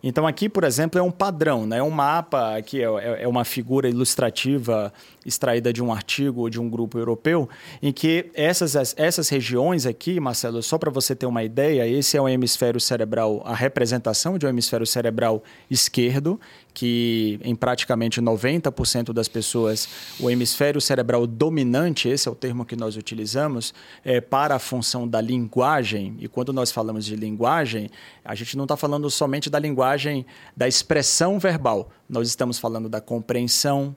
Então, 0.03 0.27
aqui, 0.27 0.49
por 0.49 0.65
exemplo, 0.65 0.99
é 0.99 1.03
um 1.03 1.11
padrão, 1.11 1.67
né? 1.67 1.79
é 1.79 1.83
um 1.83 1.91
mapa, 1.91 2.57
aqui 2.57 2.83
é, 2.83 2.87
é, 2.87 3.23
é 3.25 3.29
uma 3.29 3.45
figura 3.45 3.89
ilustrativa 3.89 4.93
extraída 5.27 5.73
de 5.73 5.83
um 5.83 5.93
artigo 5.93 6.49
de 6.49 6.59
um 6.59 6.71
grupo 6.71 6.99
europeu, 6.99 7.49
em 7.83 7.93
que 7.93 8.31
essas, 8.33 8.95
essas 8.97 9.29
regiões 9.29 9.85
aqui, 9.85 10.19
Marcelo, 10.19 10.63
só 10.63 10.79
para 10.79 10.91
você 10.91 11.15
ter 11.15 11.27
uma 11.27 11.45
ideia, 11.45 11.87
esse 11.87 12.17
é 12.17 12.21
o 12.21 12.27
hemisfério 12.27 12.81
cerebral, 12.81 13.43
a 13.45 13.55
representação 13.55 14.39
de 14.39 14.47
um 14.47 14.49
hemisfério 14.49 14.87
cerebral 14.87 15.43
esquerdo, 15.71 16.41
que 16.73 17.39
em 17.43 17.55
praticamente 17.55 18.21
90% 18.21 19.13
das 19.13 19.29
pessoas, 19.29 19.89
o 20.19 20.31
hemisfério 20.31 20.81
cerebral 20.81 21.27
dominante, 21.27 22.09
esse 22.09 22.29
é 22.29 22.31
o 22.31 22.35
termo 22.35 22.65
que 22.65 22.77
nós 22.77 22.97
utilizamos, 22.97 23.75
é 24.05 24.21
para 24.21 24.57
a 24.57 24.59
função 24.59 25.07
da 25.07 25.21
linguagem. 25.21 26.17
E 26.19 26.29
quando 26.29 26.53
nós 26.53 26.71
falamos 26.73 27.05
de 27.05 27.17
linguagem, 27.17 27.91
a 28.25 28.35
gente 28.35 28.57
não 28.57 28.65
está 28.65 28.77
falando 28.77 29.11
somente 29.11 29.51
da 29.51 29.59
linguagem 29.59 30.25
da 30.57 30.69
expressão 30.69 31.39
verbal, 31.39 31.91
nós 32.09 32.29
estamos 32.29 32.59
falando 32.59 32.89
da 32.89 33.01
compreensão, 33.01 33.95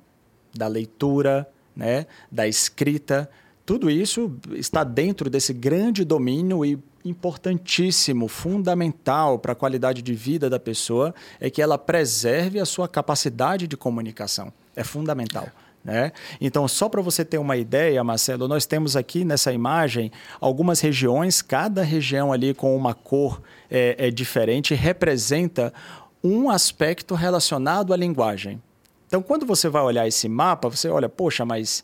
da 0.53 0.67
leitura, 0.67 1.49
né, 1.76 2.05
da 2.32 2.47
escrita. 2.47 3.30
Tudo 3.65 3.89
isso 3.89 4.36
está 4.53 4.84
dentro 4.84 5.30
desse 5.30 5.53
grande 5.53 6.03
domínio 6.03 6.63
e 6.65 6.78
importantíssimo, 7.06 8.28
fundamental 8.28 9.38
para 9.38 9.54
a 9.54 9.56
qualidade 9.56 10.01
de 10.01 10.14
vida 10.14 10.49
da 10.49 10.60
pessoa 10.60 11.14
é 11.39 11.49
que 11.49 11.62
ela 11.62 11.78
preserve 11.78 12.60
a 12.60 12.66
sua 12.66 12.88
capacidade 12.88 13.68
de 13.68 13.76
comunicação. 13.76 14.51
É 14.76 14.84
fundamental. 14.84 15.47
Né? 15.84 16.14
Então, 16.39 16.66
só 16.68 16.88
para 16.88 17.01
você 17.01 17.26
ter 17.26 17.38
uma 17.38 17.58
ideia, 17.58 18.01
Marcelo, 18.04 18.47
nós 18.47 18.66
temos 18.66 18.95
aqui 18.95 19.26
nessa 19.26 19.51
imagem 19.51 20.12
algumas 20.39 20.80
regiões, 20.80 21.41
cada 21.41 21.84
região 21.84 22.32
ali 22.32 22.54
com 22.54 22.76
uma 22.76 22.93
cor 22.93 23.41
é, 23.70 24.08
é 24.08 24.12
diferente, 24.12 24.74
representa 24.74 25.74
um 26.24 26.49
aspecto 26.49 27.16
relacionado 27.16 27.93
à 27.93 27.97
linguagem. 27.97 28.62
Então, 29.08 29.22
quando 29.22 29.45
você 29.45 29.68
vai 29.68 29.84
olhar 29.84 30.08
esse 30.08 30.30
mapa, 30.30 30.70
você 30.70 30.88
olha, 30.88 31.10
poxa, 31.10 31.43
mas 31.43 31.84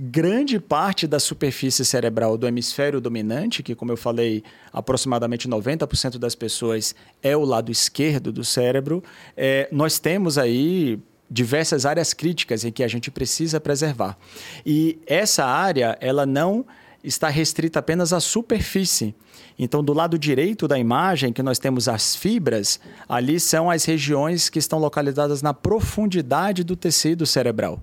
grande 0.00 0.60
parte 0.60 1.08
da 1.08 1.18
superfície 1.18 1.84
cerebral 1.84 2.38
do 2.38 2.46
hemisfério 2.46 3.00
dominante, 3.00 3.64
que, 3.64 3.74
como 3.74 3.90
eu 3.90 3.96
falei, 3.96 4.44
aproximadamente 4.72 5.48
90% 5.48 6.18
das 6.18 6.36
pessoas 6.36 6.94
é 7.20 7.36
o 7.36 7.44
lado 7.44 7.72
esquerdo 7.72 8.30
do 8.30 8.44
cérebro, 8.44 9.02
é, 9.36 9.68
nós 9.72 9.98
temos 9.98 10.38
aí 10.38 11.00
diversas 11.28 11.84
áreas 11.84 12.14
críticas 12.14 12.64
em 12.64 12.70
que 12.70 12.84
a 12.84 12.88
gente 12.88 13.10
precisa 13.10 13.58
preservar. 13.60 14.16
E 14.64 15.00
essa 15.04 15.44
área, 15.44 15.98
ela 16.00 16.24
não 16.24 16.64
está 17.02 17.28
restrita 17.28 17.80
apenas 17.80 18.12
à 18.12 18.20
superfície. 18.20 19.16
Então, 19.58 19.82
do 19.82 19.92
lado 19.92 20.16
direito 20.16 20.68
da 20.68 20.78
imagem, 20.78 21.32
que 21.32 21.42
nós 21.42 21.58
temos 21.58 21.88
as 21.88 22.14
fibras, 22.14 22.78
ali 23.08 23.40
são 23.40 23.68
as 23.68 23.84
regiões 23.84 24.48
que 24.48 24.60
estão 24.60 24.78
localizadas 24.78 25.42
na 25.42 25.52
profundidade 25.52 26.62
do 26.62 26.76
tecido 26.76 27.26
cerebral. 27.26 27.82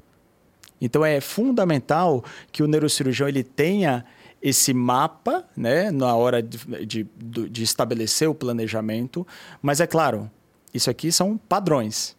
Então, 0.79 1.05
é 1.05 1.19
fundamental 1.21 2.23
que 2.51 2.61
o 2.61 2.67
neurocirurgião 2.67 3.27
ele 3.27 3.43
tenha 3.43 4.05
esse 4.41 4.73
mapa 4.73 5.43
né, 5.55 5.89
na 5.89 6.15
hora 6.15 6.41
de, 6.41 6.59
de, 6.85 7.07
de 7.49 7.63
estabelecer 7.63 8.29
o 8.29 8.35
planejamento, 8.35 9.25
mas 9.61 9.79
é 9.79 9.87
claro, 9.87 10.29
isso 10.73 10.89
aqui 10.89 11.11
são 11.11 11.37
padrões 11.37 12.15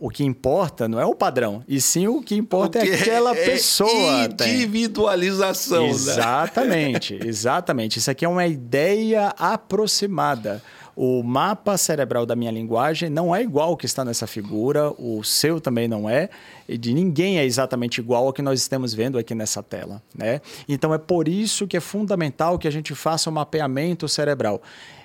o 0.00 0.08
que 0.08 0.24
importa 0.24 0.88
não 0.88 0.98
é 0.98 1.04
o 1.04 1.14
padrão, 1.14 1.62
e 1.68 1.78
sim 1.78 2.08
o 2.08 2.22
que 2.22 2.34
importa 2.34 2.78
o 2.78 2.82
que 2.82 2.88
é 2.88 2.94
aquela 2.94 3.32
é 3.36 3.44
pessoa. 3.44 4.24
Individualização. 4.24 5.82
Né? 5.82 5.90
Exatamente, 5.90 7.14
né? 7.14 7.20
exatamente. 7.28 7.98
Isso 7.98 8.10
aqui 8.10 8.24
é 8.24 8.28
uma 8.28 8.46
ideia 8.46 9.34
aproximada. 9.38 10.62
O 11.02 11.22
mapa 11.22 11.78
cerebral 11.78 12.26
da 12.26 12.36
minha 12.36 12.50
linguagem 12.50 13.08
não 13.08 13.34
é 13.34 13.40
igual 13.40 13.70
ao 13.70 13.76
que 13.78 13.86
está 13.86 14.04
nessa 14.04 14.26
figura, 14.26 14.90
o 14.98 15.24
seu 15.24 15.58
também 15.58 15.88
não 15.88 16.10
é, 16.10 16.28
e 16.68 16.76
de 16.76 16.92
ninguém 16.92 17.38
é 17.38 17.44
exatamente 17.46 18.02
igual 18.02 18.26
ao 18.26 18.34
que 18.34 18.42
nós 18.42 18.60
estamos 18.60 18.92
vendo 18.92 19.16
aqui 19.16 19.34
nessa 19.34 19.62
tela. 19.62 20.02
Né? 20.14 20.42
Então 20.68 20.92
é 20.92 20.98
por 20.98 21.26
isso 21.26 21.66
que 21.66 21.74
é 21.74 21.80
fundamental 21.80 22.58
que 22.58 22.68
a 22.68 22.70
gente 22.70 22.94
faça 22.94 23.30
um 23.30 23.32
mapeamento 23.32 24.06
cerebral. 24.10 24.60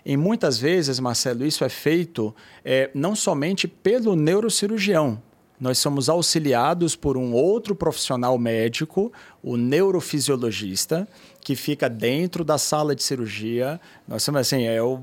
E 0.05 0.17
muitas 0.17 0.57
vezes, 0.57 0.99
Marcelo, 0.99 1.45
isso 1.45 1.63
é 1.63 1.69
feito 1.69 2.35
é, 2.65 2.91
não 2.93 3.15
somente 3.15 3.65
pelo 3.65 4.17
neurocirurgião, 4.17 5.21
nós 5.59 5.77
somos 5.77 6.09
auxiliados 6.09 6.95
por 6.95 7.17
um 7.17 7.33
outro 7.33 7.75
profissional 7.75 8.37
médico, 8.37 9.11
o 9.41 9.55
neurofisiologista, 9.57 11.07
que 11.41 11.55
fica 11.55 11.89
dentro 11.89 12.43
da 12.43 12.57
sala 12.57 12.95
de 12.95 13.03
cirurgia. 13.03 13.79
Nós 14.07 14.23
somos 14.23 14.41
assim, 14.41 14.65
é, 14.65 14.81
o, 14.81 15.01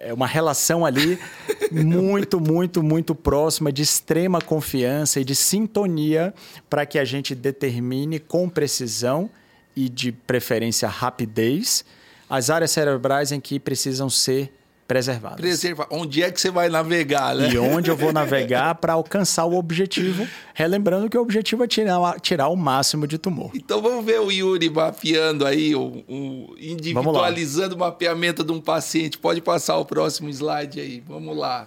é 0.00 0.12
uma 0.12 0.26
relação 0.26 0.84
ali 0.84 1.18
muito, 1.72 2.40
muito, 2.40 2.82
muito 2.82 3.14
próxima, 3.14 3.72
de 3.72 3.82
extrema 3.82 4.40
confiança 4.40 5.20
e 5.20 5.24
de 5.24 5.34
sintonia 5.34 6.34
para 6.68 6.86
que 6.86 6.98
a 6.98 7.04
gente 7.04 7.34
determine 7.34 8.18
com 8.18 8.48
precisão 8.48 9.30
e 9.74 9.88
de 9.88 10.12
preferência 10.12 10.88
rapidez 10.88 11.84
as 12.28 12.50
áreas 12.50 12.70
cerebrais 12.70 13.32
em 13.32 13.40
que 13.40 13.58
precisam 13.58 14.10
ser 14.10 14.52
preservadas. 14.88 15.38
Preserva. 15.38 15.86
Onde 15.90 16.22
é 16.22 16.30
que 16.32 16.40
você 16.40 16.50
vai 16.50 16.70
navegar, 16.70 17.36
né? 17.36 17.50
E 17.50 17.58
onde 17.58 17.90
eu 17.90 17.96
vou 17.96 18.10
navegar 18.10 18.74
para 18.76 18.94
alcançar 18.94 19.44
o 19.44 19.54
objetivo, 19.54 20.26
relembrando 20.54 21.10
que 21.10 21.18
o 21.18 21.20
objetivo 21.20 21.62
é 21.62 21.68
tirar, 21.68 22.18
tirar 22.20 22.48
o 22.48 22.56
máximo 22.56 23.06
de 23.06 23.18
tumor. 23.18 23.50
Então 23.54 23.82
vamos 23.82 24.04
ver 24.04 24.18
o 24.18 24.32
Yuri 24.32 24.70
mapeando 24.70 25.46
aí, 25.46 25.74
o, 25.74 26.02
o 26.08 26.54
individualizando 26.58 27.76
o 27.76 27.78
mapeamento 27.78 28.42
de 28.42 28.50
um 28.50 28.60
paciente. 28.60 29.18
Pode 29.18 29.42
passar 29.42 29.76
o 29.76 29.84
próximo 29.84 30.30
slide 30.30 30.80
aí. 30.80 31.02
Vamos 31.06 31.36
lá. 31.36 31.66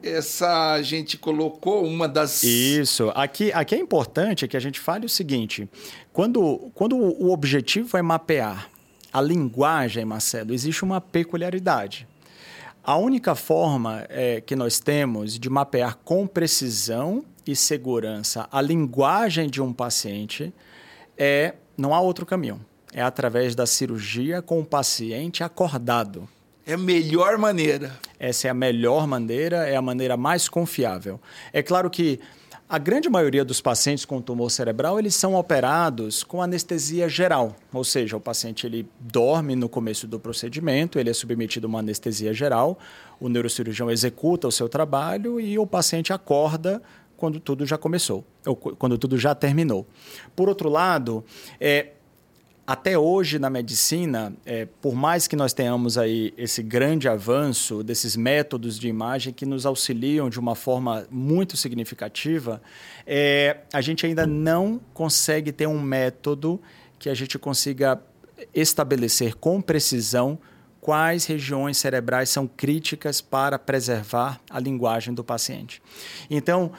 Essa 0.00 0.74
a 0.74 0.82
gente 0.82 1.18
colocou 1.18 1.84
uma 1.84 2.06
das. 2.06 2.44
Isso. 2.44 3.10
Aqui, 3.16 3.50
aqui 3.52 3.74
é 3.74 3.78
importante 3.78 4.46
que 4.46 4.56
a 4.56 4.60
gente 4.60 4.78
fale 4.78 5.06
o 5.06 5.08
seguinte: 5.08 5.68
quando, 6.12 6.70
quando 6.72 6.96
o 6.96 7.32
objetivo 7.32 7.96
é 7.96 8.02
mapear 8.02 8.75
a 9.16 9.20
linguagem, 9.22 10.04
Marcelo, 10.04 10.52
existe 10.52 10.84
uma 10.84 11.00
peculiaridade. 11.00 12.06
A 12.84 12.98
única 12.98 13.34
forma 13.34 14.04
é, 14.10 14.42
que 14.42 14.54
nós 14.54 14.78
temos 14.78 15.38
de 15.38 15.48
mapear 15.48 15.96
com 16.04 16.26
precisão 16.26 17.24
e 17.46 17.56
segurança 17.56 18.46
a 18.52 18.60
linguagem 18.60 19.48
de 19.48 19.62
um 19.62 19.72
paciente 19.72 20.52
é 21.16 21.54
não 21.78 21.94
há 21.94 22.00
outro 22.00 22.26
caminho. 22.26 22.60
É 22.92 23.00
através 23.00 23.54
da 23.54 23.64
cirurgia 23.64 24.42
com 24.42 24.60
o 24.60 24.66
paciente 24.66 25.42
acordado. 25.42 26.28
É 26.66 26.74
a 26.74 26.78
melhor 26.78 27.38
maneira. 27.38 27.98
Essa 28.18 28.48
é 28.48 28.50
a 28.50 28.54
melhor 28.54 29.06
maneira, 29.06 29.66
é 29.66 29.76
a 29.76 29.82
maneira 29.82 30.18
mais 30.18 30.46
confiável. 30.46 31.18
É 31.54 31.62
claro 31.62 31.88
que 31.88 32.20
a 32.68 32.78
grande 32.78 33.08
maioria 33.08 33.44
dos 33.44 33.60
pacientes 33.60 34.04
com 34.04 34.20
tumor 34.20 34.50
cerebral, 34.50 34.98
eles 34.98 35.14
são 35.14 35.36
operados 35.36 36.24
com 36.24 36.42
anestesia 36.42 37.08
geral, 37.08 37.54
ou 37.72 37.84
seja, 37.84 38.16
o 38.16 38.20
paciente 38.20 38.66
ele 38.66 38.88
dorme 38.98 39.54
no 39.54 39.68
começo 39.68 40.06
do 40.06 40.18
procedimento, 40.18 40.98
ele 40.98 41.08
é 41.08 41.12
submetido 41.12 41.66
a 41.66 41.68
uma 41.68 41.78
anestesia 41.78 42.34
geral, 42.34 42.76
o 43.20 43.28
neurocirurgião 43.28 43.88
executa 43.88 44.48
o 44.48 44.52
seu 44.52 44.68
trabalho 44.68 45.40
e 45.40 45.56
o 45.58 45.66
paciente 45.66 46.12
acorda 46.12 46.82
quando 47.16 47.38
tudo 47.38 47.64
já 47.64 47.78
começou, 47.78 48.24
ou 48.44 48.56
quando 48.56 48.98
tudo 48.98 49.16
já 49.16 49.34
terminou. 49.34 49.86
Por 50.34 50.48
outro 50.48 50.68
lado, 50.68 51.24
é, 51.60 51.92
até 52.66 52.98
hoje 52.98 53.38
na 53.38 53.48
medicina, 53.48 54.32
é, 54.44 54.66
por 54.80 54.94
mais 54.94 55.28
que 55.28 55.36
nós 55.36 55.52
tenhamos 55.52 55.96
aí 55.96 56.34
esse 56.36 56.62
grande 56.62 57.08
avanço 57.08 57.82
desses 57.84 58.16
métodos 58.16 58.76
de 58.76 58.88
imagem 58.88 59.32
que 59.32 59.46
nos 59.46 59.64
auxiliam 59.64 60.28
de 60.28 60.40
uma 60.40 60.56
forma 60.56 61.06
muito 61.08 61.56
significativa, 61.56 62.60
é, 63.06 63.58
a 63.72 63.80
gente 63.80 64.04
ainda 64.04 64.26
não 64.26 64.80
consegue 64.92 65.52
ter 65.52 65.68
um 65.68 65.80
método 65.80 66.60
que 66.98 67.08
a 67.08 67.14
gente 67.14 67.38
consiga 67.38 68.00
estabelecer 68.52 69.36
com 69.36 69.60
precisão 69.60 70.36
quais 70.80 71.24
regiões 71.24 71.76
cerebrais 71.76 72.30
são 72.30 72.48
críticas 72.48 73.20
para 73.20 73.58
preservar 73.58 74.40
a 74.50 74.58
linguagem 74.58 75.14
do 75.14 75.22
paciente. 75.22 75.80
Então, 76.28 76.72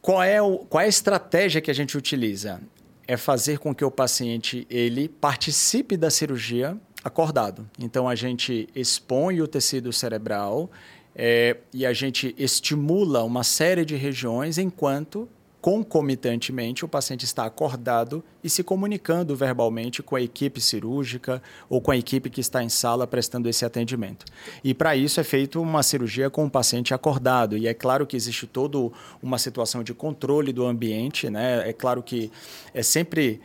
qual 0.00 0.22
é, 0.22 0.40
o, 0.40 0.58
qual 0.58 0.82
é 0.82 0.84
a 0.84 0.88
estratégia 0.88 1.60
que 1.60 1.70
a 1.70 1.74
gente 1.74 1.96
utiliza? 1.96 2.60
É 3.06 3.16
fazer 3.16 3.58
com 3.58 3.74
que 3.74 3.84
o 3.84 3.90
paciente 3.90 4.66
ele 4.70 5.08
participe 5.08 5.96
da 5.96 6.10
cirurgia 6.10 6.76
acordado. 7.02 7.68
Então 7.78 8.08
a 8.08 8.14
gente 8.14 8.68
expõe 8.74 9.40
o 9.42 9.46
tecido 9.46 9.92
cerebral 9.92 10.70
é, 11.14 11.58
e 11.72 11.84
a 11.84 11.92
gente 11.92 12.34
estimula 12.38 13.22
uma 13.22 13.44
série 13.44 13.84
de 13.84 13.94
regiões 13.94 14.58
enquanto 14.58 15.28
concomitantemente, 15.64 16.84
o 16.84 16.88
paciente 16.88 17.24
está 17.24 17.46
acordado 17.46 18.22
e 18.42 18.50
se 18.50 18.62
comunicando 18.62 19.34
verbalmente 19.34 20.02
com 20.02 20.14
a 20.14 20.20
equipe 20.20 20.60
cirúrgica 20.60 21.42
ou 21.70 21.80
com 21.80 21.90
a 21.90 21.96
equipe 21.96 22.28
que 22.28 22.42
está 22.42 22.62
em 22.62 22.68
sala 22.68 23.06
prestando 23.06 23.48
esse 23.48 23.64
atendimento. 23.64 24.26
E 24.62 24.74
para 24.74 24.94
isso 24.94 25.20
é 25.20 25.24
feita 25.24 25.58
uma 25.58 25.82
cirurgia 25.82 26.28
com 26.28 26.44
o 26.44 26.50
paciente 26.50 26.92
acordado. 26.92 27.56
E 27.56 27.66
é 27.66 27.72
claro 27.72 28.06
que 28.06 28.14
existe 28.14 28.46
toda 28.46 28.76
uma 29.22 29.38
situação 29.38 29.82
de 29.82 29.94
controle 29.94 30.52
do 30.52 30.66
ambiente, 30.66 31.30
né? 31.30 31.66
É 31.66 31.72
claro 31.72 32.02
que 32.02 32.30
é 32.74 32.82
sempre 32.82 33.40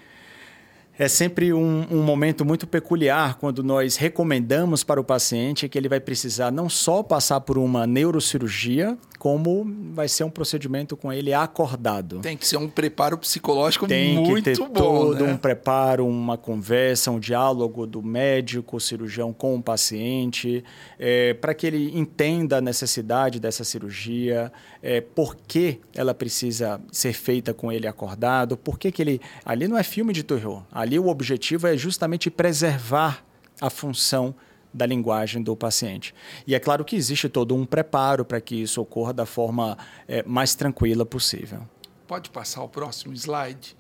é 1.00 1.08
sempre 1.08 1.54
um, 1.54 1.88
um, 1.90 2.04
momento 2.04 2.44
muito 2.44 2.68
peculiar 2.68 3.36
quando 3.36 3.64
nós 3.64 3.96
recomendamos 3.96 4.84
para 4.84 5.00
o 5.00 5.04
paciente 5.04 5.70
que 5.70 5.78
ele 5.78 5.88
vai 5.88 6.02
precisar 6.02 6.52
não 6.52 6.68
só 6.68 7.02
passar 7.02 7.40
por 7.40 7.58
uma 7.58 7.88
neurocirurgia, 7.88 8.98
como 9.18 9.66
vai 9.94 10.10
ser 10.10 10.26
um 10.26 10.30
procedimento 10.30 10.98
com 10.98 11.12
ele 11.12 11.34
acordado. 11.34 12.20
Tem 12.20 12.36
que 12.36 12.46
ser 12.46 12.58
um 12.58 12.68
preparo 12.68 13.18
psicológico 13.18 13.88
Tem 13.88 14.16
muito 14.16 14.36
que 14.36 14.42
ter 14.42 14.58
bom. 14.58 14.74
Todo 14.74 15.26
né? 15.26 15.32
um 15.32 15.38
preparo, 15.38 16.06
uma 16.06 16.38
conversa, 16.38 17.12
um 17.12 17.20
diálogo 17.20 17.88
do 17.88 18.04
médico, 18.04 18.78
cirurgião 18.78 19.32
com 19.32 19.56
o 19.56 19.64
paciente, 19.64 20.66
é, 20.98 21.34
para 21.34 21.54
que 21.54 21.66
ele 21.66 21.98
entenda 21.98 22.58
a 22.58 22.62
necessidade 22.62 23.40
dessa 23.40 23.64
cirurgia, 23.64 24.52
é, 24.82 25.02
por 25.02 25.36
que 25.36 25.80
ela 25.94 26.14
precisa 26.14 26.82
ser 26.92 27.14
feita 27.14 27.54
com 27.54 27.72
ele 27.72 27.88
acordado, 27.88 28.58
por 28.58 28.80
que, 28.80 28.92
que 28.92 29.02
ele. 29.02 29.22
Ali 29.44 29.68
não 29.68 29.78
é 29.78 29.84
filme 29.84 30.14
de 30.14 30.24
terror. 30.24 30.64
Ali 30.72 30.98
o 30.98 31.08
objetivo 31.08 31.68
é 31.68 31.78
justamente 31.78 32.30
preservar 32.30 33.24
a 33.60 33.70
função 33.70 34.34
da 34.74 34.86
linguagem 34.86 35.42
do 35.42 35.56
paciente. 35.56 36.14
E 36.46 36.54
é 36.54 36.60
claro 36.60 36.86
que 36.86 36.96
existe 36.96 37.28
todo 37.28 37.56
um 37.56 37.66
preparo 37.66 38.24
para 38.24 38.40
que 38.40 38.56
isso 38.56 38.82
ocorra 38.82 39.12
da 39.14 39.26
forma 39.26 39.78
é, 40.08 40.24
mais 40.24 40.56
tranquila 40.56 41.06
possível. 41.06 41.62
Pode 42.08 42.30
passar 42.30 42.64
o 42.64 42.70
próximo 42.70 43.14
slide. 43.14 43.76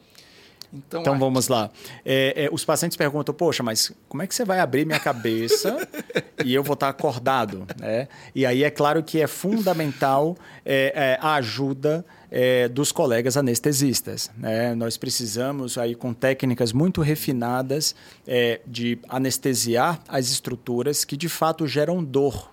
Então, 0.72 1.02
então 1.02 1.18
vamos 1.18 1.48
lá. 1.48 1.72
É, 2.06 2.46
é, 2.46 2.50
os 2.52 2.64
pacientes 2.64 2.96
perguntam, 2.96 3.34
poxa, 3.34 3.64
mas 3.64 3.92
como 4.08 4.22
é 4.22 4.28
que 4.28 4.36
você 4.36 4.46
vai 4.46 4.60
abrir 4.60 4.86
minha 4.86 5.00
cabeça 5.00 5.88
e 6.46 6.54
eu 6.54 6.64
vou 6.64 6.76
estar 6.76 6.90
acordado? 6.90 7.66
Né? 7.80 8.08
E 8.36 8.46
aí 8.46 8.64
é 8.64 8.70
claro 8.70 9.02
que 9.02 9.20
é 9.20 9.28
fundamental 9.28 10.38
é, 10.64 10.94
é 10.96 11.20
a 11.22 11.36
ajuda 11.36 12.06
é, 12.30 12.68
dos 12.68 12.92
colegas 12.92 13.36
anestesistas. 13.36 14.30
Né? 14.38 14.76
Nós 14.76 14.96
precisamos, 14.96 15.76
aí, 15.78 15.96
com 15.96 16.14
técnicas 16.14 16.72
muito 16.72 17.02
refinadas, 17.02 17.96
é, 18.28 18.62
de 18.68 19.00
anestesiar 19.10 20.00
as 20.08 20.30
estruturas 20.30 21.04
que 21.04 21.18
de 21.18 21.28
fato 21.28 21.66
geram 21.66 22.04
dor. 22.04 22.52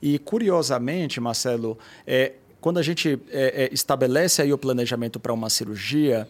E, 0.00 0.18
curiosamente, 0.18 1.20
Marcelo, 1.20 1.78
quando 2.60 2.78
a 2.78 2.82
gente 2.82 3.20
estabelece 3.70 4.42
aí 4.42 4.52
o 4.52 4.58
planejamento 4.58 5.20
para 5.20 5.32
uma 5.32 5.48
cirurgia, 5.48 6.28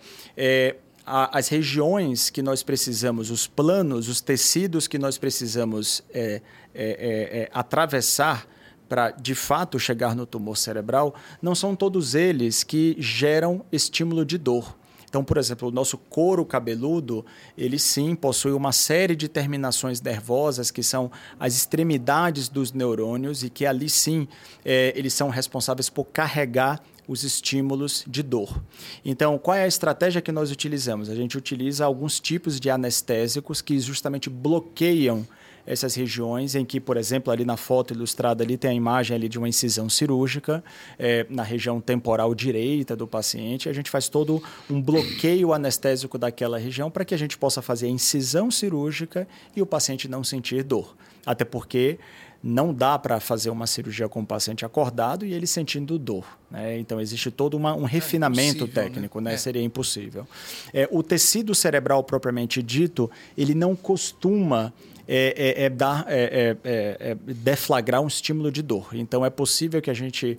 a, 1.07 1.39
as 1.39 1.49
regiões 1.49 2.31
que 2.31 2.43
nós 2.43 2.62
precisamos, 2.62 3.31
os 3.31 3.47
planos, 3.47 4.09
os 4.09 4.20
tecidos 4.20 4.87
que 4.87 4.99
nós 4.99 5.19
precisamos 5.19 6.03
é, 6.12 6.41
é, 6.74 7.41
é, 7.43 7.51
atravessar 7.53 8.47
para 8.89 9.11
de 9.11 9.35
fato 9.35 9.79
chegar 9.79 10.15
no 10.15 10.27
tumor 10.27 10.57
cerebral, 10.57 11.15
não 11.41 11.55
são 11.55 11.74
todos 11.74 12.15
eles 12.15 12.62
que 12.62 12.95
geram 12.99 13.65
estímulo 13.73 14.24
de 14.24 14.37
dor. 14.37 14.77
Então, 15.09 15.23
por 15.23 15.37
exemplo, 15.37 15.69
o 15.69 15.70
nosso 15.70 15.99
couro 15.99 16.43
cabeludo, 16.43 17.24
ele 17.57 17.79
sim 17.79 18.15
possui 18.15 18.53
uma 18.53 18.73
série 18.73 19.15
de 19.15 19.29
terminações 19.29 20.01
nervosas 20.01 20.70
que 20.70 20.83
são 20.83 21.11
as 21.39 21.55
extremidades 21.55 22.49
dos 22.49 22.73
neurônios 22.73 23.43
e 23.43 23.51
que 23.51 23.66
ali 23.66 23.91
sim 23.91 24.27
é, 24.65 24.91
eles 24.97 25.12
são 25.12 25.29
responsáveis 25.29 25.91
por 25.91 26.05
carregar 26.05 26.83
os 27.13 27.23
estímulos 27.23 28.05
de 28.07 28.23
dor. 28.23 28.63
Então, 29.05 29.39
qual 29.39 29.57
é 29.57 29.65
a 29.65 29.69
estratégia 29.69 30.21
que 30.21 30.33
nós 30.33 30.51
utilizamos? 30.51 31.09
A 31.09 31.15
gente 31.15 31.37
utiliza 31.37 31.85
alguns 31.85 32.19
tipos 32.19 32.59
de 32.59 32.71
anestésicos 32.71 33.61
que 33.61 33.79
justamente 33.79 34.31
bloqueiam 34.31 35.27
essas 35.67 35.95
regiões 35.95 36.55
em 36.55 36.65
que, 36.65 36.81
por 36.81 36.97
exemplo, 36.97 37.33
ali 37.33 37.45
na 37.45 37.57
foto 37.57 37.95
ilustrada 37.95 38.43
ali 38.43 38.57
tem 38.57 38.71
a 38.71 38.75
imagem 38.75 39.15
ali 39.15 39.29
de 39.29 39.39
uma 39.39 39.49
incisão 39.49 39.89
cirúrgica 39.89 40.63
é, 40.99 41.25
na 41.31 41.43
região 41.43 41.81
temporal 41.81 42.35
direita 42.35 42.97
do 42.97 43.07
paciente. 43.07 43.69
A 43.69 43.73
gente 43.73 43.91
faz 43.91 44.09
todo 44.09 44.43
um 44.69 44.81
bloqueio 44.81 45.53
anestésico 45.53 46.19
daquela 46.19 46.59
região 46.59 46.91
para 46.91 47.05
que 47.05 47.15
a 47.15 47.19
gente 47.19 47.39
possa 47.39 47.63
fazer 47.63 47.87
a 47.87 47.91
incisão 47.91 48.51
cirúrgica 48.51 49.29
e 49.55 49.63
o 49.63 49.67
paciente 49.67 50.09
não 50.09 50.25
sentir 50.25 50.65
dor. 50.65 50.97
Até 51.25 51.45
porque 51.45 51.99
não 52.43 52.74
dá 52.74 52.98
para 52.98 53.20
fazer 53.20 53.51
uma 53.51 53.66
cirurgia 53.66 54.09
com 54.09 54.20
o 54.20 54.27
paciente 54.27 54.64
acordado 54.64 55.24
e 55.24 55.32
ele 55.32 55.47
sentindo 55.47 55.97
dor. 55.98 56.27
Né? 56.51 56.78
Então, 56.78 57.01
existe 57.01 57.31
todo 57.31 57.55
uma, 57.55 57.74
um 57.74 57.85
é 57.85 57.89
refinamento 57.89 58.64
é 58.64 58.66
técnico, 58.66 59.20
né? 59.20 59.31
né? 59.31 59.35
É. 59.35 59.39
Seria 59.39 59.62
impossível. 59.62 60.27
É, 60.74 60.89
o 60.90 61.02
tecido 61.02 61.55
cerebral 61.55 62.02
propriamente 62.02 62.60
dito, 62.62 63.09
ele 63.39 63.55
não 63.55 63.77
costuma 63.77 64.73
é, 65.06 65.35
é, 65.36 65.64
é 65.64 65.70
dar, 65.70 66.05
é, 66.09 66.23
é, 66.23 66.56
é, 66.64 66.97
é, 67.10 67.14
deflagrar 67.14 68.01
um 68.01 68.09
estímulo 68.09 68.51
de 68.51 68.62
dor. 68.62 68.89
Então 68.93 69.24
é 69.24 69.31
possível 69.31 69.81
que 69.81 69.90
a 69.90 69.94
gente 69.94 70.36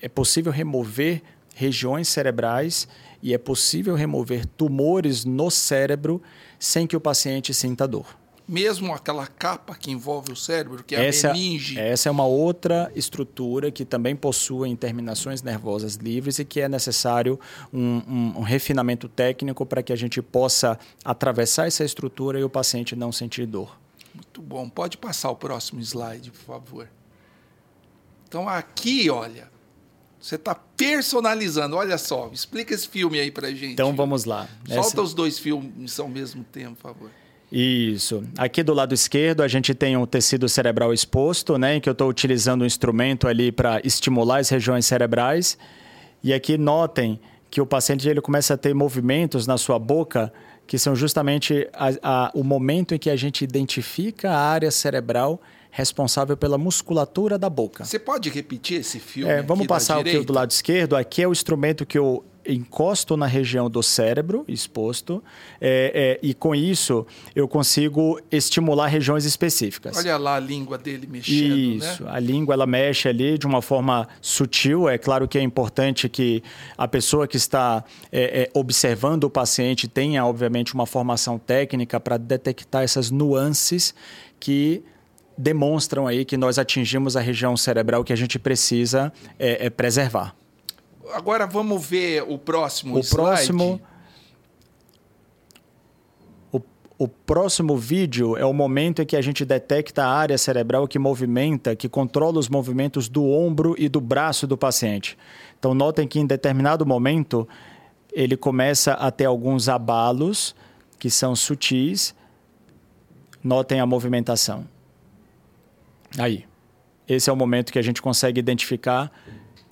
é 0.00 0.08
possível 0.08 0.52
remover 0.52 1.20
regiões 1.54 2.08
cerebrais 2.08 2.88
e 3.22 3.34
é 3.34 3.38
possível 3.38 3.94
remover 3.94 4.46
tumores 4.46 5.24
no 5.24 5.50
cérebro 5.50 6.22
sem 6.58 6.86
que 6.86 6.96
o 6.96 7.00
paciente 7.00 7.52
sinta 7.52 7.86
dor 7.86 8.19
mesmo 8.50 8.92
aquela 8.92 9.28
capa 9.28 9.76
que 9.76 9.92
envolve 9.92 10.32
o 10.32 10.36
cérebro, 10.36 10.82
que 10.82 10.96
é 10.96 11.06
essa, 11.06 11.30
a 11.30 11.32
meninge. 11.32 11.78
Essa 11.78 12.08
é 12.08 12.12
uma 12.12 12.26
outra 12.26 12.90
estrutura 12.96 13.70
que 13.70 13.84
também 13.84 14.16
possui 14.16 14.74
terminações 14.74 15.40
nervosas 15.40 15.94
livres 15.94 16.40
e 16.40 16.44
que 16.44 16.60
é 16.60 16.68
necessário 16.68 17.38
um, 17.72 18.02
um, 18.08 18.38
um 18.38 18.42
refinamento 18.42 19.08
técnico 19.08 19.64
para 19.64 19.84
que 19.84 19.92
a 19.92 19.96
gente 19.96 20.20
possa 20.20 20.76
atravessar 21.04 21.68
essa 21.68 21.84
estrutura 21.84 22.40
e 22.40 22.44
o 22.44 22.50
paciente 22.50 22.96
não 22.96 23.12
sentir 23.12 23.46
dor. 23.46 23.78
Muito 24.12 24.42
bom. 24.42 24.68
Pode 24.68 24.98
passar 24.98 25.30
o 25.30 25.36
próximo 25.36 25.80
slide, 25.80 26.32
por 26.32 26.40
favor. 26.40 26.88
Então, 28.26 28.48
aqui, 28.48 29.08
olha, 29.08 29.48
você 30.20 30.34
está 30.34 30.56
personalizando. 30.56 31.76
Olha 31.76 31.96
só, 31.96 32.28
explica 32.32 32.74
esse 32.74 32.88
filme 32.88 33.20
aí 33.20 33.30
para 33.30 33.48
gente. 33.50 33.74
Então, 33.74 33.94
vamos 33.94 34.24
lá. 34.24 34.48
Solta 34.66 34.88
Essa... 34.88 35.02
os 35.02 35.14
dois 35.14 35.38
filmes 35.38 36.00
ao 36.00 36.08
mesmo 36.08 36.42
tempo, 36.42 36.74
por 36.74 36.82
favor. 36.82 37.19
Isso. 37.50 38.22
Aqui 38.38 38.62
do 38.62 38.72
lado 38.72 38.94
esquerdo 38.94 39.42
a 39.42 39.48
gente 39.48 39.74
tem 39.74 39.96
um 39.96 40.06
tecido 40.06 40.48
cerebral 40.48 40.92
exposto, 40.92 41.58
né, 41.58 41.76
em 41.76 41.80
que 41.80 41.88
eu 41.88 41.92
estou 41.92 42.08
utilizando 42.08 42.62
um 42.62 42.66
instrumento 42.66 43.26
ali 43.26 43.50
para 43.50 43.80
estimular 43.84 44.38
as 44.38 44.48
regiões 44.48 44.86
cerebrais. 44.86 45.58
E 46.22 46.32
aqui 46.32 46.56
notem 46.56 47.18
que 47.50 47.60
o 47.60 47.66
paciente 47.66 48.08
ele 48.08 48.20
começa 48.20 48.54
a 48.54 48.56
ter 48.56 48.74
movimentos 48.74 49.46
na 49.46 49.58
sua 49.58 49.78
boca 49.78 50.32
que 50.70 50.78
são 50.78 50.94
justamente 50.94 51.68
a, 51.72 51.88
a, 52.00 52.30
o 52.32 52.44
momento 52.44 52.94
em 52.94 52.98
que 52.98 53.10
a 53.10 53.16
gente 53.16 53.42
identifica 53.42 54.30
a 54.30 54.38
área 54.38 54.70
cerebral 54.70 55.42
responsável 55.68 56.36
pela 56.36 56.56
musculatura 56.56 57.36
da 57.36 57.50
boca. 57.50 57.84
Você 57.84 57.98
pode 57.98 58.30
repetir 58.30 58.78
esse 58.78 59.00
filme? 59.00 59.32
É, 59.32 59.42
vamos 59.42 59.66
passar 59.66 59.98
aqui 59.98 60.20
do 60.20 60.32
lado 60.32 60.52
esquerdo. 60.52 60.94
Aqui 60.94 61.22
é 61.22 61.28
o 61.28 61.32
instrumento 61.32 61.84
que 61.84 61.98
eu 61.98 62.24
encosto 62.50 63.16
na 63.16 63.26
região 63.26 63.70
do 63.70 63.82
cérebro 63.82 64.44
exposto 64.48 65.22
é, 65.60 66.18
é, 66.22 66.26
e 66.26 66.34
com 66.34 66.54
isso 66.54 67.06
eu 67.34 67.46
consigo 67.46 68.20
estimular 68.30 68.86
regiões 68.88 69.24
específicas. 69.24 69.96
Olha 69.96 70.16
lá 70.16 70.36
a 70.36 70.40
língua 70.40 70.76
dele 70.76 71.06
mexendo, 71.06 71.48
né? 71.48 71.56
Isso, 71.56 72.04
né? 72.04 72.10
a 72.12 72.18
língua 72.18 72.54
ela 72.54 72.66
mexe 72.66 73.08
ali 73.08 73.38
de 73.38 73.46
uma 73.46 73.62
forma 73.62 74.08
sutil. 74.20 74.88
É 74.88 74.98
claro 74.98 75.28
que 75.28 75.38
é 75.38 75.42
importante 75.42 76.08
que 76.08 76.42
a 76.76 76.88
pessoa 76.88 77.26
que 77.26 77.36
está 77.36 77.84
é, 78.10 78.42
é 78.42 78.50
observando 78.54 79.24
o 79.24 79.30
paciente 79.30 79.86
tenha, 79.86 80.24
obviamente, 80.24 80.74
uma 80.74 80.86
formação 80.86 81.38
técnica 81.38 82.00
para 82.00 82.16
detectar 82.16 82.82
essas 82.82 83.10
nuances 83.10 83.94
que 84.38 84.82
demonstram 85.36 86.06
aí 86.06 86.24
que 86.24 86.36
nós 86.36 86.58
atingimos 86.58 87.16
a 87.16 87.20
região 87.20 87.56
cerebral 87.56 88.04
que 88.04 88.12
a 88.12 88.16
gente 88.16 88.38
precisa 88.38 89.12
é, 89.38 89.66
é 89.66 89.70
preservar 89.70 90.34
agora 91.14 91.46
vamos 91.46 91.84
ver 91.84 92.22
o 92.22 92.38
próximo 92.38 92.96
o 92.96 93.00
slide. 93.00 93.14
Próximo, 93.14 93.80
o, 96.52 96.60
o 96.98 97.08
próximo 97.08 97.76
vídeo 97.76 98.36
é 98.36 98.44
o 98.44 98.52
momento 98.52 99.02
em 99.02 99.06
que 99.06 99.16
a 99.16 99.22
gente 99.22 99.44
detecta 99.44 100.04
a 100.04 100.08
área 100.08 100.36
cerebral 100.38 100.86
que 100.86 100.98
movimenta, 100.98 101.74
que 101.76 101.88
controla 101.88 102.38
os 102.38 102.48
movimentos 102.48 103.08
do 103.08 103.28
ombro 103.28 103.74
e 103.78 103.88
do 103.88 104.00
braço 104.00 104.46
do 104.46 104.56
paciente. 104.56 105.16
Então, 105.58 105.74
notem 105.74 106.06
que 106.06 106.18
em 106.18 106.26
determinado 106.26 106.86
momento 106.86 107.48
ele 108.12 108.36
começa 108.36 108.92
a 108.94 109.10
ter 109.10 109.26
alguns 109.26 109.68
abalos 109.68 110.54
que 110.98 111.10
são 111.10 111.36
sutis. 111.36 112.14
Notem 113.42 113.80
a 113.80 113.86
movimentação. 113.86 114.66
Aí. 116.18 116.44
Esse 117.08 117.28
é 117.28 117.32
o 117.32 117.36
momento 117.36 117.72
que 117.72 117.78
a 117.78 117.82
gente 117.82 118.00
consegue 118.00 118.38
identificar 118.38 119.10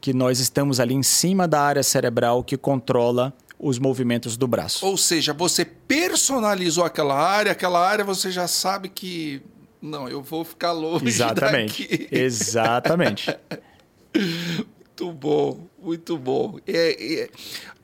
que 0.01 0.12
nós 0.12 0.41
estamos 0.41 0.81
ali 0.81 0.95
em 0.95 1.03
cima 1.03 1.49
da 1.49 1.61
área 1.61 1.83
cerebral 1.83 2.43
que 2.45 2.57
controla 2.57 3.33
os 3.59 3.79
movimentos 3.79 4.37
do 4.37 4.47
braço. 4.47 4.87
Ou 4.87 4.97
seja, 4.97 5.33
você 5.33 5.65
personalizou 5.65 6.85
aquela 6.85 7.16
área, 7.16 7.53
aquela 7.53 7.85
área 7.85 8.05
você 8.05 8.31
já 8.31 8.47
sabe 8.47 8.89
que 8.89 9.43
não, 9.81 10.09
eu 10.09 10.23
vou 10.23 10.45
ficar 10.45 10.73
longe 10.73 11.07
Exatamente. 11.07 11.83
daqui. 11.83 12.09
Exatamente. 12.11 13.37
muito 15.01 15.12
bom, 15.12 15.66
muito 15.81 16.19
bom. 16.19 16.59
É, 16.66 17.23
é... 17.23 17.29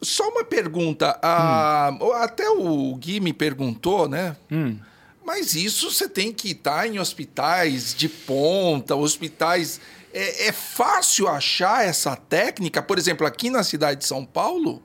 Só 0.02 0.28
uma 0.28 0.44
pergunta, 0.44 1.18
hum. 1.22 2.12
até 2.14 2.48
o 2.50 2.94
Gui 2.96 3.20
me 3.20 3.32
perguntou, 3.32 4.08
né? 4.08 4.36
Hum. 4.50 4.76
Mas 5.24 5.54
isso 5.54 5.90
você 5.90 6.08
tem 6.08 6.32
que 6.32 6.50
estar 6.50 6.86
em 6.86 6.98
hospitais 6.98 7.94
de 7.94 8.08
ponta, 8.08 8.94
hospitais 8.94 9.80
é, 10.14 10.46
é 10.46 10.52
fácil 10.52 11.26
achar 11.26 11.84
essa 11.84 12.14
técnica? 12.14 12.80
Por 12.80 12.96
exemplo, 12.96 13.26
aqui 13.26 13.50
na 13.50 13.64
cidade 13.64 14.00
de 14.00 14.06
São 14.06 14.24
Paulo? 14.24 14.80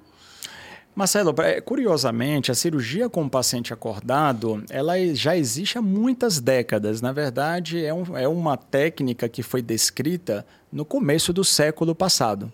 Marcelo, 0.95 1.33
é, 1.41 1.61
curiosamente, 1.61 2.51
a 2.51 2.55
cirurgia 2.55 3.07
com 3.07 3.23
o 3.23 3.29
paciente 3.29 3.71
acordado, 3.71 4.63
ela 4.69 4.95
já 5.13 5.37
existe 5.37 5.77
há 5.77 5.81
muitas 5.81 6.39
décadas. 6.39 6.99
Na 6.99 7.11
verdade, 7.11 7.85
é, 7.85 7.93
um, 7.93 8.17
é 8.17 8.27
uma 8.27 8.57
técnica 8.57 9.29
que 9.29 9.43
foi 9.43 9.61
descrita 9.61 10.45
no 10.71 10.83
começo 10.83 11.31
do 11.31 11.43
século 11.43 11.93
passado. 11.95 12.51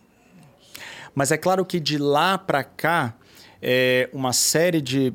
Mas 1.15 1.31
é 1.31 1.37
claro 1.37 1.65
que 1.65 1.79
de 1.79 1.97
lá 1.97 2.37
para 2.37 2.63
cá, 2.63 3.15
é, 3.61 4.09
uma 4.13 4.33
série 4.33 4.81
de 4.81 5.13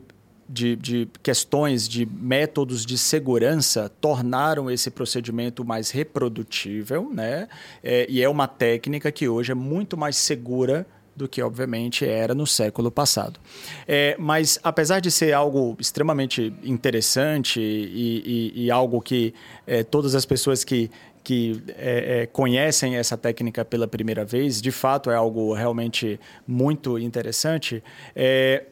de, 0.53 0.75
de 0.75 1.09
questões 1.23 1.89
de 1.89 2.05
métodos 2.05 2.85
de 2.85 2.99
segurança 2.99 3.89
tornaram 4.01 4.69
esse 4.69 4.91
procedimento 4.91 5.65
mais 5.65 5.91
reprodutível, 5.91 7.09
né? 7.13 7.49
É, 7.85 8.05
e 8.09 8.21
é 8.21 8.29
uma 8.29 8.49
técnica 8.49 9.13
que 9.13 9.29
hoje 9.29 9.53
é 9.53 9.55
muito 9.55 9.97
mais 9.97 10.17
segura 10.17 10.85
do 11.15 11.29
que, 11.29 11.41
obviamente, 11.43 12.05
era 12.05 12.35
no 12.35 12.47
século 12.47 12.91
passado. 12.91 13.39
É, 13.87 14.17
mas, 14.19 14.59
apesar 14.63 15.01
de 15.01 15.11
ser 15.11 15.33
algo 15.33 15.77
extremamente 15.79 16.53
interessante 16.65 17.61
e, 17.61 18.53
e, 18.57 18.65
e 18.65 18.71
algo 18.71 19.01
que 19.01 19.35
é, 19.67 19.85
todas 19.85 20.15
as 20.15 20.25
pessoas 20.25 20.65
que, 20.65 20.91
que 21.23 21.63
é, 21.77 22.23
é, 22.23 22.27
conhecem 22.27 22.97
essa 22.97 23.17
técnica 23.17 23.65
pela 23.65 23.87
primeira 23.87 24.25
vez, 24.25 24.61
de 24.61 24.71
fato 24.73 25.11
é 25.11 25.15
algo 25.15 25.53
realmente 25.53 26.19
muito 26.47 26.99
interessante, 26.99 27.83
é, 28.17 28.65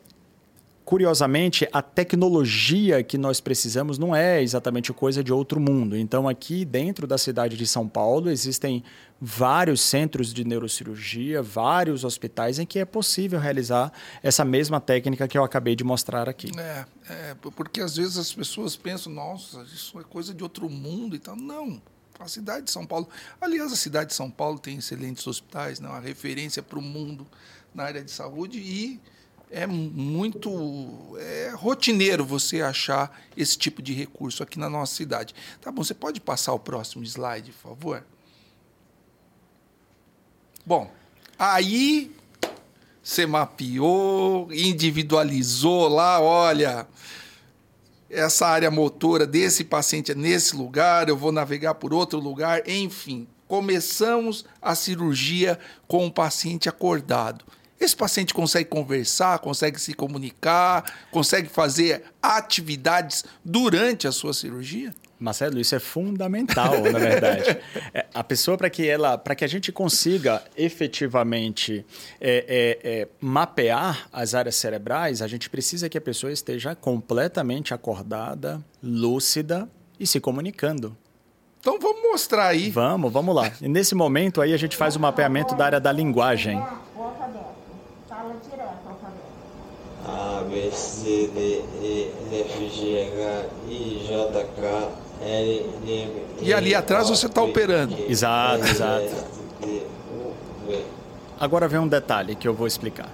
curiosamente, 0.89 1.69
a 1.70 1.82
tecnologia 1.82 3.05
que 3.05 3.19
nós 3.19 3.43
precisamos 3.43 3.98
não 3.98 4.16
é 4.16 4.43
exatamente 4.43 4.90
coisa 4.90 5.23
de 5.23 5.31
outro 5.31 5.60
mundo. 5.60 5.94
Então, 5.94 6.27
aqui 6.27 6.65
dentro 6.65 7.06
da 7.06 7.19
cidade 7.19 7.59
de 7.59 7.66
São 7.66 7.86
Paulo, 7.86 8.31
existem 8.31 8.82
vários 9.20 9.82
centros 9.82 10.32
de 10.32 10.44
neurocirurgia, 10.47 11.43
vários 11.43 12.05
hospitais 12.05 12.59
em 12.59 12.65
que 12.65 12.78
é 12.78 12.86
possível 12.86 13.39
realizar 13.39 13.93
essa 14.23 14.47
mesma 14.47 14.81
técnica 14.81 15.28
que 15.28 15.36
eu 15.36 15.44
acabei 15.44 15.77
de 15.77 15.85
mostrar 15.85 16.27
aqui. 16.27 16.51
É, 16.59 16.86
é 17.10 17.36
porque 17.55 17.82
às 17.82 17.97
vezes 17.97 18.16
as 18.16 18.32
pessoas 18.32 18.74
pensam, 18.74 19.12
nossa, 19.12 19.65
isso 19.65 20.01
é 20.01 20.05
coisa 20.05 20.32
de 20.32 20.43
outro 20.43 20.70
mundo 20.70 21.15
e 21.15 21.19
tal. 21.19 21.36
Não, 21.36 21.82
A 22.19 22.28
cidade 22.28 22.65
de 22.65 22.70
São 22.70 22.86
Paulo, 22.86 23.06
aliás, 23.39 23.70
a 23.74 23.77
cidade 23.77 24.09
de 24.09 24.15
São 24.15 24.31
Paulo 24.31 24.59
tem 24.59 24.78
excelentes 24.78 25.27
hospitais, 25.27 25.81
né? 25.81 25.89
uma 25.90 26.01
referência 26.01 26.62
para 26.62 26.78
o 26.78 26.82
mundo 26.82 27.27
na 27.74 27.85
área 27.85 28.02
de 28.02 28.10
saúde 28.10 28.59
e 28.59 28.98
é 29.50 29.66
muito 29.66 31.16
é 31.18 31.50
rotineiro 31.54 32.24
você 32.24 32.60
achar 32.60 33.18
esse 33.36 33.56
tipo 33.56 33.80
de 33.82 33.92
recurso 33.92 34.42
aqui 34.42 34.58
na 34.58 34.68
nossa 34.68 34.94
cidade. 34.94 35.34
Tá 35.60 35.70
bom, 35.70 35.82
você 35.82 35.94
pode 35.94 36.20
passar 36.20 36.52
o 36.52 36.58
próximo 36.58 37.04
slide, 37.04 37.52
por 37.52 37.70
favor? 37.70 38.04
Bom, 40.64 40.90
aí 41.38 42.14
você 43.02 43.26
mapeou, 43.26 44.52
individualizou 44.52 45.88
lá, 45.88 46.20
olha, 46.20 46.86
essa 48.10 48.46
área 48.46 48.70
motora 48.70 49.26
desse 49.26 49.64
paciente 49.64 50.12
é 50.12 50.14
nesse 50.14 50.54
lugar, 50.54 51.08
eu 51.08 51.16
vou 51.16 51.32
navegar 51.32 51.74
por 51.74 51.94
outro 51.94 52.18
lugar, 52.18 52.68
enfim. 52.68 53.26
Começamos 53.46 54.44
a 54.60 54.74
cirurgia 54.74 55.58
com 55.86 56.06
o 56.06 56.12
paciente 56.12 56.68
acordado. 56.68 57.46
Esse 57.80 57.96
paciente 57.96 58.34
consegue 58.34 58.68
conversar, 58.68 59.38
consegue 59.38 59.80
se 59.80 59.94
comunicar, 59.94 60.84
consegue 61.10 61.48
fazer 61.48 62.02
atividades 62.20 63.24
durante 63.44 64.09
a 64.09 64.12
sua 64.12 64.34
cirurgia? 64.34 64.92
Marcelo, 65.18 65.59
isso 65.59 65.74
é 65.74 65.78
fundamental, 65.80 66.80
na 66.80 66.98
verdade. 66.98 67.59
É, 67.94 68.06
a 68.12 68.22
pessoa, 68.22 68.56
para 68.59 68.68
que 68.68 68.86
ela, 68.86 69.16
para 69.16 69.34
que 69.34 69.44
a 69.44 69.48
gente 69.48 69.72
consiga 69.72 70.42
efetivamente 70.56 71.84
é, 72.20 72.78
é, 72.82 72.90
é, 72.90 73.09
mapear 73.20 74.09
as 74.12 74.34
áreas 74.34 74.56
cerebrais, 74.56 75.22
a 75.22 75.26
gente 75.26 75.48
precisa 75.48 75.88
que 75.88 75.96
a 75.96 76.00
pessoa 76.00 76.30
esteja 76.30 76.74
completamente 76.74 77.72
acordada, 77.72 78.62
lúcida 78.82 79.68
e 79.98 80.06
se 80.06 80.20
comunicando. 80.20 80.96
Então 81.60 81.78
vamos 81.80 82.02
mostrar 82.02 82.48
aí. 82.48 82.70
Vamos, 82.70 83.12
vamos 83.12 83.34
lá. 83.34 83.50
E 83.60 83.68
nesse 83.68 83.94
momento 83.94 84.42
aí 84.42 84.52
a 84.52 84.56
gente 84.56 84.76
faz 84.76 84.96
o 84.96 85.00
mapeamento 85.00 85.55
da 85.55 85.64
área 85.64 85.80
da 85.80 85.90
linguagem. 85.90 86.62
A, 90.18 90.42
B, 90.42 90.68
C, 90.72 91.30
D, 91.32 91.62
E, 91.80 92.12
F, 92.32 92.68
G, 92.68 93.08
H, 93.12 93.46
I, 93.68 94.04
J, 94.08 94.44
K, 94.44 94.90
L, 95.22 95.66
M, 95.86 96.12
E 96.42 96.52
ali 96.52 96.74
atrás 96.74 97.08
você 97.08 97.26
está 97.26 97.40
operando. 97.40 97.94
Exato, 98.08 98.64
exato. 98.64 99.14
Agora 101.38 101.68
vem 101.68 101.78
um 101.78 101.86
detalhe 101.86 102.34
que 102.34 102.48
eu 102.48 102.52
vou 102.52 102.66
explicar. 102.66 103.08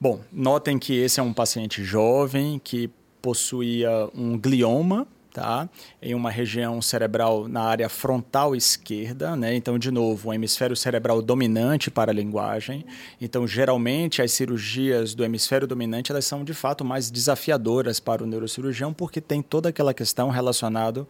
Bom, 0.00 0.20
notem 0.32 0.78
que 0.78 0.98
esse 0.98 1.20
é 1.20 1.22
um 1.22 1.34
paciente 1.34 1.84
jovem 1.84 2.58
que 2.58 2.88
possuía 3.20 4.08
um 4.14 4.38
glioma, 4.38 5.06
tá? 5.32 5.68
em 6.02 6.14
uma 6.14 6.30
região 6.30 6.80
cerebral 6.80 7.48
na 7.48 7.62
área 7.62 7.88
frontal 7.88 8.54
esquerda, 8.54 9.36
né? 9.36 9.54
Então, 9.54 9.78
de 9.78 9.90
novo, 9.90 10.28
um 10.28 10.34
hemisfério 10.34 10.76
cerebral 10.76 11.22
dominante 11.22 11.90
para 11.90 12.10
a 12.10 12.14
linguagem. 12.14 12.84
Então, 13.20 13.46
geralmente 13.46 14.22
as 14.22 14.32
cirurgias 14.32 15.14
do 15.14 15.24
hemisfério 15.24 15.66
dominante 15.66 16.10
elas 16.10 16.24
são 16.24 16.44
de 16.44 16.54
fato 16.54 16.84
mais 16.84 17.10
desafiadoras 17.10 18.00
para 18.00 18.22
o 18.22 18.26
neurocirurgião 18.26 18.92
porque 18.92 19.20
tem 19.20 19.42
toda 19.42 19.68
aquela 19.68 19.94
questão 19.94 20.30
relacionada 20.30 21.06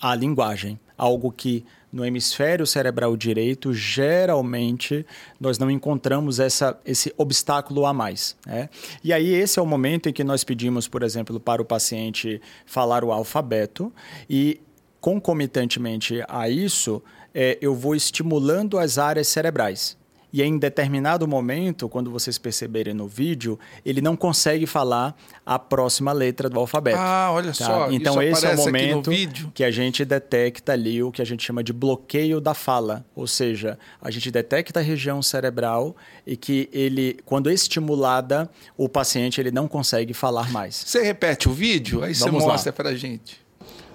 à 0.00 0.14
linguagem, 0.14 0.78
algo 0.96 1.30
que 1.30 1.64
no 1.92 2.04
hemisfério 2.04 2.66
cerebral 2.66 3.16
direito, 3.16 3.74
geralmente 3.74 5.04
nós 5.38 5.58
não 5.58 5.70
encontramos 5.70 6.40
essa, 6.40 6.78
esse 6.86 7.12
obstáculo 7.18 7.84
a 7.84 7.92
mais. 7.92 8.34
Né? 8.46 8.70
E 9.04 9.12
aí, 9.12 9.32
esse 9.34 9.58
é 9.58 9.62
o 9.62 9.66
momento 9.66 10.08
em 10.08 10.12
que 10.12 10.24
nós 10.24 10.42
pedimos, 10.42 10.88
por 10.88 11.02
exemplo, 11.02 11.38
para 11.38 11.60
o 11.60 11.64
paciente 11.64 12.40
falar 12.64 13.04
o 13.04 13.12
alfabeto 13.12 13.92
e, 14.28 14.60
concomitantemente 15.00 16.24
a 16.28 16.48
isso, 16.48 17.02
é, 17.34 17.58
eu 17.60 17.74
vou 17.74 17.94
estimulando 17.94 18.78
as 18.78 18.96
áreas 18.96 19.28
cerebrais. 19.28 19.96
E 20.32 20.42
em 20.42 20.56
determinado 20.56 21.28
momento, 21.28 21.88
quando 21.88 22.10
vocês 22.10 22.38
perceberem 22.38 22.94
no 22.94 23.06
vídeo, 23.06 23.58
ele 23.84 24.00
não 24.00 24.16
consegue 24.16 24.66
falar 24.66 25.14
a 25.44 25.58
próxima 25.58 26.10
letra 26.10 26.48
do 26.48 26.58
alfabeto. 26.58 26.96
Ah, 26.98 27.30
olha 27.32 27.48
tá? 27.48 27.64
só. 27.66 27.90
Então 27.90 28.22
esse 28.22 28.46
é 28.46 28.54
o 28.54 28.56
momento 28.56 29.10
que 29.52 29.62
a 29.62 29.70
gente 29.70 30.04
detecta 30.04 30.72
ali 30.72 31.02
o 31.02 31.12
que 31.12 31.20
a 31.20 31.24
gente 31.24 31.44
chama 31.44 31.62
de 31.62 31.72
bloqueio 31.72 32.40
da 32.40 32.54
fala, 32.54 33.04
ou 33.14 33.26
seja, 33.26 33.78
a 34.00 34.10
gente 34.10 34.30
detecta 34.30 34.80
a 34.80 34.82
região 34.82 35.20
cerebral 35.20 35.94
e 36.26 36.36
que 36.36 36.68
ele, 36.72 37.18
quando 37.26 37.50
estimulada, 37.50 38.50
o 38.76 38.88
paciente 38.88 39.40
ele 39.40 39.50
não 39.50 39.68
consegue 39.68 40.14
falar 40.14 40.50
mais. 40.50 40.76
Você 40.86 41.02
repete 41.02 41.48
o 41.48 41.52
vídeo, 41.52 42.02
aí 42.02 42.14
Vamos 42.14 42.42
você 42.42 42.48
mostra 42.48 42.72
para 42.72 42.88
a 42.90 42.94
gente. 42.94 43.40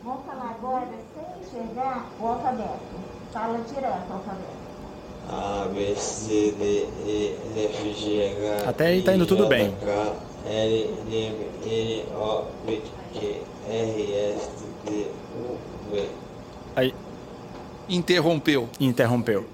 Vamos 0.04 0.26
falar 0.26 0.52
agora 0.52 0.88
sem 1.14 1.62
enxergar 1.62 2.10
o 2.20 2.26
alfabeto. 2.28 2.80
Fala 3.34 3.60
direto 3.68 4.10
o 4.10 4.14
alfabeto. 4.14 4.57
A, 5.30 5.68
B, 5.74 5.96
C, 5.96 6.54
D, 6.58 6.88
E, 7.06 7.36
F, 7.56 7.94
G, 7.94 8.36
H. 8.60 8.70
Até 8.70 8.88
aí 8.88 9.02
tá 9.02 9.16
indo 9.16 9.26
tudo 9.26 9.48
bem. 9.48 9.76
K, 9.84 10.16
L, 10.50 10.90
M, 11.12 11.36
N, 11.66 12.04
O, 12.16 12.46
P, 12.66 12.82
Q, 13.14 13.42
R, 13.70 14.14
S, 14.14 14.50
T, 14.86 15.08
U, 15.36 15.58
V. 15.92 16.08
Aí. 16.76 16.94
Interrompeu. 17.90 18.70
Interrompeu. 18.80 19.46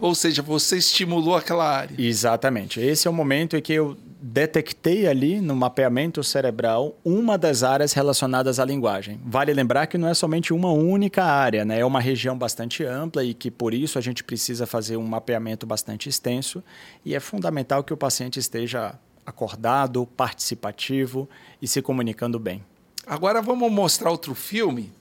Ou 0.00 0.14
seja, 0.14 0.42
você 0.42 0.78
estimulou 0.78 1.36
aquela 1.36 1.64
área. 1.64 1.94
Exatamente. 1.96 2.80
Esse 2.80 3.06
é 3.06 3.10
o 3.10 3.14
momento 3.14 3.56
em 3.56 3.62
que 3.62 3.72
eu 3.72 3.96
detectei 4.24 5.08
ali 5.08 5.40
no 5.40 5.56
mapeamento 5.56 6.22
cerebral 6.22 6.96
uma 7.04 7.36
das 7.36 7.64
áreas 7.64 7.92
relacionadas 7.92 8.60
à 8.60 8.64
linguagem. 8.64 9.20
Vale 9.24 9.52
lembrar 9.52 9.88
que 9.88 9.98
não 9.98 10.06
é 10.06 10.14
somente 10.14 10.52
uma 10.52 10.70
única 10.70 11.24
área, 11.24 11.64
né? 11.64 11.80
é 11.80 11.84
uma 11.84 12.00
região 12.00 12.38
bastante 12.38 12.84
ampla 12.84 13.24
e 13.24 13.34
que 13.34 13.50
por 13.50 13.74
isso 13.74 13.98
a 13.98 14.00
gente 14.00 14.22
precisa 14.22 14.64
fazer 14.64 14.96
um 14.96 15.04
mapeamento 15.04 15.66
bastante 15.66 16.08
extenso 16.08 16.62
e 17.04 17.16
é 17.16 17.20
fundamental 17.20 17.82
que 17.82 17.92
o 17.92 17.96
paciente 17.96 18.38
esteja 18.38 18.94
acordado, 19.26 20.06
participativo 20.06 21.28
e 21.60 21.66
se 21.66 21.82
comunicando 21.82 22.38
bem. 22.38 22.64
Agora 23.04 23.42
vamos 23.42 23.72
mostrar 23.72 24.12
outro 24.12 24.36
filme. 24.36 24.92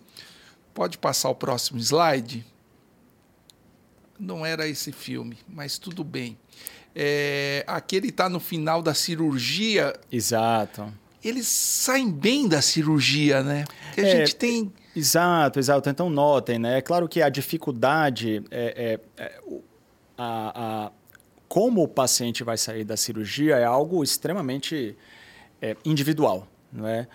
Pode 0.74 0.98
passar 0.98 1.30
o 1.30 1.36
próximo 1.36 1.80
slide. 1.80 2.44
Não 4.20 4.44
era 4.44 4.68
esse 4.68 4.92
filme, 4.92 5.38
mas 5.48 5.78
tudo 5.78 6.04
bem 6.04 6.38
é, 6.96 7.64
aquele 7.68 8.10
está 8.10 8.30
no 8.30 8.40
final 8.40 8.82
da 8.82 8.94
cirurgia. 8.94 9.94
Exato. 10.12 10.92
Eles 11.24 11.48
saem 11.48 12.12
bem 12.12 12.48
da 12.48 12.62
cirurgia, 12.62 13.44
né? 13.44 13.66
Porque 13.88 14.02
a 14.02 14.08
é, 14.08 14.18
gente 14.18 14.36
tem. 14.36 14.72
Exato, 14.96 15.60
exato. 15.60 15.90
Então 15.90 16.10
notem, 16.10 16.60
né? 16.60 16.80
É 16.80 16.82
claro 16.82 17.08
que 17.08 17.22
a 17.22 17.30
dificuldade 17.30 18.44
é, 18.50 19.00
é, 19.18 19.24
é 19.24 19.40
a, 20.18 20.88
a, 20.88 20.92
como 21.48 21.84
o 21.84 21.88
paciente 21.88 22.44
vai 22.44 22.58
sair 22.58 22.84
da 22.84 22.98
cirurgia 22.98 23.56
é 23.58 23.64
algo 23.64 24.04
extremamente 24.04 24.96
é, 25.62 25.76
individual, 25.86 26.48
não 26.72 26.88
é? 26.88 27.08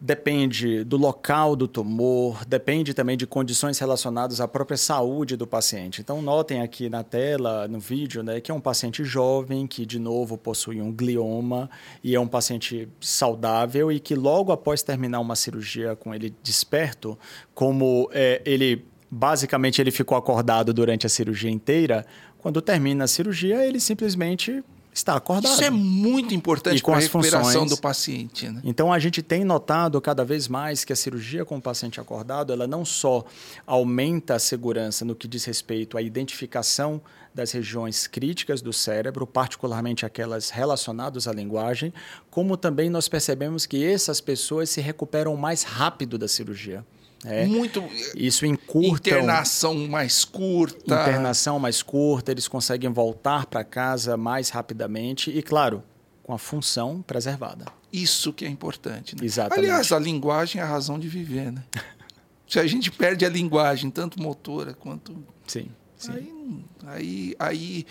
Depende 0.00 0.84
do 0.84 0.96
local 0.96 1.56
do 1.56 1.66
tumor, 1.66 2.44
depende 2.44 2.94
também 2.94 3.16
de 3.16 3.26
condições 3.26 3.80
relacionadas 3.80 4.40
à 4.40 4.46
própria 4.46 4.76
saúde 4.76 5.36
do 5.36 5.44
paciente. 5.44 6.00
Então, 6.00 6.22
notem 6.22 6.60
aqui 6.60 6.88
na 6.88 7.02
tela, 7.02 7.66
no 7.66 7.80
vídeo, 7.80 8.22
né, 8.22 8.40
que 8.40 8.48
é 8.48 8.54
um 8.54 8.60
paciente 8.60 9.02
jovem 9.02 9.66
que, 9.66 9.84
de 9.84 9.98
novo, 9.98 10.38
possui 10.38 10.80
um 10.80 10.92
glioma 10.92 11.68
e 12.02 12.14
é 12.14 12.20
um 12.20 12.28
paciente 12.28 12.88
saudável 13.00 13.90
e 13.90 13.98
que, 13.98 14.14
logo 14.14 14.52
após 14.52 14.84
terminar 14.84 15.18
uma 15.18 15.34
cirurgia 15.34 15.96
com 15.96 16.14
ele 16.14 16.32
desperto, 16.44 17.18
como 17.52 18.08
é, 18.12 18.40
ele 18.44 18.84
basicamente 19.10 19.80
ele 19.80 19.90
ficou 19.90 20.16
acordado 20.16 20.72
durante 20.72 21.06
a 21.06 21.08
cirurgia 21.08 21.50
inteira, 21.50 22.06
quando 22.38 22.62
termina 22.62 23.02
a 23.02 23.08
cirurgia, 23.08 23.66
ele 23.66 23.80
simplesmente 23.80 24.62
está 24.98 25.16
acordado. 25.16 25.52
Isso 25.52 25.64
é 25.64 25.70
muito 25.70 26.34
importante 26.34 26.82
para 26.82 26.96
a 26.96 26.98
recuperação 26.98 27.62
funções. 27.62 27.70
do 27.70 27.76
paciente. 27.76 28.48
Né? 28.48 28.60
Então 28.64 28.92
a 28.92 28.98
gente 28.98 29.22
tem 29.22 29.44
notado 29.44 30.00
cada 30.00 30.24
vez 30.24 30.48
mais 30.48 30.84
que 30.84 30.92
a 30.92 30.96
cirurgia 30.96 31.44
com 31.44 31.56
o 31.56 31.62
paciente 31.62 32.00
acordado, 32.00 32.52
ela 32.52 32.66
não 32.66 32.84
só 32.84 33.24
aumenta 33.66 34.34
a 34.34 34.38
segurança 34.38 35.04
no 35.04 35.14
que 35.14 35.26
diz 35.26 35.44
respeito 35.44 35.96
à 35.96 36.02
identificação 36.02 37.00
das 37.34 37.52
regiões 37.52 38.06
críticas 38.06 38.60
do 38.60 38.72
cérebro, 38.72 39.26
particularmente 39.26 40.04
aquelas 40.04 40.50
relacionadas 40.50 41.28
à 41.28 41.32
linguagem, 41.32 41.92
como 42.30 42.56
também 42.56 42.90
nós 42.90 43.08
percebemos 43.08 43.64
que 43.64 43.84
essas 43.84 44.20
pessoas 44.20 44.70
se 44.70 44.80
recuperam 44.80 45.36
mais 45.36 45.62
rápido 45.62 46.18
da 46.18 46.26
cirurgia. 46.26 46.84
É. 47.24 47.46
Muito. 47.46 47.82
Isso 48.14 48.46
encurta. 48.46 49.10
Internação 49.10 49.74
mais 49.88 50.24
curta. 50.24 50.94
Internação 50.94 51.58
mais 51.58 51.82
curta, 51.82 52.30
eles 52.30 52.46
conseguem 52.46 52.90
voltar 52.90 53.46
para 53.46 53.64
casa 53.64 54.16
mais 54.16 54.50
rapidamente 54.50 55.30
e, 55.30 55.42
claro, 55.42 55.82
com 56.22 56.32
a 56.32 56.38
função 56.38 57.02
preservada. 57.02 57.66
Isso 57.92 58.32
que 58.32 58.44
é 58.44 58.48
importante. 58.48 59.16
Né? 59.16 59.24
Exatamente. 59.24 59.64
Aliás, 59.64 59.92
a 59.92 59.98
linguagem 59.98 60.60
é 60.60 60.64
a 60.64 60.68
razão 60.68 60.98
de 60.98 61.08
viver, 61.08 61.50
né? 61.50 61.64
Se 62.46 62.58
a 62.58 62.66
gente 62.66 62.90
perde 62.90 63.26
a 63.26 63.28
linguagem, 63.28 63.90
tanto 63.90 64.22
motora 64.22 64.72
quanto. 64.72 65.22
Sim. 65.46 65.68
sim. 65.96 66.12
Aí, 66.12 66.64
aí, 66.86 67.36
aí 67.38 67.86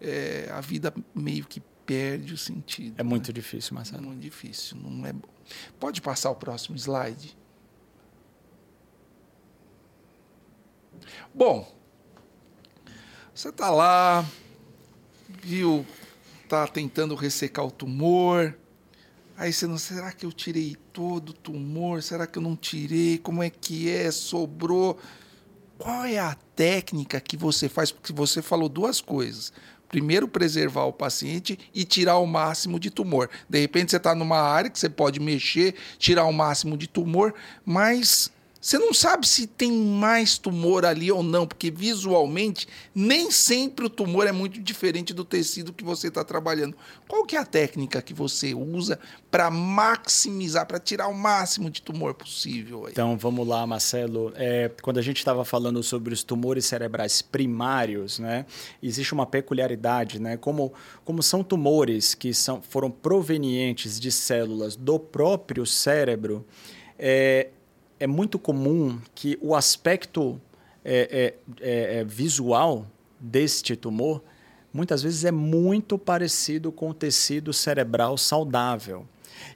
é, 0.00 0.50
a 0.52 0.60
vida 0.60 0.92
meio 1.14 1.44
que 1.44 1.62
perde 1.86 2.34
o 2.34 2.38
sentido. 2.38 2.94
É 2.98 3.04
né? 3.04 3.08
muito 3.08 3.32
difícil, 3.32 3.74
Marcelo. 3.74 4.02
É 4.02 4.06
muito 4.06 4.20
difícil. 4.20 4.76
Não 4.78 5.06
é... 5.06 5.12
Pode 5.78 6.00
passar 6.00 6.30
o 6.30 6.34
próximo 6.34 6.76
slide? 6.76 7.36
Bom, 11.34 11.66
você 13.34 13.50
tá 13.52 13.70
lá, 13.70 14.26
viu, 15.42 15.86
tá 16.48 16.66
tentando 16.66 17.14
ressecar 17.14 17.64
o 17.64 17.70
tumor. 17.70 18.56
Aí 19.36 19.52
você 19.52 19.66
não, 19.66 19.78
será 19.78 20.12
que 20.12 20.26
eu 20.26 20.32
tirei 20.32 20.76
todo 20.92 21.30
o 21.30 21.32
tumor? 21.32 22.02
Será 22.02 22.26
que 22.26 22.38
eu 22.38 22.42
não 22.42 22.54
tirei? 22.54 23.16
Como 23.16 23.42
é 23.42 23.48
que 23.48 23.88
é? 23.88 24.10
Sobrou? 24.10 24.98
Qual 25.78 26.04
é 26.04 26.18
a 26.18 26.36
técnica 26.54 27.20
que 27.20 27.36
você 27.36 27.68
faz? 27.68 27.90
Porque 27.90 28.12
você 28.12 28.42
falou 28.42 28.68
duas 28.68 29.00
coisas. 29.00 29.50
Primeiro, 29.88 30.28
preservar 30.28 30.84
o 30.84 30.92
paciente 30.92 31.58
e 31.74 31.84
tirar 31.84 32.18
o 32.18 32.26
máximo 32.26 32.78
de 32.78 32.90
tumor. 32.90 33.30
De 33.48 33.58
repente, 33.58 33.90
você 33.90 33.96
está 33.96 34.14
numa 34.14 34.38
área 34.38 34.68
que 34.68 34.78
você 34.78 34.88
pode 34.88 35.18
mexer, 35.18 35.74
tirar 35.98 36.26
o 36.26 36.32
máximo 36.32 36.76
de 36.76 36.86
tumor, 36.86 37.34
mas 37.64 38.30
você 38.60 38.78
não 38.78 38.92
sabe 38.92 39.26
se 39.26 39.46
tem 39.46 39.72
mais 39.72 40.36
tumor 40.36 40.84
ali 40.84 41.10
ou 41.10 41.22
não, 41.22 41.46
porque 41.46 41.70
visualmente 41.70 42.68
nem 42.94 43.30
sempre 43.30 43.86
o 43.86 43.90
tumor 43.90 44.26
é 44.26 44.32
muito 44.32 44.60
diferente 44.60 45.14
do 45.14 45.24
tecido 45.24 45.72
que 45.72 45.82
você 45.82 46.08
está 46.08 46.22
trabalhando. 46.22 46.76
Qual 47.08 47.24
que 47.24 47.36
é 47.36 47.38
a 47.38 47.46
técnica 47.46 48.02
que 48.02 48.12
você 48.12 48.52
usa 48.52 48.98
para 49.30 49.50
maximizar, 49.50 50.66
para 50.66 50.78
tirar 50.78 51.08
o 51.08 51.14
máximo 51.14 51.70
de 51.70 51.80
tumor 51.80 52.12
possível? 52.12 52.84
Aí? 52.84 52.92
Então 52.92 53.16
vamos 53.16 53.48
lá, 53.48 53.66
Marcelo. 53.66 54.30
É, 54.36 54.70
quando 54.82 54.98
a 54.98 55.02
gente 55.02 55.16
estava 55.16 55.42
falando 55.42 55.82
sobre 55.82 56.12
os 56.12 56.22
tumores 56.22 56.66
cerebrais 56.66 57.22
primários, 57.22 58.18
né, 58.18 58.44
existe 58.82 59.14
uma 59.14 59.24
peculiaridade, 59.24 60.20
né, 60.20 60.36
como, 60.36 60.70
como 61.02 61.22
são 61.22 61.42
tumores 61.42 62.14
que 62.14 62.34
são, 62.34 62.60
foram 62.60 62.90
provenientes 62.90 63.98
de 63.98 64.12
células 64.12 64.76
do 64.76 64.98
próprio 64.98 65.64
cérebro. 65.64 66.44
É, 66.98 67.48
é 68.00 68.06
muito 68.06 68.38
comum 68.38 68.98
que 69.14 69.38
o 69.42 69.54
aspecto 69.54 70.40
é, 70.82 71.34
é, 71.60 71.60
é, 71.60 71.98
é, 71.98 72.04
visual 72.04 72.86
deste 73.20 73.76
tumor 73.76 74.22
muitas 74.72 75.02
vezes 75.02 75.24
é 75.26 75.30
muito 75.30 75.98
parecido 75.98 76.72
com 76.72 76.90
o 76.90 76.94
tecido 76.94 77.52
cerebral 77.52 78.16
saudável. 78.16 79.06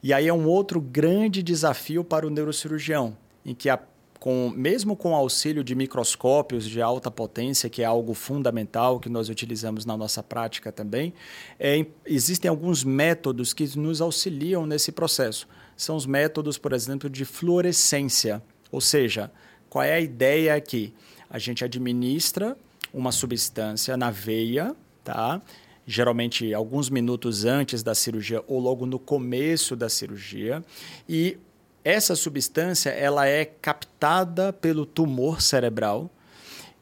E 0.02 0.12
aí 0.12 0.28
é 0.28 0.34
um 0.34 0.46
outro 0.46 0.80
grande 0.80 1.42
desafio 1.42 2.04
para 2.04 2.26
o 2.26 2.30
neurocirurgião, 2.30 3.16
em 3.46 3.54
que 3.54 3.70
a, 3.70 3.78
com, 4.18 4.52
mesmo 4.54 4.96
com 4.96 5.12
o 5.12 5.14
auxílio 5.14 5.62
de 5.62 5.74
microscópios 5.74 6.68
de 6.68 6.82
alta 6.82 7.10
potência, 7.10 7.70
que 7.70 7.80
é 7.80 7.84
algo 7.84 8.12
fundamental 8.12 8.98
que 8.98 9.08
nós 9.08 9.28
utilizamos 9.28 9.86
na 9.86 9.96
nossa 9.96 10.22
prática 10.22 10.72
também, 10.72 11.14
é, 11.58 11.86
existem 12.04 12.48
alguns 12.48 12.82
métodos 12.82 13.54
que 13.54 13.78
nos 13.78 14.00
auxiliam 14.00 14.66
nesse 14.66 14.90
processo 14.92 15.46
são 15.76 15.96
os 15.96 16.06
métodos, 16.06 16.58
por 16.58 16.72
exemplo, 16.72 17.08
de 17.08 17.24
fluorescência. 17.24 18.42
Ou 18.70 18.80
seja, 18.80 19.30
qual 19.68 19.84
é 19.84 19.94
a 19.94 20.00
ideia 20.00 20.54
aqui? 20.54 20.94
A 21.28 21.38
gente 21.38 21.64
administra 21.64 22.56
uma 22.92 23.10
substância 23.10 23.96
na 23.96 24.10
veia, 24.10 24.74
tá? 25.02 25.40
geralmente 25.86 26.54
alguns 26.54 26.88
minutos 26.88 27.44
antes 27.44 27.82
da 27.82 27.94
cirurgia 27.94 28.42
ou 28.46 28.58
logo 28.58 28.86
no 28.86 28.98
começo 28.98 29.76
da 29.76 29.88
cirurgia, 29.88 30.64
e 31.08 31.36
essa 31.84 32.16
substância 32.16 32.88
ela 32.90 33.26
é 33.26 33.44
captada 33.44 34.52
pelo 34.52 34.86
tumor 34.86 35.42
cerebral 35.42 36.10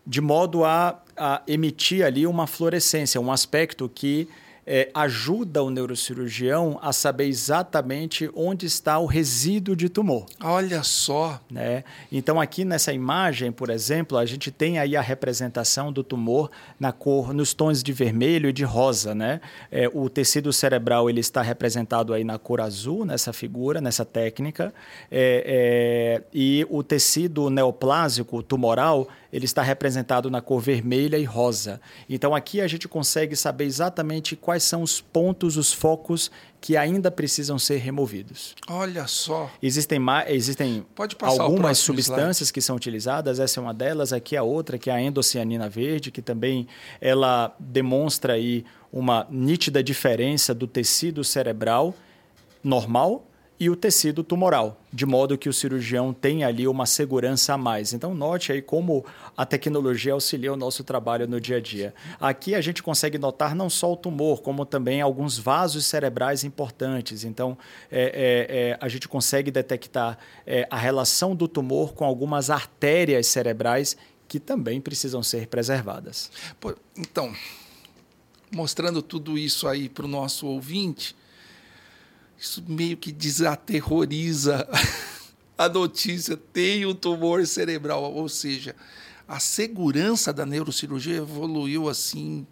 de 0.06 0.20
modo 0.20 0.64
a, 0.64 1.00
a 1.16 1.42
emitir 1.46 2.04
ali 2.04 2.26
uma 2.26 2.46
fluorescência, 2.46 3.20
um 3.20 3.30
aspecto 3.30 3.88
que 3.88 4.28
é, 4.66 4.90
ajuda 4.94 5.62
o 5.62 5.70
neurocirurgião 5.70 6.78
a 6.82 6.92
saber 6.92 7.26
exatamente 7.26 8.30
onde 8.34 8.66
está 8.66 8.98
o 8.98 9.06
resíduo 9.06 9.74
de 9.74 9.88
tumor. 9.88 10.26
Olha 10.40 10.82
só. 10.82 11.40
Né? 11.50 11.84
Então, 12.10 12.40
aqui 12.40 12.64
nessa 12.64 12.92
imagem, 12.92 13.50
por 13.50 13.70
exemplo, 13.70 14.16
a 14.16 14.24
gente 14.24 14.50
tem 14.50 14.78
aí 14.78 14.96
a 14.96 15.00
representação 15.00 15.92
do 15.92 16.04
tumor 16.04 16.50
na 16.78 16.92
cor, 16.92 17.32
nos 17.32 17.52
tons 17.52 17.82
de 17.82 17.92
vermelho 17.92 18.48
e 18.48 18.52
de 18.52 18.64
rosa. 18.64 19.14
Né? 19.14 19.40
É, 19.70 19.90
o 19.92 20.08
tecido 20.08 20.52
cerebral 20.52 21.10
ele 21.10 21.20
está 21.20 21.42
representado 21.42 22.14
aí 22.14 22.22
na 22.22 22.38
cor 22.38 22.60
azul, 22.60 23.04
nessa 23.04 23.32
figura, 23.32 23.80
nessa 23.80 24.04
técnica, 24.04 24.72
é, 25.10 26.20
é 26.20 26.22
e 26.32 26.66
o 26.70 26.82
tecido 26.82 27.50
neoplásico 27.50 28.42
tumoral 28.42 29.08
ele 29.32 29.46
está 29.46 29.62
representado 29.62 30.30
na 30.30 30.40
cor 30.40 30.60
vermelha 30.60 31.16
e 31.16 31.24
rosa. 31.24 31.80
Então 32.08 32.34
aqui 32.34 32.60
a 32.60 32.66
gente 32.68 32.86
consegue 32.86 33.34
saber 33.34 33.64
exatamente 33.64 34.36
quais 34.36 34.62
são 34.62 34.82
os 34.82 35.00
pontos, 35.00 35.56
os 35.56 35.72
focos 35.72 36.30
que 36.60 36.76
ainda 36.76 37.10
precisam 37.10 37.58
ser 37.58 37.78
removidos. 37.78 38.54
Olha 38.68 39.06
só. 39.06 39.50
Existem, 39.60 39.98
existem 40.28 40.86
algumas 41.20 41.78
substâncias 41.78 42.48
slide. 42.48 42.52
que 42.52 42.60
são 42.60 42.76
utilizadas, 42.76 43.40
essa 43.40 43.58
é 43.58 43.60
uma 43.62 43.74
delas, 43.74 44.12
aqui 44.12 44.36
a 44.36 44.42
outra, 44.42 44.78
que 44.78 44.90
é 44.90 44.92
a 44.92 45.00
endocianina 45.00 45.68
verde, 45.68 46.10
que 46.10 46.22
também 46.22 46.68
ela 47.00 47.54
demonstra 47.58 48.34
aí 48.34 48.64
uma 48.92 49.26
nítida 49.30 49.82
diferença 49.82 50.54
do 50.54 50.66
tecido 50.66 51.24
cerebral 51.24 51.94
normal 52.62 53.26
e 53.62 53.70
o 53.70 53.76
tecido 53.76 54.24
tumoral, 54.24 54.76
de 54.92 55.06
modo 55.06 55.38
que 55.38 55.48
o 55.48 55.52
cirurgião 55.52 56.12
tenha 56.12 56.48
ali 56.48 56.66
uma 56.66 56.84
segurança 56.84 57.54
a 57.54 57.56
mais. 57.56 57.92
Então, 57.92 58.12
note 58.12 58.50
aí 58.50 58.60
como 58.60 59.06
a 59.36 59.46
tecnologia 59.46 60.14
auxilia 60.14 60.52
o 60.52 60.56
nosso 60.56 60.82
trabalho 60.82 61.28
no 61.28 61.40
dia 61.40 61.58
a 61.58 61.60
dia. 61.60 61.94
Aqui 62.20 62.56
a 62.56 62.60
gente 62.60 62.82
consegue 62.82 63.18
notar 63.18 63.54
não 63.54 63.70
só 63.70 63.92
o 63.92 63.96
tumor, 63.96 64.42
como 64.42 64.66
também 64.66 65.00
alguns 65.00 65.38
vasos 65.38 65.86
cerebrais 65.86 66.42
importantes. 66.42 67.22
Então, 67.22 67.56
é, 67.88 68.02
é, 68.02 68.70
é, 68.70 68.78
a 68.80 68.88
gente 68.88 69.06
consegue 69.06 69.48
detectar 69.52 70.18
é, 70.44 70.66
a 70.68 70.76
relação 70.76 71.36
do 71.36 71.46
tumor 71.46 71.94
com 71.94 72.04
algumas 72.04 72.50
artérias 72.50 73.28
cerebrais 73.28 73.96
que 74.26 74.40
também 74.40 74.80
precisam 74.80 75.22
ser 75.22 75.46
preservadas. 75.46 76.32
Pô, 76.58 76.74
então, 76.98 77.32
mostrando 78.50 79.00
tudo 79.00 79.38
isso 79.38 79.68
aí 79.68 79.88
para 79.88 80.04
o 80.04 80.08
nosso 80.08 80.48
ouvinte 80.48 81.14
isso 82.42 82.64
meio 82.66 82.96
que 82.96 83.12
desaterroriza 83.12 84.68
a 85.56 85.68
notícia. 85.68 86.36
Tem 86.36 86.84
um 86.84 86.92
tumor 86.92 87.46
cerebral, 87.46 88.12
ou 88.12 88.28
seja, 88.28 88.74
a 89.28 89.38
segurança 89.38 90.32
da 90.32 90.44
neurocirurgia 90.44 91.18
evoluiu 91.18 91.88
assim 91.88 92.44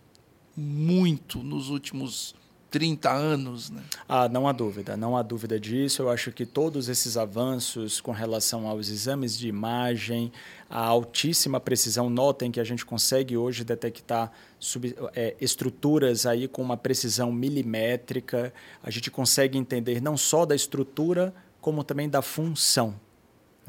muito 0.57 1.43
nos 1.43 1.71
últimos 1.71 2.37
30 2.71 3.11
anos. 3.11 3.71
Né? 3.71 3.83
Ah, 4.09 4.29
não 4.29 4.47
há 4.47 4.53
dúvida, 4.53 4.97
não 4.97 5.17
há 5.17 5.23
dúvida 5.23 5.59
disso. 5.59 6.03
Eu 6.03 6.11
acho 6.11 6.31
que 6.33 6.47
todos 6.47 6.89
esses 6.89 7.17
avanços 7.17 8.01
com 8.01 8.13
relação 8.13 8.67
aos 8.69 8.89
exames 8.89 9.37
de 9.37 9.49
imagem, 9.49 10.33
a 10.69 10.85
altíssima 10.85 11.59
precisão, 11.59 12.09
notem 12.09 12.51
que 12.51 12.61
a 12.61 12.65
gente 12.65 12.87
consegue 12.87 13.37
hoje 13.37 13.65
detectar 13.65 14.31
sub, 14.59 14.95
é, 15.15 15.37
estruturas 15.41 16.27
aí 16.27 16.47
com 16.47 16.63
uma 16.63 16.77
precisão 16.77 17.33
milimétrica, 17.33 18.53
a 18.83 18.91
gente 18.91 19.11
consegue 19.11 19.59
entender 19.59 20.01
não 20.01 20.17
só 20.17 20.47
da 20.47 20.55
estrutura, 20.55 21.35
como 21.61 21.83
também 21.83 22.09
da 22.09 22.23
função. 22.23 22.95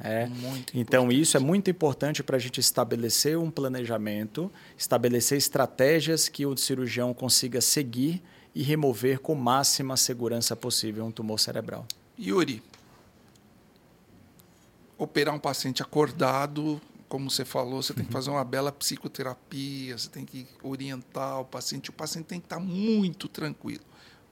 É. 0.03 0.27
então, 0.73 1.11
isso 1.11 1.37
é 1.37 1.39
muito 1.39 1.69
importante 1.69 2.23
para 2.23 2.35
a 2.35 2.39
gente 2.39 2.59
estabelecer 2.59 3.37
um 3.37 3.51
planejamento, 3.51 4.51
estabelecer 4.75 5.37
estratégias 5.37 6.27
que 6.27 6.43
o 6.43 6.57
cirurgião 6.57 7.13
consiga 7.13 7.61
seguir 7.61 8.23
e 8.53 8.63
remover 8.63 9.19
com 9.19 9.35
máxima 9.35 9.95
segurança 9.95 10.55
possível 10.55 11.05
um 11.05 11.11
tumor 11.11 11.39
cerebral. 11.39 11.85
Yuri, 12.19 12.61
operar 14.97 15.33
um 15.33 15.39
paciente 15.39 15.81
acordado, 15.81 16.81
como 17.07 17.29
você 17.29 17.43
falou, 17.43 17.81
você 17.81 17.93
tem 17.93 18.05
que 18.05 18.09
uhum. 18.09 18.13
fazer 18.13 18.29
uma 18.29 18.43
bela 18.43 18.71
psicoterapia, 18.71 19.97
você 19.97 20.09
tem 20.09 20.25
que 20.25 20.47
orientar 20.63 21.41
o 21.41 21.45
paciente, 21.45 21.89
o 21.89 21.93
paciente 21.93 22.25
tem 22.25 22.39
que 22.39 22.45
estar 22.45 22.59
muito 22.59 23.27
tranquilo. 23.27 23.83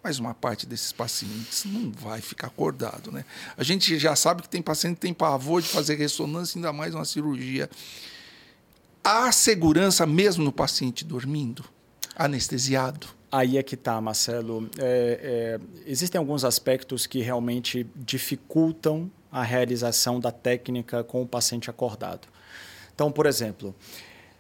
Mas 0.02 0.18
uma 0.18 0.34
parte 0.34 0.66
desses 0.66 0.94
pacientes 0.94 1.66
não 1.66 1.92
vai 1.92 2.22
ficar 2.22 2.48
acordado, 2.48 3.12
né? 3.12 3.26
A 3.58 3.64
gente 3.64 4.00
já 4.00 4.16
sabe 4.16 4.44
que 4.44 4.50
tem 4.50 4.62
paciente 4.62 4.96
que 4.96 5.02
tem 5.02 5.14
pavor 5.14 5.62
de 5.62 5.68
fazer 5.68 5.96
ressonância, 5.96 6.58
ainda 6.58 6.72
mais 6.72 6.96
uma 6.96 7.04
cirurgia. 7.04 7.70
Há 9.04 9.30
segurança 9.34 10.06
mesmo 10.06 10.42
no 10.44 10.52
paciente 10.54 11.04
dormindo, 11.04 11.66
anestesiado? 12.16 13.19
Aí 13.32 13.58
é 13.58 13.64
que 13.64 13.76
está, 13.76 14.00
Marcelo. 14.02 14.70
É, 14.80 15.60
é, 15.60 15.60
existem 15.86 16.18
alguns 16.18 16.44
aspectos 16.44 17.06
que 17.06 17.20
realmente 17.20 17.86
dificultam 17.96 19.10
a 19.32 19.44
realização 19.44 20.20
da 20.20 20.32
técnica 20.32 21.04
com 21.04 21.22
o 21.22 21.28
paciente 21.28 21.70
acordado. 21.70 22.28
Então, 22.94 23.12
por 23.12 23.28
exemplo, 23.28 23.76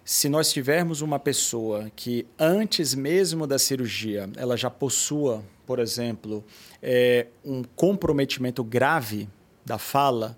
se 0.04 0.28
nós 0.28 0.52
tivermos 0.52 1.02
uma 1.02 1.20
pessoa 1.20 1.92
que 1.96 2.26
antes 2.38 2.96
mesmo 2.96 3.46
da 3.46 3.60
cirurgia 3.60 4.28
ela 4.36 4.58
já 4.58 4.70
possua, 4.70 5.44
por 5.68 5.78
exemplo, 5.78 6.44
é, 6.82 7.28
um 7.46 7.64
comprometimento 7.76 8.64
grave 8.64 9.30
da 9.64 9.78
fala, 9.78 10.36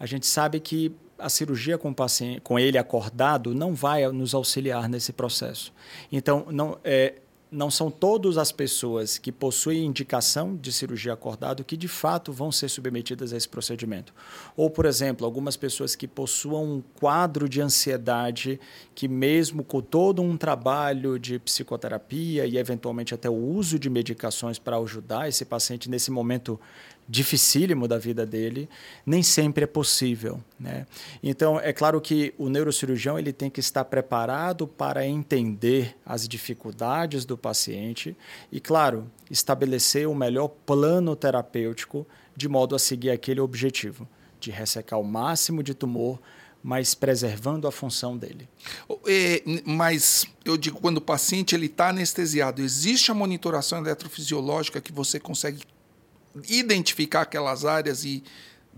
a 0.00 0.04
gente 0.04 0.26
sabe 0.26 0.58
que 0.58 0.92
a 1.16 1.28
cirurgia 1.28 1.78
com, 1.78 1.92
paciente, 1.92 2.40
com 2.40 2.58
ele 2.58 2.76
acordado 2.76 3.54
não 3.54 3.72
vai 3.72 4.06
nos 4.08 4.34
auxiliar 4.34 4.88
nesse 4.88 5.12
processo. 5.12 5.72
Então, 6.10 6.46
não, 6.50 6.78
é, 6.82 7.14
não 7.50 7.70
são 7.70 7.90
todas 7.90 8.36
as 8.36 8.52
pessoas 8.52 9.16
que 9.16 9.32
possuem 9.32 9.84
indicação 9.84 10.54
de 10.54 10.72
cirurgia 10.72 11.12
acordado 11.12 11.64
que 11.64 11.76
de 11.76 11.88
fato 11.88 12.32
vão 12.32 12.52
ser 12.52 12.68
submetidas 12.68 13.32
a 13.32 13.36
esse 13.36 13.48
procedimento. 13.48 14.12
Ou, 14.56 14.68
por 14.68 14.84
exemplo, 14.84 15.24
algumas 15.24 15.56
pessoas 15.56 15.96
que 15.96 16.06
possuam 16.06 16.64
um 16.64 16.82
quadro 16.94 17.48
de 17.48 17.60
ansiedade 17.60 18.60
que, 18.94 19.08
mesmo 19.08 19.64
com 19.64 19.80
todo 19.80 20.20
um 20.20 20.36
trabalho 20.36 21.18
de 21.18 21.38
psicoterapia 21.38 22.46
e 22.46 22.58
eventualmente 22.58 23.14
até 23.14 23.30
o 23.30 23.34
uso 23.34 23.78
de 23.78 23.88
medicações 23.88 24.58
para 24.58 24.76
ajudar 24.76 25.28
esse 25.28 25.44
paciente 25.44 25.88
nesse 25.88 26.10
momento 26.10 26.60
dificílimo 27.08 27.88
da 27.88 27.96
vida 27.96 28.26
dele, 28.26 28.68
nem 29.06 29.22
sempre 29.22 29.64
é 29.64 29.66
possível. 29.66 30.42
Né? 30.60 30.86
Então, 31.22 31.58
é 31.58 31.72
claro 31.72 32.00
que 32.00 32.34
o 32.36 32.50
neurocirurgião 32.50 33.18
ele 33.18 33.32
tem 33.32 33.48
que 33.48 33.60
estar 33.60 33.84
preparado 33.86 34.66
para 34.66 35.06
entender 35.06 35.96
as 36.04 36.28
dificuldades 36.28 37.24
do 37.24 37.38
paciente 37.38 38.14
e, 38.52 38.60
claro, 38.60 39.10
estabelecer 39.30 40.06
o 40.06 40.14
melhor 40.14 40.48
plano 40.48 41.16
terapêutico 41.16 42.06
de 42.36 42.48
modo 42.48 42.76
a 42.76 42.78
seguir 42.78 43.10
aquele 43.10 43.40
objetivo, 43.40 44.06
de 44.38 44.50
ressecar 44.50 45.00
o 45.00 45.04
máximo 45.04 45.62
de 45.62 45.74
tumor, 45.74 46.20
mas 46.62 46.94
preservando 46.94 47.66
a 47.66 47.72
função 47.72 48.16
dele. 48.16 48.48
É, 49.06 49.42
mas 49.64 50.26
eu 50.44 50.56
digo, 50.56 50.78
quando 50.80 50.98
o 50.98 51.00
paciente 51.00 51.56
está 51.56 51.88
anestesiado, 51.88 52.60
existe 52.60 53.10
a 53.10 53.14
monitoração 53.14 53.78
eletrofisiológica 53.78 54.80
que 54.80 54.92
você 54.92 55.18
consegue 55.18 55.62
identificar 56.48 57.22
aquelas 57.22 57.64
áreas 57.64 58.04
e 58.04 58.22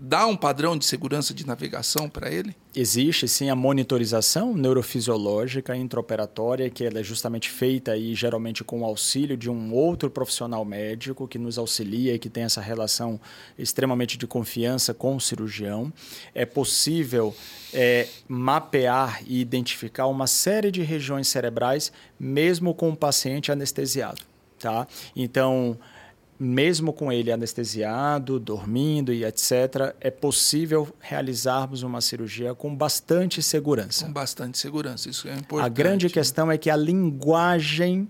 dar 0.03 0.25
um 0.25 0.35
padrão 0.35 0.75
de 0.75 0.83
segurança 0.83 1.31
de 1.31 1.45
navegação 1.45 2.09
para 2.09 2.31
ele? 2.31 2.55
Existe 2.73 3.27
sim 3.27 3.51
a 3.51 3.55
monitorização 3.55 4.55
neurofisiológica 4.55 5.75
intraoperatória, 5.75 6.71
que 6.71 6.83
ela 6.83 6.99
é 6.99 7.03
justamente 7.03 7.51
feita 7.51 7.91
aí 7.91 8.15
geralmente 8.15 8.63
com 8.63 8.81
o 8.81 8.85
auxílio 8.85 9.37
de 9.37 9.47
um 9.47 9.71
outro 9.71 10.09
profissional 10.09 10.65
médico 10.65 11.27
que 11.27 11.37
nos 11.37 11.59
auxilia 11.59 12.15
e 12.15 12.19
que 12.19 12.31
tem 12.31 12.43
essa 12.43 12.61
relação 12.61 13.21
extremamente 13.59 14.17
de 14.17 14.25
confiança 14.25 14.91
com 14.91 15.15
o 15.15 15.21
cirurgião. 15.21 15.93
É 16.33 16.47
possível 16.47 17.35
é, 17.71 18.07
mapear 18.27 19.21
e 19.27 19.39
identificar 19.39 20.07
uma 20.07 20.25
série 20.25 20.71
de 20.71 20.81
regiões 20.81 21.27
cerebrais 21.27 21.91
mesmo 22.19 22.73
com 22.73 22.89
o 22.89 22.97
paciente 22.97 23.51
anestesiado. 23.51 24.23
Tá? 24.57 24.87
Então, 25.15 25.77
mesmo 26.43 26.91
com 26.91 27.11
ele 27.11 27.31
anestesiado, 27.31 28.39
dormindo 28.39 29.13
e 29.13 29.23
etc., 29.23 29.93
é 30.01 30.09
possível 30.09 30.87
realizarmos 30.99 31.83
uma 31.83 32.01
cirurgia 32.01 32.55
com 32.55 32.75
bastante 32.75 33.43
segurança. 33.43 34.05
Com 34.07 34.11
bastante 34.11 34.57
segurança, 34.57 35.07
isso 35.07 35.27
é 35.27 35.35
importante. 35.35 35.63
A 35.63 35.69
grande 35.69 36.09
questão 36.09 36.51
é 36.51 36.57
que 36.57 36.71
a 36.71 36.75
linguagem, 36.75 38.09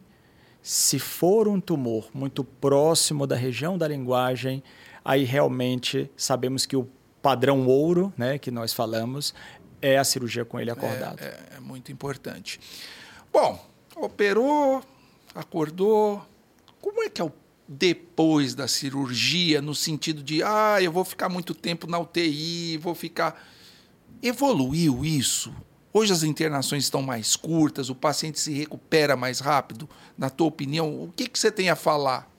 se 0.62 0.98
for 0.98 1.46
um 1.46 1.60
tumor 1.60 2.10
muito 2.14 2.42
próximo 2.42 3.28
da 3.28 3.36
região 3.36 3.78
da 3.78 3.86
linguagem, 3.86 4.64
aí 5.04 5.26
realmente 5.26 6.10
sabemos 6.16 6.66
que 6.66 6.78
o 6.78 6.88
padrão 7.22 7.68
ouro, 7.68 8.14
né, 8.18 8.38
que 8.38 8.50
nós 8.50 8.72
falamos, 8.72 9.34
é 9.82 9.98
a 9.98 10.06
cirurgia 10.06 10.46
com 10.46 10.58
ele 10.58 10.72
acordado. 10.72 11.20
É, 11.20 11.26
é, 11.26 11.58
é 11.58 11.60
muito 11.60 11.92
importante. 11.92 12.62
Bom, 13.34 13.60
operou, 13.98 14.82
acordou. 15.36 16.26
Como 16.80 17.04
é 17.04 17.10
que 17.10 17.22
é 17.22 17.26
o 17.26 17.41
depois 17.68 18.54
da 18.54 18.68
cirurgia, 18.68 19.62
no 19.62 19.74
sentido 19.74 20.24
de, 20.24 20.44
ah, 20.44 20.78
eu 20.82 20.92
vou 20.92 21.06
ficar 21.06 21.30
muito 21.30 21.54
tempo 21.54 21.88
na 21.88 22.00
UTI, 22.00 22.78
vou 22.78 22.96
ficar. 22.96 23.42
Evoluiu 24.22 25.04
isso? 25.04 25.54
Hoje 25.94 26.14
as 26.14 26.24
internações 26.24 26.86
estão 26.86 27.02
mais 27.02 27.36
curtas, 27.36 27.90
o 27.90 27.96
paciente 27.96 28.40
se 28.40 28.54
recupera 28.54 29.18
mais 29.18 29.40
rápido. 29.40 29.90
Na 30.18 30.30
tua 30.30 30.48
opinião, 30.48 31.04
o 31.04 31.12
que, 31.14 31.28
que 31.28 31.38
você 31.38 31.52
tem 31.52 31.70
a 31.70 31.76
falar? 31.76 32.31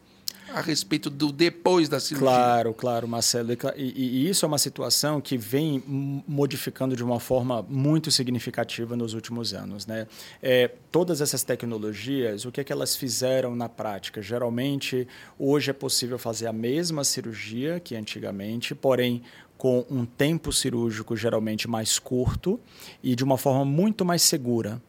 A 0.49 0.61
respeito 0.61 1.09
do 1.09 1.33
depois 1.33 1.89
da 1.89 1.99
cirurgia. 1.99 2.29
Claro, 2.29 2.75
claro, 2.75 3.09
Marcelo. 3.09 3.53
E, 3.53 3.57
e, 3.77 4.29
isso 4.29 4.45
é 4.45 4.49
uma 4.49 4.59
situação 4.59 5.21
que 5.21 5.37
vem 5.37 5.83
modificando 6.27 6.95
de 6.97 7.03
uma 7.03 7.19
forma 7.19 7.63
muito 7.69 8.11
significativa 8.11 8.97
nos 8.97 9.15
últimos 9.15 9.55
anos. 9.55 9.87
Né? 9.87 10.07
É, 10.43 10.71
todas 10.91 11.21
essas 11.21 11.43
tecnologias, 11.43 12.45
o 12.45 12.53
que 12.53 12.61
é 12.61 12.65
que 12.65 12.73
elas 12.73 12.95
fizeram 12.97 13.55
na 13.57 13.69
prática? 13.69 14.21
Geralmente, 14.21 15.07
hoje 15.39 15.71
é 15.71 15.75
possível 15.75 16.19
fazer 16.19 16.47
a 16.47 16.53
mesma 16.53 17.05
cirurgia 17.05 17.81
que 17.81 17.97
antigamente, 17.97 18.75
porém 18.75 19.23
com 19.57 19.87
um 19.89 20.05
tempo 20.05 20.53
cirúrgico 20.53 21.17
geralmente 21.17 21.69
mais 21.69 21.97
curto 21.97 22.59
e 23.01 23.15
de 23.15 23.23
uma 23.23 23.39
forma 23.39 23.65
muito 23.65 24.05
mais 24.05 24.23
segura. 24.23 24.83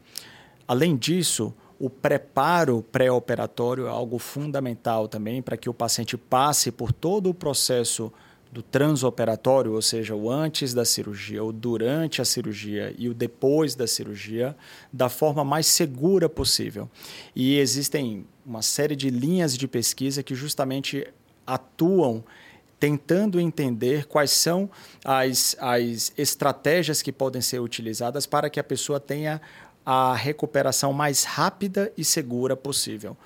Além 0.66 0.96
disso, 0.96 1.54
o 1.84 1.90
preparo 1.90 2.82
pré-operatório 2.90 3.86
é 3.86 3.90
algo 3.90 4.18
fundamental 4.18 5.06
também 5.06 5.42
para 5.42 5.54
que 5.54 5.68
o 5.68 5.74
paciente 5.74 6.16
passe 6.16 6.72
por 6.72 6.90
todo 6.90 7.28
o 7.28 7.34
processo 7.34 8.10
do 8.50 8.62
transoperatório, 8.62 9.72
ou 9.72 9.82
seja, 9.82 10.14
o 10.14 10.30
antes 10.30 10.72
da 10.72 10.86
cirurgia, 10.86 11.44
o 11.44 11.52
durante 11.52 12.22
a 12.22 12.24
cirurgia 12.24 12.94
e 12.96 13.06
o 13.06 13.12
depois 13.12 13.74
da 13.74 13.86
cirurgia, 13.86 14.56
da 14.90 15.10
forma 15.10 15.44
mais 15.44 15.66
segura 15.66 16.26
possível. 16.26 16.88
E 17.36 17.58
existem 17.58 18.24
uma 18.46 18.62
série 18.62 18.96
de 18.96 19.10
linhas 19.10 19.54
de 19.54 19.68
pesquisa 19.68 20.22
que 20.22 20.34
justamente 20.34 21.06
atuam 21.46 22.24
tentando 22.84 23.40
entender 23.40 24.06
quais 24.06 24.30
são 24.30 24.70
as, 25.04 25.56
as 25.58 26.12
estratégias 26.16 27.02
que 27.02 27.12
podem 27.12 27.40
ser 27.40 27.60
utilizadas 27.60 28.26
para 28.26 28.50
que 28.50 28.60
a 28.60 28.64
pessoa 28.64 29.00
tenha 29.00 29.40
a 29.84 30.14
recuperação 30.14 30.92
mais 30.92 31.24
rápida 31.24 31.92
e 31.96 32.04
segura 32.04 32.56
possível. 32.56 33.16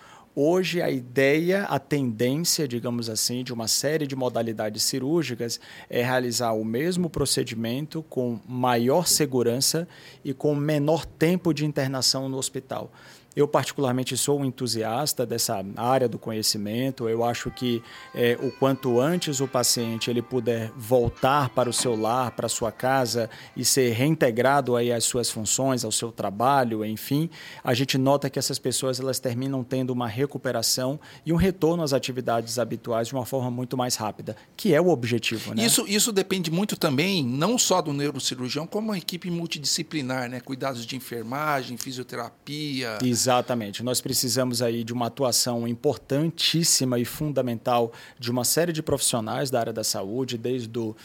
Hoje, 0.41 0.81
a 0.81 0.89
ideia, 0.89 1.65
a 1.65 1.81
tendência, 1.81 2.69
digamos 2.69 3.11
assim, 3.11 3.43
de 3.43 3.53
uma 3.53 3.67
série 3.67 4.07
de 4.07 4.15
modalidades 4.15 4.85
cirúrgicas 4.85 5.59
é 5.91 6.01
realizar 6.01 6.53
o 6.53 6.65
mesmo 6.65 7.11
procedimento 7.11 8.05
com 8.05 8.39
maior 8.47 9.09
segurança 9.09 9.89
e 10.25 10.33
com 10.33 10.55
menor 10.55 11.05
tempo 11.05 11.53
de 11.53 11.67
internação 11.67 12.29
no 12.29 12.39
hospital. 12.39 12.93
Eu, 13.39 13.47
particularmente, 13.47 14.17
sou 14.17 14.41
um 14.41 14.45
entusiasta 14.45 15.25
dessa 15.25 15.65
área 15.77 16.09
do 16.09 16.19
conhecimento. 16.19 17.09
Eu 17.09 17.23
acho 17.23 17.53
que 17.53 17.81
é, 18.13 18.37
o 18.43 18.51
quanto 18.51 19.01
antes 19.01 19.39
o 19.39 19.47
paciente 19.47 20.11
ele 20.11 20.21
puder 20.21 20.73
voltar 20.77 21.49
para 21.51 21.71
o 21.71 21.73
seu 21.73 21.95
lar, 21.95 22.33
para 22.33 22.47
a 22.47 22.49
sua 22.49 22.73
casa 22.73 23.31
e 23.57 23.65
ser 23.65 23.93
reintegrado 23.93 24.75
aí 24.75 24.93
às 24.93 25.05
suas 25.05 25.31
funções, 25.31 25.85
ao 25.85 25.93
seu 25.93 26.11
trabalho, 26.11 26.85
enfim, 26.85 27.31
a 27.63 27.73
gente 27.75 27.97
nota 27.97 28.29
que 28.29 28.41
essas 28.41 28.59
pessoas 28.59 28.99
elas 28.99 29.21
terminam 29.21 29.63
tendo 29.63 29.91
uma 29.91 30.09
recuperação 30.09 30.99
e 31.25 31.33
um 31.33 31.37
retorno 31.37 31.85
às 31.85 31.93
atividades 31.93 32.59
habituais 32.59 33.07
de 33.07 33.15
uma 33.15 33.25
forma 33.25 33.53
muito 33.53 33.77
mais 33.77 33.95
rápida, 33.95 34.35
que 34.57 34.75
é 34.75 34.81
o 34.81 34.89
objetivo. 34.89 35.55
Né? 35.55 35.65
Isso, 35.65 35.85
isso 35.87 36.11
depende 36.11 36.51
muito 36.51 36.77
também, 36.77 37.25
não 37.25 37.57
só 37.57 37.81
do 37.81 37.93
neurocirurgião, 37.93 38.67
como 38.67 38.91
a 38.91 38.99
equipe 38.99 39.31
multidisciplinar, 39.31 40.29
né? 40.29 40.41
Cuidados 40.41 40.85
de 40.85 40.97
enfermagem, 40.97 41.77
fisioterapia. 41.77 42.99
Exatamente 43.01 43.28
Exatamente. 43.29 43.83
Nós 43.83 44.01
precisamos 44.01 44.63
aí 44.63 44.83
de 44.83 44.91
uma 44.91 45.09
atuação 45.09 45.69
importantíssima 45.69 46.99
e 46.99 47.05
fundamental 47.05 47.93
de 48.19 48.31
uma 48.31 48.43
série 48.43 48.73
de 48.73 48.83
profissionais 48.83 49.51
da 49.51 49.61
área 49.61 49.73
da 49.73 49.85
saúde, 49.85 50.39
desde 50.39 50.79
o 50.79 50.97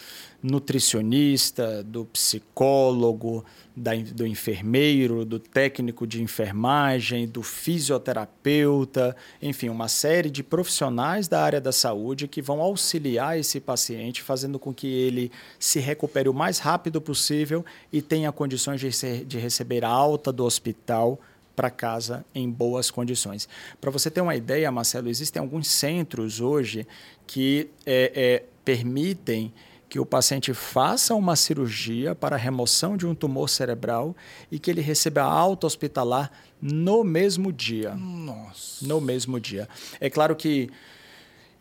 nutricionista, 0.41 1.83
do 1.83 2.05
psicólogo, 2.05 3.43
da, 3.75 3.91
do 3.95 4.25
enfermeiro, 4.25 5.25
do 5.25 5.37
técnico 5.37 6.07
de 6.07 6.23
enfermagem, 6.23 7.27
do 7.27 7.43
fisioterapeuta, 7.43 9.17
enfim, 9.41 9.67
uma 9.67 9.89
série 9.89 10.29
de 10.29 10.43
profissionais 10.43 11.27
da 11.27 11.43
área 11.43 11.59
da 11.59 11.73
saúde 11.73 12.29
que 12.29 12.41
vão 12.41 12.61
auxiliar 12.61 13.37
esse 13.37 13.59
paciente, 13.59 14.21
fazendo 14.21 14.57
com 14.57 14.73
que 14.73 14.87
ele 14.87 15.29
se 15.59 15.81
recupere 15.81 16.29
o 16.29 16.33
mais 16.33 16.59
rápido 16.59 17.01
possível 17.01 17.65
e 17.91 18.01
tenha 18.01 18.31
condições 18.31 18.79
de, 18.79 18.93
ser, 18.93 19.25
de 19.25 19.37
receber 19.37 19.83
alta 19.83 20.31
do 20.31 20.45
hospital 20.45 21.19
para 21.55 21.69
casa 21.69 22.25
em 22.34 22.49
boas 22.49 22.89
condições. 22.89 23.47
Para 23.80 23.91
você 23.91 24.09
ter 24.09 24.21
uma 24.21 24.35
ideia, 24.35 24.71
Marcelo, 24.71 25.09
existem 25.09 25.39
alguns 25.39 25.67
centros 25.67 26.41
hoje 26.41 26.88
que 27.27 27.69
é, 27.85 28.11
é, 28.15 28.43
permitem 28.65 29.53
que 29.93 29.99
o 29.99 30.05
paciente 30.05 30.53
faça 30.55 31.13
uma 31.13 31.35
cirurgia 31.35 32.15
para 32.15 32.35
remoção 32.35 32.97
de 32.97 33.05
um 33.05 33.13
tumor 33.13 33.47
cerebral 33.47 34.15
e 34.51 34.57
que 34.57 34.71
ele 34.71 34.81
receba 34.81 35.21
alta 35.21 35.67
hospitalar 35.67 36.31
no 36.59 37.03
mesmo 37.03 37.53
dia. 37.53 37.93
Nossa. 37.93 38.88
No 38.88 38.99
mesmo 38.99 39.39
dia. 39.39 39.69
É 39.99 40.09
claro 40.09 40.35
que 40.35 40.67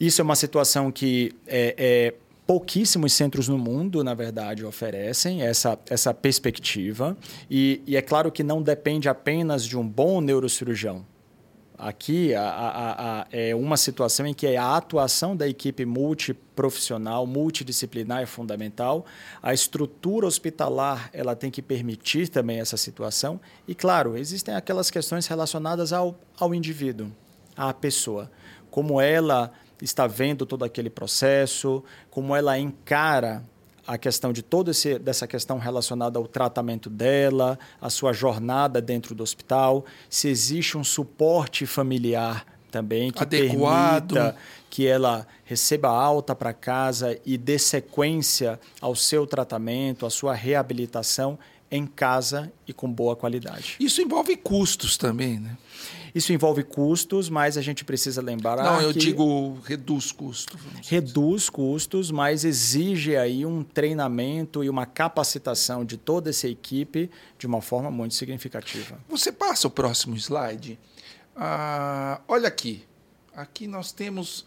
isso 0.01 0.23
é 0.23 0.25
uma 0.25 0.35
situação 0.35 0.91
que 0.91 1.35
é, 1.47 1.75
é 1.77 2.15
pouquíssimos 2.47 3.13
centros 3.13 3.49
no 3.49 3.59
mundo, 3.59 4.03
na 4.03 4.15
verdade, 4.15 4.65
oferecem 4.65 5.43
essa, 5.43 5.79
essa 5.89 6.13
perspectiva. 6.13 7.17
E, 7.51 7.83
e 7.87 7.97
é 7.97 8.03
claro 8.03 8.31
que 8.31 8.43
não 8.43 8.63
depende 8.63 9.09
apenas 9.09 9.65
de 9.65 9.77
um 9.79 9.87
bom 9.87 10.21
neurocirurgião. 10.21 11.07
Aqui 11.79 12.33
a, 12.33 12.45
a, 12.45 13.23
a, 13.23 13.27
é 13.33 13.55
uma 13.57 13.77
situação 13.77 14.25
em 14.25 14.33
que 14.33 14.47
a 14.57 14.77
atuação 14.77 15.37
da 15.37 15.49
equipe 15.49 15.85
multiprofissional, 15.85 17.27
multidisciplinar 17.27 18.23
é 18.23 18.27
fundamental. 18.27 19.05
A 19.43 19.53
estrutura 19.53 20.27
hospitalar 20.27 21.11
ela 21.13 21.35
tem 21.35 21.51
que 21.51 21.61
permitir 21.61 22.29
também 22.29 22.61
essa 22.61 22.77
situação. 22.77 23.41
E, 23.67 23.75
claro, 23.75 24.17
existem 24.17 24.55
aquelas 24.55 24.93
questões 24.93 25.27
relacionadas 25.27 25.93
ao, 25.93 26.17
ao 26.39 26.55
indivíduo 26.55 27.11
à 27.57 27.75
pessoa, 27.75 28.31
como 28.71 29.01
ela 29.01 29.53
está 29.83 30.07
vendo 30.07 30.47
todo 30.47 30.65
aquele 30.65 30.89
processo, 30.89 31.83
como 32.11 32.35
ela 32.35 32.59
encara 32.59 33.45
a 33.87 33.99
questão 33.99 34.33
de 34.33 34.43
toda 34.43 34.71
essa 34.71 35.27
questão 35.27 35.59
relacionada 35.59 36.19
ao 36.19 36.27
tratamento 36.27 36.89
dela, 36.89 37.59
a 37.81 37.91
sua 37.91 38.13
jornada 38.13 38.81
dentro 38.81 39.15
do 39.15 39.23
hospital, 39.23 39.85
se 40.09 40.29
existe 40.29 40.79
um 40.79 40.85
suporte 40.85 41.67
familiar 41.67 42.47
também 42.71 43.11
que 43.11 43.23
Adequado. 43.23 44.15
permita 44.15 44.37
que 44.71 44.87
ela 44.87 45.27
receba 45.45 45.89
alta 45.89 46.35
para 46.35 46.55
casa 46.55 47.19
e 47.27 47.37
dê 47.37 47.59
sequência 47.59 48.59
ao 48.81 48.95
seu 48.95 49.27
tratamento, 49.27 50.07
à 50.07 50.11
sua 50.11 50.33
reabilitação 50.33 51.39
em 51.71 51.87
casa 51.87 52.53
e 52.67 52.73
com 52.73 52.91
boa 52.91 53.17
qualidade. 53.17 53.77
Isso 53.81 54.01
envolve 54.01 54.37
custos 54.37 54.97
também, 54.97 55.41
né? 55.41 55.57
Isso 56.15 56.33
envolve 56.33 56.63
custos, 56.63 57.31
mas 57.31 57.57
a 57.57 57.63
gente 57.63 57.85
precisa 57.85 58.21
lembrar. 58.21 58.63
Não, 58.63 58.81
eu 58.83 58.93
digo 58.93 59.59
reduz 59.65 60.13
custos. 60.13 60.61
Reduz 60.87 61.49
custos, 61.49 62.11
mas 62.11 62.45
exige 62.45 63.17
aí 63.17 63.47
um 63.47 63.65
treinamento 63.65 64.63
e 64.63 64.69
uma 64.69 64.85
capacitação 64.85 65.85
de 65.85 65.97
toda 65.97 66.29
essa 66.29 66.47
equipe 66.47 67.11
de 67.39 67.47
uma 67.47 67.63
forma 67.63 67.91
muito 67.91 68.15
significativa. 68.15 68.99
Você 69.09 69.33
passa 69.33 69.69
o 69.69 69.71
próximo 69.71 70.15
slide. 70.17 70.79
Ah, 71.35 72.21
olha 72.29 72.49
aqui. 72.49 72.85
Aqui 73.35 73.67
nós 73.67 73.91
temos. 73.91 74.45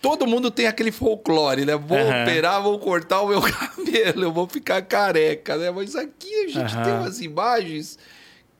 Todo 0.00 0.26
mundo 0.26 0.50
tem 0.50 0.66
aquele 0.66 0.90
folclore, 0.90 1.64
né? 1.64 1.76
Vou 1.76 1.98
uhum. 1.98 2.22
operar, 2.22 2.62
vou 2.62 2.78
cortar 2.78 3.20
o 3.20 3.28
meu 3.28 3.42
cabelo, 3.52 4.24
eu 4.24 4.32
vou 4.32 4.48
ficar 4.48 4.82
careca, 4.82 5.56
né? 5.56 5.70
Mas 5.70 5.94
aqui 5.94 6.34
a 6.44 6.48
gente 6.48 6.76
uhum. 6.76 6.82
tem 6.82 6.92
umas 6.92 7.20
imagens 7.20 7.98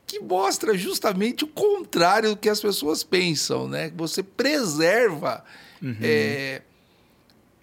que 0.07 0.21
mostra 0.21 0.77
justamente 0.77 1.45
o 1.45 1.49
contrário 1.49 2.31
do 2.31 2.37
que 2.37 2.49
as 2.49 2.61
pessoas 2.61 3.03
pensam, 3.03 3.69
né? 3.69 3.93
Você 3.97 4.23
preserva. 4.23 5.45
Uhum. 5.83 5.97
É, 6.01 6.63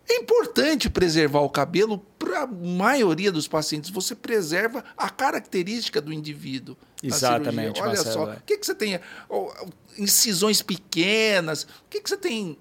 é 0.10 0.16
importante 0.18 0.90
preservar 0.90 1.40
o 1.40 1.50
cabelo 1.50 1.98
para 2.20 2.42
a 2.42 2.48
maioria 2.48 3.32
dos 3.32 3.48
pacientes. 3.48 3.90
Você 3.90 4.14
preserva 4.14 4.84
a 4.98 5.10
característica 5.10 6.02
do 6.02 6.12
indivíduo. 6.12 6.76
Exatamente. 7.02 7.80
Olha 7.80 7.94
Marcelo, 7.94 8.14
só, 8.14 8.34
é. 8.34 8.36
o 8.36 8.42
que, 8.46 8.58
que 8.58 8.66
você 8.66 8.76
tem? 8.76 9.00
Incisões 9.98 10.62
pequenas. 10.62 11.64
O 11.64 11.90
que, 11.90 12.02
que 12.02 12.10
você 12.10 12.18
tem 12.18 12.58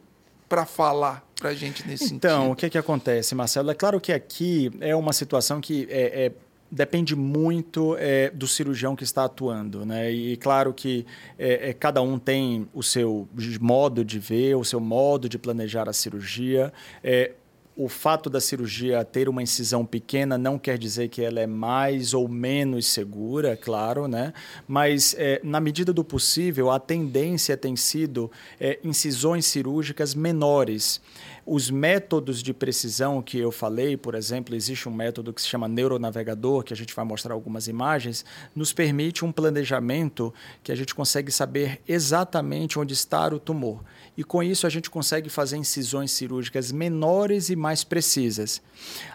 para 0.48 0.64
falar 0.64 1.26
para 1.34 1.50
a 1.50 1.54
gente 1.54 1.86
nesse 1.86 2.04
então, 2.04 2.08
sentido? 2.08 2.16
Então, 2.16 2.50
o 2.52 2.56
que, 2.56 2.70
que 2.70 2.78
acontece, 2.78 3.34
Marcelo? 3.34 3.70
É 3.70 3.74
claro 3.74 4.00
que 4.00 4.12
aqui 4.12 4.70
é 4.80 4.94
uma 4.94 5.12
situação 5.12 5.60
que 5.60 5.88
é, 5.90 6.26
é 6.26 6.32
depende 6.72 7.14
muito 7.14 7.94
é, 7.98 8.30
do 8.30 8.48
cirurgião 8.48 8.96
que 8.96 9.04
está 9.04 9.26
atuando, 9.26 9.84
né? 9.84 10.10
E 10.10 10.38
claro 10.38 10.72
que 10.72 11.04
é, 11.38 11.68
é, 11.68 11.72
cada 11.74 12.00
um 12.00 12.18
tem 12.18 12.66
o 12.72 12.82
seu 12.82 13.28
modo 13.60 14.02
de 14.02 14.18
ver, 14.18 14.56
o 14.56 14.64
seu 14.64 14.80
modo 14.80 15.28
de 15.28 15.38
planejar 15.38 15.86
a 15.86 15.92
cirurgia. 15.92 16.72
É, 17.04 17.32
o 17.76 17.88
fato 17.88 18.28
da 18.28 18.40
cirurgia 18.40 19.02
ter 19.04 19.28
uma 19.28 19.42
incisão 19.42 19.84
pequena 19.84 20.36
não 20.36 20.58
quer 20.58 20.76
dizer 20.76 21.08
que 21.08 21.22
ela 21.22 21.40
é 21.40 21.46
mais 21.46 22.12
ou 22.12 22.28
menos 22.28 22.86
segura, 22.86 23.56
claro, 23.56 24.06
né? 24.06 24.32
Mas, 24.68 25.14
é, 25.18 25.40
na 25.42 25.58
medida 25.58 25.92
do 25.92 26.04
possível, 26.04 26.70
a 26.70 26.78
tendência 26.78 27.56
tem 27.56 27.74
sido 27.74 28.30
é, 28.60 28.78
incisões 28.84 29.46
cirúrgicas 29.46 30.14
menores. 30.14 31.00
Os 31.44 31.70
métodos 31.70 32.40
de 32.40 32.54
precisão 32.54 33.20
que 33.20 33.36
eu 33.36 33.50
falei, 33.50 33.96
por 33.96 34.14
exemplo, 34.14 34.54
existe 34.54 34.88
um 34.88 34.94
método 34.94 35.32
que 35.32 35.42
se 35.42 35.48
chama 35.48 35.66
neuronavegador, 35.66 36.62
que 36.62 36.72
a 36.72 36.76
gente 36.76 36.94
vai 36.94 37.04
mostrar 37.04 37.34
algumas 37.34 37.66
imagens, 37.66 38.24
nos 38.54 38.72
permite 38.72 39.24
um 39.24 39.32
planejamento 39.32 40.32
que 40.62 40.70
a 40.70 40.74
gente 40.74 40.94
consegue 40.94 41.32
saber 41.32 41.80
exatamente 41.86 42.78
onde 42.78 42.94
está 42.94 43.26
o 43.26 43.40
tumor. 43.40 43.82
E 44.16 44.22
com 44.22 44.40
isso 44.40 44.68
a 44.68 44.70
gente 44.70 44.88
consegue 44.88 45.28
fazer 45.28 45.56
incisões 45.56 46.12
cirúrgicas 46.12 46.70
menores 46.70 47.50
e 47.50 47.56
mais 47.56 47.82
precisas. 47.82 48.62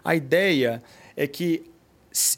A 0.03 0.13
ideia 0.13 0.83
é 1.15 1.27
que 1.27 1.63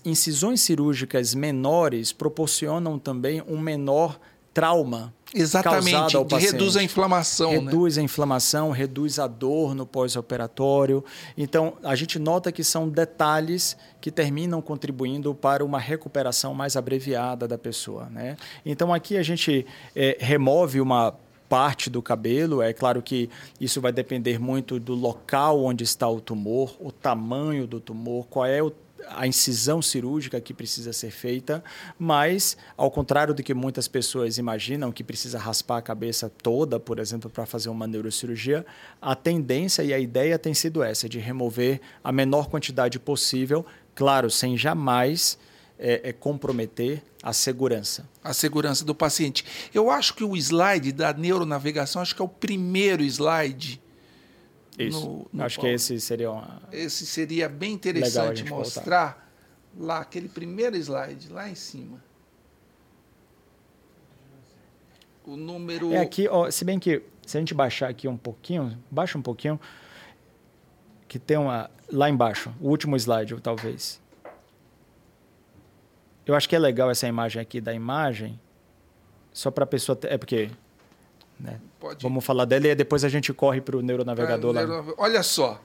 incisões 0.05 0.61
cirúrgicas 0.61 1.33
menores 1.33 2.11
proporcionam 2.11 2.99
também 2.99 3.41
um 3.47 3.59
menor 3.59 4.19
trauma 4.53 5.13
Exatamente, 5.33 6.17
reduz 6.39 6.75
a 6.75 6.83
inflamação. 6.83 7.51
Né? 7.51 7.59
Reduz 7.59 7.97
né? 7.97 8.01
a 8.01 8.05
inflamação, 8.05 8.71
reduz 8.71 9.19
a 9.19 9.27
dor 9.27 9.75
no 9.75 9.85
pós-operatório. 9.85 11.03
Então, 11.37 11.73
a 11.83 11.95
gente 11.95 12.17
nota 12.17 12.51
que 12.51 12.63
são 12.63 12.89
detalhes 12.89 13.77
que 14.01 14.09
terminam 14.09 14.61
contribuindo 14.61 15.35
para 15.35 15.63
uma 15.63 15.79
recuperação 15.79 16.53
mais 16.53 16.75
abreviada 16.75 17.47
da 17.47 17.57
pessoa. 17.57 18.05
Né? 18.09 18.37
Então, 18.65 18.93
aqui 18.93 19.17
a 19.17 19.23
gente 19.23 19.65
é, 19.95 20.17
remove 20.19 20.81
uma 20.81 21.15
parte 21.47 21.89
do 21.89 22.01
cabelo. 22.01 22.61
É 22.61 22.71
claro 22.73 23.01
que 23.01 23.29
isso 23.59 23.81
vai 23.81 23.91
depender 23.91 24.39
muito 24.39 24.79
do 24.79 24.93
local 24.93 25.63
onde 25.63 25.83
está 25.83 26.07
o 26.07 26.21
tumor, 26.21 26.75
o 26.79 26.91
tamanho 26.91 27.67
do 27.67 27.79
tumor, 27.79 28.27
qual 28.27 28.45
é 28.45 28.61
o 28.61 28.71
a 29.07 29.27
incisão 29.27 29.81
cirúrgica 29.81 30.39
que 30.39 30.53
precisa 30.53 30.93
ser 30.93 31.11
feita, 31.11 31.63
mas, 31.97 32.57
ao 32.77 32.91
contrário 32.91 33.33
do 33.33 33.43
que 33.43 33.53
muitas 33.53 33.87
pessoas 33.87 34.37
imaginam, 34.37 34.91
que 34.91 35.03
precisa 35.03 35.37
raspar 35.37 35.77
a 35.77 35.81
cabeça 35.81 36.31
toda, 36.41 36.79
por 36.79 36.99
exemplo, 36.99 37.29
para 37.29 37.45
fazer 37.45 37.69
uma 37.69 37.87
neurocirurgia, 37.87 38.65
a 39.01 39.15
tendência 39.15 39.83
e 39.83 39.93
a 39.93 39.99
ideia 39.99 40.37
tem 40.37 40.53
sido 40.53 40.83
essa, 40.83 41.07
de 41.07 41.19
remover 41.19 41.81
a 42.03 42.11
menor 42.11 42.49
quantidade 42.49 42.99
possível, 42.99 43.65
claro, 43.95 44.29
sem 44.29 44.57
jamais 44.57 45.37
é, 45.77 46.09
é 46.09 46.13
comprometer 46.13 47.01
a 47.23 47.33
segurança. 47.33 48.07
A 48.23 48.33
segurança 48.33 48.85
do 48.85 48.95
paciente. 48.95 49.45
Eu 49.73 49.89
acho 49.89 50.13
que 50.13 50.23
o 50.23 50.35
slide 50.35 50.91
da 50.91 51.13
neuronavegação, 51.13 52.01
acho 52.01 52.15
que 52.15 52.21
é 52.21 52.25
o 52.25 52.29
primeiro 52.29 53.03
slide 53.03 53.81
isso. 54.85 55.05
No, 55.05 55.29
no 55.31 55.43
Acho 55.43 55.59
que 55.59 55.67
esse 55.67 55.99
seria 55.99 56.31
uma... 56.31 56.61
Esse 56.71 57.05
seria 57.05 57.49
bem 57.49 57.73
interessante 57.73 58.43
mostrar 58.45 59.29
voltar. 59.75 59.85
lá, 59.95 59.99
aquele 59.99 60.29
primeiro 60.29 60.75
slide, 60.77 61.31
lá 61.31 61.49
em 61.49 61.55
cima. 61.55 62.03
O 65.25 65.35
número. 65.35 65.93
É 65.93 65.99
aqui, 65.99 66.27
ó, 66.27 66.49
se 66.49 66.65
bem 66.65 66.79
que 66.79 67.03
se 67.25 67.37
a 67.37 67.39
gente 67.39 67.53
baixar 67.53 67.89
aqui 67.89 68.07
um 68.07 68.17
pouquinho, 68.17 68.77
baixa 68.89 69.17
um 69.17 69.21
pouquinho, 69.21 69.59
que 71.07 71.19
tem 71.19 71.37
uma. 71.37 71.69
Lá 71.91 72.09
embaixo, 72.09 72.51
o 72.59 72.69
último 72.69 72.95
slide, 72.95 73.39
talvez. 73.41 74.01
Eu 76.25 76.35
acho 76.35 76.47
que 76.47 76.55
é 76.55 76.59
legal 76.59 76.89
essa 76.89 77.07
imagem 77.07 77.41
aqui 77.41 77.59
da 77.61 77.73
imagem, 77.73 78.39
só 79.31 79.51
para 79.51 79.63
a 79.63 79.67
pessoa. 79.67 79.95
Ter, 79.95 80.11
é 80.11 80.17
porque 80.17 80.49
né? 81.39 81.59
Vamos 82.01 82.25
falar 82.25 82.45
dela 82.45 82.67
e 82.67 82.75
depois 82.75 83.03
a 83.03 83.09
gente 83.09 83.33
corre 83.33 83.61
para 83.61 83.77
o 83.77 83.81
neuronavegador 83.81 84.55
é, 84.55 84.65
lá. 84.65 84.83
Olha 84.97 85.23
só. 85.23 85.59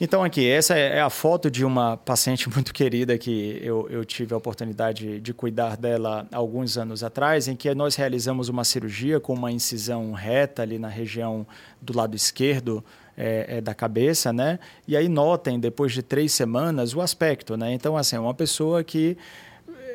Então, 0.00 0.24
aqui, 0.24 0.48
essa 0.48 0.74
é 0.76 1.00
a 1.00 1.08
foto 1.08 1.48
de 1.48 1.64
uma 1.64 1.96
paciente 1.96 2.48
muito 2.52 2.74
querida 2.74 3.16
que 3.16 3.60
eu, 3.62 3.88
eu 3.88 4.04
tive 4.04 4.34
a 4.34 4.36
oportunidade 4.36 5.20
de 5.20 5.32
cuidar 5.32 5.76
dela 5.76 6.26
alguns 6.32 6.76
anos 6.76 7.04
atrás, 7.04 7.46
em 7.46 7.54
que 7.54 7.72
nós 7.74 7.94
realizamos 7.94 8.48
uma 8.48 8.64
cirurgia 8.64 9.20
com 9.20 9.34
uma 9.34 9.52
incisão 9.52 10.12
reta 10.12 10.62
ali 10.62 10.78
na 10.78 10.88
região 10.88 11.46
do 11.80 11.96
lado 11.96 12.16
esquerdo 12.16 12.84
é, 13.16 13.58
é, 13.58 13.60
da 13.60 13.72
cabeça, 13.72 14.32
né? 14.32 14.58
E 14.88 14.96
aí 14.96 15.08
notem, 15.08 15.60
depois 15.60 15.92
de 15.92 16.02
três 16.02 16.32
semanas, 16.32 16.94
o 16.94 17.00
aspecto, 17.00 17.56
né? 17.56 17.72
Então, 17.72 17.96
assim, 17.96 18.16
é 18.16 18.20
uma 18.20 18.34
pessoa 18.34 18.82
que 18.82 19.16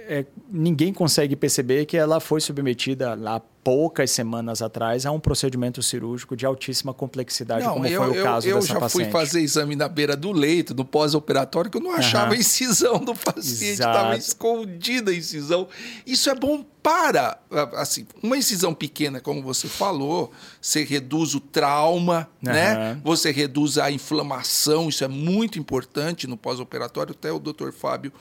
é, 0.07 0.25
ninguém 0.49 0.93
consegue 0.93 1.35
perceber 1.35 1.85
que 1.85 1.97
ela 1.97 2.19
foi 2.19 2.39
submetida 2.39 3.13
lá 3.13 3.41
poucas 3.63 4.11
semanas 4.11 4.61
atrás 4.61 5.05
a 5.05 5.11
um 5.11 5.19
procedimento 5.19 5.83
cirúrgico 5.83 6.35
de 6.35 6.45
altíssima 6.45 6.93
complexidade, 6.93 7.65
não, 7.65 7.73
como 7.73 7.85
eu, 7.85 8.01
foi 8.01 8.19
o 8.19 8.23
caso 8.23 8.47
eu, 8.47 8.51
eu 8.51 8.61
dessa 8.61 8.79
paciente. 8.79 8.83
Eu 8.83 9.05
já 9.05 9.11
fui 9.11 9.11
fazer 9.11 9.41
exame 9.41 9.75
na 9.75 9.87
beira 9.87 10.15
do 10.15 10.31
leito, 10.31 10.73
do 10.73 10.85
pós-operatório, 10.85 11.69
que 11.69 11.77
eu 11.77 11.81
não 11.81 11.91
achava 11.91 12.27
uhum. 12.27 12.33
a 12.33 12.37
incisão 12.37 12.99
do 12.99 13.13
paciente, 13.13 13.73
estava 13.73 14.15
escondida 14.15 15.11
a 15.11 15.13
incisão. 15.13 15.67
Isso 16.05 16.29
é 16.29 16.35
bom 16.35 16.65
para, 16.81 17.37
assim, 17.75 18.07
uma 18.23 18.37
incisão 18.37 18.73
pequena, 18.73 19.19
como 19.19 19.41
você 19.41 19.67
falou, 19.67 20.31
você 20.61 20.83
reduz 20.83 21.35
o 21.35 21.39
trauma, 21.39 22.29
uhum. 22.41 22.51
né? 22.53 22.99
Você 23.03 23.31
reduz 23.31 23.77
a 23.77 23.91
inflamação, 23.91 24.87
isso 24.87 25.03
é 25.03 25.07
muito 25.07 25.59
importante 25.59 26.25
no 26.25 26.37
pós-operatório. 26.37 27.11
Até 27.11 27.31
o 27.31 27.39
Dr. 27.39 27.71
Fábio 27.71 28.13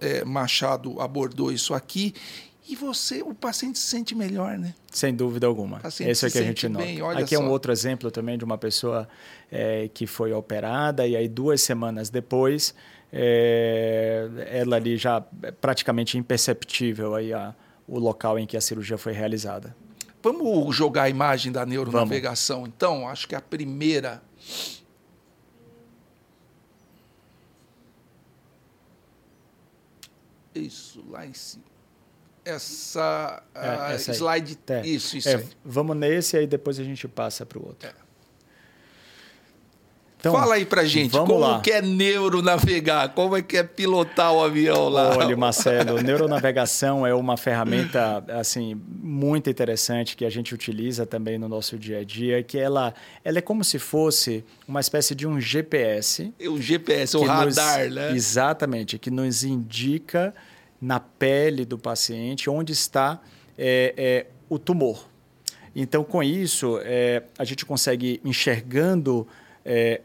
é, 0.00 0.24
Machado 0.24 1.00
abordou 1.00 1.50
isso 1.50 1.72
aqui. 1.72 2.14
E 2.68 2.74
você, 2.74 3.22
o 3.22 3.32
paciente 3.32 3.78
se 3.78 3.86
sente 3.86 4.14
melhor, 4.14 4.58
né? 4.58 4.74
Sem 4.90 5.14
dúvida 5.14 5.46
alguma. 5.46 5.80
Esse 5.84 6.26
é 6.26 6.30
que 6.30 6.38
a 6.38 6.42
gente 6.42 6.68
nota. 6.68 6.84
Bem, 6.84 7.00
Aqui 7.00 7.36
só. 7.36 7.42
é 7.42 7.44
um 7.44 7.48
outro 7.48 7.70
exemplo 7.70 8.10
também 8.10 8.36
de 8.36 8.44
uma 8.44 8.58
pessoa 8.58 9.08
é, 9.50 9.88
que 9.94 10.06
foi 10.06 10.32
operada 10.32 11.06
e 11.06 11.14
aí 11.14 11.28
duas 11.28 11.60
semanas 11.60 12.10
depois 12.10 12.74
é, 13.12 14.28
ela 14.50 14.76
ali 14.76 14.96
já 14.96 15.24
é 15.42 15.52
praticamente 15.52 16.18
imperceptível 16.18 17.14
aí 17.14 17.32
a, 17.32 17.54
o 17.86 17.98
local 17.98 18.38
em 18.38 18.46
que 18.46 18.56
a 18.56 18.60
cirurgia 18.60 18.98
foi 18.98 19.12
realizada. 19.12 19.76
Vamos 20.22 20.74
jogar 20.74 21.04
a 21.04 21.08
imagem 21.08 21.52
da 21.52 21.64
neuronavegação, 21.64 22.62
Vamos. 22.62 22.72
então? 22.74 23.08
Acho 23.08 23.28
que 23.28 23.34
a 23.36 23.40
primeira. 23.40 24.20
Isso, 30.52 31.04
lá 31.08 31.24
em 31.24 31.34
cima. 31.34 31.75
Essa, 32.46 33.42
é, 33.54 33.94
essa 33.94 34.12
slide. 34.12 34.56
É. 34.68 34.86
Isso, 34.86 35.16
isso. 35.16 35.28
É, 35.28 35.42
vamos 35.64 35.96
nesse 35.96 36.36
aí 36.36 36.46
depois 36.46 36.78
a 36.78 36.84
gente 36.84 37.08
passa 37.08 37.44
para 37.44 37.58
o 37.58 37.66
outro. 37.66 37.88
É. 37.88 38.06
Então, 40.18 40.32
Fala 40.32 40.54
aí 40.54 40.64
pra 40.64 40.84
gente, 40.84 41.12
como 41.12 41.38
lá. 41.38 41.60
que 41.60 41.70
é 41.70 41.80
neuronavegar? 41.80 43.10
Como 43.10 43.36
é 43.36 43.42
que 43.42 43.58
é 43.58 43.62
pilotar 43.62 44.32
o 44.32 44.42
avião 44.42 44.88
lá? 44.88 45.16
Olha, 45.16 45.36
Marcelo, 45.36 46.02
neuronavegação 46.02 47.06
é 47.06 47.14
uma 47.14 47.36
ferramenta 47.36 48.24
assim 48.28 48.74
muito 48.88 49.48
interessante 49.48 50.16
que 50.16 50.24
a 50.24 50.30
gente 50.30 50.52
utiliza 50.52 51.06
também 51.06 51.38
no 51.38 51.48
nosso 51.48 51.78
dia 51.78 51.98
a 51.98 52.04
dia, 52.04 52.42
que 52.42 52.58
ela, 52.58 52.92
ela 53.22 53.38
é 53.38 53.42
como 53.42 53.62
se 53.62 53.78
fosse 53.78 54.44
uma 54.66 54.80
espécie 54.80 55.14
de 55.14 55.28
um 55.28 55.40
GPS. 55.40 56.32
O 56.48 56.60
GPS, 56.60 57.16
o 57.16 57.22
radar, 57.22 57.84
nos, 57.84 57.94
né? 57.94 58.12
Exatamente, 58.12 58.98
que 58.98 59.10
nos 59.10 59.44
indica 59.44 60.34
na 60.80 61.00
pele 61.00 61.64
do 61.64 61.78
paciente 61.78 62.50
onde 62.50 62.72
está 62.72 63.20
é, 63.56 63.94
é, 63.96 64.26
o 64.48 64.58
tumor. 64.58 65.08
Então, 65.74 66.02
com 66.04 66.22
isso, 66.22 66.80
é, 66.82 67.22
a 67.38 67.44
gente 67.44 67.66
consegue 67.66 68.20
enxergando 68.24 69.26
é, 69.64 70.00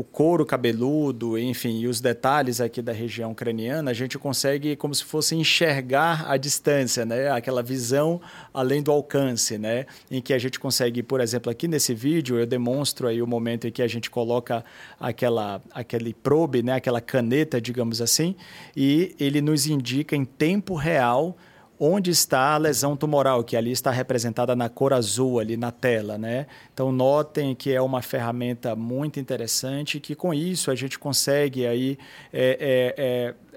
o 0.00 0.02
couro 0.02 0.46
cabeludo, 0.46 1.38
enfim, 1.38 1.80
e 1.80 1.86
os 1.86 2.00
detalhes 2.00 2.58
aqui 2.58 2.80
da 2.80 2.90
região 2.90 3.34
craniana, 3.34 3.90
a 3.90 3.94
gente 3.94 4.18
consegue 4.18 4.74
como 4.74 4.94
se 4.94 5.04
fosse 5.04 5.36
enxergar 5.36 6.24
a 6.26 6.38
distância, 6.38 7.04
né? 7.04 7.30
Aquela 7.30 7.62
visão 7.62 8.18
além 8.54 8.82
do 8.82 8.90
alcance, 8.90 9.58
né? 9.58 9.84
Em 10.10 10.22
que 10.22 10.32
a 10.32 10.38
gente 10.38 10.58
consegue, 10.58 11.02
por 11.02 11.20
exemplo, 11.20 11.52
aqui 11.52 11.68
nesse 11.68 11.92
vídeo 11.92 12.38
eu 12.38 12.46
demonstro 12.46 13.08
aí 13.08 13.20
o 13.20 13.26
momento 13.26 13.66
em 13.66 13.70
que 13.70 13.82
a 13.82 13.86
gente 13.86 14.08
coloca 14.08 14.64
aquela 14.98 15.60
aquele 15.70 16.14
probe, 16.14 16.62
né? 16.62 16.72
Aquela 16.76 17.02
caneta, 17.02 17.60
digamos 17.60 18.00
assim, 18.00 18.34
e 18.74 19.14
ele 19.20 19.42
nos 19.42 19.66
indica 19.66 20.16
em 20.16 20.24
tempo 20.24 20.76
real 20.76 21.36
onde 21.82 22.10
está 22.10 22.52
a 22.54 22.58
lesão 22.58 22.94
tumoral, 22.94 23.42
que 23.42 23.56
ali 23.56 23.72
está 23.72 23.90
representada 23.90 24.54
na 24.54 24.68
cor 24.68 24.92
azul 24.92 25.40
ali 25.40 25.56
na 25.56 25.72
tela, 25.72 26.18
né? 26.18 26.46
Então 26.74 26.92
notem 26.92 27.54
que 27.54 27.72
é 27.72 27.80
uma 27.80 28.02
ferramenta 28.02 28.76
muito 28.76 29.18
interessante 29.18 29.98
que 29.98 30.14
com 30.14 30.34
isso 30.34 30.70
a 30.70 30.74
gente 30.74 30.98
consegue 30.98 31.66
aí 31.66 31.98
é, 32.30 32.58
é, 32.60 32.94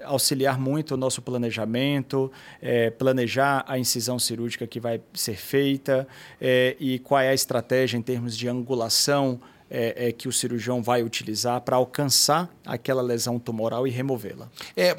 é, 0.02 0.04
auxiliar 0.04 0.58
muito 0.58 0.94
o 0.94 0.96
nosso 0.96 1.20
planejamento, 1.20 2.32
é, 2.62 2.88
planejar 2.88 3.62
a 3.68 3.78
incisão 3.78 4.18
cirúrgica 4.18 4.66
que 4.66 4.80
vai 4.80 5.02
ser 5.12 5.36
feita 5.36 6.08
é, 6.40 6.76
e 6.80 6.98
qual 7.00 7.20
é 7.20 7.28
a 7.28 7.34
estratégia 7.34 7.98
em 7.98 8.02
termos 8.02 8.34
de 8.34 8.48
angulação 8.48 9.38
é, 9.70 10.08
é, 10.08 10.12
que 10.12 10.28
o 10.28 10.32
cirurgião 10.32 10.82
vai 10.82 11.02
utilizar 11.02 11.60
para 11.60 11.76
alcançar 11.76 12.48
aquela 12.64 13.02
lesão 13.02 13.38
tumoral 13.38 13.86
e 13.86 13.90
removê-la. 13.90 14.48
É, 14.76 14.94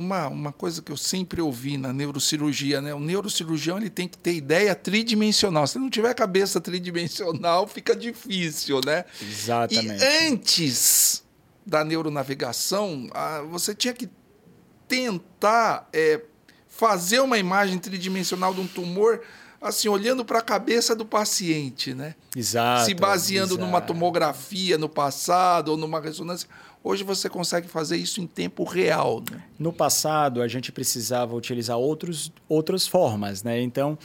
uma, 0.00 0.28
uma 0.28 0.52
coisa 0.52 0.80
que 0.80 0.90
eu 0.90 0.96
sempre 0.96 1.42
ouvi 1.42 1.76
na 1.76 1.92
neurocirurgia, 1.92 2.80
né? 2.80 2.94
O 2.94 2.98
neurocirurgião 2.98 3.76
ele 3.76 3.90
tem 3.90 4.08
que 4.08 4.16
ter 4.16 4.34
ideia 4.34 4.74
tridimensional. 4.74 5.66
Se 5.66 5.78
não 5.78 5.90
tiver 5.90 6.14
cabeça 6.14 6.60
tridimensional, 6.60 7.68
fica 7.68 7.94
difícil, 7.94 8.80
né? 8.84 9.04
Exatamente. 9.20 10.02
E 10.02 10.28
antes 10.28 11.22
da 11.66 11.84
neuronavegação, 11.84 13.08
você 13.50 13.74
tinha 13.74 13.92
que 13.92 14.08
tentar 14.88 15.88
é, 15.92 16.22
fazer 16.66 17.20
uma 17.20 17.36
imagem 17.38 17.78
tridimensional 17.78 18.54
de 18.54 18.60
um 18.60 18.66
tumor 18.66 19.20
assim, 19.60 19.88
olhando 19.88 20.24
para 20.24 20.38
a 20.38 20.42
cabeça 20.42 20.96
do 20.96 21.04
paciente, 21.04 21.92
né? 21.92 22.14
Exato. 22.34 22.86
Se 22.86 22.94
baseando 22.94 23.54
exato. 23.54 23.66
numa 23.66 23.80
tomografia 23.80 24.78
no 24.78 24.88
passado 24.88 25.68
ou 25.68 25.76
numa 25.76 26.00
ressonância. 26.00 26.48
Hoje 26.82 27.04
você 27.04 27.28
consegue 27.28 27.68
fazer 27.68 27.98
isso 27.98 28.22
em 28.22 28.26
tempo 28.26 28.64
real. 28.64 29.22
Né? 29.30 29.42
No 29.58 29.70
passado, 29.70 30.40
a 30.40 30.48
gente 30.48 30.72
precisava 30.72 31.36
utilizar 31.36 31.76
outros, 31.76 32.32
outras 32.48 32.86
formas. 32.86 33.42
Né? 33.42 33.60
Então, 33.60 33.98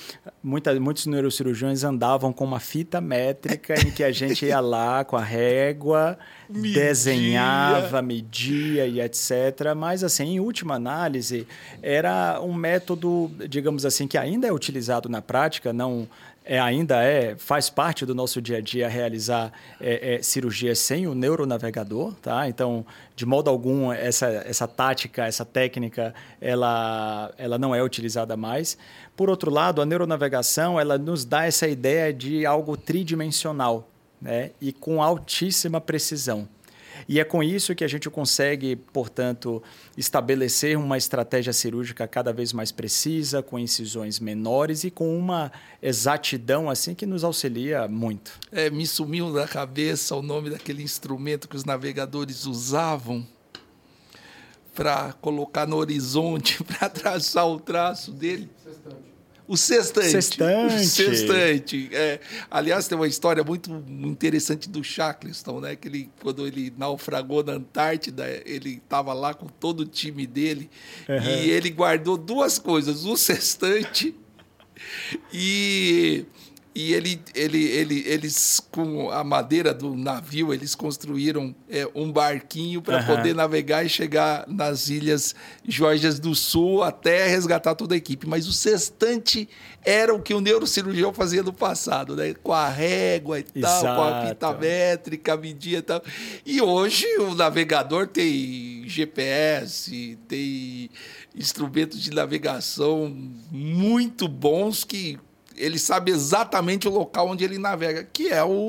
muita, 0.43 0.77
muitos 0.77 1.05
neurocirurgiões 1.05 1.85
andavam 1.85 2.33
com 2.33 2.43
uma 2.43 2.59
fita 2.59 2.99
métrica 2.99 3.75
em 3.79 3.91
que 3.91 4.03
a 4.03 4.11
gente 4.11 4.45
ia 4.45 4.59
lá 4.59 5.05
com 5.05 5.15
a 5.15 5.23
régua, 5.23 6.19
media. 6.49 6.83
desenhava, 6.83 8.01
media 8.01 8.85
e 8.85 8.99
etc. 8.99 9.73
Mas, 9.73 10.03
assim, 10.03 10.25
em 10.25 10.39
última 10.41 10.75
análise, 10.75 11.47
era 11.81 12.41
um 12.41 12.53
método, 12.53 13.31
digamos 13.49 13.85
assim, 13.85 14.05
que 14.05 14.17
ainda 14.17 14.47
é 14.47 14.51
utilizado 14.51 15.07
na 15.07 15.21
prática, 15.21 15.71
não 15.71 16.09
é, 16.45 16.59
ainda 16.59 17.01
é, 17.01 17.35
faz 17.35 17.71
parte 17.71 18.05
do 18.05 18.13
nosso 18.13 18.39
dia 18.39 18.57
a 18.57 18.61
dia 18.61 18.87
realizar 18.87 19.51
é, 19.81 20.15
é, 20.15 20.21
cirurgias 20.21 20.77
sem 20.77 21.07
o 21.07 21.15
neuronavegador, 21.15 22.13
tá? 22.21 22.47
Então, 22.47 22.85
de 23.15 23.25
modo 23.25 23.49
algum, 23.49 23.91
essa, 23.91 24.27
essa 24.27 24.67
tática, 24.67 25.25
essa 25.25 25.43
técnica, 25.43 26.13
ela, 26.39 27.33
ela 27.37 27.57
não 27.57 27.73
é 27.73 27.81
utilizada 27.81 28.37
mais. 28.37 28.77
Por 29.17 29.27
outro 29.27 29.49
lado, 29.49 29.81
a 29.81 29.85
neuronavegação, 29.85 30.79
ela 30.79 30.99
nos 30.99 31.25
dá 31.25 31.45
essa 31.45 31.67
ideia 31.67 32.13
de 32.13 32.45
algo 32.45 32.77
tridimensional, 32.77 33.89
né? 34.21 34.51
E 34.61 34.71
com 34.71 35.01
altíssima 35.01 35.81
precisão. 35.81 36.47
E 37.07 37.19
é 37.19 37.23
com 37.23 37.43
isso 37.43 37.75
que 37.75 37.83
a 37.83 37.87
gente 37.87 38.09
consegue, 38.09 38.75
portanto, 38.75 39.61
estabelecer 39.95 40.77
uma 40.77 40.97
estratégia 40.97 41.53
cirúrgica 41.53 42.07
cada 42.07 42.33
vez 42.33 42.51
mais 42.51 42.71
precisa, 42.71 43.43
com 43.43 43.59
incisões 43.59 44.19
menores 44.19 44.83
e 44.83 44.89
com 44.89 45.15
uma 45.17 45.51
exatidão 45.81 46.69
assim 46.69 46.95
que 46.95 47.05
nos 47.05 47.23
auxilia 47.23 47.87
muito. 47.87 48.39
É, 48.51 48.69
me 48.69 48.87
sumiu 48.87 49.31
da 49.31 49.47
cabeça 49.47 50.15
o 50.15 50.21
nome 50.21 50.49
daquele 50.49 50.81
instrumento 50.81 51.47
que 51.47 51.55
os 51.55 51.63
navegadores 51.63 52.45
usavam 52.45 53.25
para 54.73 55.13
colocar 55.13 55.65
no 55.65 55.77
horizonte, 55.77 56.61
para 56.65 56.89
traçar 56.89 57.47
o 57.47 57.59
traço 57.59 58.11
dele. 58.11 58.49
O 59.47 59.55
sextante. 59.55 60.09
Sextante. 60.09 60.75
O 60.75 60.83
sextante. 60.85 61.89
É. 61.91 62.19
Aliás, 62.49 62.87
tem 62.87 62.97
uma 62.97 63.07
história 63.07 63.43
muito 63.43 63.71
interessante 63.87 64.67
do 64.67 64.83
Shackleton, 64.83 65.59
né? 65.59 65.75
Que 65.75 65.87
ele, 65.87 66.09
quando 66.21 66.47
ele 66.47 66.73
naufragou 66.75 67.43
na 67.43 67.53
Antártida, 67.53 68.25
ele 68.45 68.81
estava 68.83 69.13
lá 69.13 69.33
com 69.33 69.45
todo 69.45 69.81
o 69.81 69.85
time 69.85 70.25
dele 70.25 70.69
uhum. 71.07 71.15
e 71.15 71.49
ele 71.51 71.69
guardou 71.69 72.17
duas 72.17 72.57
coisas: 72.57 73.05
o 73.05 73.15
sextante 73.15 74.15
e 75.31 76.25
e 76.75 76.93
ele, 76.93 77.21
ele, 77.33 77.63
ele, 77.63 78.03
eles, 78.05 78.59
com 78.69 79.09
a 79.09 79.23
madeira 79.23 79.73
do 79.73 79.95
navio, 79.95 80.53
eles 80.53 80.75
construíram 80.75 81.55
é, 81.69 81.87
um 81.95 82.11
barquinho 82.11 82.81
para 82.81 82.99
uhum. 82.99 83.05
poder 83.05 83.33
navegar 83.33 83.85
e 83.85 83.87
chegar 83.87 84.43
nas 84.45 84.89
ilhas 84.89 85.33
Georgias 85.65 86.19
do 86.19 86.35
Sul 86.35 86.83
até 86.83 87.27
resgatar 87.27 87.75
toda 87.75 87.95
a 87.95 87.97
equipe. 87.97 88.27
Mas 88.27 88.45
o 88.45 88.51
sextante 88.51 89.47
era 89.85 90.13
o 90.13 90.21
que 90.21 90.33
o 90.33 90.41
neurocirurgião 90.41 91.13
fazia 91.13 91.41
no 91.41 91.53
passado, 91.53 92.13
né? 92.13 92.33
Com 92.43 92.51
a 92.51 92.67
régua 92.67 93.39
e 93.39 93.45
Exato. 93.55 93.85
tal, 93.85 93.95
com 93.95 94.01
a 94.03 94.27
fita 94.27 94.53
métrica, 94.53 95.37
media 95.37 95.77
e 95.77 95.81
tal. 95.81 96.03
E 96.45 96.61
hoje 96.61 97.05
o 97.19 97.33
navegador 97.35 98.05
tem 98.05 98.83
GPS, 98.85 100.19
tem 100.27 100.89
instrumentos 101.33 102.01
de 102.01 102.11
navegação 102.11 103.15
muito 103.49 104.27
bons 104.27 104.83
que 104.83 105.17
ele 105.57 105.79
sabe 105.79 106.11
exatamente 106.11 106.87
o 106.87 106.91
local 106.91 107.29
onde 107.29 107.43
ele 107.43 107.57
navega, 107.57 108.03
que 108.03 108.29
é 108.29 108.43
o, 108.43 108.67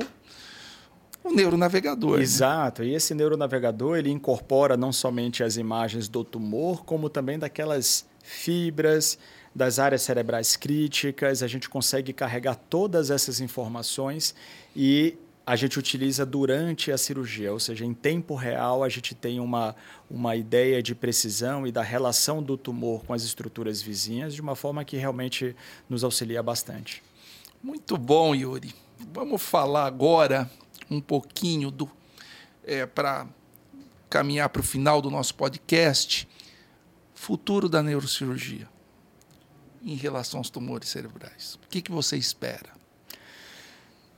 o 1.23 1.31
neuronavegador. 1.33 2.17
Né? 2.17 2.23
Exato. 2.23 2.81
Né? 2.81 2.89
E 2.89 2.95
esse 2.95 3.13
neuronavegador 3.13 3.97
ele 3.97 4.09
incorpora 4.09 4.77
não 4.77 4.91
somente 4.91 5.43
as 5.43 5.57
imagens 5.57 6.07
do 6.07 6.23
tumor, 6.23 6.85
como 6.85 7.09
também 7.09 7.37
daquelas 7.37 8.05
fibras, 8.23 9.17
das 9.53 9.79
áreas 9.79 10.01
cerebrais 10.01 10.55
críticas. 10.55 11.41
A 11.43 11.47
gente 11.47 11.69
consegue 11.69 12.13
carregar 12.13 12.55
todas 12.55 13.09
essas 13.11 13.39
informações 13.39 14.35
e 14.75 15.17
a 15.47 15.55
gente 15.55 15.79
utiliza 15.79 16.25
durante 16.25 16.91
a 16.91 16.97
cirurgia, 16.97 17.53
ou 17.53 17.59
seja, 17.59 17.85
em 17.85 17.93
tempo 17.93 18.35
real 18.35 18.83
a 18.83 18.89
gente 18.89 19.15
tem 19.15 19.39
uma, 19.39 19.73
uma 20.11 20.35
ideia 20.35 20.83
de 20.83 20.93
precisão 20.93 21.65
e 21.65 21.71
da 21.71 21.81
relação 21.81 22.43
do 22.43 22.57
tumor 22.57 23.05
com 23.05 23.13
as 23.13 23.23
estruturas 23.23 23.81
vizinhas 23.81 24.35
de 24.35 24.41
uma 24.41 24.57
forma 24.57 24.83
que 24.83 24.97
realmente 24.97 25.55
nos 25.87 26.03
auxilia 26.03 26.43
bastante. 26.43 27.01
Muito 27.63 27.95
bom, 27.95 28.35
Yuri. 28.35 28.75
Vamos 29.13 29.41
falar 29.41 29.85
agora 29.85 30.51
um 30.91 30.99
pouquinho 30.99 31.71
do 31.71 31.89
é, 32.65 32.85
para 32.85 33.25
caminhar 34.09 34.49
para 34.49 34.59
o 34.59 34.63
final 34.63 35.01
do 35.01 35.09
nosso 35.09 35.33
podcast, 35.33 36.27
futuro 37.15 37.69
da 37.69 37.81
neurocirurgia 37.81 38.67
em 39.81 39.95
relação 39.95 40.41
aos 40.41 40.49
tumores 40.49 40.89
cerebrais. 40.89 41.57
O 41.63 41.69
que, 41.69 41.81
que 41.81 41.91
você 41.91 42.17
espera? 42.17 42.76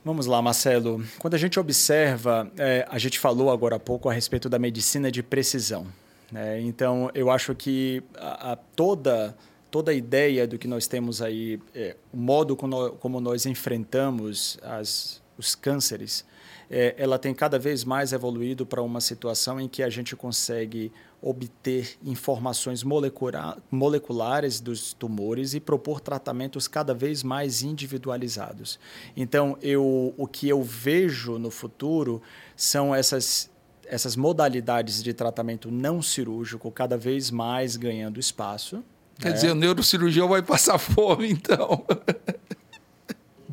Vamos 0.02 0.24
lá, 0.26 0.40
Marcelo. 0.40 1.04
Quando 1.18 1.34
a 1.34 1.38
gente 1.38 1.60
observa, 1.60 2.50
é, 2.56 2.86
a 2.88 2.98
gente 2.98 3.18
falou 3.18 3.50
agora 3.50 3.76
há 3.76 3.78
pouco 3.78 4.08
a 4.08 4.12
respeito 4.12 4.48
da 4.48 4.58
medicina 4.58 5.10
de 5.10 5.22
precisão. 5.22 5.86
Né? 6.32 6.60
Então, 6.62 7.10
eu 7.14 7.30
acho 7.30 7.54
que 7.54 8.02
a, 8.16 8.52
a 8.52 8.56
toda 8.56 9.36
toda 9.70 9.92
a 9.92 9.94
ideia 9.94 10.48
do 10.48 10.58
que 10.58 10.66
nós 10.66 10.88
temos 10.88 11.22
aí, 11.22 11.60
é, 11.72 11.94
o 12.12 12.16
modo 12.16 12.56
como 12.56 12.70
nós, 12.70 12.92
como 12.98 13.20
nós 13.20 13.46
enfrentamos 13.46 14.58
as 14.62 15.20
os 15.40 15.54
cânceres, 15.54 16.24
é, 16.70 16.94
ela 16.98 17.18
tem 17.18 17.32
cada 17.34 17.58
vez 17.58 17.82
mais 17.82 18.12
evoluído 18.12 18.66
para 18.66 18.82
uma 18.82 19.00
situação 19.00 19.60
em 19.60 19.66
que 19.66 19.82
a 19.82 19.88
gente 19.88 20.14
consegue 20.14 20.92
obter 21.22 21.98
informações 22.04 22.82
molecular, 22.82 23.58
moleculares 23.70 24.60
dos 24.60 24.92
tumores 24.92 25.54
e 25.54 25.60
propor 25.60 26.00
tratamentos 26.00 26.66
cada 26.66 26.94
vez 26.94 27.22
mais 27.22 27.62
individualizados. 27.62 28.78
Então, 29.16 29.56
eu, 29.60 30.14
o 30.16 30.26
que 30.26 30.48
eu 30.48 30.62
vejo 30.62 31.38
no 31.38 31.50
futuro 31.50 32.22
são 32.56 32.94
essas, 32.94 33.50
essas 33.86 34.16
modalidades 34.16 35.02
de 35.02 35.12
tratamento 35.12 35.70
não 35.70 36.00
cirúrgico 36.00 36.70
cada 36.70 36.96
vez 36.96 37.30
mais 37.30 37.76
ganhando 37.76 38.18
espaço. 38.18 38.82
Quer 39.18 39.28
né? 39.28 39.34
dizer, 39.34 39.50
o 39.50 39.54
neurocirurgião 39.54 40.28
vai 40.28 40.42
passar 40.42 40.78
fome, 40.78 41.30
então. 41.30 41.84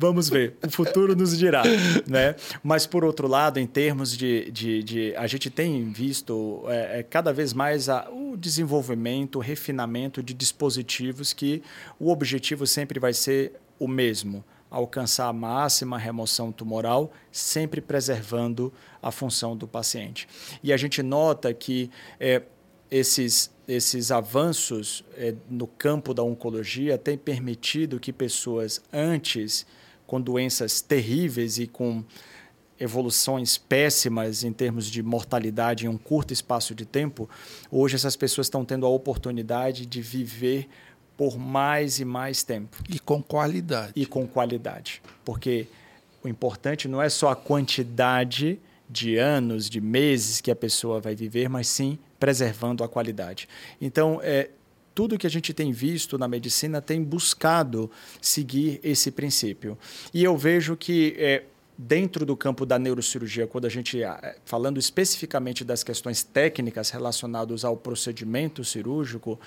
Vamos 0.00 0.28
ver, 0.28 0.56
o 0.64 0.70
futuro 0.70 1.16
nos 1.16 1.36
dirá. 1.36 1.64
Né? 2.06 2.36
Mas, 2.62 2.86
por 2.86 3.04
outro 3.04 3.26
lado, 3.26 3.58
em 3.58 3.66
termos 3.66 4.16
de. 4.16 4.48
de, 4.52 4.82
de 4.84 5.16
a 5.16 5.26
gente 5.26 5.50
tem 5.50 5.90
visto 5.90 6.62
é, 6.68 7.00
é, 7.00 7.02
cada 7.02 7.32
vez 7.32 7.52
mais 7.52 7.88
a, 7.88 8.08
o 8.08 8.36
desenvolvimento, 8.36 9.36
o 9.36 9.42
refinamento 9.42 10.22
de 10.22 10.32
dispositivos 10.32 11.32
que 11.32 11.62
o 11.98 12.12
objetivo 12.12 12.64
sempre 12.64 13.00
vai 13.00 13.12
ser 13.12 13.54
o 13.78 13.88
mesmo 13.88 14.44
alcançar 14.70 15.28
a 15.28 15.32
máxima 15.32 15.98
remoção 15.98 16.52
tumoral, 16.52 17.10
sempre 17.32 17.80
preservando 17.80 18.70
a 19.02 19.10
função 19.10 19.56
do 19.56 19.66
paciente. 19.66 20.28
E 20.62 20.74
a 20.74 20.76
gente 20.76 21.02
nota 21.02 21.54
que 21.54 21.90
é, 22.20 22.42
esses, 22.90 23.50
esses 23.66 24.10
avanços 24.10 25.02
é, 25.16 25.34
no 25.48 25.66
campo 25.66 26.12
da 26.12 26.22
oncologia 26.22 26.98
têm 26.98 27.16
permitido 27.16 27.98
que 27.98 28.12
pessoas 28.12 28.82
antes 28.92 29.66
com 30.08 30.18
doenças 30.18 30.80
terríveis 30.80 31.58
e 31.58 31.66
com 31.66 32.02
evoluções 32.80 33.58
péssimas 33.58 34.42
em 34.42 34.52
termos 34.52 34.86
de 34.86 35.02
mortalidade 35.02 35.84
em 35.84 35.88
um 35.88 35.98
curto 35.98 36.32
espaço 36.32 36.74
de 36.74 36.86
tempo, 36.86 37.28
hoje 37.70 37.94
essas 37.94 38.16
pessoas 38.16 38.46
estão 38.46 38.64
tendo 38.64 38.86
a 38.86 38.88
oportunidade 38.88 39.84
de 39.84 40.00
viver 40.00 40.66
por 41.14 41.38
mais 41.38 42.00
e 42.00 42.06
mais 42.06 42.42
tempo. 42.42 42.78
E 42.88 42.98
com 42.98 43.22
qualidade. 43.22 43.92
E 43.94 44.06
com 44.06 44.26
qualidade. 44.26 45.02
Porque 45.26 45.66
o 46.24 46.28
importante 46.28 46.88
não 46.88 47.02
é 47.02 47.10
só 47.10 47.28
a 47.28 47.36
quantidade 47.36 48.58
de 48.88 49.18
anos, 49.18 49.68
de 49.68 49.78
meses 49.78 50.40
que 50.40 50.50
a 50.50 50.56
pessoa 50.56 51.00
vai 51.00 51.14
viver, 51.14 51.50
mas 51.50 51.68
sim 51.68 51.98
preservando 52.18 52.82
a 52.82 52.88
qualidade. 52.88 53.46
Então, 53.78 54.20
é, 54.22 54.48
tudo 54.98 55.16
que 55.16 55.28
a 55.28 55.30
gente 55.30 55.54
tem 55.54 55.70
visto 55.70 56.18
na 56.18 56.26
medicina 56.26 56.82
tem 56.82 57.00
buscado 57.00 57.88
seguir 58.20 58.80
esse 58.82 59.12
princípio. 59.12 59.78
E 60.12 60.24
eu 60.24 60.36
vejo 60.36 60.76
que 60.76 61.14
é, 61.16 61.44
dentro 61.78 62.26
do 62.26 62.36
campo 62.36 62.66
da 62.66 62.80
neurocirurgia, 62.80 63.46
quando 63.46 63.66
a 63.66 63.68
gente 63.68 64.02
é, 64.02 64.36
falando 64.44 64.76
especificamente 64.76 65.64
das 65.64 65.84
questões 65.84 66.24
técnicas 66.24 66.90
relacionadas 66.90 67.64
ao 67.64 67.76
procedimento 67.76 68.64
cirúrgico, 68.64 69.38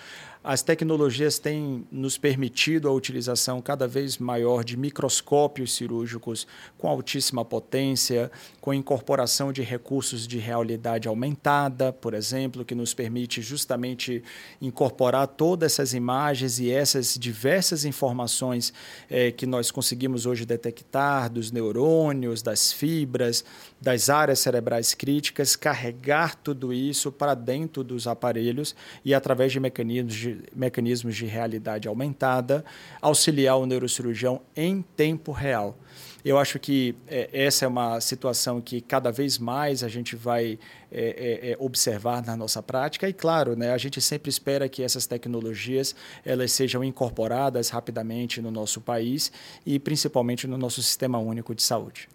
as 0.44 0.64
tecnologias 0.64 1.38
têm 1.38 1.86
nos 1.92 2.18
permitido 2.18 2.90
a 2.90 2.92
utilização 2.92 3.62
cada 3.62 3.88
vez 3.88 4.18
maior 4.18 4.64
de 4.64 4.76
microscópios 4.76 5.76
cirúrgicos 5.76 6.48
com 6.80 6.88
altíssima 6.88 7.46
potência, 7.46 8.32
com 8.60 8.74
incorporação 8.74 9.54
de 9.54 9.62
recursos 9.62 10.28
de 10.28 10.40
realidade 10.40 11.08
aumentada, 11.08 11.94
por 11.94 12.16
exemplo, 12.16 12.66
que 12.66 12.74
nos 12.74 12.92
permite 12.92 13.40
justamente 13.40 14.24
incorporar 14.60 15.28
todas 15.28 15.74
essas 15.74 15.94
imagens 15.94 16.58
e 16.58 16.72
essas 16.72 17.16
diversas 17.20 17.86
informações 17.86 18.74
eh, 19.12 19.32
que 19.32 19.46
nós 19.46 19.70
conseguimos 19.70 20.26
hoje 20.26 20.44
detectar 20.44 21.30
dos 21.30 21.52
neurônios, 21.52 22.42
das 22.42 22.74
fibras, 22.74 23.46
das 23.80 24.10
áreas 24.10 24.40
cerebrais 24.40 24.96
críticas, 24.96 25.56
carregar 25.56 26.36
tudo 26.36 26.74
isso 26.74 27.12
para 27.12 27.36
dentro 27.36 27.84
dos 27.84 28.08
aparelhos 28.08 28.76
e 29.06 29.14
através 29.14 29.52
de 29.52 29.60
mecanismos 29.60 30.16
de 30.16 30.31
mecanismos 30.56 31.16
de 31.16 31.26
realidade 31.26 31.88
aumentada, 31.88 32.64
auxiliar 33.02 33.58
o 33.58 33.66
neurocirurgião 33.66 34.42
em 34.56 34.82
tempo 34.82 35.32
real. 35.32 35.78
Eu 36.24 36.38
acho 36.38 36.60
que 36.60 36.96
é, 37.08 37.30
essa 37.34 37.66
é 37.66 37.68
uma 37.68 38.00
situação 38.00 38.62
que 38.62 38.80
cada 38.80 39.12
vez 39.12 39.40
mais 39.40 39.84
a 39.84 39.88
gente 39.88 40.16
vai 40.16 40.60
é, 40.92 41.50
é, 41.50 41.52
é, 41.52 41.58
observar 41.60 42.24
na 42.24 42.36
nossa 42.36 42.62
prática 42.62 43.10
e, 43.10 43.14
claro, 43.14 43.56
né, 43.56 43.72
a 43.72 43.78
gente 43.78 44.00
sempre 44.00 44.30
espera 44.30 44.70
que 44.70 44.84
essas 44.84 45.08
tecnologias 45.08 45.96
elas 46.24 46.52
sejam 46.52 46.84
incorporadas 46.84 47.70
rapidamente 47.70 48.40
no 48.40 48.52
nosso 48.52 48.80
país 48.80 49.32
e 49.66 49.80
principalmente 49.80 50.46
no 50.46 50.58
nosso 50.58 50.82
sistema 50.84 51.18
único 51.18 51.56
de 51.56 51.64
saúde. 51.64 52.08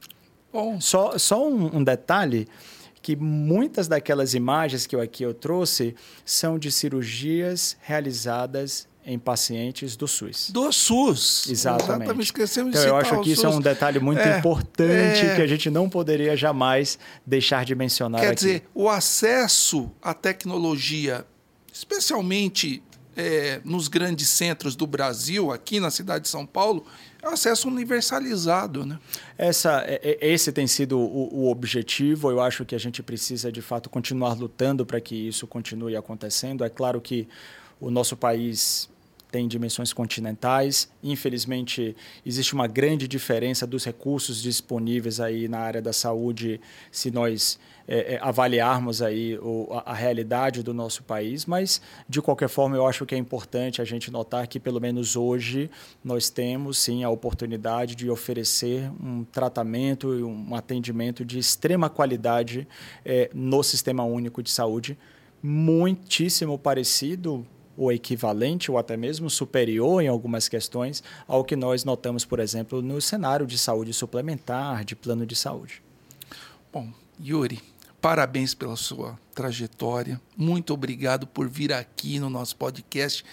Bom. 0.52 0.80
Só, 0.80 1.18
só 1.18 1.47
um, 1.47 1.78
um 1.78 1.84
detalhe 1.84 2.47
que 3.07 3.15
muitas 3.15 3.87
daquelas 3.87 4.35
imagens 4.35 4.85
que 4.85 4.97
eu 4.97 5.01
aqui 5.01 5.23
eu 5.23 5.33
trouxe 5.33 5.95
são 6.24 6.59
de 6.59 6.73
cirurgias 6.73 7.77
realizadas 7.81 8.89
em 9.05 9.16
pacientes 9.16 9.95
do 9.95 10.09
SUS. 10.09 10.51
Do 10.51 10.73
SUS. 10.73 11.47
Exatamente. 11.49 11.85
Exatamente. 11.85 12.24
Esquecemos 12.24 12.74
então, 12.74 12.89
eu 12.89 12.97
acho 12.97 13.20
que 13.20 13.31
isso 13.31 13.47
é 13.47 13.49
um 13.49 13.61
detalhe 13.61 14.01
muito 14.01 14.19
é, 14.23 14.37
importante 14.39 15.24
é... 15.24 15.37
que 15.37 15.41
a 15.41 15.47
gente 15.47 15.70
não 15.70 15.89
poderia 15.89 16.37
jamais 16.37 16.99
deixar 17.24 17.65
de 17.65 17.77
mencionar 17.77 18.23
Quer 18.23 18.27
aqui. 18.27 18.35
dizer, 18.35 18.69
o 18.74 18.89
acesso 18.89 19.89
à 20.03 20.12
tecnologia, 20.12 21.24
especialmente 21.73 22.83
é, 23.16 23.60
nos 23.64 23.88
grandes 23.88 24.28
centros 24.28 24.76
do 24.76 24.86
Brasil, 24.86 25.51
aqui 25.51 25.80
na 25.80 25.90
cidade 25.90 26.24
de 26.24 26.28
São 26.28 26.44
Paulo, 26.44 26.84
é 27.22 27.26
acesso 27.26 27.68
universalizado, 27.68 28.84
né? 28.84 28.98
Essa, 29.38 29.82
é, 29.86 30.18
é, 30.20 30.28
esse 30.28 30.52
tem 30.52 30.66
sido 30.66 30.98
o, 30.98 31.44
o, 31.44 31.51
objetivo. 31.51 32.30
Eu 32.30 32.40
acho 32.40 32.64
que 32.64 32.74
a 32.74 32.78
gente 32.78 33.02
precisa, 33.02 33.51
de 33.51 33.62
fato, 33.62 33.88
continuar 33.88 34.34
lutando 34.34 34.84
para 34.84 35.01
que 35.01 35.14
isso 35.14 35.47
continue 35.47 35.97
acontecendo. 35.97 36.62
É 36.62 36.68
claro 36.68 37.01
que 37.01 37.26
o 37.80 37.90
nosso 37.90 38.16
país 38.16 38.88
tem 39.31 39.48
dimensões 39.48 39.93
continentais. 39.93 40.90
Infelizmente, 41.03 41.97
existe 42.24 42.55
uma 42.55 42.66
grande 42.66 43.09
diferença 43.09 43.66
dos 43.66 43.85
recursos 43.85 44.40
disponíveis 44.40 45.20
aí 45.20 45.48
na 45.48 45.59
área 45.59 45.82
da 45.82 45.93
saúde, 45.93 46.61
se 46.90 47.11
nós 47.11 47.59
é, 47.89 48.15
é, 48.15 48.19
avaliarmos 48.20 49.01
aí 49.01 49.39
o, 49.39 49.69
a, 49.70 49.93
a, 49.93 49.94
realidade 49.94 50.62
do 50.62 50.74
nosso 50.74 51.05
país, 51.05 51.47
mas 51.47 51.81
de 52.09 52.20
qualquer 52.20 52.48
forma 52.48 52.77
eu 52.77 52.85
acho 52.85 53.07
que 53.07 53.15
é 53.15 53.19
importante 53.19 53.81
a 53.81 53.85
gente 53.85 54.11
notar 54.11 54.48
que 54.48 54.59
pelo 54.59 54.81
menos 54.81 55.15
hoje 55.15 55.70
nós 56.05 56.28
temos 56.28 56.78
sim 56.78 57.05
a 57.05 57.11
oportunidade 57.11 57.94
de 57.94 58.11
oferecer 58.11 58.90
um 59.01 59.23
tratamento 59.23 60.19
e 60.19 60.23
um 60.24 60.55
atendimento 60.57 61.24
de 61.24 61.39
extrema 61.39 61.89
qualidade 61.89 62.66
é, 63.05 63.31
no 63.32 63.62
Sistema 63.62 64.03
Único 64.03 64.43
de 64.43 64.51
Saúde, 64.51 64.98
muitíssimo 65.40 66.59
parecido 66.59 67.47
ou 67.77 67.93
equivalente 67.93 68.70
ou 68.70 68.78
até 68.78 68.97
mesmo 68.97 69.28
superior 69.28 70.03
em 70.03 70.09
algumas 70.09 70.48
questões 70.48 71.03
ao 71.27 71.44
que 71.44 71.57
nós 71.57 71.85
notamos, 71.85 72.24
por 72.24 72.40
exemplo, 72.40 72.81
no 72.81 73.01
cenário 73.01 73.47
de 73.47 73.59
saúde 73.59 73.93
suplementar, 73.93 74.85
de 74.85 74.97
plano 74.97 75.27
de 75.27 75.36
saúde. 75.36 75.82
Bom, 76.73 76.90
Yuri, 77.23 77.62
Parabéns 78.01 78.55
pela 78.55 78.77
sua 78.77 79.19
trajetória. 79.35 80.20
Muito 80.36 80.73
obrigado 80.73 81.27
por 81.27 81.48
vir 81.48 81.73
aqui 81.73 82.20
no 82.20 82.31
nosso 82.31 82.55
podcast 82.55 83.24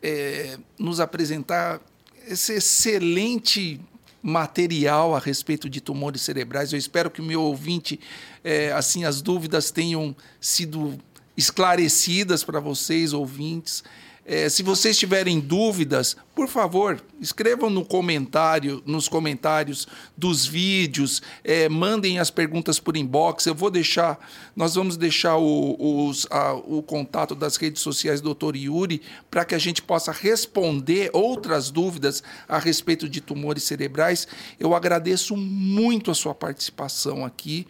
é, 0.00 0.58
nos 0.78 1.00
apresentar 1.00 1.80
esse 2.26 2.52
excelente 2.52 3.80
material 4.22 5.14
a 5.14 5.18
respeito 5.18 5.68
de 5.68 5.80
tumores 5.80 6.22
cerebrais. 6.22 6.72
Eu 6.72 6.78
espero 6.78 7.10
que 7.10 7.20
o 7.20 7.24
meu 7.24 7.42
ouvinte, 7.42 7.98
é, 8.44 8.72
assim, 8.72 9.04
as 9.04 9.22
dúvidas 9.22 9.70
tenham 9.70 10.14
sido 10.40 10.98
esclarecidas 11.38 12.42
para 12.42 12.58
vocês, 12.58 13.12
ouvintes. 13.12 13.84
É, 14.30 14.46
se 14.50 14.62
vocês 14.62 14.98
tiverem 14.98 15.40
dúvidas, 15.40 16.14
por 16.34 16.48
favor, 16.48 17.02
escrevam 17.18 17.70
no 17.70 17.82
comentário, 17.82 18.82
nos 18.84 19.08
comentários 19.08 19.88
dos 20.14 20.44
vídeos, 20.44 21.22
é, 21.42 21.66
mandem 21.66 22.18
as 22.18 22.30
perguntas 22.30 22.78
por 22.78 22.94
inbox. 22.94 23.46
Eu 23.46 23.54
vou 23.54 23.70
deixar, 23.70 24.18
nós 24.54 24.74
vamos 24.74 24.98
deixar 24.98 25.38
o, 25.38 26.06
os, 26.08 26.26
a, 26.30 26.52
o 26.52 26.82
contato 26.82 27.34
das 27.34 27.56
redes 27.56 27.80
sociais 27.80 28.20
do 28.20 28.34
Dr. 28.34 28.54
Yuri 28.56 29.00
para 29.30 29.46
que 29.46 29.54
a 29.54 29.58
gente 29.58 29.80
possa 29.80 30.12
responder 30.12 31.08
outras 31.14 31.70
dúvidas 31.70 32.22
a 32.46 32.58
respeito 32.58 33.08
de 33.08 33.22
tumores 33.22 33.62
cerebrais. 33.62 34.28
Eu 34.60 34.74
agradeço 34.74 35.36
muito 35.38 36.10
a 36.10 36.14
sua 36.14 36.34
participação 36.34 37.24
aqui 37.24 37.66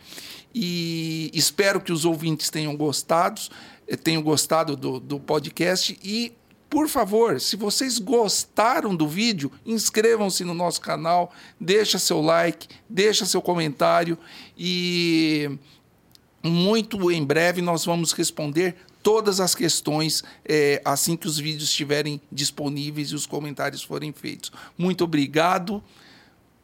e 0.60 1.30
espero 1.32 1.80
que 1.80 1.92
os 1.92 2.04
ouvintes 2.04 2.50
tenham 2.50 2.76
gostado, 2.76 3.40
eh, 3.86 3.96
tenham 3.96 4.20
gostado 4.20 4.74
do, 4.74 4.98
do 4.98 5.20
podcast 5.20 5.96
e 6.02 6.32
por 6.68 6.88
favor, 6.88 7.40
se 7.40 7.54
vocês 7.54 7.98
gostaram 7.98 8.94
do 8.94 9.06
vídeo, 9.06 9.52
inscrevam-se 9.64 10.44
no 10.44 10.52
nosso 10.52 10.80
canal, 10.80 11.32
deixa 11.60 11.96
seu 11.96 12.20
like, 12.20 12.66
deixa 12.88 13.24
seu 13.24 13.40
comentário 13.40 14.18
e 14.58 15.48
muito 16.42 17.08
em 17.12 17.24
breve 17.24 17.62
nós 17.62 17.84
vamos 17.84 18.10
responder 18.12 18.74
todas 19.00 19.38
as 19.38 19.54
questões 19.54 20.24
é, 20.44 20.82
assim 20.84 21.16
que 21.16 21.28
os 21.28 21.38
vídeos 21.38 21.70
estiverem 21.70 22.20
disponíveis 22.32 23.10
e 23.10 23.14
os 23.14 23.26
comentários 23.26 23.82
forem 23.82 24.12
feitos. 24.12 24.50
Muito 24.76 25.04
obrigado. 25.04 25.80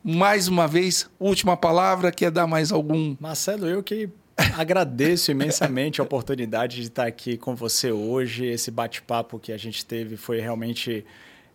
Mais 0.05 0.49
uma 0.49 0.69
vez, 0.69 1.09
última 1.19 1.57
palavra, 1.57 2.13
quer 2.13 2.31
dar 2.31 2.47
mais 2.47 2.71
algum? 2.71 3.17
Marcelo, 3.19 3.67
eu 3.67 3.83
que 3.83 4.11
agradeço 4.55 5.31
imensamente 5.31 5.99
a 5.99 6.05
oportunidade 6.05 6.77
de 6.77 6.89
estar 6.89 7.07
aqui 7.07 7.39
com 7.39 7.57
você 7.57 7.91
hoje. 7.91 8.45
Esse 8.45 8.71
bate-papo 8.71 9.39
que 9.39 9.51
a 9.51 9.57
gente 9.57 9.87
teve 9.87 10.19
foi 10.19 10.41
realmente 10.41 11.07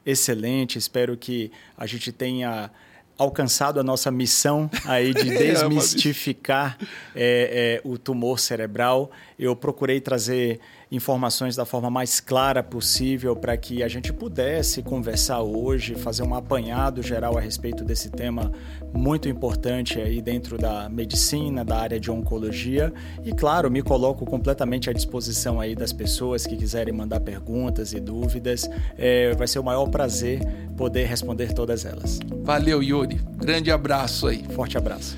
excelente. 0.03 0.79
Espero 0.79 1.15
que 1.15 1.51
a 1.77 1.85
gente 1.85 2.11
tenha 2.11 2.71
alcançado 3.19 3.79
a 3.79 3.83
nossa 3.83 4.09
missão 4.09 4.67
aí 4.85 5.13
de 5.13 5.29
é, 5.35 5.51
desmistificar 5.51 6.75
é, 7.13 7.79
é, 7.83 7.87
o 7.87 7.99
tumor 7.99 8.39
cerebral. 8.39 9.11
Eu 9.37 9.55
procurei 9.55 10.01
trazer 10.01 10.59
informações 10.91 11.55
da 11.55 11.65
forma 11.65 11.89
mais 11.89 12.19
clara 12.19 12.63
possível 12.63 13.35
para 13.35 13.55
que 13.55 13.83
a 13.83 13.87
gente 13.87 14.11
pudesse 14.11 14.81
conversar 14.81 15.41
hoje, 15.41 15.95
fazer 15.95 16.23
um 16.23 16.33
apanhado 16.33 17.03
geral 17.03 17.37
a 17.37 17.41
respeito 17.41 17.83
desse 17.83 18.09
tema 18.09 18.51
muito 18.93 19.29
importante 19.29 19.99
aí 19.99 20.21
dentro 20.21 20.57
da 20.57 20.89
medicina, 20.89 21.63
da 21.63 21.77
área 21.77 21.99
de 21.99 22.09
oncologia. 22.09 22.91
E 23.23 23.31
claro, 23.31 23.69
me 23.69 23.83
coloco 23.83 24.25
completamente 24.25 24.89
à 24.89 24.93
disposição 24.93 25.59
aí 25.59 25.75
das 25.75 25.93
pessoas 25.93 26.47
que 26.47 26.55
quiserem 26.55 26.93
mandar 26.93 27.19
perguntas 27.19 27.93
e 27.93 27.99
dúvidas. 27.99 28.67
É, 28.97 29.33
vai 29.35 29.47
ser 29.47 29.59
o 29.59 29.63
maior 29.63 29.87
prazer 29.89 30.41
poder 30.75 31.05
responder 31.05 31.53
todas 31.53 31.85
elas. 31.85 32.19
Valeu, 32.41 32.81
Yuri. 32.81 33.21
Grande 33.35 33.71
abraço 33.71 34.27
aí. 34.27 34.43
Forte 34.55 34.77
abraço. 34.77 35.15